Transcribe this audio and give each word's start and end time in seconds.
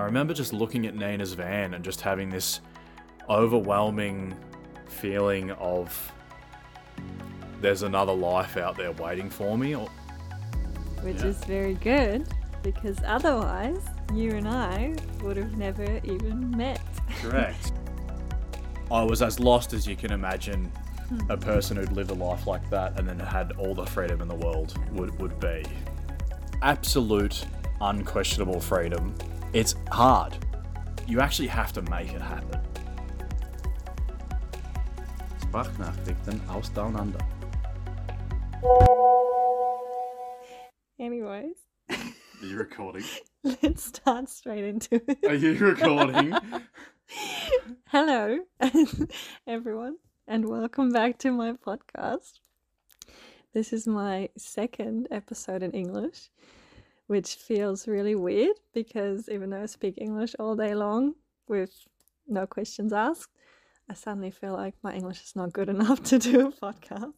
I 0.00 0.04
remember 0.04 0.32
just 0.32 0.54
looking 0.54 0.86
at 0.86 0.96
Nina's 0.96 1.34
van 1.34 1.74
and 1.74 1.84
just 1.84 2.00
having 2.00 2.30
this 2.30 2.62
overwhelming 3.28 4.34
feeling 4.88 5.50
of 5.52 6.12
there's 7.60 7.82
another 7.82 8.14
life 8.14 8.56
out 8.56 8.78
there 8.78 8.92
waiting 8.92 9.28
for 9.28 9.58
me. 9.58 9.76
Or, 9.76 9.90
which 11.02 11.18
Yeah. 11.18 11.26
is 11.26 11.44
very 11.44 11.74
good 11.74 12.26
because 12.62 12.96
otherwise 13.04 13.84
you 14.14 14.30
and 14.30 14.48
I 14.48 14.94
would 15.22 15.36
have 15.36 15.58
never 15.58 16.00
even 16.02 16.50
met. 16.56 16.80
Correct. 17.20 17.72
I 18.90 19.02
was 19.02 19.20
as 19.20 19.38
lost 19.38 19.74
as 19.74 19.86
you 19.86 19.96
can 19.96 20.12
imagine 20.12 20.72
a 21.28 21.36
hmm. 21.36 21.42
person 21.42 21.76
who'd 21.76 21.92
lived 21.92 22.10
a 22.10 22.14
life 22.14 22.46
like 22.46 22.68
that 22.70 22.98
and 22.98 23.06
then 23.06 23.18
had 23.18 23.52
all 23.58 23.74
the 23.74 23.84
freedom 23.84 24.22
in 24.22 24.28
the 24.28 24.34
world 24.34 24.74
would, 24.92 25.16
would 25.20 25.38
be. 25.38 25.62
Absolute, 26.62 27.44
unquestionable 27.82 28.60
freedom. 28.60 29.14
It's 29.52 29.74
hard. 29.90 30.36
You 31.08 31.20
actually 31.20 31.48
have 31.48 31.72
to 31.72 31.82
make 31.82 32.12
it 32.12 32.20
happen. 32.20 32.60
Sprachnachrichten 35.40 36.40
aus 36.48 36.68
Down 36.68 36.94
Under. 36.94 37.18
Anyways, 41.00 41.56
Are 41.90 42.46
you 42.46 42.56
recording? 42.56 43.02
let's 43.62 43.84
start 43.84 44.28
straight 44.28 44.64
into 44.64 45.02
it. 45.08 45.18
Are 45.26 45.34
you 45.34 45.54
recording? 45.54 46.32
Hello, 47.88 48.38
everyone, 49.48 49.96
and 50.28 50.48
welcome 50.48 50.92
back 50.92 51.18
to 51.18 51.32
my 51.32 51.54
podcast. 51.54 52.34
This 53.52 53.72
is 53.72 53.88
my 53.88 54.28
second 54.38 55.08
episode 55.10 55.64
in 55.64 55.72
English, 55.72 56.30
which 57.10 57.34
feels 57.34 57.88
really 57.88 58.14
weird 58.14 58.54
because 58.72 59.28
even 59.28 59.50
though 59.50 59.62
I 59.62 59.66
speak 59.66 59.94
English 59.98 60.36
all 60.38 60.54
day 60.54 60.76
long 60.76 61.16
with 61.48 61.72
no 62.28 62.46
questions 62.46 62.92
asked, 62.92 63.32
I 63.88 63.94
suddenly 63.94 64.30
feel 64.30 64.52
like 64.52 64.76
my 64.84 64.92
English 64.94 65.20
is 65.24 65.34
not 65.34 65.52
good 65.52 65.68
enough 65.76 66.04
to 66.04 66.20
do 66.20 66.46
a 66.46 66.52
podcast. 66.52 67.14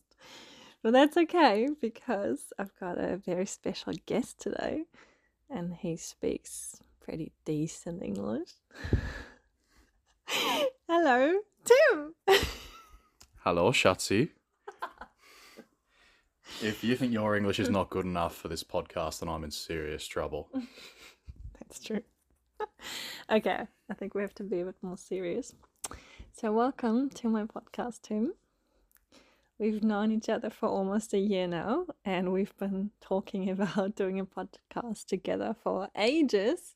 But 0.83 0.95
that's 0.95 1.19
okay 1.19 1.69
because 1.79 2.55
I've 2.59 2.75
got 2.81 2.97
a 2.97 3.19
very 3.19 3.45
special 3.45 3.93
guest 4.07 4.41
today 4.41 4.85
and 5.51 5.75
he 5.75 5.99
speaks 5.99 6.81
pretty 7.05 7.33
decent 7.45 8.03
English. 8.03 8.49
Hello, 10.89 11.39
Tim. 11.67 12.15
Hello, 13.45 13.71
Schatzi. 13.73 14.31
If 16.61 16.85
you 16.85 16.97
think 16.97 17.13
your 17.13 17.37
English 17.37 17.59
is 17.59 17.71
not 17.79 17.91
good 17.91 18.05
enough 18.05 18.37
for 18.37 18.49
this 18.49 18.65
podcast, 18.65 19.21
then 19.21 19.29
I'm 19.29 19.45
in 19.45 19.51
serious 19.51 20.07
trouble. 20.07 20.49
That's 21.59 21.81
true. 21.81 22.03
okay, 23.31 23.67
I 23.91 23.95
think 23.95 24.15
we 24.15 24.23
have 24.23 24.35
to 24.35 24.43
be 24.43 24.61
a 24.61 24.65
bit 24.67 24.77
more 24.83 24.97
serious. 24.97 25.55
So, 26.33 26.53
welcome 26.53 27.11
to 27.11 27.29
my 27.29 27.45
podcast, 27.45 28.03
Tim. 28.03 28.35
We've 29.59 29.83
known 29.83 30.11
each 30.11 30.29
other 30.29 30.51
for 30.51 30.69
almost 30.69 31.15
a 31.15 31.19
year 31.19 31.47
now, 31.47 31.87
and 32.05 32.33
we've 32.33 32.57
been 32.59 32.91
talking 33.01 33.49
about 33.51 33.95
doing 33.95 34.19
a 34.19 34.27
podcast 34.27 35.07
together 35.07 35.55
for 35.63 35.89
ages. 35.97 36.75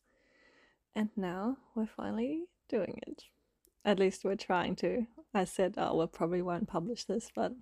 And 0.95 1.11
now 1.17 1.59
we're 1.75 1.87
finally 1.87 2.45
doing 2.69 3.01
it. 3.07 3.25
At 3.85 3.99
least 3.99 4.25
we're 4.25 4.37
trying 4.37 4.77
to. 4.77 5.07
I 5.35 5.45
said, 5.45 5.75
oh, 5.77 5.97
we'll 5.97 6.07
probably 6.07 6.41
won't 6.41 6.69
publish 6.69 7.05
this, 7.05 7.31
but 7.35 7.53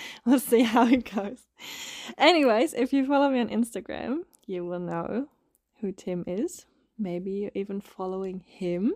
we'll 0.24 0.38
see 0.40 0.62
how 0.62 0.86
it 0.86 1.12
goes. 1.14 1.40
Anyways, 2.16 2.74
if 2.74 2.92
you 2.92 3.06
follow 3.06 3.30
me 3.30 3.40
on 3.40 3.48
Instagram, 3.48 4.20
you 4.46 4.64
will 4.64 4.80
know 4.80 5.28
who 5.80 5.92
Tim 5.92 6.24
is. 6.26 6.66
Maybe 6.98 7.30
you're 7.32 7.50
even 7.54 7.80
following 7.80 8.40
him 8.40 8.94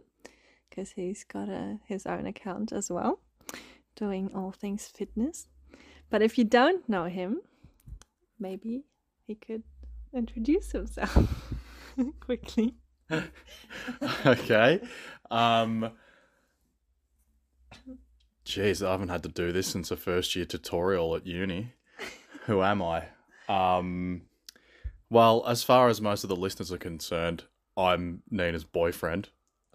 because 0.69 0.92
he's 0.92 1.25
got 1.25 1.48
a, 1.48 1.78
his 1.86 2.06
own 2.06 2.27
account 2.27 2.72
as 2.72 2.91
well, 2.91 3.21
doing 3.94 4.31
all 4.34 4.53
things 4.53 4.87
fitness. 4.87 5.47
But 6.10 6.22
if 6.22 6.38
you 6.38 6.44
don't 6.44 6.88
know 6.88 7.05
him, 7.05 7.41
maybe 8.38 8.84
he 9.26 9.34
could 9.34 9.62
introduce 10.12 10.72
himself 10.72 11.53
quickly. 12.21 12.75
okay. 14.26 14.81
Um 15.31 15.91
Jeez, 18.44 18.86
I 18.86 18.91
haven't 18.91 19.08
had 19.08 19.22
to 19.22 19.28
do 19.28 19.53
this 19.53 19.69
since 19.69 19.91
a 19.91 19.97
first 19.97 20.34
year 20.34 20.44
tutorial 20.44 21.14
at 21.14 21.26
uni. 21.26 21.72
Who 22.47 22.62
am 22.62 22.82
I? 22.82 23.04
Um 23.48 24.22
well, 25.10 25.44
as 25.47 25.62
far 25.62 25.88
as 25.88 26.00
most 26.00 26.25
of 26.25 26.28
the 26.28 26.36
listeners 26.36 26.72
are 26.72 26.78
concerned, 26.78 27.44
I'm 27.76 28.22
Nina's 28.31 28.64
boyfriend. 28.64 29.28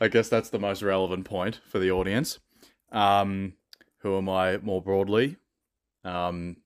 I 0.00 0.08
guess 0.08 0.28
that's 0.28 0.50
the 0.50 0.58
most 0.58 0.82
relevant 0.82 1.24
point 1.26 1.60
for 1.64 1.78
the 1.78 1.92
audience. 1.92 2.40
Um, 2.90 3.54
who 3.98 4.16
am 4.18 4.28
I 4.28 4.58
more 4.58 4.82
broadly? 4.82 5.36
Um, 6.04 6.56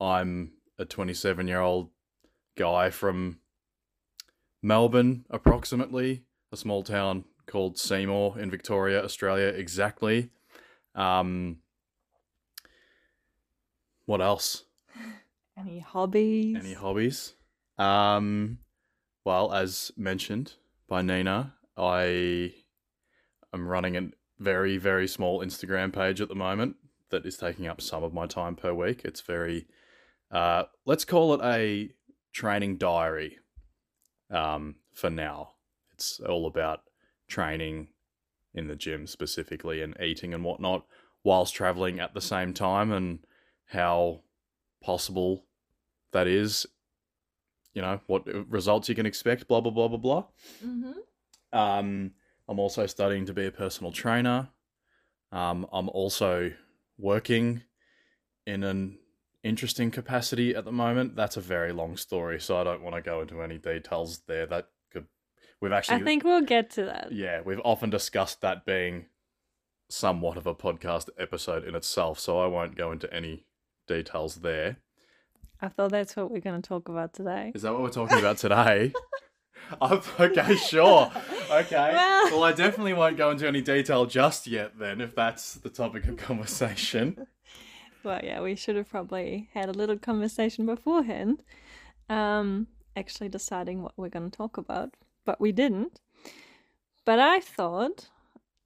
I'm 0.00 0.52
a 0.78 0.84
27 0.84 1.46
year 1.46 1.60
old 1.60 1.90
guy 2.56 2.90
from 2.90 3.38
Melbourne, 4.62 5.24
approximately, 5.30 6.24
a 6.52 6.56
small 6.56 6.82
town 6.82 7.24
called 7.46 7.78
Seymour 7.78 8.38
in 8.38 8.50
Victoria, 8.50 9.02
Australia, 9.02 9.48
exactly. 9.48 10.30
Um, 10.94 11.58
what 14.06 14.20
else? 14.20 14.64
Any 15.58 15.78
hobbies? 15.78 16.56
Any 16.58 16.74
hobbies? 16.74 17.34
Um, 17.78 18.58
well, 19.24 19.52
as 19.52 19.92
mentioned 19.96 20.54
by 20.88 21.02
Nina, 21.02 21.54
I 21.76 22.54
am 23.52 23.68
running 23.68 23.96
a 23.96 24.08
very, 24.38 24.76
very 24.76 25.08
small 25.08 25.40
Instagram 25.40 25.92
page 25.92 26.20
at 26.20 26.28
the 26.28 26.34
moment 26.34 26.76
that 27.10 27.24
is 27.24 27.36
taking 27.36 27.66
up 27.66 27.80
some 27.80 28.02
of 28.02 28.12
my 28.12 28.26
time 28.26 28.56
per 28.56 28.72
week. 28.72 29.02
It's 29.04 29.20
very, 29.20 29.66
uh, 30.30 30.64
let's 30.84 31.04
call 31.04 31.34
it 31.34 31.40
a 31.42 31.90
training 32.32 32.76
diary 32.76 33.38
um, 34.30 34.76
for 34.92 35.10
now. 35.10 35.52
It's 35.92 36.20
all 36.20 36.46
about 36.46 36.82
training 37.28 37.88
in 38.54 38.68
the 38.68 38.76
gym 38.76 39.06
specifically 39.06 39.82
and 39.82 39.96
eating 40.00 40.32
and 40.32 40.42
whatnot 40.44 40.86
whilst 41.22 41.54
traveling 41.54 42.00
at 42.00 42.14
the 42.14 42.20
same 42.20 42.54
time 42.54 42.90
and 42.90 43.18
how 43.66 44.20
possible 44.82 45.44
that 46.12 46.26
is 46.26 46.66
you 47.74 47.82
know 47.82 48.00
what 48.06 48.26
results 48.50 48.88
you 48.88 48.94
can 48.94 49.06
expect 49.06 49.46
blah 49.48 49.60
blah 49.60 49.72
blah 49.72 49.88
blah 49.88 49.98
blah. 49.98 50.24
Mm-hmm. 50.64 51.58
um, 51.58 52.12
i'm 52.48 52.58
also 52.58 52.86
studying 52.86 53.26
to 53.26 53.34
be 53.34 53.46
a 53.46 53.50
personal 53.50 53.92
trainer. 53.92 54.48
Um, 55.32 55.66
i'm 55.72 55.88
also 55.90 56.52
working 56.98 57.62
in 58.46 58.62
an 58.62 58.98
interesting 59.42 59.90
capacity 59.90 60.54
at 60.54 60.64
the 60.64 60.72
moment. 60.72 61.16
That's 61.16 61.36
a 61.36 61.40
very 61.40 61.72
long 61.72 61.96
story 61.96 62.40
so 62.40 62.56
i 62.56 62.64
don't 62.64 62.82
want 62.82 62.96
to 62.96 63.02
go 63.02 63.20
into 63.20 63.42
any 63.42 63.58
details 63.58 64.20
there 64.26 64.46
that 64.46 64.68
we've 65.60 65.72
actually 65.72 65.96
I 65.96 66.04
think 66.04 66.24
we'll 66.24 66.42
get 66.42 66.70
to 66.70 66.84
that. 66.84 67.12
yeah 67.12 67.40
we've 67.44 67.60
often 67.64 67.90
discussed 67.90 68.40
that 68.42 68.64
being 68.66 69.06
somewhat 69.88 70.36
of 70.36 70.46
a 70.46 70.54
podcast 70.54 71.08
episode 71.18 71.62
in 71.64 71.74
itself 71.76 72.18
so 72.18 72.40
i 72.40 72.46
won't 72.46 72.74
go 72.76 72.90
into 72.92 73.12
any 73.14 73.44
details 73.86 74.36
there 74.36 74.76
I 75.60 75.68
thought 75.68 75.90
that's 75.90 76.14
what 76.16 76.30
we're 76.30 76.40
going 76.40 76.60
to 76.60 76.68
talk 76.68 76.90
about 76.90 77.14
today. 77.14 77.50
Is 77.54 77.62
that 77.62 77.72
what 77.72 77.80
we're 77.80 77.88
talking 77.88 78.18
about 78.18 78.36
today? 78.36 78.92
Oh, 79.80 80.04
okay, 80.20 80.54
sure. 80.56 81.10
Okay. 81.50 81.90
Well- 81.94 82.24
Well, 82.30 82.44
I 82.44 82.52
definitely 82.52 82.92
won't 82.92 83.16
go 83.16 83.30
into 83.30 83.48
any 83.48 83.62
detail 83.62 84.04
just 84.04 84.46
yet, 84.46 84.78
then, 84.78 85.00
if 85.00 85.14
that's 85.14 85.54
the 85.54 85.70
topic 85.70 86.06
of 86.08 86.18
conversation. 86.18 87.26
Well, 88.04 88.20
yeah, 88.22 88.40
we 88.42 88.54
should 88.54 88.76
have 88.76 88.88
probably 88.90 89.48
had 89.54 89.68
a 89.70 89.72
little 89.72 89.98
conversation 89.98 90.66
beforehand, 90.66 91.42
um, 92.10 92.66
actually 92.94 93.28
deciding 93.30 93.82
what 93.82 93.92
we're 93.96 94.10
going 94.10 94.30
to 94.30 94.36
talk 94.36 94.58
about, 94.58 94.94
but 95.26 95.38
we 95.40 95.52
didn't. 95.52 96.00
But 97.04 97.18
I 97.18 97.40
thought, 97.40 98.08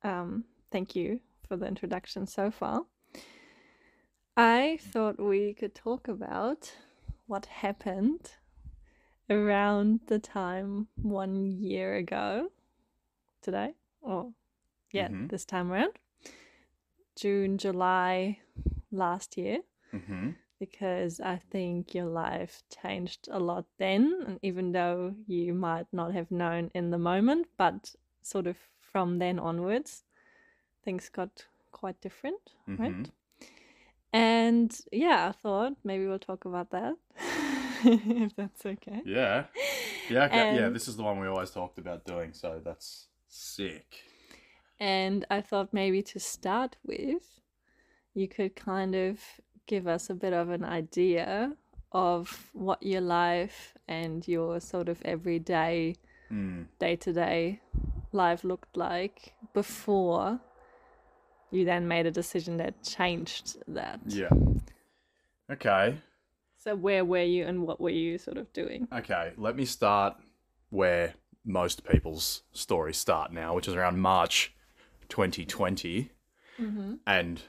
um, 0.04 0.44
thank 0.70 0.94
you 0.94 1.20
for 1.48 1.56
the 1.56 1.66
introduction 1.66 2.26
so 2.26 2.50
far. 2.50 2.82
I 4.36 4.78
thought 4.80 5.18
we 5.18 5.52
could 5.54 5.74
talk 5.74 6.06
about 6.08 6.72
what 7.26 7.46
happened 7.46 8.32
around 9.28 10.00
the 10.06 10.18
time 10.18 10.88
one 11.02 11.44
year 11.46 11.96
ago 11.96 12.50
today, 13.42 13.74
or 14.00 14.32
yeah, 14.92 15.08
Mhm. 15.08 15.28
this 15.28 15.44
time 15.44 15.70
around, 15.72 15.98
June, 17.16 17.58
July 17.58 18.40
last 18.90 19.36
year 19.36 19.62
Mm-hmm. 19.92 20.30
Because 20.60 21.18
I 21.20 21.40
think 21.50 21.94
your 21.94 22.04
life 22.06 22.62
changed 22.82 23.28
a 23.32 23.40
lot 23.40 23.64
then. 23.78 24.22
And 24.26 24.38
even 24.42 24.72
though 24.72 25.14
you 25.26 25.54
might 25.54 25.86
not 25.92 26.12
have 26.12 26.30
known 26.30 26.70
in 26.74 26.90
the 26.90 26.98
moment, 26.98 27.48
but 27.56 27.96
sort 28.22 28.46
of 28.46 28.56
from 28.78 29.18
then 29.18 29.38
onwards, 29.38 30.04
things 30.84 31.08
got 31.08 31.46
quite 31.72 32.00
different, 32.00 32.54
right? 32.78 32.92
Mhm. 32.92 33.10
And 34.12 34.80
yeah, 34.92 35.28
I 35.28 35.32
thought 35.32 35.76
maybe 35.84 36.06
we'll 36.06 36.18
talk 36.18 36.44
about 36.44 36.70
that. 36.70 36.94
if 37.84 38.36
that's 38.36 38.66
okay. 38.66 39.02
Yeah. 39.04 39.46
Yeah, 40.10 40.24
okay. 40.24 40.56
yeah, 40.56 40.68
this 40.68 40.88
is 40.88 40.96
the 40.96 41.04
one 41.04 41.20
we 41.20 41.28
always 41.28 41.50
talked 41.50 41.78
about 41.78 42.04
doing, 42.04 42.32
so 42.32 42.60
that's 42.62 43.06
sick. 43.28 44.02
And 44.80 45.24
I 45.30 45.40
thought 45.40 45.72
maybe 45.72 46.02
to 46.02 46.18
start 46.18 46.76
with, 46.84 47.40
you 48.14 48.26
could 48.26 48.56
kind 48.56 48.94
of 48.94 49.20
give 49.70 49.86
us 49.86 50.10
a 50.10 50.14
bit 50.14 50.32
of 50.32 50.50
an 50.50 50.64
idea 50.64 51.52
of 51.92 52.50
what 52.52 52.82
your 52.82 53.00
life 53.00 53.74
and 53.86 54.26
your 54.26 54.58
sort 54.58 54.88
of 54.88 55.00
everyday, 55.04 55.94
day 56.80 56.96
to 56.96 57.12
day 57.12 57.60
life 58.12 58.42
looked 58.42 58.76
like 58.76 59.32
before 59.54 60.40
you 61.52 61.64
then 61.64 61.86
made 61.86 62.04
a 62.04 62.10
decision 62.10 62.56
that 62.56 62.82
changed 62.82 63.58
that. 63.68 64.00
Yeah. 64.06 64.30
Okay. 65.52 65.98
So, 66.56 66.74
where 66.74 67.04
were 67.04 67.22
you 67.22 67.46
and 67.46 67.62
what 67.62 67.80
were 67.80 67.96
you 68.04 68.18
sort 68.18 68.38
of 68.38 68.52
doing? 68.52 68.88
Okay, 68.92 69.32
let 69.36 69.54
me 69.54 69.64
start 69.64 70.16
where 70.70 71.14
most 71.44 71.84
people's 71.84 72.42
stories 72.52 72.98
start 72.98 73.32
now, 73.32 73.54
which 73.54 73.68
is 73.68 73.74
around 73.74 74.00
March 74.00 74.52
2020. 75.08 76.10
Mm-hmm. 76.60 76.94
And 77.06 77.42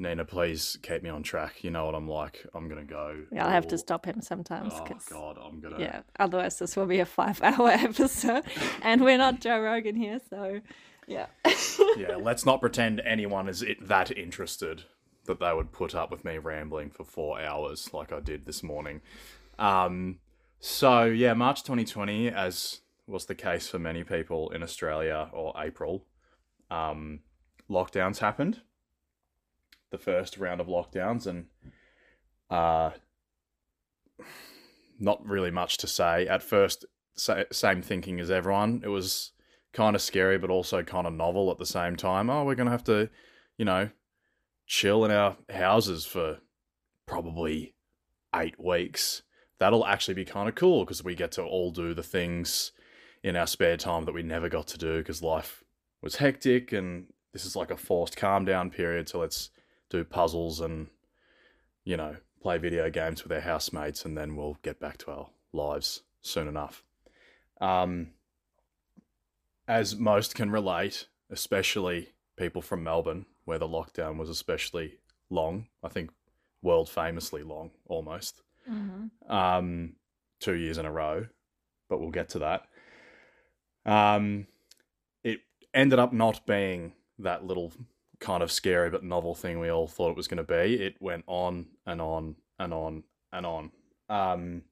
Nina, 0.00 0.24
please 0.24 0.78
keep 0.82 1.02
me 1.02 1.10
on 1.10 1.22
track. 1.22 1.62
You 1.62 1.70
know 1.70 1.84
what 1.84 1.94
I'm 1.94 2.08
like. 2.08 2.44
I'm 2.54 2.68
gonna 2.68 2.84
go. 2.84 3.24
Yeah, 3.30 3.44
I'll 3.44 3.50
have 3.50 3.68
to 3.68 3.78
stop 3.78 4.06
him 4.06 4.22
sometimes. 4.22 4.72
Oh 4.74 4.84
'cause- 4.84 5.04
God, 5.04 5.36
I'm 5.42 5.60
gonna. 5.60 5.78
Yeah, 5.78 6.00
otherwise 6.18 6.58
this 6.58 6.74
will 6.74 6.86
be 6.86 7.00
a 7.00 7.06
five-hour 7.06 7.68
episode, 7.70 8.44
and 8.82 9.02
we're 9.02 9.18
not 9.18 9.40
Joe 9.40 9.60
Rogan 9.60 9.94
here, 9.96 10.18
so 10.30 10.60
yeah. 11.06 11.26
yeah, 11.98 12.16
let's 12.16 12.46
not 12.46 12.60
pretend 12.60 13.00
anyone 13.04 13.48
is 13.48 13.62
it 13.62 13.86
that 13.88 14.10
interested 14.16 14.84
that 15.26 15.38
they 15.38 15.52
would 15.52 15.70
put 15.70 15.94
up 15.94 16.10
with 16.10 16.24
me 16.24 16.38
rambling 16.38 16.90
for 16.90 17.04
four 17.04 17.38
hours 17.40 17.92
like 17.92 18.10
I 18.10 18.20
did 18.20 18.46
this 18.46 18.62
morning. 18.62 19.02
Um, 19.58 20.18
so 20.60 21.04
yeah, 21.04 21.34
March 21.34 21.62
2020, 21.62 22.28
as 22.30 22.80
was 23.06 23.26
the 23.26 23.34
case 23.34 23.68
for 23.68 23.78
many 23.78 24.02
people 24.02 24.50
in 24.50 24.62
Australia, 24.62 25.28
or 25.34 25.52
April, 25.58 26.06
um, 26.70 27.20
lockdowns 27.68 28.18
happened. 28.18 28.62
The 29.90 29.98
first 29.98 30.38
round 30.38 30.60
of 30.60 30.68
lockdowns, 30.68 31.26
and 31.26 31.46
uh, 32.48 32.90
not 34.98 35.26
really 35.26 35.50
much 35.50 35.78
to 35.78 35.86
say. 35.86 36.26
At 36.28 36.42
first, 36.42 36.84
sa- 37.16 37.44
same 37.50 37.82
thinking 37.82 38.20
as 38.20 38.30
everyone. 38.30 38.82
It 38.84 38.88
was 38.88 39.32
kind 39.72 39.96
of 39.96 40.02
scary, 40.02 40.38
but 40.38 40.50
also 40.50 40.82
kind 40.82 41.06
of 41.06 41.12
novel 41.12 41.50
at 41.50 41.58
the 41.58 41.66
same 41.66 41.96
time. 41.96 42.30
Oh, 42.30 42.44
we're 42.44 42.54
gonna 42.54 42.70
have 42.70 42.84
to, 42.84 43.08
you 43.56 43.64
know, 43.64 43.90
chill 44.66 45.04
in 45.04 45.10
our 45.10 45.36
houses 45.52 46.06
for 46.06 46.38
probably 47.06 47.74
eight 48.34 48.58
weeks. 48.58 49.22
That'll 49.58 49.84
actually 49.84 50.14
be 50.14 50.24
kind 50.24 50.48
of 50.48 50.54
cool 50.54 50.84
because 50.84 51.04
we 51.04 51.14
get 51.14 51.32
to 51.32 51.42
all 51.42 51.70
do 51.70 51.92
the 51.92 52.02
things 52.02 52.72
in 53.22 53.36
our 53.36 53.46
spare 53.46 53.76
time 53.76 54.04
that 54.04 54.14
we 54.14 54.22
never 54.22 54.48
got 54.48 54.66
to 54.68 54.78
do 54.78 54.98
because 54.98 55.22
life 55.22 55.62
was 56.00 56.16
hectic 56.16 56.72
and 56.72 57.06
this 57.32 57.44
is 57.44 57.54
like 57.54 57.70
a 57.70 57.76
forced 57.76 58.16
calm 58.16 58.44
down 58.44 58.70
period. 58.70 59.08
So 59.08 59.18
let's 59.18 59.50
do 59.90 60.04
puzzles 60.04 60.60
and, 60.60 60.88
you 61.84 61.96
know, 61.96 62.16
play 62.40 62.56
video 62.56 62.88
games 62.88 63.22
with 63.22 63.32
our 63.32 63.40
housemates 63.40 64.04
and 64.04 64.16
then 64.16 64.36
we'll 64.36 64.56
get 64.62 64.80
back 64.80 64.96
to 64.98 65.10
our 65.10 65.28
lives 65.52 66.02
soon 66.22 66.48
enough. 66.48 66.82
Um, 67.60 68.12
as 69.68 69.96
most 69.96 70.34
can 70.34 70.50
relate, 70.50 71.06
especially 71.30 72.08
people 72.36 72.62
from 72.62 72.82
Melbourne, 72.82 73.26
where 73.44 73.58
the 73.58 73.68
lockdown 73.68 74.16
was 74.16 74.30
especially 74.30 74.94
long. 75.28 75.66
I 75.82 75.88
think 75.88 76.10
world 76.62 76.88
famously 76.88 77.42
long, 77.42 77.70
almost. 77.86 78.42
Mm-hmm. 78.68 79.32
Um, 79.32 79.94
two 80.40 80.54
years 80.54 80.78
in 80.78 80.86
a 80.86 80.92
row, 80.92 81.26
but 81.88 82.00
we'll 82.00 82.10
get 82.10 82.30
to 82.30 82.38
that. 82.40 82.66
Um, 83.84 84.46
it 85.22 85.40
ended 85.74 85.98
up 85.98 86.12
not 86.12 86.46
being 86.46 86.92
that 87.18 87.44
little 87.44 87.72
kind 88.20 88.42
of 88.42 88.52
scary 88.52 88.90
but 88.90 89.02
novel 89.02 89.34
thing 89.34 89.58
we 89.58 89.70
all 89.70 89.88
thought 89.88 90.10
it 90.10 90.16
was 90.16 90.28
going 90.28 90.36
to 90.36 90.44
be. 90.44 90.82
It 90.82 90.96
went 91.00 91.24
on 91.26 91.66
and 91.86 92.00
on 92.00 92.36
and 92.58 92.72
on 92.72 93.02
and 93.32 93.46
on. 93.46 93.70
Um, 94.08 94.62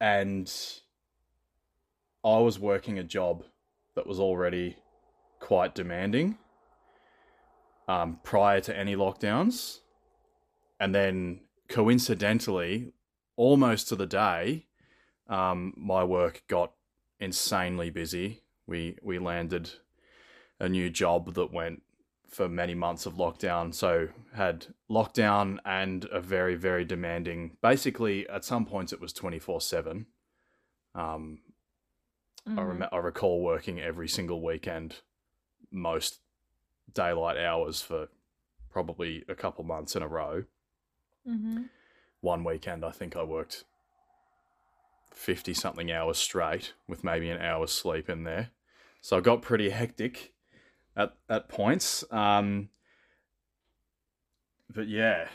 and 0.00 0.52
I 2.24 2.38
was 2.38 2.58
working 2.58 2.98
a 2.98 3.04
job 3.04 3.44
that 3.94 4.06
was 4.06 4.20
already 4.20 4.76
quite 5.40 5.74
demanding 5.74 6.38
um, 7.88 8.20
prior 8.22 8.60
to 8.60 8.76
any 8.76 8.94
lockdowns. 8.94 9.80
And 10.78 10.94
then 10.94 11.40
coincidentally, 11.68 12.92
almost 13.36 13.88
to 13.88 13.96
the 13.96 14.06
day, 14.06 14.66
um, 15.28 15.72
my 15.76 16.04
work 16.04 16.42
got 16.48 16.72
insanely 17.18 17.90
busy. 17.90 18.42
We 18.66 18.98
we 19.02 19.18
landed 19.18 19.70
a 20.60 20.68
new 20.68 20.90
job 20.90 21.34
that 21.34 21.52
went 21.52 21.82
for 22.36 22.50
many 22.50 22.74
months 22.74 23.06
of 23.06 23.14
lockdown. 23.14 23.72
So 23.72 24.08
had 24.34 24.66
lockdown 24.90 25.58
and 25.64 26.04
a 26.12 26.20
very 26.20 26.54
very 26.54 26.84
demanding. 26.84 27.56
Basically, 27.62 28.28
at 28.28 28.44
some 28.44 28.66
points 28.66 28.92
it 28.92 29.00
was 29.00 29.14
twenty 29.14 29.38
four 29.38 29.62
seven. 29.62 30.04
Um, 30.94 31.38
I, 32.46 32.62
rem- 32.62 32.88
I 32.92 32.98
recall 32.98 33.42
working 33.42 33.80
every 33.80 34.06
single 34.06 34.42
weekend, 34.42 34.96
most 35.70 36.20
daylight 36.92 37.38
hours 37.38 37.80
for 37.80 38.08
probably 38.70 39.24
a 39.28 39.34
couple 39.34 39.64
months 39.64 39.96
in 39.96 40.02
a 40.02 40.08
row. 40.08 40.44
Mm-hmm. 41.26 41.62
One 42.20 42.44
weekend, 42.44 42.84
I 42.84 42.90
think 42.92 43.16
I 43.16 43.24
worked 43.24 43.64
50 45.12 45.54
something 45.54 45.90
hours 45.90 46.18
straight 46.18 46.74
with 46.86 47.02
maybe 47.02 47.30
an 47.30 47.40
hour's 47.40 47.72
sleep 47.72 48.08
in 48.08 48.24
there. 48.24 48.50
So 49.00 49.16
I 49.16 49.20
got 49.20 49.42
pretty 49.42 49.70
hectic 49.70 50.34
at, 50.96 51.14
at 51.28 51.48
points. 51.48 52.04
Um, 52.10 52.68
but 54.72 54.88
yeah. 54.88 55.28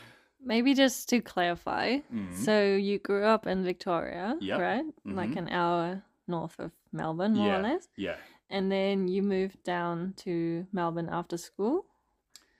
Maybe 0.44 0.74
just 0.74 1.08
to 1.10 1.20
clarify, 1.20 1.98
Mhm. 2.12 2.34
so 2.34 2.74
you 2.76 2.98
grew 2.98 3.24
up 3.24 3.46
in 3.46 3.62
Victoria, 3.64 4.36
Yep. 4.40 4.60
right? 4.60 4.84
Like 5.04 5.30
Mhm. 5.30 5.36
an 5.36 5.48
hour 5.50 6.02
north 6.26 6.58
of 6.58 6.72
Melbourne, 6.92 7.34
more 7.34 7.46
Yeah. 7.46 7.58
or 7.58 7.62
less. 7.62 7.88
Yeah. 7.96 8.16
And 8.50 8.70
then 8.70 9.06
you 9.08 9.22
moved 9.22 9.62
down 9.62 10.14
to 10.24 10.66
Melbourne 10.72 11.08
after 11.08 11.36
school. 11.38 11.86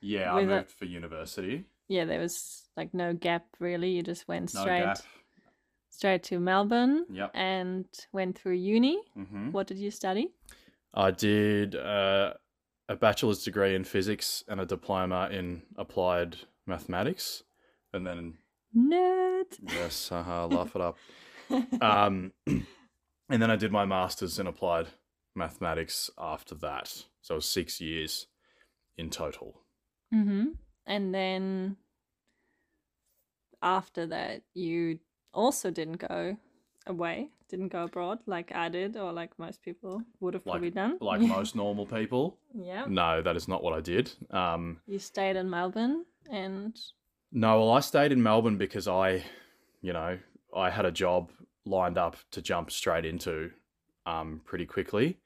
Yeah, 0.01 0.33
I 0.33 0.39
I 0.39 0.43
a- 0.43 0.47
moved 0.47 0.71
for 0.71 0.85
university. 0.85 1.65
Yeah, 1.89 2.05
there 2.05 2.21
was 2.21 2.69
like 2.77 2.95
no 2.95 3.13
gap 3.15 3.47
really. 3.59 3.91
You 3.91 4.03
just 4.03 4.27
went 4.29 4.55
No 4.55 4.61
straight 4.63 4.85
gap. 4.85 4.99
straight 5.91 6.23
to 6.25 6.39
Melbourne 6.41 7.07
Yep. 7.11 7.31
and 7.35 7.87
went 8.13 8.39
through 8.39 8.55
uni. 8.55 9.03
hmm 9.15 9.51
What 9.51 9.67
did 9.67 9.79
you 9.79 9.91
study? 9.91 10.33
I 10.95 11.11
did 11.11 11.75
uh, 11.75 12.35
a 12.93 12.97
bachelor's 12.97 13.43
degree 13.43 13.75
in 13.75 13.85
physics 13.85 14.45
and 14.49 14.61
a 14.61 14.67
diploma 14.67 15.29
in 15.33 15.63
applied 15.77 16.37
mathematics. 16.67 17.43
And 17.93 18.07
then, 18.07 18.35
Nerd. 18.77 19.59
yes, 19.63 20.11
haha, 20.11 20.47
laugh 20.51 20.77
it 20.77 20.83
up. 20.83 20.99
Um, 21.81 22.33
and 22.47 23.43
then 23.43 23.51
I 23.51 23.57
did 23.57 23.73
my 23.73 23.87
master's 23.87 24.39
in 24.39 24.47
applied 24.47 24.89
mathematics 25.35 26.11
after 26.19 26.55
that. 26.57 27.05
So 27.23 27.35
it 27.35 27.37
was 27.37 27.49
six 27.49 27.81
years 27.81 28.27
in 28.99 29.09
total. 29.09 29.63
Mm-hmm. 30.15 30.49
And 30.87 31.15
then 31.15 31.77
after 33.63 34.07
that, 34.07 34.43
you 34.53 34.99
also 35.33 35.71
didn't 35.71 36.07
go 36.09 36.37
away, 36.87 37.29
didn't 37.49 37.69
go 37.69 37.85
abroad 37.85 38.19
like 38.27 38.53
I 38.55 38.69
did, 38.69 38.97
or 38.97 39.13
like 39.13 39.39
most 39.39 39.63
people 39.63 40.03
would 40.21 40.35
have 40.35 40.45
Like- 40.47 40.55
probably 40.55 40.71
done. 40.71 40.99
Like 41.01 41.21
most 41.21 41.55
normal 41.57 41.87
people. 41.87 42.39
yeah. 42.55 42.85
No, 42.89 43.23
that 43.23 43.37
is 43.37 43.49
not 43.49 43.63
what 43.63 43.73
I 43.75 43.81
did. 43.81 44.13
Um, 44.31 44.81
You 44.87 44.99
stayed 44.99 45.37
in 45.37 45.49
Melbourne 45.51 46.05
and 46.31 46.79
No, 47.33 47.61
well, 47.61 47.71
I 47.73 47.81
stayed 47.81 48.13
in 48.13 48.23
Melbourne 48.23 48.59
because 48.59 48.87
I, 48.89 49.25
you 49.81 49.93
know, 49.93 50.19
I 50.55 50.71
had 50.71 50.85
a 50.85 50.91
job 50.93 51.31
lined 51.65 51.97
up 51.99 52.17
to 52.33 52.43
jump 52.43 52.71
straight 52.71 53.05
into 53.05 53.51
um, 54.07 54.41
pretty 54.45 54.67
quickly. 54.67 55.19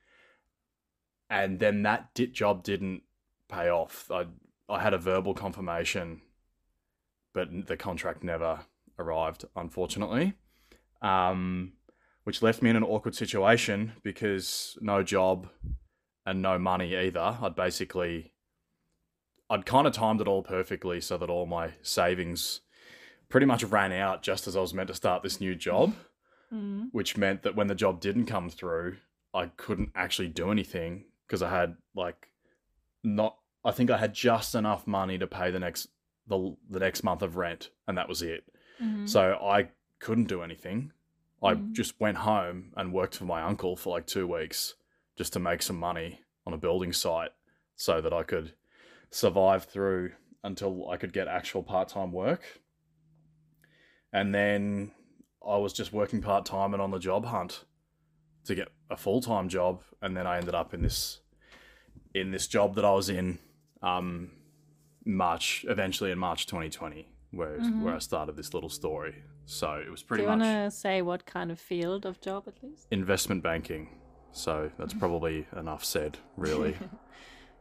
And 1.29 1.59
then 1.59 1.83
that 1.83 2.15
job 2.33 2.63
didn't 2.63 3.03
pay 3.49 3.69
off. 3.69 4.09
I, 4.11 4.27
I 4.69 4.81
had 4.81 4.95
a 4.95 4.99
verbal 4.99 5.35
confirmation, 5.35 6.21
but 7.33 7.49
the 7.67 7.77
contract 7.77 8.23
never 8.23 8.61
arrived, 8.99 9.45
unfortunately. 9.57 10.35
Um, 11.07 11.73
which 12.25 12.43
left 12.43 12.61
me 12.61 12.71
in 12.71 12.77
an 12.77 12.83
awkward 12.83 13.15
situation 13.15 13.93
because 14.03 14.77
no 14.81 15.03
job 15.05 15.49
and 16.25 16.43
no 16.43 16.59
money 16.59 16.97
either. 16.97 17.39
I'd 17.41 17.55
basically 17.55 18.33
I'd 19.49 19.65
kind 19.65 19.87
of 19.87 19.93
timed 19.93 20.21
it 20.21 20.27
all 20.27 20.43
perfectly 20.43 21.01
so 21.01 21.17
that 21.19 21.31
all 21.31 21.47
my 21.47 21.75
savings 21.83 22.63
pretty 23.29 23.47
much 23.47 23.63
ran 23.63 23.93
out 23.93 24.23
just 24.23 24.49
as 24.49 24.57
I 24.57 24.61
was 24.61 24.75
meant 24.75 24.89
to 24.89 24.95
start 24.95 25.23
this 25.23 25.41
new 25.41 25.55
job, 25.55 25.95
mm, 26.53 26.89
which 26.91 27.17
meant 27.17 27.45
that 27.45 27.55
when 27.55 27.69
the 27.69 27.77
job 27.77 28.01
didn't 28.01 28.27
come 28.27 28.51
through, 28.51 28.97
I 29.33 29.47
couldn't 29.57 29.93
actually 29.95 30.29
do 30.29 30.51
anything 30.51 31.05
because 31.27 31.43
I 31.43 31.51
had 31.51 31.77
like 31.95 32.29
not 33.05 33.37
I 33.65 33.71
think 33.71 33.91
I 33.91 33.99
had 33.99 34.15
just 34.15 34.57
enough 34.57 34.87
money 34.87 35.19
to 35.19 35.29
pay 35.29 35.53
the 35.53 35.61
next 35.61 35.89
the 36.27 36.57
the 36.69 36.81
next 36.81 37.05
month 37.05 37.23
of 37.23 37.37
rent 37.37 37.71
and 37.87 37.97
that 37.97 38.09
was 38.09 38.23
it. 38.23 38.43
mhm. 38.83 39.09
So 39.09 39.39
I 39.41 39.69
couldn't 40.01 40.29
do 40.29 40.43
anything, 40.43 40.93
I 41.47 41.55
Mm. 41.55 41.73
just 41.73 41.99
went 42.01 42.19
home 42.19 42.73
and 42.77 42.93
worked 42.93 43.17
for 43.17 43.25
my 43.25 43.43
uncle 43.43 43.77
for 43.77 43.91
like 43.97 44.07
two 44.07 44.27
weeks 44.27 44.75
just 45.17 45.33
to 45.35 45.39
make 45.41 45.63
some 45.63 45.79
money 45.79 46.21
on 46.47 46.53
a 46.53 46.59
building 46.59 46.93
site 46.93 47.31
so 47.77 48.01
that 48.01 48.13
I 48.13 48.23
could 48.23 48.55
survive 49.11 49.65
through 49.65 50.13
until 50.43 50.89
I 50.91 50.97
could 50.97 51.13
get 51.13 51.29
actual 51.29 51.63
part 51.63 51.89
time 51.89 52.13
work. 52.13 52.43
And 54.13 54.35
then 54.35 54.93
I 55.47 55.57
was 55.59 55.73
just 55.73 55.93
working 55.93 56.21
part 56.23 56.45
time 56.47 56.73
and 56.73 56.83
on 56.83 56.91
the 56.91 56.99
job 56.99 57.27
hunt 57.27 57.65
to 58.45 58.55
get 58.55 58.69
a 58.91 58.97
full 58.97 59.21
time 59.21 59.49
job. 59.49 59.83
And 60.03 60.17
then 60.17 60.27
I 60.27 60.39
ended 60.39 60.55
up 60.55 60.73
in 60.75 60.83
this 60.83 61.21
in 62.15 62.31
this 62.31 62.47
job 62.47 62.75
that 62.77 62.85
I 62.85 62.93
was 62.93 63.09
in 63.11 63.39
um, 63.83 64.31
March, 65.05 65.65
eventually 65.69 66.11
in 66.11 66.19
March 66.19 66.47
2020, 66.47 67.09
where 67.31 67.59
Mhm. 67.59 67.81
where 67.83 67.95
I 67.95 67.99
started 67.99 68.37
this 68.37 68.55
little 68.55 68.71
story. 68.71 69.23
So 69.47 69.75
it 69.75 69.91
was 69.91 70.03
pretty. 70.03 70.23
Do 70.23 70.25
you 70.25 70.29
want 70.39 70.43
to 70.43 70.71
say 70.71 71.03
what 71.03 71.25
kind 71.25 71.51
of 71.51 71.59
field 71.61 72.05
of 72.05 72.21
job 72.21 72.45
at 72.47 72.55
least? 72.63 72.87
investment 72.91 73.43
banking. 73.43 73.89
So 74.33 74.71
that's 74.79 74.93
probably 75.03 75.47
enough 75.57 75.85
said, 75.85 76.19
really. 76.37 76.77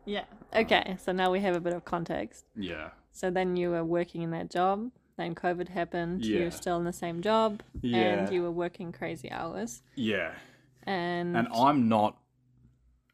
Yeah. 0.07 0.25
Okay, 0.55 0.97
so 0.99 1.11
now 1.11 1.31
we 1.31 1.39
have 1.39 1.55
a 1.55 1.59
bit 1.59 1.73
of 1.73 1.83
context. 1.83 2.45
yeah. 2.55 2.89
So 3.11 3.31
then 3.31 3.55
you 3.57 3.71
were 3.71 3.83
working 3.83 4.21
in 4.21 4.29
that 4.31 4.51
job, 4.51 4.91
then 5.17 5.33
COVID 5.33 5.69
happened, 5.69 6.23
Yeah. 6.23 6.41
you're 6.41 6.51
still 6.51 6.77
in 6.77 6.83
the 6.83 6.93
same 6.93 7.21
job, 7.23 7.63
Yeah. 7.81 7.97
and 8.25 8.31
you 8.31 8.43
were 8.43 8.51
working 8.51 8.91
crazy 8.91 9.31
hours. 9.31 9.81
Yeah. 9.95 10.33
And, 10.83 11.35
And 11.35 11.47
I'm 11.51 11.89
not. 11.89 12.17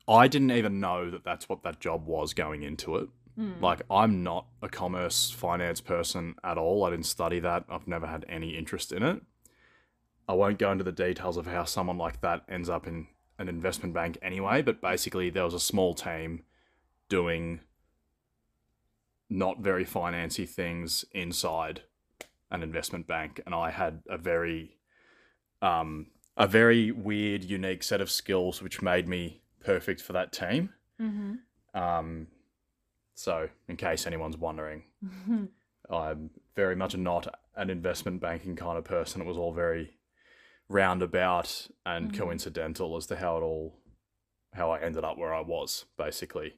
I 0.05 0.27
didn't 0.27 0.51
even 0.51 0.81
know 0.81 1.09
that 1.11 1.23
that's 1.23 1.47
what 1.47 1.63
that 1.63 1.79
job 1.79 2.07
was 2.07 2.33
going 2.33 2.63
into 2.63 2.97
it. 2.97 3.07
Mm. 3.37 3.61
Like, 3.61 3.81
I'm 3.89 4.23
not 4.23 4.47
a 4.61 4.69
commerce 4.69 5.31
finance 5.31 5.81
person 5.81 6.35
at 6.43 6.57
all. 6.57 6.83
I 6.83 6.89
didn't 6.91 7.05
study 7.05 7.39
that. 7.39 7.65
I've 7.69 7.87
never 7.87 8.07
had 8.07 8.25
any 8.27 8.57
interest 8.57 8.91
in 8.91 9.03
it. 9.03 9.21
I 10.27 10.33
won't 10.33 10.59
go 10.59 10.71
into 10.71 10.83
the 10.83 10.91
details 10.91 11.37
of 11.37 11.47
how 11.47 11.63
someone 11.63 11.97
like 11.97 12.21
that 12.21 12.43
ends 12.47 12.69
up 12.69 12.87
in 12.87 13.07
an 13.37 13.49
investment 13.49 13.93
bank 13.93 14.17
anyway, 14.21 14.61
but 14.61 14.81
basically, 14.81 15.29
there 15.29 15.43
was 15.43 15.53
a 15.53 15.59
small 15.59 15.93
team 15.93 16.43
doing 17.09 17.61
not 19.29 19.59
very 19.59 19.85
financy 19.85 20.47
things 20.47 21.05
inside 21.11 21.81
an 22.51 22.61
investment 22.61 23.07
bank, 23.07 23.41
and 23.45 23.55
I 23.55 23.71
had 23.71 24.03
a 24.09 24.17
very, 24.17 24.77
um, 25.61 26.07
a 26.37 26.47
very 26.47 26.91
weird, 26.91 27.43
unique 27.43 27.81
set 27.81 28.01
of 28.01 28.11
skills 28.11 28.61
which 28.61 28.81
made 28.81 29.07
me 29.07 29.41
perfect 29.61 30.01
for 30.01 30.13
that 30.13 30.31
team. 30.31 30.73
Mhm. 30.99 31.39
Um, 31.73 32.27
so, 33.21 33.49
in 33.67 33.77
case 33.77 34.07
anyone's 34.07 34.35
wondering. 34.37 34.83
I'm 35.89 36.29
very 36.55 36.75
much 36.75 36.95
not 36.97 37.27
an 37.55 37.69
investment 37.69 38.19
banking 38.21 38.55
kind 38.55 38.77
of 38.77 38.83
person. 38.83 39.21
It 39.21 39.27
was 39.27 39.37
all 39.37 39.53
very 39.53 39.97
roundabout 40.69 41.67
and 41.85 42.11
Mhm. 42.11 42.17
coincidental 42.17 42.95
as 42.97 43.05
to 43.07 43.15
how 43.17 43.37
it 43.37 43.41
all, 43.41 43.75
how 44.53 44.71
I 44.71 44.79
ended 44.81 45.03
up 45.03 45.17
where 45.17 45.33
I 45.33 45.41
was, 45.41 45.85
basically. 45.97 46.57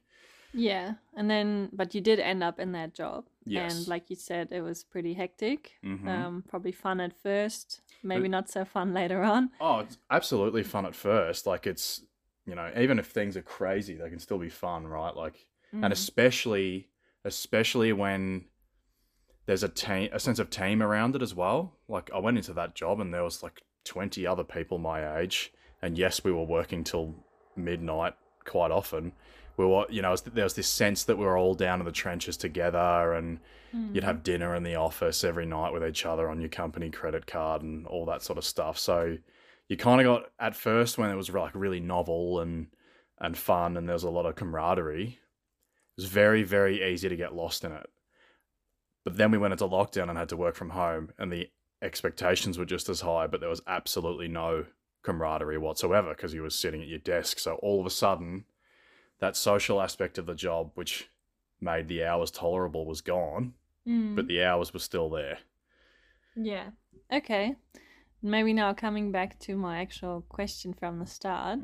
yeah, 0.56 0.94
and 1.16 1.28
then, 1.28 1.68
but 1.72 1.96
you 1.96 2.00
did 2.00 2.20
end 2.20 2.40
up 2.44 2.60
in 2.60 2.70
that 2.72 2.94
job. 2.94 3.26
Yes. 3.44 3.74
And 3.76 3.88
like 3.88 4.08
you 4.08 4.14
said, 4.14 4.48
it 4.52 4.60
was 4.60 4.84
pretty 4.84 5.14
hectic. 5.14 5.72
Mhm. 5.82 6.06
Um, 6.08 6.44
probably 6.48 6.70
fun 6.70 7.00
at 7.00 7.12
first, 7.12 7.80
maybe 8.04 8.28
not 8.28 8.48
so 8.48 8.64
fun 8.64 8.94
later 8.94 9.24
on. 9.24 9.50
Oh, 9.60 9.80
it's 9.80 9.98
absolutely 10.10 10.62
fun 10.62 10.86
at 10.86 10.94
first. 10.94 11.44
Like 11.44 11.66
it's, 11.66 12.02
you 12.46 12.54
know, 12.54 12.70
even 12.76 13.00
if 13.00 13.06
things 13.08 13.36
are 13.36 13.42
crazy, 13.42 13.94
they 13.96 14.08
can 14.08 14.20
still 14.20 14.38
be 14.38 14.48
fun, 14.48 14.86
right? 14.86 15.16
Like, 15.16 15.48
Mm. 15.74 15.82
and 15.84 15.92
especially, 15.92 16.88
especially 17.24 17.92
when 17.92 18.44
there's 19.46 19.62
a 19.62 19.68
team, 19.68 20.08
a 20.12 20.18
sense 20.20 20.38
of 20.38 20.48
team 20.50 20.82
around 20.82 21.16
it 21.16 21.22
as 21.22 21.34
well. 21.34 21.74
Like 21.88 22.10
I 22.14 22.18
went 22.18 22.36
into 22.38 22.52
that 22.54 22.74
job 22.74 23.00
and 23.00 23.12
there 23.12 23.24
was 23.24 23.42
like 23.42 23.62
twenty 23.84 24.26
other 24.26 24.44
people 24.44 24.78
my 24.78 25.18
age, 25.20 25.52
and 25.82 25.98
yes, 25.98 26.22
we 26.24 26.32
were 26.32 26.44
working 26.44 26.84
till 26.84 27.14
midnight 27.56 28.14
quite 28.44 28.70
often. 28.70 29.12
We 29.56 29.66
were, 29.66 29.86
you 29.88 30.02
know, 30.02 30.16
there 30.16 30.44
was 30.44 30.54
this 30.54 30.66
sense 30.68 31.04
that 31.04 31.16
we 31.16 31.24
were 31.24 31.36
all 31.38 31.54
down 31.54 31.80
in 31.80 31.86
the 31.86 31.92
trenches 31.92 32.36
together, 32.36 33.12
and 33.14 33.40
Mm. 33.74 33.92
you'd 33.92 34.04
have 34.04 34.22
dinner 34.22 34.54
in 34.54 34.62
the 34.62 34.76
office 34.76 35.24
every 35.24 35.46
night 35.46 35.72
with 35.72 35.84
each 35.84 36.06
other 36.06 36.28
on 36.30 36.40
your 36.40 36.48
company 36.48 36.90
credit 36.90 37.26
card 37.26 37.62
and 37.62 37.84
all 37.88 38.06
that 38.06 38.22
sort 38.22 38.38
of 38.38 38.44
stuff. 38.44 38.78
So 38.78 39.18
you 39.68 39.76
kind 39.76 40.00
of 40.00 40.04
got 40.04 40.30
at 40.38 40.54
first 40.54 40.96
when 40.96 41.10
it 41.10 41.16
was 41.16 41.28
like 41.30 41.52
really 41.56 41.80
novel 41.80 42.38
and 42.38 42.68
and 43.18 43.36
fun 43.36 43.76
and 43.76 43.88
there 43.88 43.94
was 43.94 44.04
a 44.04 44.10
lot 44.10 44.26
of 44.26 44.36
camaraderie. 44.36 45.18
It 45.96 46.02
was 46.02 46.10
very 46.10 46.42
very 46.42 46.92
easy 46.92 47.08
to 47.08 47.16
get 47.16 47.34
lost 47.34 47.64
in 47.64 47.72
it. 47.72 47.88
But 49.04 49.16
then 49.16 49.30
we 49.30 49.38
went 49.38 49.52
into 49.52 49.66
lockdown 49.66 50.08
and 50.08 50.18
had 50.18 50.30
to 50.30 50.36
work 50.36 50.54
from 50.54 50.70
home 50.70 51.12
and 51.18 51.30
the 51.30 51.50
expectations 51.82 52.58
were 52.58 52.64
just 52.64 52.88
as 52.88 53.02
high, 53.02 53.26
but 53.26 53.40
there 53.40 53.50
was 53.50 53.62
absolutely 53.66 54.28
no 54.28 54.64
camaraderie 55.02 55.58
whatsoever 55.58 56.10
because 56.10 56.32
you 56.32 56.42
were 56.42 56.50
sitting 56.50 56.80
at 56.80 56.88
your 56.88 56.98
desk. 56.98 57.38
So 57.38 57.56
all 57.56 57.80
of 57.80 57.86
a 57.86 57.90
sudden, 57.90 58.44
that 59.20 59.36
social 59.36 59.80
aspect 59.82 60.16
of 60.16 60.24
the 60.26 60.34
job, 60.34 60.70
which 60.74 61.10
made 61.60 61.88
the 61.88 62.04
hours 62.04 62.30
tolerable, 62.30 62.86
was 62.86 63.00
gone 63.00 63.54
Mm. 63.86 64.16
but 64.16 64.28
the 64.28 64.42
hours 64.42 64.72
were 64.72 64.80
still 64.80 65.10
there. 65.10 65.38
Yeah. 66.34 66.70
Okay. 67.12 67.54
Maybe 68.22 68.54
now 68.54 68.72
coming 68.72 69.12
back 69.12 69.38
to 69.40 69.56
my 69.56 69.80
actual 69.82 70.22
question 70.22 70.72
from 70.72 70.98
the 70.98 71.06
start, 71.06 71.58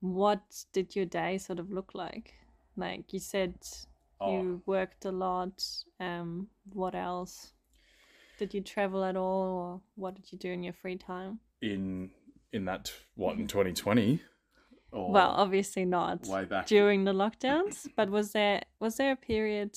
what 0.00 0.64
did 0.72 0.94
your 0.94 1.06
day 1.06 1.38
sort 1.38 1.58
of 1.58 1.72
look 1.72 1.92
like? 1.92 2.34
Like 2.76 3.12
you 3.12 3.18
said, 3.20 3.54
Oh, 4.20 4.30
you 4.32 4.62
worked 4.66 5.04
a 5.04 5.10
lot. 5.12 5.62
Um, 6.00 6.48
what 6.72 6.94
else? 6.94 7.52
Did 8.38 8.54
you 8.54 8.60
travel 8.62 9.04
at 9.04 9.16
all, 9.16 9.48
or 9.58 9.80
what 9.96 10.14
did 10.14 10.32
you 10.32 10.38
do 10.38 10.50
in 10.50 10.62
your 10.62 10.72
free 10.74 10.96
time? 10.96 11.40
in 11.62 12.10
in 12.52 12.64
that 12.66 12.92
what 13.14 13.36
in 13.36 13.46
2020? 13.46 14.20
Or 14.92 15.10
Well, 15.12 15.30
obviously 15.30 15.84
not 15.84 16.26
way 16.26 16.44
back. 16.44 16.66
during 16.66 17.04
the 17.04 17.12
lockdowns, 17.12 17.86
but 17.96 18.10
was 18.10 18.32
there 18.32 18.62
was 18.80 18.96
there 18.96 19.12
a 19.12 19.16
period 19.16 19.76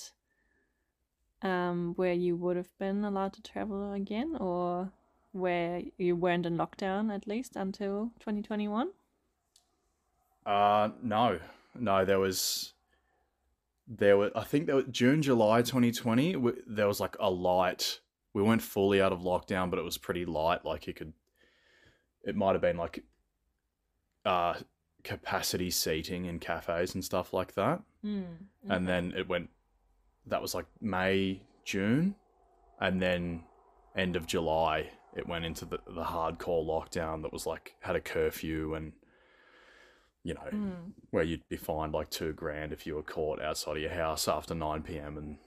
um 1.41 1.93
where 1.95 2.13
you 2.13 2.35
would 2.35 2.57
have 2.57 2.69
been 2.79 3.03
allowed 3.05 3.33
to 3.33 3.41
travel 3.41 3.93
again, 3.93 4.35
or 4.39 4.91
where 5.31 5.81
you 5.97 6.15
weren't 6.15 6.45
in 6.45 6.57
lockdown 6.57 7.13
at 7.13 7.27
least 7.27 7.55
until 7.55 8.11
2021? 8.19 8.89
Uh, 10.45 10.89
no, 11.03 11.39
no. 11.75 12.05
There 12.05 12.19
was, 12.19 12.73
there 13.88 14.17
were. 14.17 14.32
I 14.36 14.44
think 14.44 14.65
there 14.67 14.75
was 14.75 14.86
June, 14.91 15.22
July, 15.22 15.62
2020. 15.62 16.34
w- 16.34 16.62
There 16.67 16.88
was 16.88 17.00
like 17.00 17.15
a 17.20 17.29
light. 17.29 18.00
We 18.34 18.44
weren't 18.44 18.62
fully 18.62 19.01
out 19.01 19.12
of 19.13 19.20
lockdown, 19.22 19.70
but 19.70 19.79
it 19.79 19.86
was 19.86 19.98
pretty 19.98 20.25
light. 20.25 20.63
Like 20.65 20.86
you 20.88 20.94
could, 20.94 21.13
it 22.24 22.36
might 22.36 22.51
have 22.53 22.62
been 22.62 22.77
like, 22.77 23.03
uh, 24.25 24.56
capacity 25.03 25.70
seating 25.72 26.25
in 26.25 26.38
cafes 26.39 26.94
and 26.94 27.03
stuff 27.03 27.34
like 27.34 27.53
that. 27.56 27.82
Mm. 28.06 28.25
and 28.70 28.88
then 28.88 29.13
it 29.17 29.27
went 29.27 29.50
that 30.27 30.41
was 30.41 30.53
like 30.53 30.65
may 30.82 31.41
june 31.65 32.13
and 32.79 33.01
then 33.01 33.44
end 33.96 34.15
of 34.15 34.27
july 34.27 34.88
it 35.15 35.27
went 35.27 35.44
into 35.46 35.65
the, 35.65 35.79
the 35.88 36.03
hardcore 36.03 36.63
lockdown 36.65 37.22
that 37.24 37.34
was 37.34 37.46
like 37.48 37.75
had 37.79 37.96
a 37.96 38.00
curfew 38.00 38.75
and 38.75 38.94
you 40.27 40.34
know 40.34 40.50
Mm. 40.51 40.91
where 41.12 41.24
you'd 41.24 41.48
be 41.48 41.55
fined 41.57 41.93
like 41.93 42.10
two 42.10 42.34
grand 42.34 42.74
if 42.74 42.86
you 42.86 42.96
were 42.96 43.03
caught 43.15 43.41
outside 43.41 43.77
of 43.77 43.81
your 43.81 43.91
house 44.03 44.27
after 44.27 44.53
9 44.53 44.81
p.m 44.84 45.17
and 45.17 45.38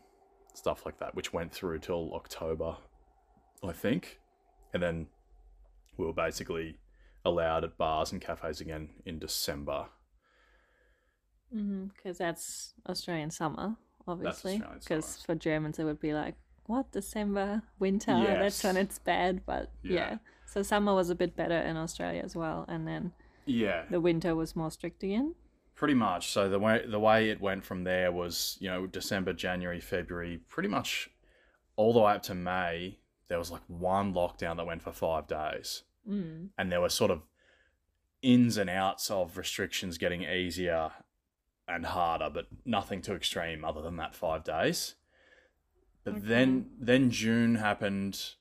stuff 0.55 0.87
like 0.87 0.99
that 0.99 1.15
which 1.15 1.33
went 1.33 1.53
through 1.53 1.79
till 1.79 2.15
october 2.15 2.77
i 3.63 3.73
think 3.73 4.19
and 4.73 4.83
then 4.83 5.07
we 5.99 6.05
were 6.07 6.13
basically 6.15 6.79
allowed 7.25 7.63
at 7.65 7.77
bars 7.77 8.11
and 8.13 8.21
cafes 8.23 8.61
again 8.61 8.89
in 9.05 9.19
december 9.19 9.87
Because 11.53 12.17
that's 12.19 12.75
Australian 12.89 13.31
summer, 13.31 13.77
obviously. 14.07 14.63
Because 14.79 15.23
for 15.27 15.35
Germans, 15.35 15.79
it 15.81 15.85
would 15.85 15.99
be 16.01 16.15
like, 16.15 16.37
what, 16.67 16.93
December, 16.93 17.63
winter? 17.81 18.13
That's 18.25 18.63
when 18.63 18.77
it's 18.77 19.01
bad. 19.01 19.45
But 19.45 19.73
yeah. 19.83 19.93
Yeah. 19.93 20.19
So 20.47 20.63
summer 20.63 20.95
was 20.95 21.11
a 21.11 21.15
bit 21.17 21.35
better 21.35 21.59
in 21.59 21.77
Australia 21.77 22.23
as 22.25 22.37
well. 22.37 22.65
And 22.69 22.87
then 22.87 23.13
yeah 23.47 23.85
the 23.91 24.01
winter 24.01 24.35
was 24.35 24.55
more 24.57 24.71
strict 24.71 25.03
again. 25.03 25.35
Pretty 25.75 25.95
much. 25.95 26.31
So 26.31 26.49
the 26.49 26.59
way 26.59 26.85
the 26.87 27.01
way 27.01 27.31
it 27.31 27.41
went 27.41 27.65
from 27.65 27.85
there 27.85 28.13
was, 28.13 28.59
you 28.61 28.69
know, 28.69 28.87
December, 28.87 29.33
January, 29.33 29.81
February, 29.81 30.41
pretty 30.49 30.69
much 30.69 31.09
all 31.77 31.93
the 31.95 32.01
way 32.01 32.13
up 32.13 32.23
to 32.25 32.35
May. 32.35 32.99
There 33.29 33.39
was 33.39 33.51
like 33.51 33.63
one 33.69 34.13
lockdown 34.13 34.57
that 34.57 34.67
went 34.67 34.83
for 34.83 34.93
five 34.93 35.27
days, 35.27 35.85
Mm. 36.09 36.49
and 36.59 36.71
there 36.71 36.81
were 36.81 36.89
sort 36.91 37.11
of 37.11 37.23
ins 38.23 38.57
and 38.59 38.69
outs 38.69 39.11
of 39.11 39.39
restrictions 39.39 39.97
getting 39.97 40.23
easier 40.25 40.91
and 41.69 41.87
harder, 41.87 42.29
but 42.29 42.47
nothing 42.67 43.01
too 43.01 43.15
extreme 43.15 43.65
other 43.65 43.81
than 43.81 43.97
that 43.97 44.15
five 44.15 44.45
days. 44.45 44.97
But 46.05 46.27
then 46.27 46.71
then 46.79 47.11
June 47.11 47.55
happened, 47.55 48.35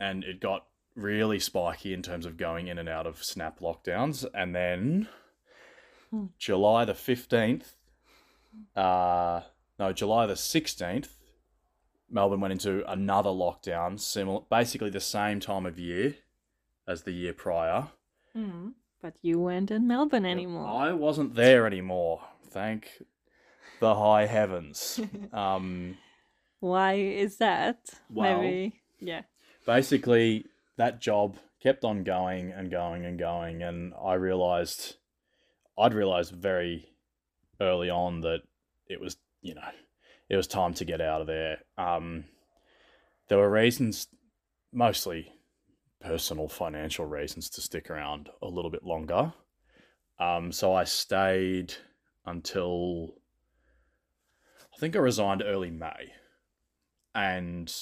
and 0.00 0.24
it 0.24 0.40
got 0.40 0.66
really 0.96 1.38
spiky 1.38 1.92
in 1.92 2.02
terms 2.02 2.26
of 2.26 2.36
going 2.36 2.66
in 2.68 2.78
and 2.78 2.88
out 2.88 3.06
of 3.06 3.22
snap 3.22 3.60
lockdowns, 3.60 4.24
and 4.34 4.54
then 4.54 5.08
Hmm. 6.10 6.26
July 6.38 6.84
the 6.84 6.94
fifteenth, 6.94 7.74
uh, 8.74 9.42
no, 9.78 9.92
July 9.92 10.26
the 10.26 10.36
sixteenth, 10.36 11.16
Melbourne 12.10 12.40
went 12.40 12.52
into 12.52 12.88
another 12.90 13.30
lockdown, 13.30 13.98
similar, 14.00 14.40
basically 14.48 14.90
the 14.90 15.00
same 15.00 15.40
time 15.40 15.66
of 15.66 15.78
year 15.78 16.14
as 16.86 17.02
the 17.02 17.10
year 17.12 17.32
prior. 17.32 17.88
Mm. 18.36 18.74
But 19.02 19.14
you 19.22 19.40
weren't 19.40 19.70
in 19.70 19.86
Melbourne 19.86 20.24
anymore. 20.24 20.66
I 20.66 20.92
wasn't 20.92 21.34
there 21.34 21.66
anymore. 21.66 22.22
Thank 22.48 23.02
the 23.80 23.94
high 23.96 24.26
heavens. 24.26 25.00
um, 25.32 25.98
Why 26.60 26.94
is 26.94 27.38
that? 27.38 27.90
Well- 28.08 28.40
Maybe. 28.42 28.80
Yeah. 29.00 29.22
basically, 29.66 30.46
that 30.76 31.00
job 31.00 31.36
kept 31.62 31.84
on 31.84 32.04
going 32.04 32.52
and 32.52 32.70
going 32.70 33.04
and 33.04 33.18
going, 33.18 33.62
and 33.62 33.94
I 34.02 34.14
realized, 34.14 34.96
I'd 35.78 35.94
realized 35.94 36.32
very 36.32 36.88
early 37.60 37.90
on 37.90 38.20
that 38.20 38.40
it 38.86 39.00
was, 39.00 39.16
you 39.40 39.54
know, 39.54 39.68
it 40.28 40.36
was 40.36 40.46
time 40.46 40.74
to 40.74 40.84
get 40.84 41.00
out 41.00 41.20
of 41.20 41.26
there. 41.26 41.58
Um, 41.78 42.24
there 43.28 43.38
were 43.38 43.50
reasons, 43.50 44.08
mostly 44.72 45.32
personal 46.00 46.48
financial 46.48 47.06
reasons, 47.06 47.48
to 47.50 47.60
stick 47.60 47.90
around 47.90 48.28
a 48.42 48.46
little 48.46 48.70
bit 48.70 48.84
longer. 48.84 49.32
Um, 50.18 50.52
so 50.52 50.74
I 50.74 50.84
stayed 50.84 51.74
until 52.24 53.14
I 54.74 54.78
think 54.78 54.94
I 54.94 54.98
resigned 54.98 55.42
early 55.44 55.70
May, 55.70 56.12
and 57.14 57.74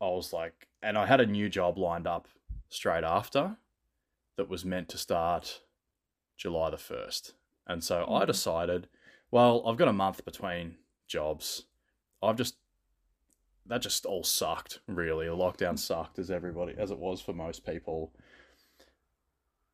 I 0.00 0.06
was 0.06 0.32
like, 0.32 0.67
and 0.82 0.96
I 0.98 1.06
had 1.06 1.20
a 1.20 1.26
new 1.26 1.48
job 1.48 1.78
lined 1.78 2.06
up 2.06 2.28
straight 2.68 3.04
after 3.04 3.56
that 4.36 4.48
was 4.48 4.64
meant 4.64 4.88
to 4.90 4.98
start 4.98 5.62
July 6.36 6.70
the 6.70 6.76
1st. 6.76 7.34
And 7.66 7.82
so 7.82 8.04
I 8.04 8.22
Mhm. 8.22 8.26
decided, 8.26 8.88
well, 9.30 9.66
I've 9.66 9.76
got 9.76 9.88
a 9.88 9.92
month 9.92 10.24
between 10.24 10.78
jobs. 11.06 11.64
I've 12.22 12.36
just, 12.36 12.56
that 13.66 13.82
just 13.82 14.06
all 14.06 14.24
sucked, 14.24 14.80
really. 14.86 15.26
The 15.26 15.36
lockdown 15.36 15.78
sucked 15.78 16.18
as 16.18 16.30
everybody, 16.30 16.74
as 16.78 16.90
it 16.90 16.98
was 16.98 17.20
for 17.20 17.32
most 17.32 17.64
people. 17.66 18.14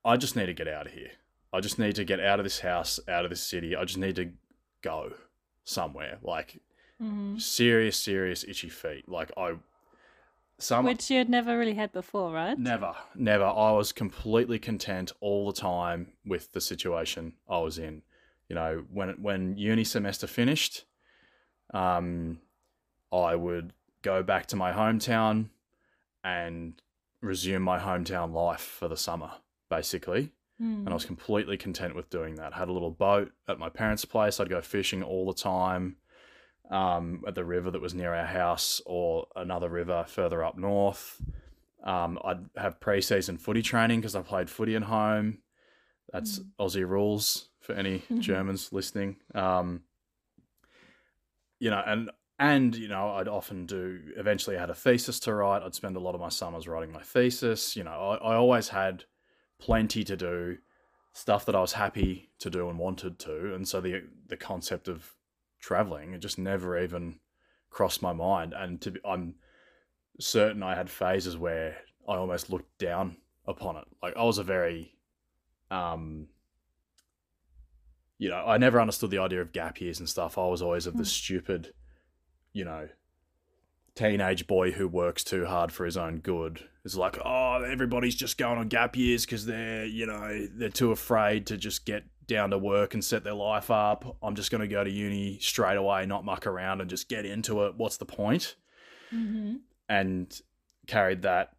I 0.04 0.16
just 0.16 0.36
need 0.36 0.46
to 0.46 0.54
get 0.54 0.68
out 0.68 0.86
of 0.86 0.92
here. 0.92 1.12
I 1.52 1.60
just 1.60 1.78
need 1.78 1.94
to 1.96 2.04
get 2.04 2.20
out 2.20 2.40
of 2.40 2.44
this 2.44 2.60
house, 2.60 2.98
out 3.08 3.24
of 3.24 3.30
this 3.30 3.42
city. 3.42 3.76
I 3.76 3.84
just 3.84 3.98
need 3.98 4.16
to 4.16 4.32
go 4.82 5.14
somewhere. 5.62 6.18
Like, 6.22 6.60
Mhm. 7.00 7.40
serious, 7.40 7.96
serious 7.98 8.44
itchy 8.44 8.68
feet. 8.68 9.08
Like, 9.08 9.30
I, 9.36 9.58
some, 10.58 10.84
Which 10.84 11.10
you 11.10 11.18
had 11.18 11.28
never 11.28 11.58
really 11.58 11.74
had 11.74 11.92
before, 11.92 12.32
right? 12.32 12.56
Never, 12.56 12.94
never. 13.14 13.44
I 13.44 13.72
was 13.72 13.92
completely 13.92 14.58
content 14.58 15.12
all 15.20 15.46
the 15.46 15.60
time 15.60 16.12
with 16.24 16.52
the 16.52 16.60
situation 16.60 17.34
I 17.48 17.58
was 17.58 17.78
in. 17.78 18.02
You 18.48 18.54
know, 18.54 18.84
when 18.92 19.10
when 19.20 19.56
uni 19.56 19.84
semester 19.84 20.26
finished, 20.26 20.84
um, 21.72 22.38
I 23.12 23.34
would 23.34 23.72
go 24.02 24.22
back 24.22 24.46
to 24.46 24.56
my 24.56 24.72
hometown 24.72 25.48
and 26.22 26.80
resume 27.20 27.62
my 27.62 27.78
hometown 27.78 28.32
life 28.32 28.60
for 28.60 28.86
the 28.86 28.96
summer, 28.96 29.32
basically. 29.68 30.32
Mm. 30.62 30.80
And 30.80 30.88
I 30.90 30.94
was 30.94 31.04
completely 31.04 31.56
content 31.56 31.96
with 31.96 32.10
doing 32.10 32.36
that. 32.36 32.52
had 32.52 32.68
a 32.68 32.72
little 32.72 32.90
boat 32.90 33.32
at 33.48 33.58
my 33.58 33.68
parents' 33.68 34.04
place. 34.04 34.38
I'd 34.38 34.48
go 34.48 34.60
fishing 34.60 35.02
all 35.02 35.26
the 35.26 35.34
time 35.34 35.96
um, 36.70 37.22
at 37.26 37.34
the 37.34 37.44
river 37.44 37.70
that 37.70 37.82
was 37.82 37.94
near 37.94 38.14
our 38.14 38.26
house 38.26 38.80
or 38.86 39.26
another 39.36 39.68
river 39.68 40.04
further 40.08 40.42
up 40.42 40.56
north. 40.56 41.20
Um, 41.84 42.18
I'd 42.24 42.46
have 42.56 42.80
pre-season 42.80 43.36
footy 43.36 43.62
training 43.62 44.00
because 44.00 44.16
I 44.16 44.22
played 44.22 44.48
footy 44.48 44.74
at 44.74 44.84
home. 44.84 45.38
That's 46.12 46.38
Mm. 46.38 46.46
Aussie 46.60 46.88
rules 46.88 47.48
for 47.60 47.74
any 47.74 48.02
Germans 48.18 48.72
listening. 48.72 49.16
Um, 49.34 49.82
you 51.60 51.70
know, 51.70 51.82
and 51.86 52.10
and 52.38 52.74
you 52.74 52.88
know, 52.88 53.10
I'd 53.10 53.28
often 53.28 53.66
do. 53.66 54.00
Eventually, 54.16 54.56
I 54.56 54.60
had 54.60 54.70
a 54.70 54.74
thesis 54.74 55.20
to 55.20 55.34
write. 55.34 55.62
I'd 55.62 55.74
spend 55.74 55.96
a 55.96 56.00
lot 56.00 56.14
of 56.14 56.20
my 56.20 56.28
summers 56.28 56.66
writing 56.66 56.92
my 56.92 57.02
thesis. 57.02 57.76
You 57.76 57.84
know, 57.84 57.92
I, 57.92 58.32
I 58.32 58.34
always 58.36 58.68
had 58.68 59.04
plenty 59.60 60.02
to 60.04 60.16
do, 60.16 60.58
stuff 61.12 61.46
that 61.46 61.54
I 61.54 61.60
was 61.60 61.74
happy 61.74 62.30
to 62.40 62.50
do 62.50 62.68
and 62.68 62.78
wanted 62.78 63.18
to, 63.20 63.54
and 63.54 63.66
so 63.68 63.80
the 63.80 64.02
the 64.26 64.36
concept 64.36 64.88
of 64.88 65.14
traveling 65.64 66.12
it 66.12 66.18
just 66.18 66.38
never 66.38 66.78
even 66.78 67.18
crossed 67.70 68.02
my 68.02 68.12
mind. 68.12 68.52
And 68.54 68.80
to 68.82 68.90
be, 68.92 69.00
I'm 69.04 69.36
certain 70.20 70.62
I 70.62 70.74
had 70.74 70.90
phases 70.90 71.36
where 71.38 71.78
I 72.06 72.16
almost 72.16 72.50
looked 72.50 72.78
down 72.78 73.16
upon 73.46 73.76
it. 73.76 73.84
Like 74.02 74.14
I 74.16 74.24
was 74.24 74.38
a 74.38 74.44
very, 74.44 74.94
um, 75.70 76.28
you 78.18 78.28
know, 78.28 78.44
I 78.46 78.58
never 78.58 78.80
understood 78.80 79.10
the 79.10 79.18
idea 79.18 79.40
of 79.40 79.52
gap 79.52 79.80
years 79.80 79.98
and 80.00 80.08
stuff. 80.08 80.36
I 80.38 80.46
was 80.46 80.62
always 80.62 80.86
of 80.86 80.94
the 80.94 80.98
Hmm. 80.98 81.04
stupid, 81.04 81.74
you 82.52 82.64
know, 82.64 82.88
teenage 83.94 84.46
boy 84.46 84.72
who 84.72 84.86
works 84.86 85.24
too 85.24 85.46
hard 85.46 85.72
for 85.72 85.84
his 85.86 85.96
own 85.96 86.18
good. 86.18 86.68
It's 86.84 86.96
like, 86.96 87.18
oh, 87.24 87.62
everybody's 87.62 88.14
just 88.14 88.36
going 88.36 88.58
on 88.58 88.68
gap 88.68 88.96
years 88.96 89.24
because 89.24 89.46
they're, 89.46 89.86
you 89.86 90.06
know, 90.06 90.46
they're 90.52 90.68
too 90.68 90.92
afraid 90.92 91.46
to 91.46 91.56
just 91.56 91.86
get 91.86 92.04
down 92.26 92.50
to 92.50 92.58
work 92.58 92.94
and 92.94 93.04
set 93.04 93.24
their 93.24 93.34
life 93.34 93.70
up. 93.70 94.16
I'm 94.22 94.34
just 94.34 94.50
going 94.50 94.60
to 94.62 94.68
go 94.68 94.82
to 94.84 94.90
uni 94.90 95.38
straight 95.40 95.76
away, 95.76 96.06
not 96.06 96.24
muck 96.24 96.46
around 96.46 96.80
and 96.80 96.88
just 96.90 97.08
get 97.08 97.24
into 97.26 97.64
it. 97.66 97.74
What's 97.76 97.96
the 97.96 98.06
point? 98.06 98.56
Mhm. 99.12 99.60
And 99.88 100.40
carried 100.86 101.22
that. 101.22 101.56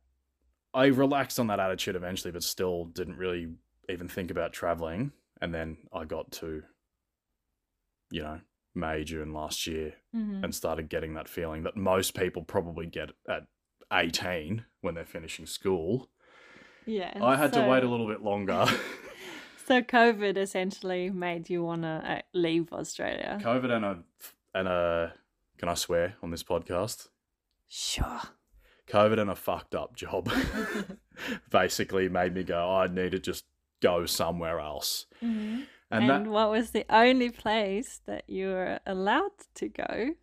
I 0.74 0.88
relaxed 0.88 1.40
on 1.40 1.48
that 1.48 1.60
attitude 1.60 1.96
eventually, 1.96 2.32
but 2.32 2.44
still 2.44 2.86
didn't 2.86 3.18
really 3.18 3.54
even 3.90 4.08
think 4.08 4.32
about 4.32 4.52
traveling. 4.54 5.12
And 5.42 5.54
then 5.54 5.78
I 5.94 6.06
got 6.06 6.32
to, 6.34 6.64
you 8.12 8.24
know, 8.24 8.42
May, 8.74 9.04
June 9.06 9.32
last 9.34 9.68
year 9.68 9.94
Mhm. 10.14 10.44
and 10.44 10.54
started 10.54 10.90
getting 10.90 11.14
that 11.14 11.30
feeling 11.30 11.64
that 11.64 11.78
most 11.78 12.14
people 12.14 12.44
probably 12.44 12.88
get 12.88 13.12
at 13.30 13.48
18 13.94 14.66
when 14.82 14.96
they're 14.96 15.06
finishing 15.06 15.46
school. 15.46 16.10
Yeah. 16.86 17.18
I 17.24 17.36
had 17.38 17.54
to 17.54 17.62
wait 17.68 17.84
a 17.84 17.88
little 17.90 18.08
bit 18.08 18.22
longer. 18.22 18.66
So 19.66 19.82
COVID 19.82 20.38
essentially 20.38 21.10
made 21.10 21.50
you 21.50 21.64
want 21.64 21.82
to 21.82 21.88
uh, 22.06 22.22
leave 22.34 22.72
Australia. 22.72 23.40
COVID 23.42 23.72
and 23.72 23.86
a 23.86 23.98
and 24.54 24.68
a 24.68 25.14
can 25.58 25.70
I 25.70 25.74
swear 25.74 26.16
on 26.22 26.30
this 26.30 26.44
podcast? 26.44 27.08
Sure. 27.68 28.22
COVID 28.88 29.20
and 29.20 29.32
a 29.32 29.36
fucked 29.36 29.74
up 29.74 29.96
job 29.96 30.32
basically 31.50 32.08
made 32.10 32.36
me 32.36 32.44
go, 32.44 32.76
I 32.76 32.86
need 32.88 33.12
to 33.12 33.20
just 33.20 33.46
go 33.82 34.06
somewhere 34.06 34.60
else. 34.60 35.08
Mhm. 35.24 35.66
And, 35.92 36.10
And, 36.10 36.10
that 36.10 36.30
what 36.30 36.52
was 36.52 36.72
the 36.72 36.86
only 36.90 37.30
place 37.30 38.02
that 38.06 38.24
you 38.28 38.48
were 38.50 38.80
allowed 38.86 39.32
to 39.56 39.68
go? 39.70 40.16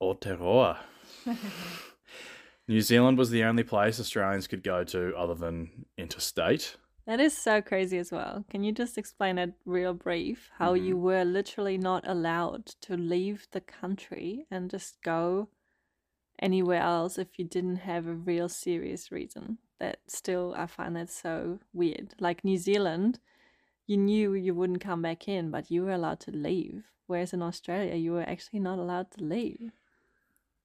Aotearoa. 0.00 0.78
New 2.68 2.80
Zealand 2.80 3.18
was 3.18 3.30
the 3.30 3.44
only 3.44 3.62
place 3.62 4.00
Australians 4.00 4.46
could 4.46 4.62
go 4.62 4.82
to 4.84 5.14
other 5.16 5.34
than 5.34 5.86
interstate. 5.96 6.76
That 7.06 7.18
is 7.18 7.36
so 7.36 7.60
crazy 7.60 7.98
as 7.98 8.12
well. 8.12 8.44
Can 8.48 8.62
you 8.62 8.70
just 8.70 8.96
explain 8.96 9.38
it 9.38 9.54
real 9.64 9.92
brief 9.92 10.50
how 10.58 10.74
mm-hmm. 10.74 10.84
you 10.84 10.96
were 10.96 11.24
literally 11.24 11.76
not 11.76 12.06
allowed 12.06 12.66
to 12.82 12.96
leave 12.96 13.48
the 13.50 13.60
country 13.60 14.46
and 14.50 14.70
just 14.70 15.02
go 15.02 15.48
anywhere 16.38 16.80
else 16.80 17.18
if 17.18 17.38
you 17.38 17.44
didn't 17.44 17.76
have 17.76 18.06
a 18.06 18.14
real 18.14 18.48
serious 18.48 19.10
reason? 19.10 19.58
That 19.80 19.98
still 20.06 20.54
I 20.56 20.66
find 20.66 20.94
that 20.94 21.10
so 21.10 21.58
weird. 21.72 22.14
Like 22.20 22.44
New 22.44 22.56
Zealand, 22.56 23.18
you 23.86 23.96
knew 23.96 24.34
you 24.34 24.54
wouldn't 24.54 24.80
come 24.80 25.02
back 25.02 25.26
in, 25.26 25.50
but 25.50 25.72
you 25.72 25.82
were 25.82 25.92
allowed 25.92 26.20
to 26.20 26.30
leave. 26.30 26.84
Whereas 27.08 27.32
in 27.32 27.42
Australia, 27.42 27.96
you 27.96 28.12
were 28.12 28.22
actually 28.22 28.60
not 28.60 28.78
allowed 28.78 29.10
to 29.12 29.24
leave. 29.24 29.72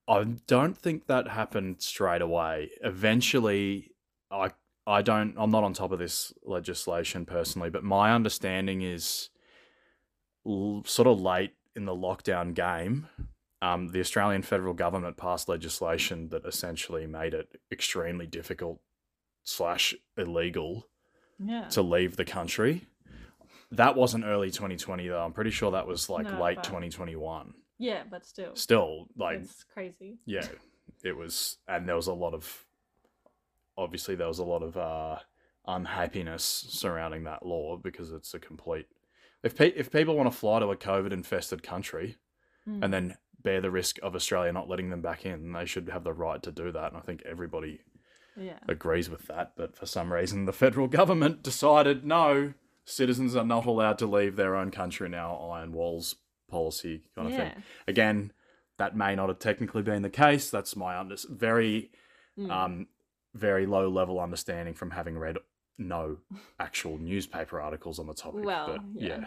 I 0.07 0.23
don't 0.23 0.77
think 0.77 1.07
that 1.07 1.27
happened 1.27 1.81
straight 1.81 2.21
away. 2.21 2.69
Eventually, 2.81 3.91
I 4.29 4.51
I 4.87 5.01
don't 5.01 5.35
I'm 5.37 5.51
not 5.51 5.63
on 5.63 5.73
top 5.73 5.91
of 5.91 5.99
this 5.99 6.33
legislation 6.43 7.25
personally, 7.25 7.69
but 7.69 7.83
my 7.83 8.13
understanding 8.13 8.81
is 8.81 9.29
l- 10.45 10.83
sort 10.85 11.07
of 11.07 11.19
late 11.21 11.51
in 11.75 11.85
the 11.85 11.95
lockdown 11.95 12.53
game. 12.53 13.07
Um, 13.61 13.87
the 13.89 13.99
Australian 13.99 14.43
federal 14.43 14.73
government 14.73 15.17
passed 15.17 15.49
legislation 15.49 16.29
that 16.29 16.45
essentially 16.45 17.07
made 17.07 17.33
it 17.33 17.59
extremely 17.71 18.27
difficult 18.27 18.79
slash 19.43 19.93
illegal 20.17 20.87
Yeah. 21.39 21.65
to 21.69 21.81
leave 21.81 22.15
the 22.17 22.25
country. 22.25 22.87
That 23.71 23.95
wasn't 23.95 24.25
early 24.25 24.51
2020 24.51 25.07
though. 25.07 25.23
I'm 25.23 25.33
pretty 25.33 25.51
sure 25.51 25.71
that 25.71 25.87
was 25.87 26.09
like 26.09 26.25
No, 26.25 26.41
late 26.41 26.55
but- 26.57 26.63
2021. 26.65 27.53
yeah, 27.79 28.03
but 28.09 28.25
still. 28.25 28.55
Still, 28.55 29.07
like 29.17 29.39
it's 29.39 29.63
crazy. 29.65 30.19
yeah, 30.25 30.47
it 31.03 31.17
was, 31.17 31.57
and 31.67 31.87
there 31.89 31.95
was 31.95 32.07
a 32.07 32.13
lot 32.13 32.33
of, 32.33 32.65
obviously, 33.77 34.15
there 34.15 34.27
was 34.27 34.39
a 34.39 34.43
lot 34.45 34.63
of 34.63 34.75
uh, 34.77 35.17
unhappiness 35.67 36.43
surrounding 36.69 37.23
that 37.25 37.45
law 37.45 37.77
because 37.77 38.11
it's 38.11 38.33
a 38.33 38.39
complete. 38.39 38.87
If 39.43 39.55
pe- 39.55 39.73
if 39.75 39.91
people 39.91 40.15
want 40.15 40.31
to 40.31 40.37
fly 40.37 40.59
to 40.59 40.67
a 40.71 40.77
COVID 40.77 41.11
infested 41.11 41.63
country 41.63 42.17
Mm. 42.67 42.83
and 42.83 42.93
then 42.93 43.17
bear 43.41 43.61
the 43.61 43.71
risk 43.71 43.97
of 44.03 44.13
Australia 44.13 44.51
not 44.51 44.67
letting 44.67 44.89
them 44.89 45.01
back 45.01 45.25
in, 45.25 45.53
they 45.53 45.65
should 45.65 45.87
have 45.87 46.03
the 46.03 46.11
right 46.11 46.43
to 46.43 46.51
do 46.51 46.69
that, 46.73 46.87
and 46.91 46.97
I 46.97 46.99
think 46.99 47.21
everybody 47.25 47.79
yeah. 48.35 48.59
agrees 48.67 49.09
with 49.09 49.27
that. 49.27 49.53
But 49.55 49.77
for 49.77 49.85
some 49.85 50.11
reason, 50.11 50.43
the 50.43 50.51
federal 50.51 50.87
government 50.89 51.43
decided 51.43 52.03
no, 52.03 52.53
citizens 52.83 53.37
are 53.37 53.45
not 53.45 53.65
allowed 53.65 53.97
to 53.99 54.05
leave 54.05 54.35
their 54.35 54.57
own 54.57 54.69
country 54.71 55.07
now. 55.07 55.37
Iron 55.37 55.71
walls 55.71 56.15
policy 56.49 57.03
kind 57.15 57.27
of 57.29 57.33
yeah. 57.35 57.53
thing 57.53 57.63
again, 57.87 58.33
that 58.77 58.97
may 58.97 59.15
not 59.15 59.29
have 59.29 59.39
technically 59.39 59.81
been 59.81 60.01
the 60.01 60.09
case. 60.09 60.49
That's 60.49 60.75
my 60.75 60.97
under- 60.97 61.15
very 61.29 61.89
Mm. 62.37 62.51
um, 62.51 62.87
very 63.37 63.65
low 63.65 63.89
level 63.89 64.19
understanding 64.19 64.73
from 64.73 64.91
having 64.91 65.17
read 65.17 65.37
no 65.77 66.17
actual 66.59 66.97
newspaper 67.11 67.61
articles 67.61 67.99
on 67.99 68.07
the 68.07 68.13
topic. 68.13 68.43
Well, 68.45 68.65
but 68.65 68.81
yeah. 68.95 69.17
yeah. 69.19 69.25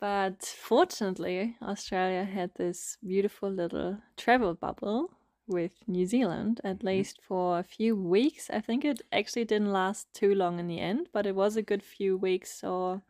But 0.00 0.44
fortunately, 0.44 1.56
Australia 1.60 2.24
had 2.24 2.54
this 2.54 2.98
beautiful 3.04 3.50
little 3.50 3.98
travel 4.16 4.54
bubble 4.54 5.10
with 5.46 5.72
New 5.88 6.06
Zealand, 6.06 6.60
at 6.62 6.80
Mhm. 6.80 6.84
least 6.84 7.20
for 7.22 7.58
a 7.58 7.62
few 7.64 7.96
weeks. 7.96 8.48
I 8.50 8.60
think 8.60 8.84
it 8.84 9.02
actually 9.12 9.44
didn't 9.44 9.72
last 9.72 10.12
too 10.14 10.34
long 10.34 10.58
in 10.60 10.68
the 10.68 10.78
end, 10.78 11.08
but 11.12 11.26
it 11.26 11.34
was 11.34 11.56
a 11.56 11.62
good 11.62 11.82
few 11.82 12.16
weeks 12.16 12.62
or 12.62 13.02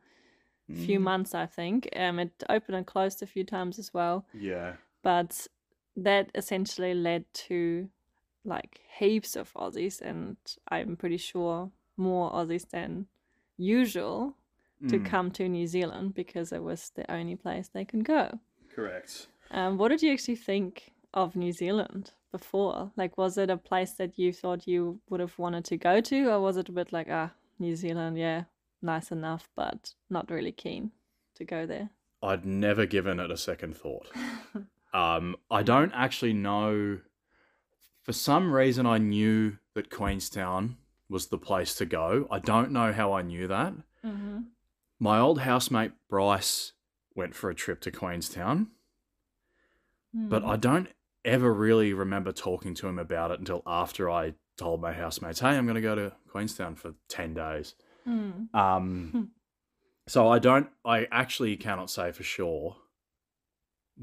few 0.73 1.01
Mm, 1.01 1.03
months, 1.03 1.35
I 1.35 1.47
think. 1.47 1.89
Um, 1.97 2.19
it 2.19 2.43
opened 2.49 2.77
and 2.77 2.87
closed 2.87 3.23
a 3.23 3.27
few 3.27 3.45
times 3.45 3.79
as 3.79 3.93
well, 3.93 4.27
Yeah. 4.33 4.77
but 5.03 5.47
that 5.97 6.31
essentially 6.35 6.95
led 6.95 7.25
to 7.49 7.91
like 8.45 8.81
heaps 8.99 9.37
of 9.37 9.53
Aussies, 9.55 10.01
and 10.01 10.37
I'm 10.69 10.97
pretty 10.97 11.17
sure 11.19 11.71
more 11.97 12.31
Aussies 12.33 12.69
than 12.69 13.07
usual 13.57 14.35
to 14.89 14.99
Mm, 14.99 15.05
come 15.05 15.31
to 15.33 15.49
New 15.49 15.67
Zealand 15.67 16.15
because 16.15 16.53
it 16.53 16.63
was 16.63 16.91
the 16.95 17.11
only 17.11 17.35
place 17.35 17.69
they 17.69 17.85
can 17.85 18.01
go. 18.05 18.39
Correct. 18.73 19.27
Um, 19.51 19.77
what 19.77 19.89
did 19.89 20.03
you 20.03 20.13
actually 20.13 20.37
think 20.37 20.93
of 21.13 21.35
New 21.35 21.51
Zealand 21.51 22.13
before? 22.31 22.93
Like, 22.97 23.19
was 23.19 23.37
it 23.39 23.51
a 23.51 23.57
place 23.57 23.93
that 23.95 24.17
you 24.17 24.33
thought 24.33 24.69
you 24.69 25.01
would 25.11 25.19
have 25.19 25.37
wanted 25.37 25.65
to 25.65 25.77
go 25.77 26.01
to, 26.01 26.29
or 26.31 26.41
was 26.41 26.57
it 26.57 26.69
a 26.69 26.73
bit 26.73 26.93
like, 26.93 27.09
ah, 27.11 27.33
New 27.59 27.75
Zealand, 27.75 28.17
yeah, 28.19 28.45
nice 28.81 29.11
enough, 29.11 29.49
but 29.57 29.95
not 30.11 30.31
really 30.31 30.53
keen 30.53 30.93
to 31.35 31.45
go 31.45 31.67
there? 31.67 31.91
I'd 32.23 32.47
never 32.47 32.87
given 32.87 33.19
it 33.19 33.31
a 33.33 33.37
second 33.37 33.77
thought. 33.77 34.09
Um, 34.95 35.37
I 35.51 35.63
don't 35.63 35.93
actually 35.95 36.33
know. 36.33 36.99
For 38.09 38.15
some 38.15 38.55
reason, 38.55 38.87
I 38.87 38.97
knew 38.97 39.59
that 39.75 39.91
Queenstown 39.91 40.79
was 41.11 41.27
the 41.27 41.37
place 41.37 41.75
to 41.75 41.85
go. 41.85 42.27
I 42.31 42.39
don't 42.39 42.73
know 42.73 42.91
how 42.91 43.13
I 43.13 43.21
knew 43.21 43.47
that. 43.49 43.75
Mm-hmm. 44.03 44.39
My 44.99 45.19
old 45.19 45.41
housemate 45.41 45.93
Bryce 46.09 46.73
went 47.15 47.35
for 47.35 47.51
a 47.51 47.55
trip 47.55 47.83
to 47.83 47.91
Queenstown, 47.91 48.69
but 50.15 50.43
Hmm. 50.43 50.49
I 50.49 50.57
don't 50.57 50.89
ever 51.23 51.53
really 51.53 51.93
remember 51.93 52.33
talking 52.33 52.73
to 52.77 52.89
him 52.89 52.99
about 52.99 53.31
it 53.31 53.41
until 53.41 53.63
after 53.67 54.09
I 54.09 54.33
told 54.57 54.81
my 54.81 54.95
housemates, 54.95 55.41
"Hey, 55.41 55.49
I'm 55.49 55.67
going 55.67 55.75
to 55.75 55.83
go 55.83 55.95
to 55.95 56.17
Queenstown 56.31 56.77
for 56.77 56.95
ten 57.09 57.35
days." 57.35 57.75
Mm. 58.07 58.55
Um, 58.55 59.33
so 60.07 60.29
I 60.29 60.39
don't. 60.39 60.71
I 60.83 61.09
actually 61.13 61.59
cannot 61.59 61.91
say 61.91 62.11
for 62.13 62.23
sure 62.23 62.79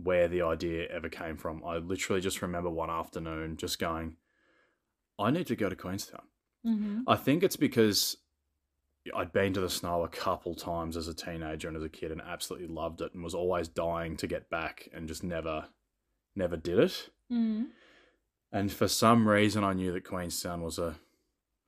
where 0.01 0.27
the 0.27 0.41
idea 0.41 0.87
ever 0.89 1.09
came 1.09 1.37
from. 1.37 1.63
I 1.65 1.77
literally 1.77 2.21
just 2.21 2.41
remember 2.41 2.69
one 2.69 2.89
afternoon 2.89 3.57
just 3.57 3.79
going, 3.79 4.17
"I 5.17 5.31
need 5.31 5.47
to 5.47 5.55
go 5.55 5.69
to 5.69 5.75
Queenstown." 5.75 6.27
Mm-hmm. 6.65 7.01
I 7.07 7.15
think 7.15 7.43
it's 7.43 7.55
because 7.55 8.17
I'd 9.15 9.31
been 9.31 9.53
to 9.53 9.61
the 9.61 9.69
snow 9.69 10.03
a 10.03 10.09
couple 10.09 10.55
times 10.55 10.97
as 10.97 11.07
a 11.07 11.13
teenager 11.13 11.67
and 11.67 11.77
as 11.77 11.83
a 11.83 11.89
kid 11.89 12.11
and 12.11 12.21
absolutely 12.21 12.67
loved 12.67 13.01
it 13.01 13.13
and 13.13 13.23
was 13.23 13.35
always 13.35 13.67
dying 13.67 14.17
to 14.17 14.27
get 14.27 14.49
back 14.49 14.89
and 14.93 15.07
just 15.07 15.23
never 15.23 15.67
never 16.35 16.57
did 16.57 16.79
it. 16.79 17.09
Mm. 17.31 17.67
And 18.51 18.71
for 18.71 18.87
some 18.87 19.27
reason 19.27 19.63
I 19.63 19.73
knew 19.73 19.93
that 19.93 20.05
Queenstown 20.05 20.61
was 20.61 20.79
a 20.79 20.95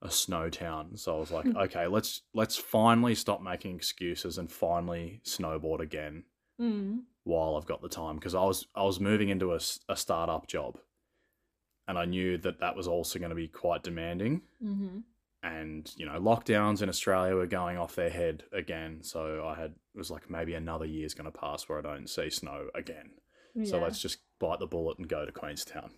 a 0.02 0.12
snow 0.12 0.50
town. 0.50 0.96
So 0.98 1.16
I 1.16 1.20
was 1.20 1.32
like, 1.32 1.46
Hmm. 1.46 1.58
okay, 1.58 1.88
let's 1.88 2.22
let's 2.34 2.56
finally 2.58 3.16
stop 3.16 3.42
making 3.42 3.76
excuses 3.76 4.38
and 4.38 4.52
finally 4.52 5.22
snowboard 5.24 5.80
again 5.80 6.24
Mm. 6.60 7.02
while 7.24 7.56
I've 7.56 7.68
got 7.68 7.82
the 7.82 7.90
time 7.90 8.16
because 8.16 8.34
I 8.34 8.44
was 8.44 8.68
I 8.76 8.84
was 8.84 9.00
moving 9.00 9.30
into 9.30 9.54
a, 9.54 9.60
a 9.90 9.96
startup 9.96 10.48
job 10.48 10.80
and 11.88 11.98
I 11.98 12.06
knew 12.06 12.38
that 12.40 12.60
that 12.60 12.76
was 12.76 12.88
also 12.88 13.20
going 13.20 13.30
to 13.30 13.36
be 13.36 13.48
quite 13.48 13.84
demanding 13.84 14.42
Mm-hmm. 14.64 15.00
and 15.44 15.92
you 15.98 16.06
know 16.06 16.20
lockdowns 16.20 16.82
in 16.82 16.90
Australia 16.90 17.36
were 17.36 17.46
going 17.46 17.78
off 17.78 17.96
their 17.96 18.10
head 18.10 18.44
again. 18.52 19.04
So 19.04 19.46
I 19.48 19.60
had 19.60 19.72
it 19.94 19.98
was 19.98 20.10
like 20.10 20.30
maybe 20.30 20.54
another 20.56 20.86
year's 20.86 21.14
going 21.14 21.32
to 21.32 21.38
pass 21.38 21.70
where 21.70 21.78
I 21.80 21.82
don't 21.82 22.10
see 22.10 22.30
snow 22.30 22.70
again. 22.76 23.12
So 23.64 23.80
let's 23.80 24.00
just 24.00 24.20
bite 24.40 24.60
the 24.60 24.68
bullet 24.68 25.00
and 25.00 25.08
go 25.10 25.26
to 25.26 25.32
Queenstown. 25.32 25.90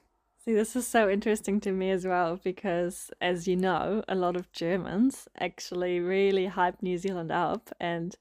See, 0.45 0.53
this 0.53 0.77
is 0.77 0.87
so 0.87 1.09
interesting 1.09 1.59
to 1.59 1.73
me 1.73 1.91
as 1.91 2.07
well 2.07 2.39
because, 2.41 3.11
as 3.19 3.49
you 3.49 3.57
know, 3.57 4.01
a 4.07 4.15
lot 4.15 4.37
of 4.37 4.49
Germans 4.53 5.27
actually 5.37 5.99
really 5.99 6.45
hype 6.45 6.81
New 6.81 6.97
Zealand 6.97 7.33
up, 7.33 7.69
and 7.77 8.15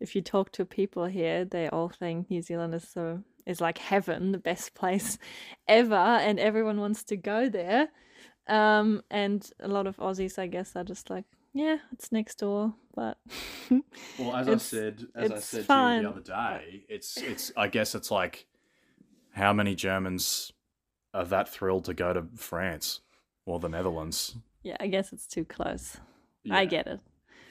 if 0.00 0.14
you 0.16 0.22
talk 0.22 0.52
to 0.52 0.64
people 0.64 1.04
here, 1.06 1.44
they 1.44 1.68
all 1.68 1.88
think 1.88 2.30
New 2.30 2.42
Zealand 2.42 2.74
is 2.74 2.88
so 2.88 3.22
is 3.46 3.60
like 3.60 3.78
heaven, 3.78 4.32
the 4.32 4.38
best 4.38 4.74
place 4.80 5.18
ever, 5.68 5.94
and 5.94 6.38
everyone 6.38 6.80
wants 6.80 7.04
to 7.04 7.16
go 7.16 7.48
there. 7.48 7.88
Um, 8.48 9.02
and 9.10 9.48
a 9.60 9.68
lot 9.68 9.86
of 9.86 9.96
Aussies, 9.98 10.38
I 10.38 10.46
guess, 10.48 10.74
are 10.74 10.84
just 10.84 11.10
like, 11.10 11.24
yeah, 11.52 11.76
it's 11.92 12.10
next 12.12 12.38
door, 12.40 12.74
but 12.94 13.18
Well, 14.16 14.34
as 14.36 14.48
I 14.48 14.56
said, 14.58 15.06
as 15.14 15.30
I 15.30 15.36
it's 15.36 15.46
said 15.46 15.64
fine. 15.66 15.90
to 15.92 15.96
you 15.96 16.02
the 16.02 16.10
other 16.10 16.20
day, 16.20 16.84
it's 16.88 17.16
it's. 17.16 17.52
I 17.56 17.68
guess 17.68 17.94
it's 17.94 18.10
like 18.10 18.46
how 19.34 19.52
many 19.52 19.74
Germans 19.74 20.52
are 21.14 21.24
that 21.24 21.48
thrilled 21.48 21.84
to 21.86 21.94
go 21.94 22.12
to 22.12 22.24
France 22.36 23.00
or 23.46 23.58
the 23.58 23.68
Netherlands? 23.68 24.36
yeah, 24.62 24.76
I 24.80 24.88
guess 24.88 25.12
it's 25.12 25.26
too 25.26 25.44
close. 25.44 25.96
I 26.50 26.64
Yeah. 26.64 26.70
get 26.70 26.86
it. 26.86 27.00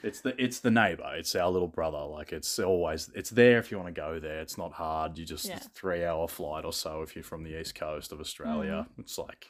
It's 0.02 0.20
the 0.20 0.34
it's 0.42 0.60
the 0.60 0.70
neighbor. 0.70 1.10
It's 1.16 1.34
our 1.34 1.50
little 1.50 1.68
brother. 1.68 1.98
Like 1.98 2.32
it's 2.32 2.58
always 2.58 3.10
it's 3.14 3.30
there 3.30 3.58
if 3.58 3.70
you 3.70 3.76
want 3.78 3.94
to 3.94 4.00
go 4.00 4.18
there. 4.18 4.40
It's 4.40 4.56
not 4.58 4.72
hard. 4.72 5.18
You 5.18 5.24
just 5.24 5.46
Yeah. 5.46 5.58
three 5.74 6.04
hour 6.04 6.26
flight 6.28 6.64
or 6.64 6.72
so 6.72 7.02
if 7.02 7.14
you're 7.14 7.24
from 7.24 7.42
the 7.44 7.58
east 7.60 7.74
coast 7.74 8.12
of 8.12 8.20
Australia. 8.20 8.86
Mm-hmm. 8.90 9.00
It's 9.02 9.18
like 9.18 9.48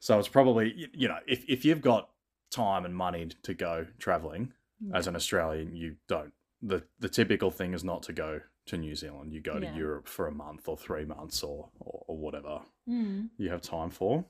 so 0.00 0.18
it's 0.18 0.28
probably 0.28 0.88
you 0.92 1.08
know 1.08 1.18
if 1.26 1.44
if 1.48 1.64
you've 1.64 1.80
got 1.82 2.10
time 2.50 2.84
and 2.84 2.94
money 2.94 3.28
to 3.42 3.54
go 3.54 3.86
traveling 3.98 4.52
as 4.94 5.06
an 5.06 5.16
Australian, 5.16 5.74
you 5.74 5.96
don't. 6.06 6.32
the 6.62 6.82
The 7.00 7.08
typical 7.08 7.50
thing 7.50 7.72
is 7.74 7.82
not 7.82 8.02
to 8.04 8.12
go 8.12 8.40
to 8.66 8.76
New 8.76 8.94
Zealand. 8.94 9.32
You 9.32 9.40
go 9.40 9.58
Yeah. 9.58 9.70
to 9.72 9.76
Europe 9.78 10.06
for 10.08 10.26
a 10.26 10.32
month 10.32 10.68
or 10.68 10.76
three 10.76 11.04
months 11.04 11.42
or 11.42 11.70
or, 11.80 12.04
or 12.08 12.16
whatever 12.18 12.60
Mm. 12.88 13.30
you 13.38 13.48
have 13.50 13.62
time 13.62 13.90
for. 13.90 14.24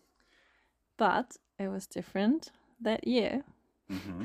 But 0.97 1.37
it 1.59 1.69
was 1.69 1.87
different 1.87 2.51
that 2.81 3.07
year. 3.07 3.45
hmm 3.89 4.25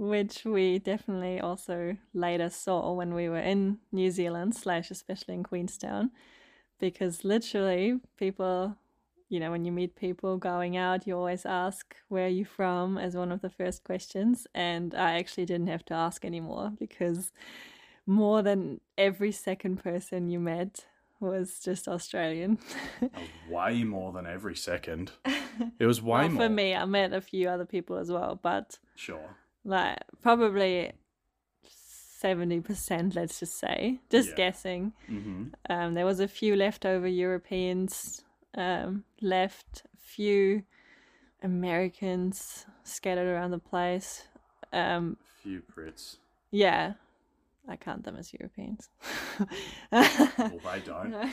which 0.00 0.46
we 0.46 0.78
definitely 0.78 1.38
also 1.38 1.94
later 2.14 2.48
saw 2.48 2.90
when 2.92 3.12
we 3.12 3.28
were 3.28 3.38
in 3.38 3.76
New 3.92 4.10
Zealand, 4.10 4.54
slash, 4.54 4.90
especially 4.90 5.34
in 5.34 5.42
Queenstown, 5.42 6.10
because 6.78 7.22
literally 7.22 8.00
people, 8.16 8.74
you 9.28 9.38
know, 9.38 9.50
when 9.50 9.66
you 9.66 9.72
meet 9.72 9.96
people 9.96 10.38
going 10.38 10.74
out, 10.74 11.06
you 11.06 11.14
always 11.14 11.44
ask, 11.44 11.94
Where 12.08 12.24
are 12.24 12.28
you 12.28 12.46
from? 12.46 12.96
as 12.96 13.14
one 13.14 13.30
of 13.30 13.42
the 13.42 13.50
first 13.50 13.84
questions. 13.84 14.46
And 14.54 14.94
I 14.94 15.18
actually 15.18 15.44
didn't 15.44 15.66
have 15.66 15.84
to 15.86 15.94
ask 15.94 16.24
anymore 16.24 16.72
because 16.78 17.30
more 18.06 18.40
than 18.40 18.80
every 18.96 19.32
second 19.32 19.82
person 19.82 20.30
you 20.30 20.40
met 20.40 20.86
was 21.20 21.60
just 21.60 21.86
Australian. 21.86 22.58
Way 23.50 23.84
more 23.84 24.12
than 24.12 24.26
every 24.26 24.56
second. 24.56 25.12
It 25.78 25.84
was 25.84 26.00
way 26.00 26.20
well, 26.20 26.28
more 26.30 26.42
for 26.44 26.48
me, 26.48 26.74
I 26.74 26.86
met 26.86 27.12
a 27.12 27.20
few 27.20 27.46
other 27.46 27.66
people 27.66 27.98
as 27.98 28.10
well, 28.10 28.38
but 28.42 28.78
Sure. 28.94 29.36
Like 29.64 29.98
probably 30.22 30.92
70% 32.22 33.14
let's 33.14 33.40
just 33.40 33.58
say. 33.58 34.00
Just 34.10 34.30
Yeah. 34.30 34.34
guessing. 34.36 34.92
Hmm 35.06 35.44
um, 35.68 35.94
there 35.94 36.06
was 36.06 36.20
a 36.20 36.28
few 36.28 36.54
leftover 36.56 37.06
europeans 37.08 38.24
um, 38.54 39.04
left. 39.20 39.82
A 39.94 39.98
few 40.00 40.62
americans 41.42 42.66
scattered 42.84 43.28
around 43.28 43.50
the 43.52 43.58
place. 43.58 44.28
Um, 44.72 45.16
Few 45.42 45.62
Brits. 45.74 46.16
yeah. 46.50 46.94
I 47.68 47.76
count 47.76 48.04
them 48.04 48.16
as 48.16 48.32
europeans. 48.32 48.88
Well, 49.92 50.60
they 50.64 50.80
don't. 50.84 51.12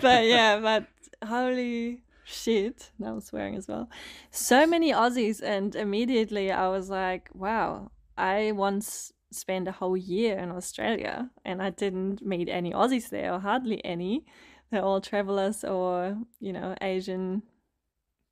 but 0.00 0.24
yeah, 0.24 0.58
but 0.60 0.86
holy 1.26 2.00
shit. 2.24 2.90
Now 2.98 3.14
I'm 3.14 3.20
swearing 3.20 3.56
as 3.56 3.68
well. 3.68 3.88
So 4.30 4.66
many 4.66 4.92
Aussies, 4.92 5.42
and 5.42 5.74
immediately 5.74 6.50
I 6.50 6.68
was 6.68 6.90
like, 6.90 7.28
wow, 7.34 7.90
I 8.16 8.52
once 8.52 9.12
spent 9.30 9.66
a 9.68 9.72
whole 9.72 9.96
year 9.96 10.38
in 10.38 10.50
Australia 10.50 11.30
and 11.44 11.62
I 11.62 11.70
didn't 11.70 12.24
meet 12.24 12.48
any 12.48 12.72
Aussies 12.72 13.08
there, 13.08 13.32
or 13.32 13.40
hardly 13.40 13.84
any. 13.84 14.24
They're 14.70 14.82
all 14.84 15.00
travelers 15.00 15.64
or, 15.64 16.16
you 16.40 16.52
know, 16.52 16.74
Asian 16.80 17.42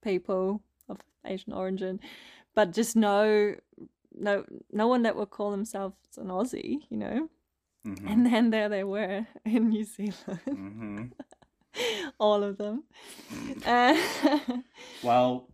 people 0.03 0.63
of 0.89 0.99
Asian 1.25 1.53
origin, 1.53 2.01
but 2.55 2.73
just 2.73 2.97
no. 2.97 3.55
No, 4.13 4.45
no 4.73 4.89
one 4.89 5.03
that 5.05 5.15
would 5.15 5.31
call 5.31 5.53
themselves 5.53 5.95
an 6.19 6.27
Aussie, 6.29 6.81
you 6.91 6.97
know. 6.97 7.29
hmm 7.85 8.09
And 8.09 8.27
then 8.27 8.51
there 8.51 8.69
they 8.69 8.83
were 8.83 9.25
in 9.45 9.69
New 9.69 9.85
Zealand, 9.85 10.41
hmm 10.45 11.03
all 12.19 12.43
of 12.43 12.59
them. 12.59 12.85
Uh, 13.67 13.97
Well, 15.03 15.49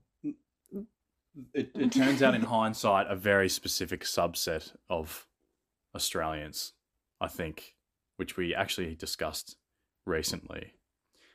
it, 1.54 1.70
it 1.74 1.92
turns 1.92 2.22
out 2.22 2.34
in 2.34 2.42
hindsight, 2.56 3.06
a 3.08 3.16
very 3.16 3.48
specific 3.48 4.04
subset 4.04 4.72
of 4.88 5.26
Australians, 5.94 6.72
I 7.20 7.28
think, 7.28 7.74
which 8.16 8.36
we 8.36 8.54
actually 8.54 8.94
discussed 8.94 9.56
recently. 10.04 10.74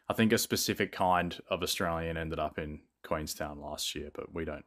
I 0.09 0.13
think 0.13 0.33
a 0.33 0.37
specific 0.37 0.91
kind 0.91 1.39
of 1.49 1.61
Australian 1.63 2.17
ended 2.17 2.39
up 2.39 2.57
in 2.57 2.81
Queenstown 3.03 3.59
last 3.59 3.95
year, 3.95 4.09
but 4.13 4.33
we 4.33 4.45
don't 4.45 4.65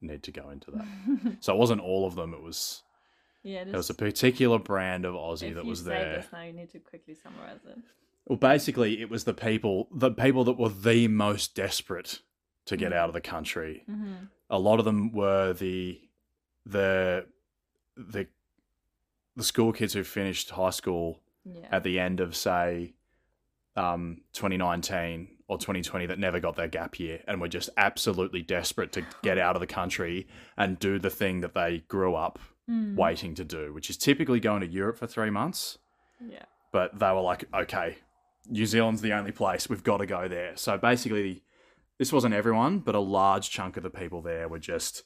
need 0.00 0.22
to 0.24 0.32
go 0.32 0.50
into 0.50 0.70
that. 0.72 1.36
so 1.40 1.54
it 1.54 1.58
wasn't 1.58 1.80
all 1.80 2.06
of 2.06 2.14
them. 2.14 2.34
It 2.34 2.42
was 2.42 2.82
yeah, 3.42 3.64
there 3.64 3.76
was 3.76 3.90
a 3.90 3.94
particular 3.94 4.58
brand 4.58 5.04
of 5.04 5.14
Aussie 5.14 5.48
if 5.50 5.54
that 5.56 5.64
you 5.64 5.70
was 5.70 5.80
say 5.80 5.90
there. 5.90 6.16
this 6.16 6.26
now, 6.32 6.42
you 6.42 6.52
need 6.52 6.70
to 6.70 6.78
quickly 6.78 7.14
summarize 7.14 7.60
it. 7.68 7.78
Well, 8.26 8.38
basically, 8.38 9.00
it 9.00 9.10
was 9.10 9.24
the 9.24 9.34
people, 9.34 9.88
the 9.92 10.10
people 10.10 10.44
that 10.44 10.58
were 10.58 10.70
the 10.70 11.08
most 11.08 11.54
desperate 11.54 12.20
to 12.66 12.76
get 12.76 12.92
Mhm. 12.92 12.96
out 12.96 13.08
of 13.10 13.14
the 13.14 13.20
country. 13.20 13.84
Mm-hmm. 13.88 14.14
A 14.50 14.58
lot 14.58 14.78
of 14.78 14.84
them 14.84 15.12
were 15.12 15.52
the 15.52 16.00
the 16.66 17.26
the 17.96 18.26
the 19.36 19.44
school 19.44 19.72
kids 19.72 19.92
who 19.92 20.02
finished 20.04 20.50
high 20.50 20.70
school 20.70 21.20
Yeah. 21.44 21.68
at 21.70 21.82
the 21.84 21.98
end 21.98 22.20
of 22.20 22.34
say 22.36 22.94
um, 23.76 24.22
2019 24.32 25.36
or 25.48 25.58
2020 25.58 26.06
that 26.06 26.18
never 26.18 26.38
got 26.38 26.54
their 26.54 26.68
gap 26.68 26.98
year 27.00 27.22
and 27.26 27.40
were 27.40 27.48
just 27.48 27.68
absolutely 27.76 28.40
desperate 28.40 28.92
to 28.92 29.04
get 29.22 29.36
out 29.36 29.56
of 29.56 29.60
the 29.60 29.66
country 29.66 30.28
and 30.56 30.78
do 30.78 30.96
the 30.98 31.10
thing 31.10 31.40
that 31.40 31.54
they 31.54 31.80
grew 31.88 32.14
up 32.14 32.38
Mm. 32.70 32.94
waiting 32.94 33.34
to 33.34 33.44
do, 33.44 33.74
which 33.74 33.90
is 33.90 33.98
typically 33.98 34.40
going 34.40 34.60
to 34.62 34.66
Europe 34.66 34.96
for 34.96 35.06
three 35.06 35.28
months. 35.28 35.76
Yeah. 36.24 36.44
But 36.72 36.98
they 36.98 37.10
were 37.12 37.20
like, 37.20 37.44
okay, 37.52 37.98
New 38.48 38.66
Zealand's 38.66 39.00
the 39.02 39.12
only 39.12 39.32
place. 39.32 39.68
We've 39.68 39.82
got 39.82 39.98
to 39.98 40.06
go 40.06 40.28
there. 40.28 40.56
So 40.56 40.76
basically, 40.78 41.42
this 41.98 42.12
wasn't 42.12 42.34
everyone, 42.34 42.80
but 42.80 42.94
a 42.94 43.00
large 43.00 43.50
chunk 43.50 43.76
of 43.76 43.82
the 43.82 43.90
people 43.90 44.20
there 44.22 44.48
were 44.48 44.58
just 44.58 45.04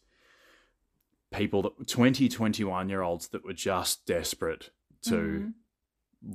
people 1.33 1.63
that 1.63 1.87
20, 1.89 2.29
21 2.29 2.89
year 2.89 3.03
olds 3.03 3.29
that 3.29 3.45
were 3.45 3.53
just 3.53 4.07
desperate 4.07 4.71
to 5.03 5.13
Mhm. 5.15 5.55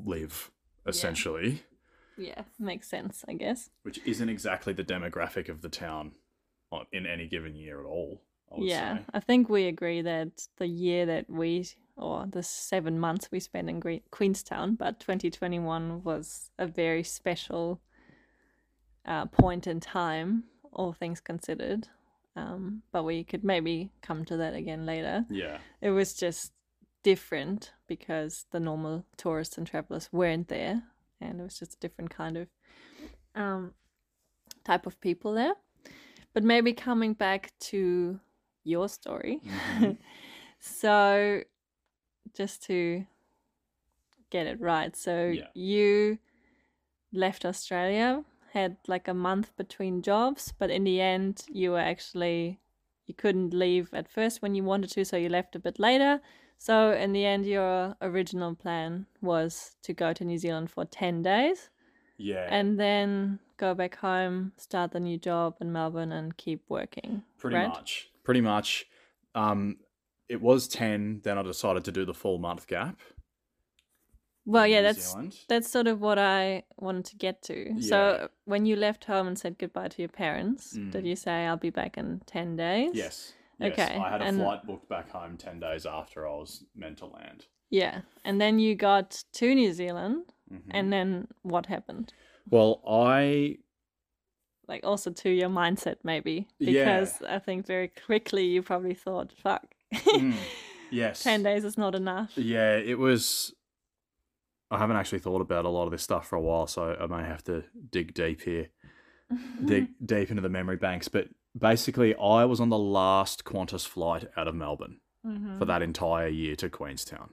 live, 0.06 0.52
essentially, 0.86 1.64
Yeah, 2.16 2.44
makes 2.60 2.88
sense, 2.88 3.26
I 3.28 3.34
guess. 3.34 3.70
which 3.82 4.00
isn't 4.06 4.30
exactly 4.30 4.72
the 4.72 4.84
demographic 4.84 5.50
of 5.50 5.62
the 5.62 5.70
town 5.70 6.16
in 6.92 7.06
any 7.08 7.28
given 7.28 7.56
year 7.56 7.80
at 7.80 7.86
all. 7.86 8.22
I 8.52 8.60
would 8.60 8.68
Yeah, 8.70 8.98
say. 9.00 9.06
I 9.16 9.20
think 9.20 9.50
we 9.50 9.66
agree 9.66 10.02
that 10.04 10.48
the 10.58 10.68
year 10.68 11.06
that 11.08 11.28
we, 11.30 11.66
or 11.96 12.26
the 12.28 12.44
seven 12.44 13.00
months 13.00 13.30
we 13.32 13.40
spent 13.40 13.70
in 13.70 13.80
Gre- 13.80 14.06
Queenstown, 14.12 14.76
but 14.76 15.00
2021 15.00 16.04
was 16.04 16.50
a 16.58 16.66
very 16.66 17.04
special 17.04 17.82
uh, 19.06 19.26
point 19.28 19.68
in 19.68 19.80
time, 19.80 20.46
all 20.72 20.94
things 20.94 21.20
considered. 21.20 21.88
Um, 22.36 22.82
but 22.92 23.04
we 23.04 23.24
could 23.24 23.44
maybe 23.44 23.92
come 24.02 24.26
to 24.26 24.38
that 24.38 24.56
again 24.56 24.86
later. 24.86 25.26
Yeah. 25.30 25.60
It 25.82 25.92
was 25.92 26.14
just 26.16 26.52
different 27.04 27.74
because 27.88 28.46
the 28.52 28.60
normal 28.60 29.06
tourists 29.18 29.58
and 29.58 29.68
travelers 29.68 30.10
weren't 30.12 30.48
there, 30.48 30.84
and 31.22 31.40
it 31.40 31.44
was 31.44 31.60
just 31.60 31.76
a 31.76 31.80
different 31.80 32.10
kind 32.10 32.38
of 32.38 32.48
um, 33.36 33.74
type 34.64 34.88
of 34.88 35.00
people 35.00 35.34
there. 35.34 35.54
But 36.34 36.44
maybe 36.44 36.74
coming 36.74 37.14
back 37.14 37.52
to 37.60 38.20
your 38.64 38.90
story. 38.90 39.42
Mhm. 39.78 39.98
so, 40.60 41.42
just 42.34 42.64
to 42.64 43.06
get 44.30 44.48
it 44.48 44.60
right, 44.60 44.96
so 44.96 45.28
Yeah. 45.28 45.48
you 45.54 46.18
left 47.12 47.46
Australia, 47.46 48.26
had 48.54 48.78
like 48.88 49.08
a 49.08 49.14
month 49.14 49.56
between 49.58 50.02
jobs, 50.02 50.54
but 50.58 50.70
in 50.70 50.84
the 50.84 51.00
end, 51.02 51.46
you 51.52 51.72
were 51.72 51.80
actually 51.80 52.60
you 53.06 53.14
couldn't 53.14 53.54
leave 53.54 53.94
at 53.94 54.08
first 54.10 54.42
when 54.42 54.56
you 54.56 54.64
wanted 54.64 54.90
to, 54.92 55.04
so 55.04 55.18
you 55.18 55.28
left 55.30 55.56
a 55.56 55.60
bit 55.60 55.78
later. 55.78 56.22
So 56.58 56.94
in 56.94 57.12
the 57.12 57.26
end, 57.26 57.46
your 57.46 57.98
original 58.02 58.56
plan 58.56 59.08
was 59.22 59.76
to 59.82 59.94
go 59.94 60.14
to 60.14 60.24
New 60.24 60.38
Zealand 60.38 60.72
for 60.72 60.86
ten 60.86 61.22
days 61.22 61.70
Yeah. 62.18 62.48
and 62.50 62.80
then 62.80 63.40
go 63.58 63.74
back 63.74 63.96
home, 63.98 64.54
start 64.58 64.92
the 64.92 65.00
new 65.00 65.18
job 65.18 65.58
in 65.60 65.72
Melbourne, 65.72 66.12
and 66.14 66.38
keep 66.38 66.62
working. 66.70 67.24
Pretty 67.38 67.58
right? 67.58 67.68
much. 67.68 68.10
Pretty 68.24 68.42
much. 68.42 68.86
Um, 69.36 69.78
it 70.34 70.42
was 70.42 70.68
10, 70.68 71.22
then 71.24 71.38
I 71.38 71.44
decided 71.44 71.84
to 71.86 71.92
do 71.92 72.06
the 72.06 72.14
full 72.14 72.40
month 72.40 72.66
gap. 72.68 73.00
Well, 74.46 74.68
yeah, 74.68 74.82
New 74.82 74.88
that's 74.88 75.12
Zealand. 75.12 75.38
that's 75.48 75.70
sort 75.70 75.88
of 75.88 76.02
what 76.02 76.20
I 76.20 76.64
wanted 76.78 77.06
to 77.06 77.16
get 77.16 77.42
to. 77.44 77.74
Yeah. 77.76 77.80
So 77.92 78.30
when 78.46 78.66
you 78.66 78.76
left 78.76 79.06
home 79.06 79.28
and 79.28 79.38
said 79.40 79.58
goodbye 79.58 79.88
to 79.90 80.02
your 80.02 80.10
parents, 80.10 80.72
did 80.72 81.04
Mm. 81.04 81.06
you 81.06 81.16
say 81.16 81.46
I'll 81.46 81.56
be 81.56 81.70
back 81.70 81.98
in 81.98 82.22
ten 82.26 82.56
days? 82.58 82.92
Yes. 82.94 83.34
Yes. 83.60 83.72
Okay, 83.74 83.96
I 83.96 84.10
had 84.10 84.22
a 84.22 84.26
and- 84.26 84.40
flight 84.42 84.66
booked 84.66 84.90
back 84.90 85.10
home 85.12 85.38
10 85.38 85.60
days 85.60 85.86
after 85.86 86.28
I 86.28 86.32
was 86.32 86.66
meant 86.76 86.98
to 86.98 87.06
land. 87.06 87.48
Yeah, 87.70 88.02
and 88.26 88.42
then 88.42 88.60
you 88.60 88.76
got 88.76 89.24
to 89.34 89.56
New 89.56 89.72
Zealand, 89.72 90.34
Mhm. 90.52 90.62
and 90.72 90.92
then 90.92 91.28
what 91.44 91.68
happened? 91.68 92.12
well, 92.50 92.82
I 92.88 93.60
Like 94.68 94.86
also 94.86 95.12
to 95.12 95.30
your 95.30 95.50
mindset, 95.50 95.98
maybe 96.04 96.48
Yeah. 96.58 96.72
because 97.00 97.22
I 97.22 97.38
think 97.40 97.66
very 97.66 97.90
quickly 97.90 98.46
you 98.46 98.62
probably 98.64 98.94
thought, 98.94 99.32
"Fuck, 99.34 99.73
Mm, 99.94 100.36
yes. 100.92 101.24
ten 101.24 101.44
days 101.44 101.64
is 101.64 101.78
not 101.78 101.96
enough." 101.96 102.32
Yeah, 102.38 102.76
it 102.78 102.98
was. 103.00 103.54
I 104.72 104.78
haven't 104.80 104.96
actually 104.98 105.20
thought 105.20 105.42
about 105.42 105.66
a 105.66 105.70
lot 105.70 105.86
of 105.86 105.92
this 105.92 106.02
stuff 106.02 106.28
for 106.28 106.36
a 106.36 106.42
while, 106.42 106.66
so 106.68 106.98
I 107.00 107.06
may 107.06 107.24
have 107.28 107.44
to 107.44 107.64
dig 107.92 108.14
deep 108.14 108.42
here, 108.42 108.70
dig 109.66 109.90
deep 110.04 110.30
into 110.32 110.42
the 110.42 110.50
memory 110.50 110.78
banks. 110.78 111.08
But 111.08 111.28
basically, 111.58 112.16
I 112.16 112.46
was 112.46 112.60
on 112.60 112.70
the 112.70 112.78
last 112.78 113.44
Qantas 113.44 113.88
flight 113.88 114.26
out 114.36 114.48
of 114.48 114.56
Melbourne 114.56 114.98
Mhm. 115.26 115.60
for 115.60 115.66
that 115.66 115.82
entire 115.84 116.28
year 116.28 116.56
to 116.56 116.70
Queenstown. 116.70 117.32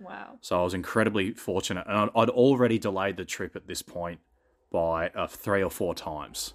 Wow. 0.00 0.38
So 0.40 0.60
I 0.60 0.64
was 0.64 0.72
incredibly 0.74 1.32
fortunate, 1.32 1.84
and 1.86 1.96
I'd, 1.98 2.08
I'd 2.14 2.30
already 2.30 2.78
delayed 2.78 3.16
the 3.18 3.24
trip 3.24 3.54
at 3.56 3.66
this 3.66 3.82
point 3.82 4.20
by 4.72 5.08
uh, 5.10 5.26
three 5.26 5.62
or 5.62 5.70
four 5.70 5.94
times, 5.94 6.54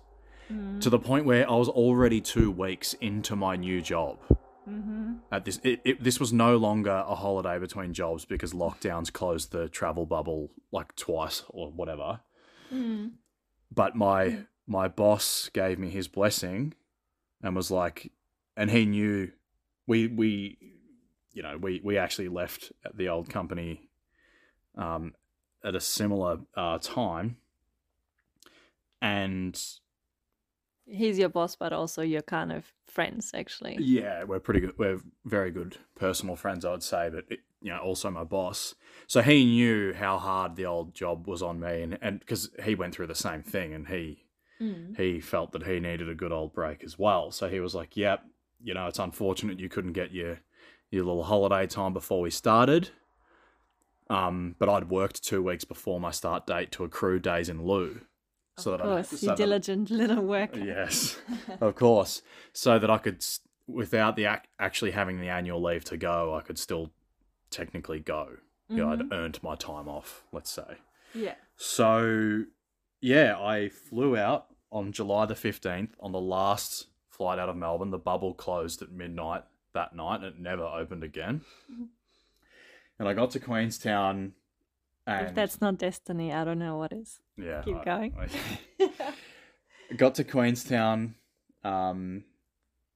Mm-hmm. 0.52 0.80
to 0.80 0.90
the 0.90 1.00
point 1.00 1.26
where 1.26 1.50
I 1.50 1.56
was 1.56 1.70
already 1.70 2.20
two 2.22 2.52
weeks 2.52 2.94
into 2.96 3.36
my 3.36 3.56
new 3.56 3.82
job. 3.82 4.18
Mm-hmm. 4.70 5.14
At 5.32 5.46
this, 5.46 5.60
it, 5.64 5.82
it, 5.84 6.04
this 6.04 6.20
was 6.20 6.32
no 6.32 6.58
longer 6.58 7.04
a 7.08 7.16
holiday 7.16 7.60
between 7.60 7.94
jobs 7.94 8.26
because 8.26 8.54
lockdowns 8.54 9.12
closed 9.12 9.52
the 9.52 9.68
travel 9.68 10.06
bubble 10.06 10.52
like 10.72 10.96
twice 10.96 11.44
or 11.50 11.72
whatever. 11.72 12.22
Mm. 12.74 13.12
But 13.72 13.96
my 13.96 14.46
my 14.66 14.88
boss 14.88 15.50
gave 15.54 15.80
me 15.80 15.90
his 15.90 16.08
blessing, 16.08 16.74
and 17.42 17.56
was 17.56 17.72
like, 17.72 18.12
and 18.56 18.72
he 18.72 18.86
knew 18.86 19.32
we 19.86 20.08
we 20.08 20.58
you 21.34 21.44
know 21.44 21.58
we 21.58 21.82
we 21.84 21.98
actually 21.98 22.30
left 22.30 22.72
at 22.86 22.98
the 22.98 23.10
old 23.10 23.30
company 23.30 23.90
um, 24.78 25.14
at 25.64 25.76
a 25.76 25.82
similar 25.82 26.40
uh, 26.56 26.78
time, 26.78 27.38
and 29.02 29.62
He's 30.86 31.18
your 31.18 31.30
boss, 31.30 31.56
but 31.56 31.74
also 31.74 32.02
you're 32.02 32.22
kind 32.22 32.52
of 32.52 32.66
friends, 32.86 33.32
actually. 33.34 33.78
Yeah, 33.80 34.24
we're 34.26 34.40
pretty 34.40 34.60
good. 34.60 34.78
We're 34.78 35.00
very 35.26 35.52
good 35.52 35.78
personal 35.96 36.36
friends, 36.36 36.66
I 36.66 36.72
would 36.72 36.84
say, 36.84 37.10
but 37.10 37.26
it, 37.30 37.40
you 37.62 37.70
know, 37.72 37.80
also 37.80 38.12
my 38.12 38.24
boss. 38.24 38.76
So 39.08 39.22
he 39.22 39.46
knew 39.46 39.94
how 39.94 40.18
hard 40.18 40.56
the 40.56 40.66
old 40.66 40.94
job 40.94 41.28
was 41.28 41.42
on 41.42 41.60
me, 41.60 41.82
and 41.82 41.98
and 42.02 42.20
because 42.20 42.50
he 42.64 42.76
went 42.76 42.94
through 42.94 43.08
the 43.08 43.16
same 43.16 43.44
thing, 43.44 43.74
and 43.74 43.88
he 43.88 44.20
Mm. 44.62 44.96
he 44.96 45.20
felt 45.20 45.52
that 45.52 45.64
he 45.64 45.80
needed 45.80 46.08
a 46.08 46.16
good 46.16 46.32
old 46.32 46.54
break 46.54 46.84
as 46.84 46.98
well. 47.00 47.32
So 47.32 47.50
he 47.50 47.60
was 47.60 47.74
like, 47.74 47.98
"Yep, 47.98 48.24
you 48.64 48.74
know, 48.74 48.88
it's 48.88 49.00
unfortunate 49.00 49.60
you 49.60 49.68
couldn't 49.68 49.94
get 49.94 50.12
your 50.12 50.40
your 50.92 51.04
little 51.06 51.24
holiday 51.24 51.66
time 51.66 51.92
before 51.92 52.22
we 52.22 52.30
started." 52.30 52.92
Um, 54.10 54.56
but 54.60 54.70
I'd 54.70 54.90
worked 54.90 55.24
two 55.24 55.42
weeks 55.42 55.64
before 55.64 56.00
my 56.00 56.12
start 56.12 56.46
date 56.46 56.72
to 56.74 56.84
accrue 56.84 57.20
days 57.20 57.50
in 57.50 57.66
lieu, 57.66 58.02
so 58.58 58.74
of 58.74 58.80
that 58.80 58.84
course, 58.86 59.10
so 59.10 59.16
you 59.18 59.28
that- 59.30 59.38
diligent 59.38 59.90
little 59.90 60.24
worker. 60.24 60.60
Yes, 60.60 61.20
of 61.62 61.76
course. 61.76 62.22
So 62.54 62.78
that 62.80 62.90
I 62.90 62.98
could, 62.98 63.24
without 63.68 64.16
the 64.16 64.26
ac- 64.26 64.42
actually 64.60 64.92
having 64.92 65.20
the 65.20 65.30
annual 65.30 65.62
leave 65.62 65.84
to 65.86 65.98
go, 65.98 66.34
I 66.36 66.42
could 66.42 66.58
still 66.60 66.92
technically 67.50 68.00
go. 68.00 68.38
You 68.70 68.78
know. 68.78 68.92
I'd 68.92 69.12
earned 69.14 69.42
my 69.44 69.56
time 69.56 69.88
off, 69.88 70.24
let's 70.32 70.50
say. 70.50 70.78
Yeah. 71.14 71.36
So, 71.58 72.46
yeah, 73.02 73.38
I 73.40 73.70
flew 73.70 74.18
out 74.18 74.48
on 74.72 74.92
July 74.92 75.26
the 75.28 75.36
15th 75.36 75.90
on 76.00 76.12
the 76.12 76.20
last 76.20 76.88
flight 77.10 77.38
out 77.38 77.50
of 77.50 77.56
Melbourne. 77.56 77.92
The 77.92 78.00
bubble 78.00 78.34
closed 78.34 78.82
at 78.82 78.92
midnight 78.92 79.44
that 79.74 79.96
night 79.96 80.18
and 80.22 80.26
it 80.26 80.40
never 80.40 80.64
opened 80.64 81.04
again. 81.04 81.42
Mhm. 81.72 81.88
And 82.98 83.08
I 83.08 83.14
got 83.14 83.32
to 83.32 83.40
Queenstown 83.40 84.34
and 85.08 85.28
If 85.28 85.36
that's 85.36 85.60
not 85.62 85.78
destiny, 85.78 86.32
I 86.34 86.44
don't 86.44 86.60
know 86.60 86.78
what 86.78 86.94
is. 86.94 87.20
yeah, 87.38 87.62
keep 87.64 87.78
I- 87.78 87.84
going. 87.84 88.14
I- 88.18 88.92
got 89.98 90.16
to 90.16 90.24
Queenstown, 90.24 91.16
um, 91.64 92.24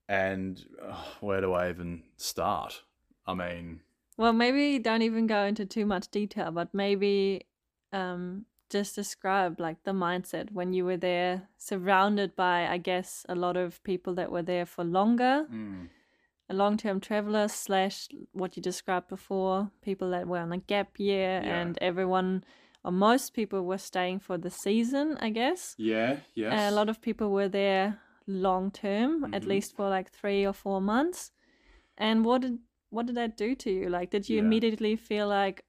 and 0.09 0.63
uh, 0.81 0.95
where 1.21 1.41
do 1.41 1.53
I 1.53 1.69
even 1.69 2.03
start? 2.17 2.81
I 3.25 3.33
mean, 3.33 3.81
Well, 4.17 4.33
maybe 4.33 4.79
don't 4.79 5.01
even 5.01 5.27
go 5.27 5.43
into 5.43 5.65
too 5.65 5.85
much 5.85 6.07
detail, 6.09 6.51
but 6.51 6.73
maybe 6.73 7.45
um, 7.91 8.45
just 8.69 8.95
describe 8.95 9.59
like 9.59 9.83
the 9.83 9.91
mindset 9.91 10.51
when 10.51 10.73
you 10.73 10.85
were 10.85 10.97
there, 10.97 11.49
surrounded 11.57 12.35
by, 12.35 12.67
I 12.67 12.77
guess, 12.77 13.25
a 13.29 13.35
lot 13.35 13.57
of 13.57 13.83
people 13.83 14.15
that 14.15 14.31
were 14.31 14.41
there 14.43 14.65
for 14.65 14.83
longer, 14.83 15.45
mm, 15.51 15.89
a 16.49 16.53
long-term 16.53 16.99
travelers 17.01 17.51
slash 17.51 18.07
what 18.31 18.55
you 18.55 18.61
described 18.61 19.07
before, 19.09 19.69
people 19.81 20.09
that 20.11 20.27
were 20.27 20.39
on 20.39 20.51
a 20.53 20.57
gap 20.57 20.99
year, 20.99 21.41
Yeah. 21.43 21.61
and 21.61 21.77
everyone 21.81 22.43
or 22.83 22.91
most 22.91 23.33
people 23.33 23.65
were 23.65 23.77
staying 23.77 24.19
for 24.19 24.37
the 24.37 24.49
season, 24.49 25.17
I 25.19 25.29
guess. 25.29 25.75
Yeah, 25.77 26.17
yeah. 26.35 26.69
A 26.69 26.71
lot 26.71 26.87
of 26.87 27.01
people 27.01 27.31
were 27.31 27.49
there 27.49 27.99
long 28.27 28.71
term, 28.71 29.25
at 29.33 29.43
Mhm. 29.43 29.47
least 29.47 29.75
for 29.75 29.89
like 29.89 30.09
three 30.09 30.45
or 30.45 30.53
four 30.53 30.79
months. 30.81 31.31
And 31.97 32.23
what 32.23 32.41
did 32.41 32.59
what 32.89 33.05
did 33.07 33.15
that 33.15 33.35
do 33.35 33.53
to 33.55 33.69
you? 33.69 33.89
Like, 33.89 34.11
did 34.11 34.29
you 34.29 34.37
Yeah. 34.37 34.43
immediately 34.43 34.95
feel 34.95 35.27
like, 35.27 35.65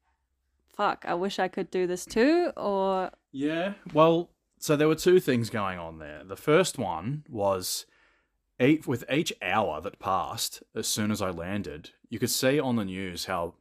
"Fuck, 0.69 1.05
I 1.05 1.14
wish 1.14 1.41
I 1.41 1.49
could 1.49 1.69
do 1.71 1.87
this 1.88 2.05
too," 2.05 2.53
or 2.57 3.11
Yeah. 3.33 3.75
Well, 3.93 4.31
so 4.59 4.77
there 4.77 4.87
were 4.87 4.95
two 4.95 5.19
things 5.19 5.51
going 5.51 5.79
on 5.81 5.99
there. 5.99 6.23
The 6.23 6.37
first 6.37 6.79
one 6.79 7.25
was 7.29 7.87
each, 8.61 8.87
with 8.87 9.05
each 9.11 9.33
hour 9.42 9.81
that 9.81 9.99
passed, 9.99 10.62
as 10.75 10.87
soon 10.87 11.11
as 11.11 11.23
I 11.23 11.31
landed, 11.31 11.90
you 12.09 12.18
could 12.18 12.31
see 12.31 12.59
on 12.59 12.77
the 12.77 12.85
news 12.85 13.27
how 13.27 13.55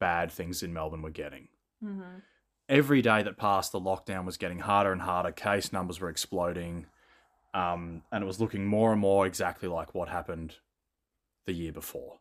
bad 0.00 0.30
things 0.30 0.62
in 0.62 0.72
Melbourne 0.72 1.02
were 1.02 1.10
getting. 1.10 1.48
Mhm. 1.82 2.22
Every 2.68 3.02
day 3.02 3.22
that 3.22 3.36
passed, 3.36 3.72
the 3.72 3.80
lockdown 3.80 4.24
was 4.24 4.36
getting 4.36 4.60
harder 4.60 4.92
and 4.92 5.02
harder. 5.02 5.32
Case 5.32 5.72
numbers 5.72 6.00
were 6.00 6.10
exploding. 6.10 6.86
Um, 7.54 8.02
and 8.12 8.22
it 8.22 8.26
was 8.26 8.40
looking 8.40 8.66
more 8.66 8.92
and 8.92 9.00
more 9.00 9.26
exactly 9.26 9.68
like 9.68 9.94
what 9.94 10.08
happened 10.08 10.56
the 11.46 11.52
year 11.54 11.72
before. 11.72 12.20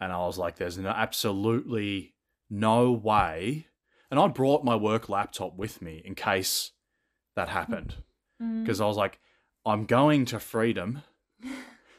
And 0.00 0.12
I 0.12 0.18
was 0.18 0.38
like, 0.38 0.56
there's 0.56 0.76
no, 0.76 0.88
absolutely 0.88 2.14
no 2.48 2.90
way. 2.90 3.68
And 4.10 4.18
I 4.18 4.26
brought 4.26 4.64
my 4.64 4.74
work 4.74 5.08
laptop 5.08 5.54
with 5.56 5.80
me 5.80 6.02
in 6.04 6.14
case 6.16 6.72
that 7.36 7.48
happened. 7.48 8.02
Mhm. 8.42 8.64
Because 8.64 8.80
I 8.80 8.86
was 8.86 8.96
like, 8.96 9.20
I'm 9.64 9.86
going 9.86 10.24
to 10.26 10.40
freedom. 10.40 11.02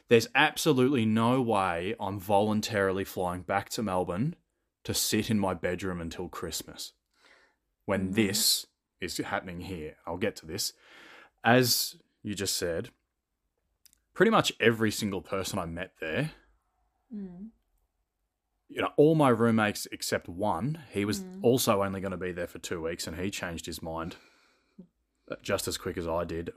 There's 0.08 0.28
absolutely 0.34 1.06
no 1.06 1.40
way 1.40 1.94
I'm 1.98 2.18
voluntarily 2.20 3.04
flying 3.04 3.42
back 3.42 3.68
to 3.70 3.82
Melbourne 3.82 4.36
to 4.84 4.92
sit 4.94 5.30
in 5.30 5.38
my 5.38 5.54
bedroom 5.54 6.00
until 6.00 6.28
Christmas 6.28 6.92
when 7.86 8.10
Mhm. 8.10 8.14
this 8.14 8.66
is 9.00 9.16
happening 9.18 9.62
here. 9.62 9.96
I'll 10.06 10.18
get 10.18 10.36
to 10.36 10.46
this. 10.46 10.72
As 11.44 11.96
you 12.22 12.34
just 12.34 12.56
said, 12.56 12.90
pretty 14.14 14.30
much 14.30 14.52
every 14.60 14.90
single 14.90 15.22
person 15.22 15.58
I 15.58 15.66
met 15.66 15.94
there 16.00 16.32
Mm. 17.12 17.50
you 18.68 18.80
know, 18.80 18.90
all 18.96 19.14
my 19.14 19.28
roommates 19.28 19.86
except 19.92 20.26
one, 20.28 20.82
he 20.90 21.04
was 21.04 21.20
Mm. 21.22 21.40
also 21.44 21.82
only 21.82 22.00
going 22.00 22.12
to 22.12 22.16
be 22.16 22.32
there 22.32 22.46
for 22.46 22.58
two 22.58 22.80
weeks 22.80 23.06
and 23.06 23.18
he 23.18 23.30
changed 23.30 23.66
his 23.66 23.82
mind 23.82 24.16
just 25.42 25.68
as 25.68 25.76
quick 25.76 25.98
as 25.98 26.08
I 26.08 26.24
did. 26.24 26.54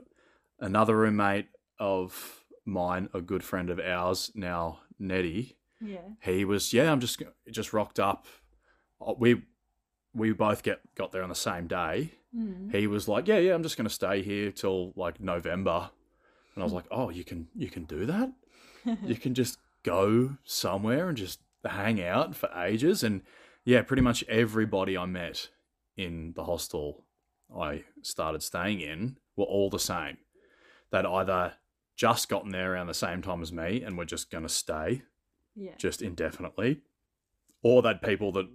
Another 0.58 0.96
roommate 0.96 1.48
of 1.78 2.42
mine, 2.66 3.08
a 3.14 3.20
good 3.20 3.42
friend 3.44 3.70
of 3.70 3.78
ours 3.80 4.30
now, 4.34 4.80
Nettie, 4.98 5.56
Yeah. 5.80 6.00
he 6.20 6.44
was, 6.44 6.72
yeah, 6.72 6.90
I'm 6.92 7.00
just, 7.00 7.22
just 7.50 7.72
rocked 7.72 7.98
up. 8.00 8.26
Uh, 9.00 9.14
We, 9.18 9.42
we 10.14 10.32
both 10.32 10.62
get, 10.62 10.80
got 10.94 11.12
there 11.12 11.22
on 11.22 11.28
the 11.28 11.34
same 11.34 11.66
day. 11.66 12.12
Mm. 12.36 12.74
He 12.74 12.86
was 12.86 13.06
like, 13.08 13.28
yeah, 13.28 13.38
yeah, 13.38 13.54
I'm 13.54 13.62
just 13.62 13.76
going 13.76 13.88
to 13.88 13.94
stay 13.94 14.22
here 14.22 14.50
till 14.50 14.92
like 14.96 15.20
November. 15.20 15.90
And 16.54 16.62
I 16.62 16.64
was 16.64 16.72
like, 16.72 16.86
oh, 16.90 17.10
you 17.10 17.22
can, 17.24 17.48
you 17.54 17.68
can 17.68 17.84
do 17.84 18.06
that? 18.06 18.32
you 19.04 19.16
can 19.16 19.34
just 19.34 19.58
go 19.82 20.36
somewhere 20.44 21.08
and 21.08 21.16
just 21.16 21.40
hang 21.64 22.02
out 22.02 22.34
for 22.34 22.48
ages. 22.56 23.02
And 23.02 23.22
yeah, 23.64 23.82
pretty 23.82 24.02
much 24.02 24.24
everybody 24.28 24.96
I 24.96 25.04
met 25.06 25.50
in 25.96 26.32
the 26.34 26.44
hostel 26.44 27.04
I 27.54 27.84
started 28.02 28.42
staying 28.42 28.80
in 28.80 29.18
were 29.36 29.44
all 29.44 29.70
the 29.70 29.78
same. 29.78 30.16
They'd 30.90 31.04
either 31.06 31.54
just 31.96 32.28
gotten 32.28 32.50
there 32.50 32.74
around 32.74 32.86
the 32.86 32.94
same 32.94 33.22
time 33.22 33.42
as 33.42 33.52
me 33.52 33.82
and 33.82 33.96
were 33.96 34.04
just 34.04 34.30
going 34.30 34.42
to 34.42 34.48
stay 34.48 35.02
yeah. 35.54 35.72
just 35.78 36.02
indefinitely, 36.02 36.80
or 37.62 37.82
they'd 37.82 38.02
people 38.02 38.32
that 38.32 38.46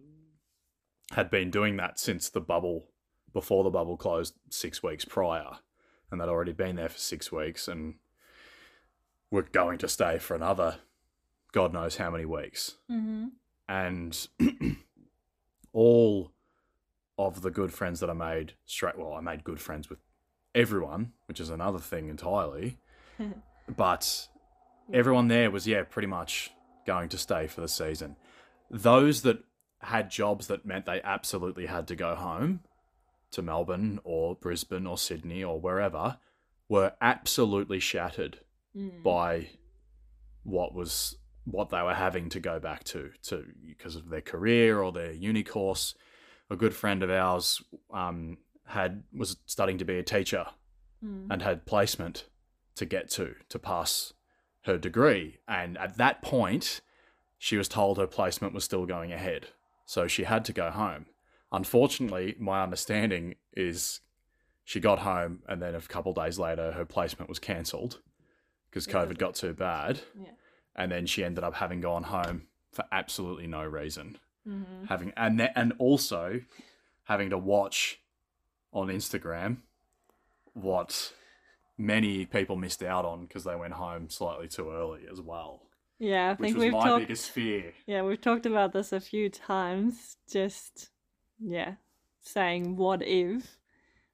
had 1.12 1.30
been 1.30 1.52
doing 1.52 1.78
that 1.78 2.00
since 2.00 2.30
the 2.30 2.40
bubble, 2.40 2.88
before 3.34 3.64
the 3.64 3.70
bubble 3.70 3.98
closed 3.98 4.36
six 4.50 4.84
weeks 4.84 5.04
prior, 5.04 5.58
and 6.10 6.22
they'd 6.22 6.30
already 6.30 6.54
been 6.54 6.76
there 6.76 6.90
for 6.90 7.00
six 7.00 7.32
weeks 7.32 7.68
and 7.68 7.96
were 9.32 9.42
going 9.42 9.78
to 9.80 9.88
stay 9.88 10.20
for 10.20 10.36
another 10.36 10.78
God 11.52 11.74
knows 11.74 11.98
how 11.98 12.10
many 12.10 12.26
weeks. 12.26 12.76
Mm-hmm. 12.90 13.28
And 13.68 14.28
all 15.74 16.32
of 17.18 17.42
the 17.42 17.52
good 17.52 17.74
friends 17.74 18.00
that 18.00 18.10
I 18.10 18.14
made 18.14 18.54
straight, 18.66 18.98
well, 18.98 19.14
I 19.14 19.22
made 19.22 19.44
good 19.44 19.60
friends 19.60 19.90
with 19.90 20.00
everyone, 20.56 21.14
which 21.28 21.40
is 21.40 21.50
another 21.50 21.80
thing 21.80 22.10
entirely. 22.10 22.78
But 23.76 24.28
everyone 24.94 25.28
there 25.28 25.50
was 25.52 25.68
yeah 25.68 25.84
pretty 25.84 26.08
much 26.08 26.52
going 26.86 27.08
to 27.10 27.18
stay 27.18 27.48
for 27.48 27.62
the 27.62 27.68
season 27.68 28.16
those 28.70 29.22
that 29.22 29.40
had 29.82 30.10
jobs 30.10 30.48
that 30.48 30.66
meant 30.66 30.86
they 30.86 31.02
absolutely 31.04 31.66
had 31.66 31.88
to 31.88 31.96
go 31.96 32.16
home 32.16 32.60
to 33.32 33.42
melbourne 33.42 34.00
or 34.04 34.36
brisbane 34.36 34.86
or 34.88 34.98
sydney 34.98 35.44
or 35.44 35.60
wherever 35.60 36.18
were 36.70 36.94
absolutely 37.02 37.80
shattered 37.80 38.40
Mm. 38.76 39.04
by 39.04 39.50
what 40.44 40.74
was 40.74 41.18
what 41.44 41.70
they 41.72 41.82
were 41.82 41.94
having 41.94 42.30
to 42.30 42.40
go 42.40 42.58
back 42.60 42.84
to 42.86 43.12
to 43.24 43.46
because 43.68 43.96
of 43.98 44.10
their 44.10 44.22
career 44.22 44.82
or 44.82 44.92
their 44.94 45.12
uni 45.12 45.44
course 45.44 45.94
a 46.50 46.56
good 46.56 46.74
friend 46.74 47.04
of 47.04 47.10
ours 47.10 47.62
um, 47.94 48.38
had 48.66 49.04
was 49.14 49.38
studying 49.46 49.78
to 49.78 49.86
be 49.86 49.98
a 50.00 50.04
teacher 50.04 50.46
Mm. 51.04 51.28
and 51.32 51.42
had 51.42 51.66
placement 51.66 52.28
to 52.76 52.86
get 52.86 53.10
to 53.12 53.36
to 53.50 53.60
pass 53.60 54.14
her 54.64 54.78
degree. 54.78 55.38
And 55.48 55.78
at 55.78 55.98
that 55.98 56.22
point, 56.22 56.82
she 57.38 57.58
was 57.58 57.68
told 57.68 57.98
her 57.98 58.08
placement 58.08 58.54
was 58.54 58.64
still 58.64 58.86
going 58.86 59.12
ahead. 59.12 59.48
So 59.86 60.08
she 60.08 60.24
had 60.24 60.46
to 60.46 60.54
go 60.54 60.70
home. 60.70 61.08
Unfortunately, 61.52 62.36
my 62.40 62.62
understanding 62.64 63.36
is 63.54 64.00
she 64.64 64.80
got 64.80 65.00
home 65.00 65.40
and 65.48 65.62
then 65.62 65.76
a 65.76 65.82
couple 65.82 66.14
days 66.14 66.40
later 66.40 66.72
her 66.74 66.86
placement 66.86 67.28
was 67.28 67.40
cancelled 67.40 68.00
because 68.70 68.88
COVID 68.88 69.18
got 69.18 69.36
too 69.36 69.54
bad. 69.54 70.02
Yeah. 70.18 70.32
And 70.76 70.92
then 70.92 71.06
she 71.06 71.24
ended 71.26 71.44
up 71.44 71.56
having 71.56 71.82
gone 71.82 72.04
home 72.04 72.44
for 72.72 72.86
absolutely 72.92 73.48
no 73.48 73.64
reason 73.64 74.18
Mm-hmm. 74.48 74.86
having 74.86 75.14
and 75.16 75.40
and 75.56 75.72
also 75.78 76.42
having 77.04 77.30
to 77.30 77.38
watch 77.38 78.00
on 78.74 78.88
Instagram 78.88 79.58
what 80.54 81.14
many 81.82 82.26
people 82.26 82.56
missed 82.56 82.84
out 82.84 83.06
on 83.06 83.22
because 83.26 83.44
they 83.44 83.56
went 83.56 83.74
home 83.74 84.10
slightly 84.10 84.48
too 84.48 84.70
early 84.72 85.02
as 85.12 85.20
well, 85.22 85.64
Yeah, 86.00 86.32
I 86.32 86.36
think 86.36 86.58
we've 86.58 86.72
my 86.72 86.84
talked. 86.86 87.04
biggest 87.08 87.30
fear. 87.32 87.74
Yeah, 87.86 88.02
we've 88.04 88.22
talked 88.22 88.46
about 88.46 88.74
this 88.74 88.92
a 88.94 89.00
few 89.00 89.30
times. 89.30 90.18
Just 90.32 90.90
yeah, 91.40 91.76
saying 92.22 92.76
what 92.78 93.02
if, 93.02 93.58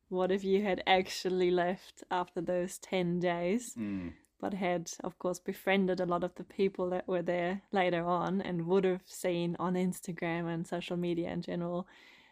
what 0.09 0.31
if 0.31 0.43
you 0.43 0.63
had 0.63 0.81
actually 0.87 1.51
left 1.51 2.03
after 2.09 2.39
those 2.41 2.77
ten 2.77 3.19
days, 3.19 3.73
Mm. 3.75 4.13
but 4.39 4.53
had 4.53 4.89
of 5.03 5.17
course 5.19 5.39
befriended 5.39 5.99
a 5.99 6.05
lot 6.05 6.23
of 6.23 6.33
the 6.35 6.43
people 6.43 6.89
that 6.91 7.07
were 7.07 7.21
there 7.23 7.63
later 7.71 8.05
on, 8.05 8.41
and 8.41 8.65
would 8.67 8.85
have 8.85 9.01
seen 9.05 9.55
on 9.59 9.73
Instagram 9.75 10.47
and 10.53 10.65
social 10.67 10.95
media 10.97 11.29
in 11.31 11.41
general 11.41 11.87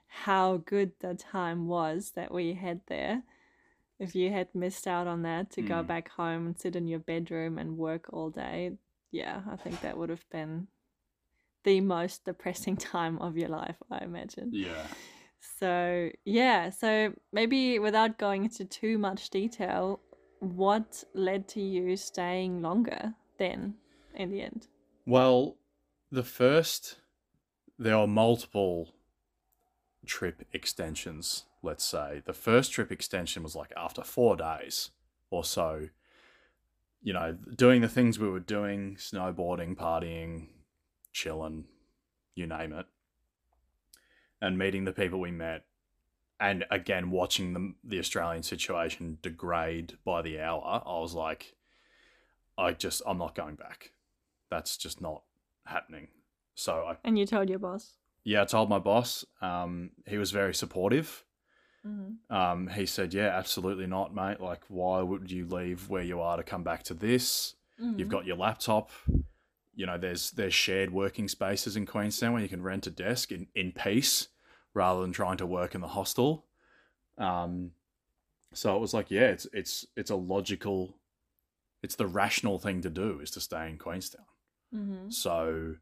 how 0.08 0.58
good 0.58 0.92
the 1.00 1.14
time 1.16 1.68
was 1.68 2.12
that 2.16 2.32
we 2.34 2.54
had 2.54 2.80
there. 2.88 3.24
If 4.00 4.14
you 4.16 4.30
had 4.32 4.54
missed 4.54 4.88
out 4.88 5.08
on 5.08 5.22
that 5.24 5.52
to 5.52 5.62
go 5.62 5.76
Mm. 5.84 5.88
back 5.88 6.10
home 6.10 6.48
and 6.48 6.60
sit 6.60 6.76
in 6.76 6.88
your 6.88 7.00
bedroom 7.00 7.58
and 7.58 7.78
work 7.78 8.12
all 8.12 8.30
day, 8.30 8.78
yeah, 9.12 9.44
I 9.50 9.56
think 9.56 9.82
that 9.82 9.98
would 9.98 10.10
have 10.10 10.28
been 10.30 10.68
the 11.64 11.82
most 11.82 12.26
depressing 12.26 12.76
time 12.94 13.18
of 13.20 13.38
your 13.38 13.50
life, 13.50 13.78
I 13.90 14.04
imagine. 14.04 14.50
Yeah. 14.54 14.88
So, 15.40 16.10
yeah, 16.26 16.70
so 16.72 17.14
maybe 17.32 17.80
without 17.80 18.18
going 18.18 18.44
into 18.44 18.66
too 18.66 18.98
much 18.98 19.30
detail, 19.30 20.02
what 20.40 21.04
led 21.14 21.48
to 21.50 21.62
you 21.62 21.96
staying 21.96 22.62
longer 22.62 23.14
then 23.38 23.76
in 24.14 24.32
the 24.32 24.42
end? 24.42 24.68
Well, 25.06 25.58
the 26.12 26.24
first, 26.24 27.00
there 27.78 27.96
are 27.96 28.08
multiple 28.08 28.95
trip 30.06 30.46
extensions, 30.54 31.46
let's 31.62 31.84
say. 31.84 32.22
The 32.26 32.34
first 32.34 32.72
trip 32.72 32.92
extension 32.92 33.44
was 33.44 33.56
like 33.56 33.72
after 33.76 34.04
four 34.04 34.36
days 34.36 34.92
or 35.30 35.44
so, 35.44 35.90
you 37.02 37.14
know, 37.14 37.38
doing 37.56 37.82
the 37.82 37.88
things 37.88 38.18
we 38.18 38.30
were 38.30 38.40
doing 38.40 38.96
snowboarding, 38.96 39.76
partying, 39.76 40.48
chilling, 41.14 41.66
you 42.34 42.48
name 42.48 42.74
it, 42.74 42.86
and 44.42 44.58
meeting 44.58 44.86
the 44.86 44.92
people 44.92 45.20
we 45.20 45.32
met. 45.32 45.66
And 46.40 46.66
again, 46.70 47.12
watching 47.12 47.54
the, 47.54 47.74
the 47.84 48.00
Australian 48.00 48.44
situation 48.44 49.20
degrade 49.22 49.98
by 50.04 50.22
the 50.22 50.40
hour, 50.40 50.84
I 50.86 51.00
was 51.00 51.14
like, 51.14 51.56
I 52.58 52.74
just, 52.74 53.02
I'm 53.06 53.18
not 53.18 53.36
going 53.36 53.56
back. 53.56 53.92
That's 54.50 54.76
just 54.76 55.00
not 55.00 55.24
happening. 55.66 56.10
So 56.56 56.86
I, 56.88 56.98
And 57.04 57.18
you 57.18 57.26
told 57.26 57.50
your 57.50 57.60
boss. 57.60 57.94
Yeah, 58.26 58.42
I 58.42 58.46
told 58.46 58.70
my 58.70 58.80
boss. 58.80 59.24
Um, 59.42 59.92
he 60.06 60.18
was 60.18 60.32
very 60.32 60.54
supportive. 60.54 61.24
Mm-hmm. 61.88 62.36
Um, 62.36 62.68
he 62.68 62.88
said, 62.88 63.14
"Yeah, 63.14 63.28
absolutely 63.28 63.86
not, 63.86 64.14
mate. 64.14 64.42
Like, 64.42 64.64
why 64.68 65.02
would 65.02 65.32
you 65.32 65.46
leave 65.46 65.88
where 65.90 66.04
you 66.04 66.20
are 66.20 66.36
to 66.36 66.44
come 66.44 66.64
back 66.64 66.84
to 66.84 66.96
this? 66.96 67.54
Mm-hmm. 67.80 68.00
You've 68.00 68.10
got 68.10 68.26
your 68.26 68.38
laptop. 68.38 68.90
You 69.76 69.86
know, 69.86 69.98
there's 69.98 70.32
there's 70.32 70.54
shared 70.56 70.92
working 70.92 71.28
spaces 71.28 71.78
in 71.78 71.86
Queenstown 71.86 72.34
where 72.34 72.42
you 72.42 72.50
can 72.50 72.64
rent 72.64 72.88
a 72.88 72.92
desk 72.92 73.32
in 73.32 73.48
in 73.54 73.72
peace, 73.72 74.30
rather 74.74 75.02
than 75.02 75.12
trying 75.12 75.38
to 75.38 75.46
work 75.46 75.76
in 75.76 75.82
the 75.82 75.90
hostel. 75.90 76.46
Um, 77.20 77.72
so 78.54 78.76
it 78.76 78.80
was 78.80 78.94
like, 78.96 79.12
yeah, 79.12 79.28
it's 79.28 79.46
it's 79.54 79.86
it's 79.96 80.10
a 80.10 80.16
logical, 80.16 80.98
it's 81.84 81.96
the 81.96 82.08
rational 82.08 82.58
thing 82.58 82.82
to 82.82 82.90
do 82.90 83.20
is 83.20 83.30
to 83.32 83.40
stay 83.40 83.70
in 83.70 83.78
Queenstown. 83.78 84.26
Mm-hmm. 84.74 85.10
So 85.12 85.76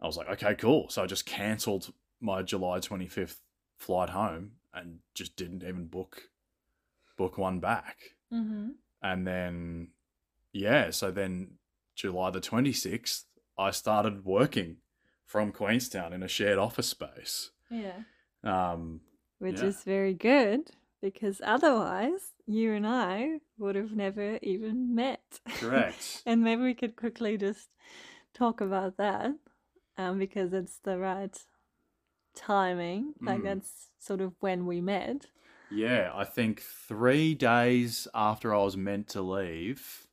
I 0.00 0.06
was 0.06 0.16
like, 0.16 0.28
okay, 0.28 0.54
cool. 0.54 0.88
So 0.90 1.02
I 1.02 1.06
just 1.06 1.26
cancelled 1.26 1.92
my 2.20 2.42
July 2.42 2.78
25th 2.80 3.36
flight 3.78 4.10
home 4.10 4.52
and 4.74 4.98
just 5.14 5.36
didn't 5.36 5.62
even 5.62 5.86
book 5.86 6.30
book 7.16 7.38
one 7.38 7.60
back. 7.60 7.96
Mm-hmm. 8.32 8.70
And 9.02 9.26
then 9.26 9.88
yeah, 10.52 10.90
so 10.90 11.10
then 11.10 11.52
July 11.94 12.30
the 12.30 12.40
26th, 12.40 13.24
I 13.58 13.70
started 13.70 14.24
working 14.24 14.78
from 15.24 15.52
Queenstown 15.52 16.12
in 16.12 16.22
a 16.22 16.28
shared 16.28 16.58
office 16.58 16.88
space. 16.88 17.50
Yeah. 17.70 18.00
Um, 18.44 19.00
Which 19.38 19.60
Yeah. 19.60 19.66
is 19.66 19.82
very 19.82 20.14
good 20.14 20.70
because 21.02 21.40
otherwise 21.44 22.32
you 22.46 22.72
and 22.72 22.86
I 22.86 23.40
would 23.58 23.76
have 23.76 23.92
never 23.92 24.38
even 24.42 24.94
met. 24.94 25.40
correct. 25.58 26.22
and 26.26 26.42
maybe 26.42 26.62
we 26.62 26.74
could 26.74 26.96
quickly 26.96 27.36
just 27.38 27.68
talk 28.34 28.60
about 28.60 28.96
that 28.98 29.32
um, 29.98 30.18
because 30.18 30.52
it's 30.52 30.78
the 30.78 30.98
right 30.98 31.36
timing. 32.34 33.14
Like 33.24 33.40
Mm. 33.40 33.44
that's 33.44 33.88
sort 33.98 34.20
of 34.20 34.34
when 34.40 34.66
we 34.66 34.80
met. 34.80 35.26
yeah, 35.70 36.10
I 36.14 36.24
think 36.24 36.60
three 36.62 37.34
days 37.34 38.06
after 38.14 38.54
I 38.54 38.58
was 38.62 38.76
meant 38.76 39.08
to 39.08 39.22
leave, 39.22 40.06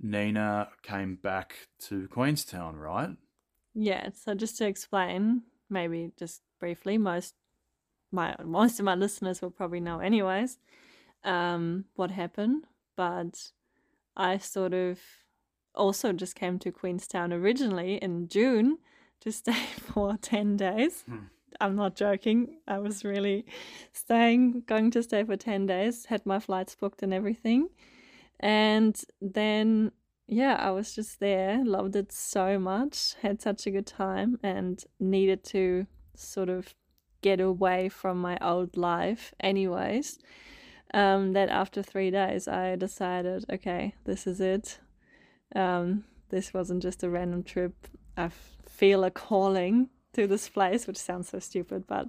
Nina 0.00 0.68
came 0.82 1.16
back 1.16 1.68
to 1.88 2.06
Queenstown, 2.08 2.76
right? 2.76 3.16
Yeah. 3.74 4.10
So 4.14 4.34
just 4.34 4.56
to 4.58 4.66
explain, 4.66 5.42
maybe 5.68 6.12
just 6.18 6.42
briefly, 6.60 6.98
most 6.98 7.34
my 8.12 8.36
most 8.44 8.78
of 8.78 8.84
my 8.84 8.94
listeners 8.94 9.42
will 9.42 9.50
probably 9.50 9.80
know 9.80 9.98
anyways 9.98 10.58
um, 11.24 11.84
what 11.96 12.10
happened, 12.10 12.64
but 12.96 13.50
I 14.16 14.38
sort 14.38 14.72
of 14.74 15.00
also 15.74 16.12
just 16.12 16.34
came 16.36 16.58
to 16.60 16.70
Queenstown 16.72 17.32
originally 17.32 17.96
in 17.96 18.28
June 18.28 18.78
to 19.26 19.32
stay 19.32 19.52
for 19.92 20.16
ten 20.16 20.56
days. 20.56 21.02
Hmm. 21.02 21.26
I'm 21.60 21.76
not 21.76 21.96
joking. 21.96 22.58
I 22.66 22.78
was 22.78 23.04
really 23.04 23.46
staying, 23.92 24.62
going 24.66 24.90
to 24.92 25.02
stay 25.02 25.24
for 25.24 25.36
10 25.36 25.66
days, 25.66 26.06
had 26.06 26.26
my 26.26 26.38
flights 26.38 26.74
booked 26.74 27.02
and 27.02 27.14
everything. 27.14 27.68
And 28.40 29.00
then, 29.20 29.92
yeah, 30.26 30.56
I 30.56 30.70
was 30.70 30.94
just 30.94 31.20
there, 31.20 31.64
loved 31.64 31.96
it 31.96 32.12
so 32.12 32.58
much, 32.58 33.14
had 33.22 33.40
such 33.40 33.66
a 33.66 33.70
good 33.70 33.86
time, 33.86 34.38
and 34.42 34.82
needed 35.00 35.44
to 35.44 35.86
sort 36.14 36.48
of 36.48 36.74
get 37.22 37.40
away 37.40 37.88
from 37.88 38.20
my 38.20 38.36
old 38.40 38.76
life, 38.76 39.32
anyways. 39.40 40.18
Um, 40.94 41.32
that 41.32 41.48
after 41.48 41.82
three 41.82 42.10
days, 42.10 42.46
I 42.46 42.76
decided, 42.76 43.44
okay, 43.50 43.94
this 44.04 44.26
is 44.26 44.40
it. 44.40 44.78
Um, 45.54 46.04
this 46.28 46.54
wasn't 46.54 46.82
just 46.82 47.02
a 47.02 47.10
random 47.10 47.42
trip. 47.42 47.88
I 48.16 48.30
feel 48.68 49.04
a 49.04 49.10
calling 49.10 49.90
to 50.14 50.26
this 50.26 50.48
place, 50.48 50.86
which 50.86 50.96
sounds 50.96 51.28
so 51.28 51.38
stupid, 51.38 51.86
but 51.86 52.08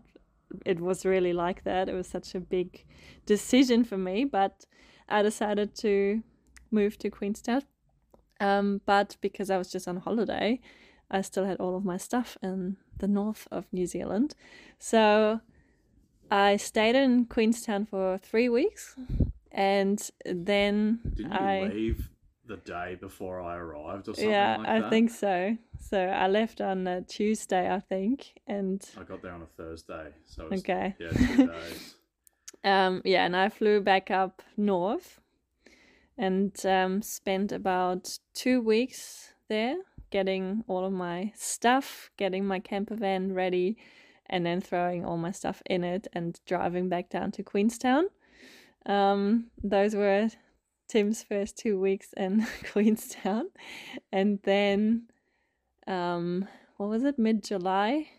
it 0.66 0.80
was 0.80 1.06
really 1.06 1.34
like 1.34 1.64
that. 1.64 1.90
It 1.90 1.94
was 1.94 2.08
such 2.08 2.36
a 2.36 2.40
big 2.40 2.86
decision 3.26 3.84
for 3.84 3.98
me, 3.98 4.26
but 4.26 4.66
I 5.10 5.22
decided 5.22 5.76
to 5.78 6.24
move 6.72 6.98
to 7.00 7.10
Queenstown. 7.10 7.64
Um, 8.40 8.82
but 8.86 9.18
because 9.22 9.50
I 9.50 9.58
was 9.58 9.72
just 9.72 9.88
on 9.88 9.98
holiday, 9.98 10.60
I 11.10 11.22
still 11.22 11.46
had 11.46 11.58
all 11.60 11.76
of 11.76 11.86
my 11.86 11.98
stuff 11.98 12.38
in 12.42 12.78
the 13.00 13.08
north 13.08 13.48
of 13.52 13.66
New 13.72 13.88
Zealand. 13.88 14.36
So 14.80 15.42
I 16.30 16.58
stayed 16.58 16.96
in 16.96 17.26
Queenstown 17.26 17.86
for 17.86 18.18
three 18.18 18.50
weeks 18.50 18.96
and 19.52 20.10
then 20.26 21.00
Didn't 21.16 21.32
you 21.32 21.38
I 21.38 21.72
leave 21.74 22.10
the 22.48 22.58
day 22.58 22.98
before 23.00 23.42
I 23.42 23.56
arrived 23.58 24.08
or 24.08 24.14
something 24.14 24.32
yeah, 24.32 24.58
like 24.58 24.68
I 24.68 24.80
that? 24.82 24.90
think 24.90 25.10
so. 25.12 25.58
So 25.80 26.00
I 26.00 26.28
left 26.28 26.62
on 26.62 26.88
a 26.88 27.02
Tuesday, 27.02 27.72
I 27.72 27.80
think, 27.80 28.40
and 28.48 28.84
I 29.00 29.04
got 29.04 29.22
there 29.22 29.34
on 29.34 29.42
a 29.42 29.46
Thursday, 29.46 30.14
so 30.26 30.46
it 30.46 30.52
was, 30.52 30.60
okay, 30.62 30.96
yeah, 31.00 31.10
two 31.10 31.48
days. 31.48 31.96
um, 32.64 33.02
yeah, 33.06 33.26
and 33.26 33.36
I 33.36 33.50
flew 33.50 33.82
back 33.82 34.10
up 34.10 34.42
north, 34.56 35.20
and 36.18 36.54
um, 36.66 37.02
spent 37.02 37.52
about 37.52 38.18
two 38.34 38.62
weeks 38.62 39.34
there, 39.50 39.78
getting 40.10 40.64
all 40.68 40.86
of 40.86 40.94
my 40.94 41.32
stuff, 41.36 42.10
getting 42.18 42.46
my 42.46 42.60
camper 42.60 42.96
van 42.96 43.34
ready, 43.34 43.78
and 44.30 44.46
then 44.46 44.62
throwing 44.62 45.06
all 45.06 45.18
my 45.18 45.32
stuff 45.32 45.62
in 45.66 45.84
it 45.84 46.08
and 46.14 46.40
driving 46.46 46.90
back 46.90 47.10
down 47.10 47.32
to 47.32 47.44
Queenstown. 47.44 48.06
Um, 48.86 49.48
those 49.64 49.96
were 49.96 50.30
Tim's 50.88 51.24
first 51.24 51.58
two 51.58 51.80
weeks 51.80 52.14
in 52.16 52.46
Queenstown, 52.72 53.50
and 54.12 54.40
then, 54.44 55.04
um, 55.86 56.48
what 56.78 56.90
was 56.90 57.04
it? 57.04 57.18
Mid 57.20 57.44
July. 57.44 58.10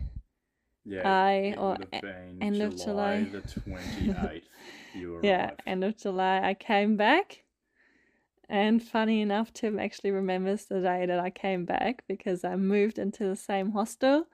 Yeah, 0.84 1.06
I- 1.06 1.54
or 1.58 1.70
would 1.70 1.80
have 1.92 2.02
been 2.02 2.42
end 2.42 2.62
of 2.62 2.76
July 2.76 3.24
July. 3.24 3.40
the 3.40 3.60
twenty 3.60 4.10
eighth. 4.10 4.14
Arrived. 4.14 4.48
Yeah, 5.22 5.50
end 5.66 5.84
of 5.84 5.96
July, 5.96 6.40
I 6.42 6.54
came 6.54 6.96
back. 6.96 7.42
And 8.48 8.82
funny 8.82 9.20
enough, 9.20 9.52
Tim 9.52 9.78
actually 9.78 10.10
remembers 10.10 10.64
the 10.64 10.80
day 10.80 11.04
that 11.06 11.18
I 11.18 11.28
came 11.30 11.64
back 11.66 12.04
because 12.08 12.44
I 12.44 12.56
moved 12.56 12.98
into 12.98 13.24
the 13.26 13.36
same 13.36 13.72
hostel 13.72 14.26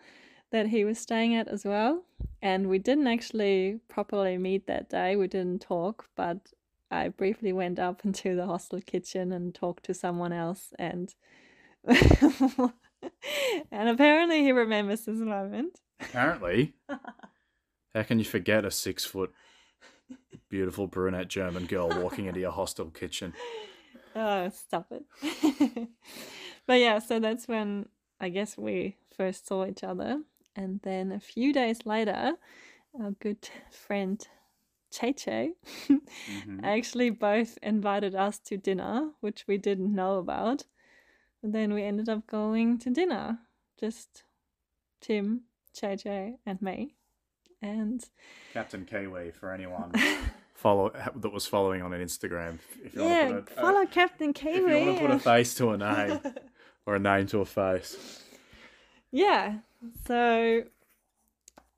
that 0.53 0.69
he 0.69 0.85
was 0.85 0.99
staying 1.01 1.35
at 1.35 1.49
as 1.49 1.65
well. 1.65 2.05
And 2.41 2.69
we 2.69 2.79
didn't 2.79 3.09
actually 3.09 3.81
properly 3.89 4.39
meet 4.39 4.67
that 4.69 4.89
day, 4.89 5.17
we 5.17 5.27
didn't 5.27 5.63
talk, 5.63 6.07
but 6.15 6.53
I 6.91 7.09
briefly 7.09 7.53
went 7.53 7.79
up 7.79 8.01
into 8.05 8.37
the 8.37 8.47
hostel 8.47 8.81
kitchen 8.81 9.33
and 9.33 9.55
talked 9.55 9.85
to 9.85 9.95
someone 9.95 10.33
else. 10.33 10.73
And, 10.79 11.15
and 11.87 13.89
apparently, 13.89 14.43
he 14.43 14.53
remembers 14.53 15.05
this 15.05 15.19
moment. 15.19 15.81
Apparently, 16.01 16.75
how 17.95 18.03
can 18.03 18.19
you 18.19 18.25
forget 18.25 18.65
a 18.65 18.71
six 18.71 19.05
foot, 19.05 19.33
beautiful 20.49 20.87
brunette 20.87 21.29
German 21.29 21.67
girl 21.67 21.89
walking 21.89 22.27
into 22.27 22.41
your 22.41 22.53
hostel 22.53 22.91
kitchen? 22.91 23.33
Oh, 24.17 24.49
stop 24.51 24.93
it. 24.93 25.89
but 26.67 26.75
yeah, 26.75 27.01
so 27.01 27.19
that's 27.19 27.49
when 27.49 27.89
I 28.21 28.29
guess 28.29 28.57
we 28.57 28.97
first 29.17 29.49
saw 29.49 29.67
each 29.67 29.83
other. 29.83 30.23
And 30.57 30.81
then 30.83 31.11
a 31.11 31.21
few 31.21 31.53
days 31.53 31.85
later, 31.85 32.35
our 33.01 33.11
good 33.13 33.49
friend 33.71 34.27
Cheche 34.95 35.55
Mhm. 35.89 36.61
actually 36.63 37.11
both 37.11 37.59
invited 37.63 38.15
us 38.15 38.39
to 38.41 38.57
dinner, 38.57 39.11
which 39.21 39.45
we 39.49 39.59
didn't 39.59 39.95
know 39.95 40.19
about. 40.19 40.65
And 41.43 41.53
then 41.55 41.75
we 41.75 41.83
ended 41.83 42.09
up 42.09 42.27
going 42.27 42.79
to 42.79 42.91
dinner. 42.91 43.39
Just 43.79 44.23
Tim, 45.01 45.43
Cheche, 45.75 46.39
and 46.47 46.63
me. 46.63 46.95
And 47.61 48.05
Captain 48.53 48.85
Kiwi 48.85 49.31
for 49.33 49.53
anyone 49.53 49.93
follow 50.55 50.91
that 51.17 51.33
was 51.33 51.47
following 51.47 51.83
on 51.83 51.93
an 51.93 52.01
Instagram. 52.03 52.59
If 52.83 52.95
you 52.95 53.03
yeah, 53.03 53.31
want 53.31 53.47
to 53.47 53.55
put 53.55 53.59
a, 53.59 53.61
follow 53.61 53.87
Captain 53.87 54.31
if 54.31 54.43
you 54.45 54.63
want 54.87 54.99
to 54.99 55.07
put 55.07 55.11
a 55.11 55.19
face 55.19 55.55
to 55.55 55.71
a 55.71 55.77
name 55.89 56.21
or 56.87 56.95
a 56.97 56.99
name 56.99 57.27
to 57.29 57.41
a 57.41 57.45
face. 57.45 58.23
Yeah. 59.11 59.59
So, 60.07 60.65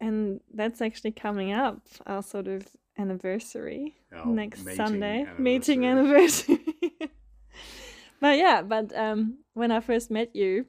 and 0.01 0.41
that's 0.55 0.81
actually 0.81 1.13
coming 1.13 1.53
up, 1.53 1.81
our 2.07 2.23
sort 2.23 2.47
of 2.49 2.67
anniversary 2.99 3.97
Our 4.13 4.27
next 4.27 4.65
meeting 4.65 4.77
Sunday, 4.77 5.27
meeting 5.39 5.87
anniversary. 5.87 6.65
but 8.21 8.37
yeah, 8.39 8.63
but 8.63 8.97
um, 8.97 9.39
when 9.55 9.71
I 9.71 9.81
first 9.81 10.11
met 10.11 10.35
you, 10.35 10.67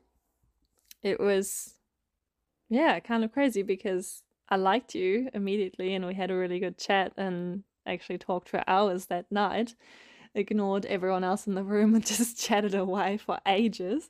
it 1.03 1.19
was, 1.19 1.75
yeah, 2.69 2.99
kind 2.99 3.23
of 3.23 3.31
crazy 3.31 3.61
because 3.61 4.23
I 4.49 4.55
liked 4.55 4.95
you 4.95 5.29
immediately 5.33 5.93
and 5.93 6.05
we 6.05 6.13
had 6.13 6.31
a 6.31 6.35
really 6.35 6.59
good 6.59 6.77
chat 6.77 7.13
and 7.17 7.63
actually 7.85 8.17
talked 8.17 8.49
for 8.49 8.63
hours 8.67 9.05
that 9.07 9.31
night. 9.31 9.75
Ignored 10.33 10.85
everyone 10.85 11.23
else 11.23 11.47
in 11.47 11.55
the 11.55 11.63
room 11.63 11.95
and 11.95 12.05
just 12.05 12.39
chatted 12.39 12.75
away 12.75 13.17
for 13.17 13.39
ages. 13.45 14.09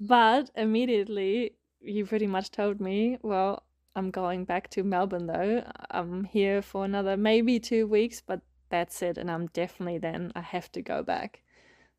But 0.00 0.50
immediately, 0.56 1.54
you 1.80 2.06
pretty 2.06 2.26
much 2.26 2.50
told 2.50 2.80
me, 2.80 3.18
well, 3.22 3.63
I'm 3.96 4.10
going 4.10 4.44
back 4.44 4.70
to 4.70 4.82
Melbourne 4.82 5.26
though. 5.26 5.62
I'm 5.90 6.24
here 6.24 6.62
for 6.62 6.84
another 6.84 7.16
maybe 7.16 7.60
two 7.60 7.86
weeks, 7.86 8.20
but 8.26 8.40
that's 8.70 9.02
it. 9.02 9.18
And 9.18 9.30
I'm 9.30 9.46
definitely 9.48 9.98
then, 9.98 10.32
I 10.34 10.40
have 10.40 10.70
to 10.72 10.82
go 10.82 11.02
back. 11.02 11.42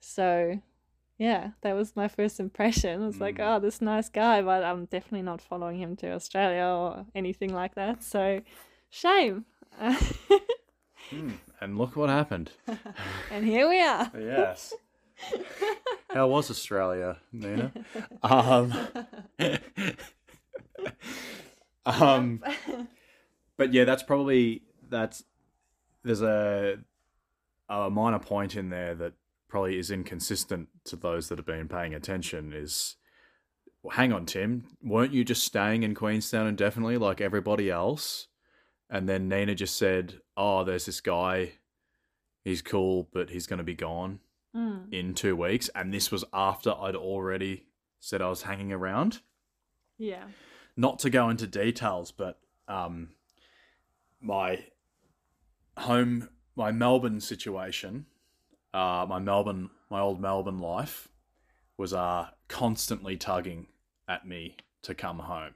So, 0.02 0.60
yeah, 1.18 1.52
that 1.62 1.74
was 1.74 1.96
my 1.96 2.08
first 2.10 2.40
impression. 2.40 3.02
It 3.02 3.06
was 3.06 3.22
like, 3.22 3.38
Mm. 3.38 3.56
oh, 3.56 3.60
this 3.60 3.82
nice 3.82 4.10
guy, 4.10 4.42
but 4.42 4.64
I'm 4.64 4.86
definitely 4.86 5.22
not 5.24 5.42
following 5.42 5.78
him 5.80 5.96
to 5.98 6.12
Australia 6.12 6.64
or 6.66 7.06
anything 7.16 7.54
like 7.54 7.76
that. 7.76 8.04
So, 8.04 8.42
shame. 8.90 9.46
Hmm, 9.80 11.32
And 11.62 11.78
look 11.78 11.96
what 11.96 12.10
happened. 12.10 12.52
and 13.32 13.46
here 13.46 13.70
we 13.70 13.80
are. 13.82 14.12
Yes. 14.20 14.74
How 16.14 16.28
was 16.28 16.50
Australia, 16.52 17.18
Nina? 17.32 17.72
Um, 18.24 18.74
um, 21.86 22.44
but 23.58 23.74
yeah, 23.74 23.84
that's 23.86 24.04
probably 24.04 24.64
that's 24.90 25.24
there's 26.04 26.22
a 26.22 26.78
a 27.70 27.90
minor 27.90 28.20
point 28.20 28.56
in 28.56 28.70
there 28.70 28.94
that 28.96 29.14
probably 29.48 29.78
is 29.80 29.90
inconsistent 29.90 30.68
to 30.86 30.96
those 30.96 31.30
that 31.30 31.38
have 31.40 31.46
been 31.46 31.68
paying 31.68 31.94
attention 31.94 32.54
is 32.54 32.96
well, 33.82 33.96
hang 33.96 34.12
on 34.14 34.26
tim 34.26 34.66
weren't 34.84 35.14
you 35.14 35.24
just 35.24 35.44
staying 35.44 35.82
in 35.84 35.96
queenstown 35.96 36.46
indefinitely 36.46 36.98
like 36.98 37.22
everybody 37.22 37.72
else 37.72 38.28
and 38.90 39.08
then 39.10 39.28
nina 39.30 39.56
just 39.56 39.78
said 39.78 40.20
oh 40.38 40.64
there's 40.64 40.86
this 40.86 41.00
guy 41.02 41.54
he's 42.44 42.62
cool 42.62 43.08
but 43.14 43.30
he's 43.30 43.48
going 43.48 43.58
to 43.58 43.64
be 43.64 43.76
gone 43.76 44.20
Mm. 44.56 44.94
in 44.94 45.14
two 45.14 45.36
weeks 45.36 45.70
and 45.76 45.94
this 45.94 46.12
was 46.12 46.24
after 46.32 46.74
i'd 46.82 46.96
already 46.96 47.66
said 48.00 48.22
i 48.22 48.30
was 48.30 48.44
hanging 48.44 48.72
around 48.72 49.20
Yeah. 49.98 50.24
Not 50.78 51.00
to 51.00 51.10
go 51.10 51.30
into 51.30 51.48
details, 51.48 52.12
but 52.12 52.40
um, 52.68 53.10
my 54.22 54.66
home, 55.78 56.30
my 56.56 56.72
Melbourne 56.72 57.22
situation, 57.22 58.06
uh, 58.74 59.06
my 59.08 59.20
Melbourne, 59.20 59.70
my 59.90 60.00
old 60.00 60.20
Melbourne 60.20 60.60
life, 60.60 61.08
was 61.78 61.94
uh, 61.94 62.28
constantly 62.48 63.18
tugging 63.18 63.68
at 64.08 64.28
me 64.28 64.58
to 64.84 64.96
come 64.96 65.20
home. 65.20 65.54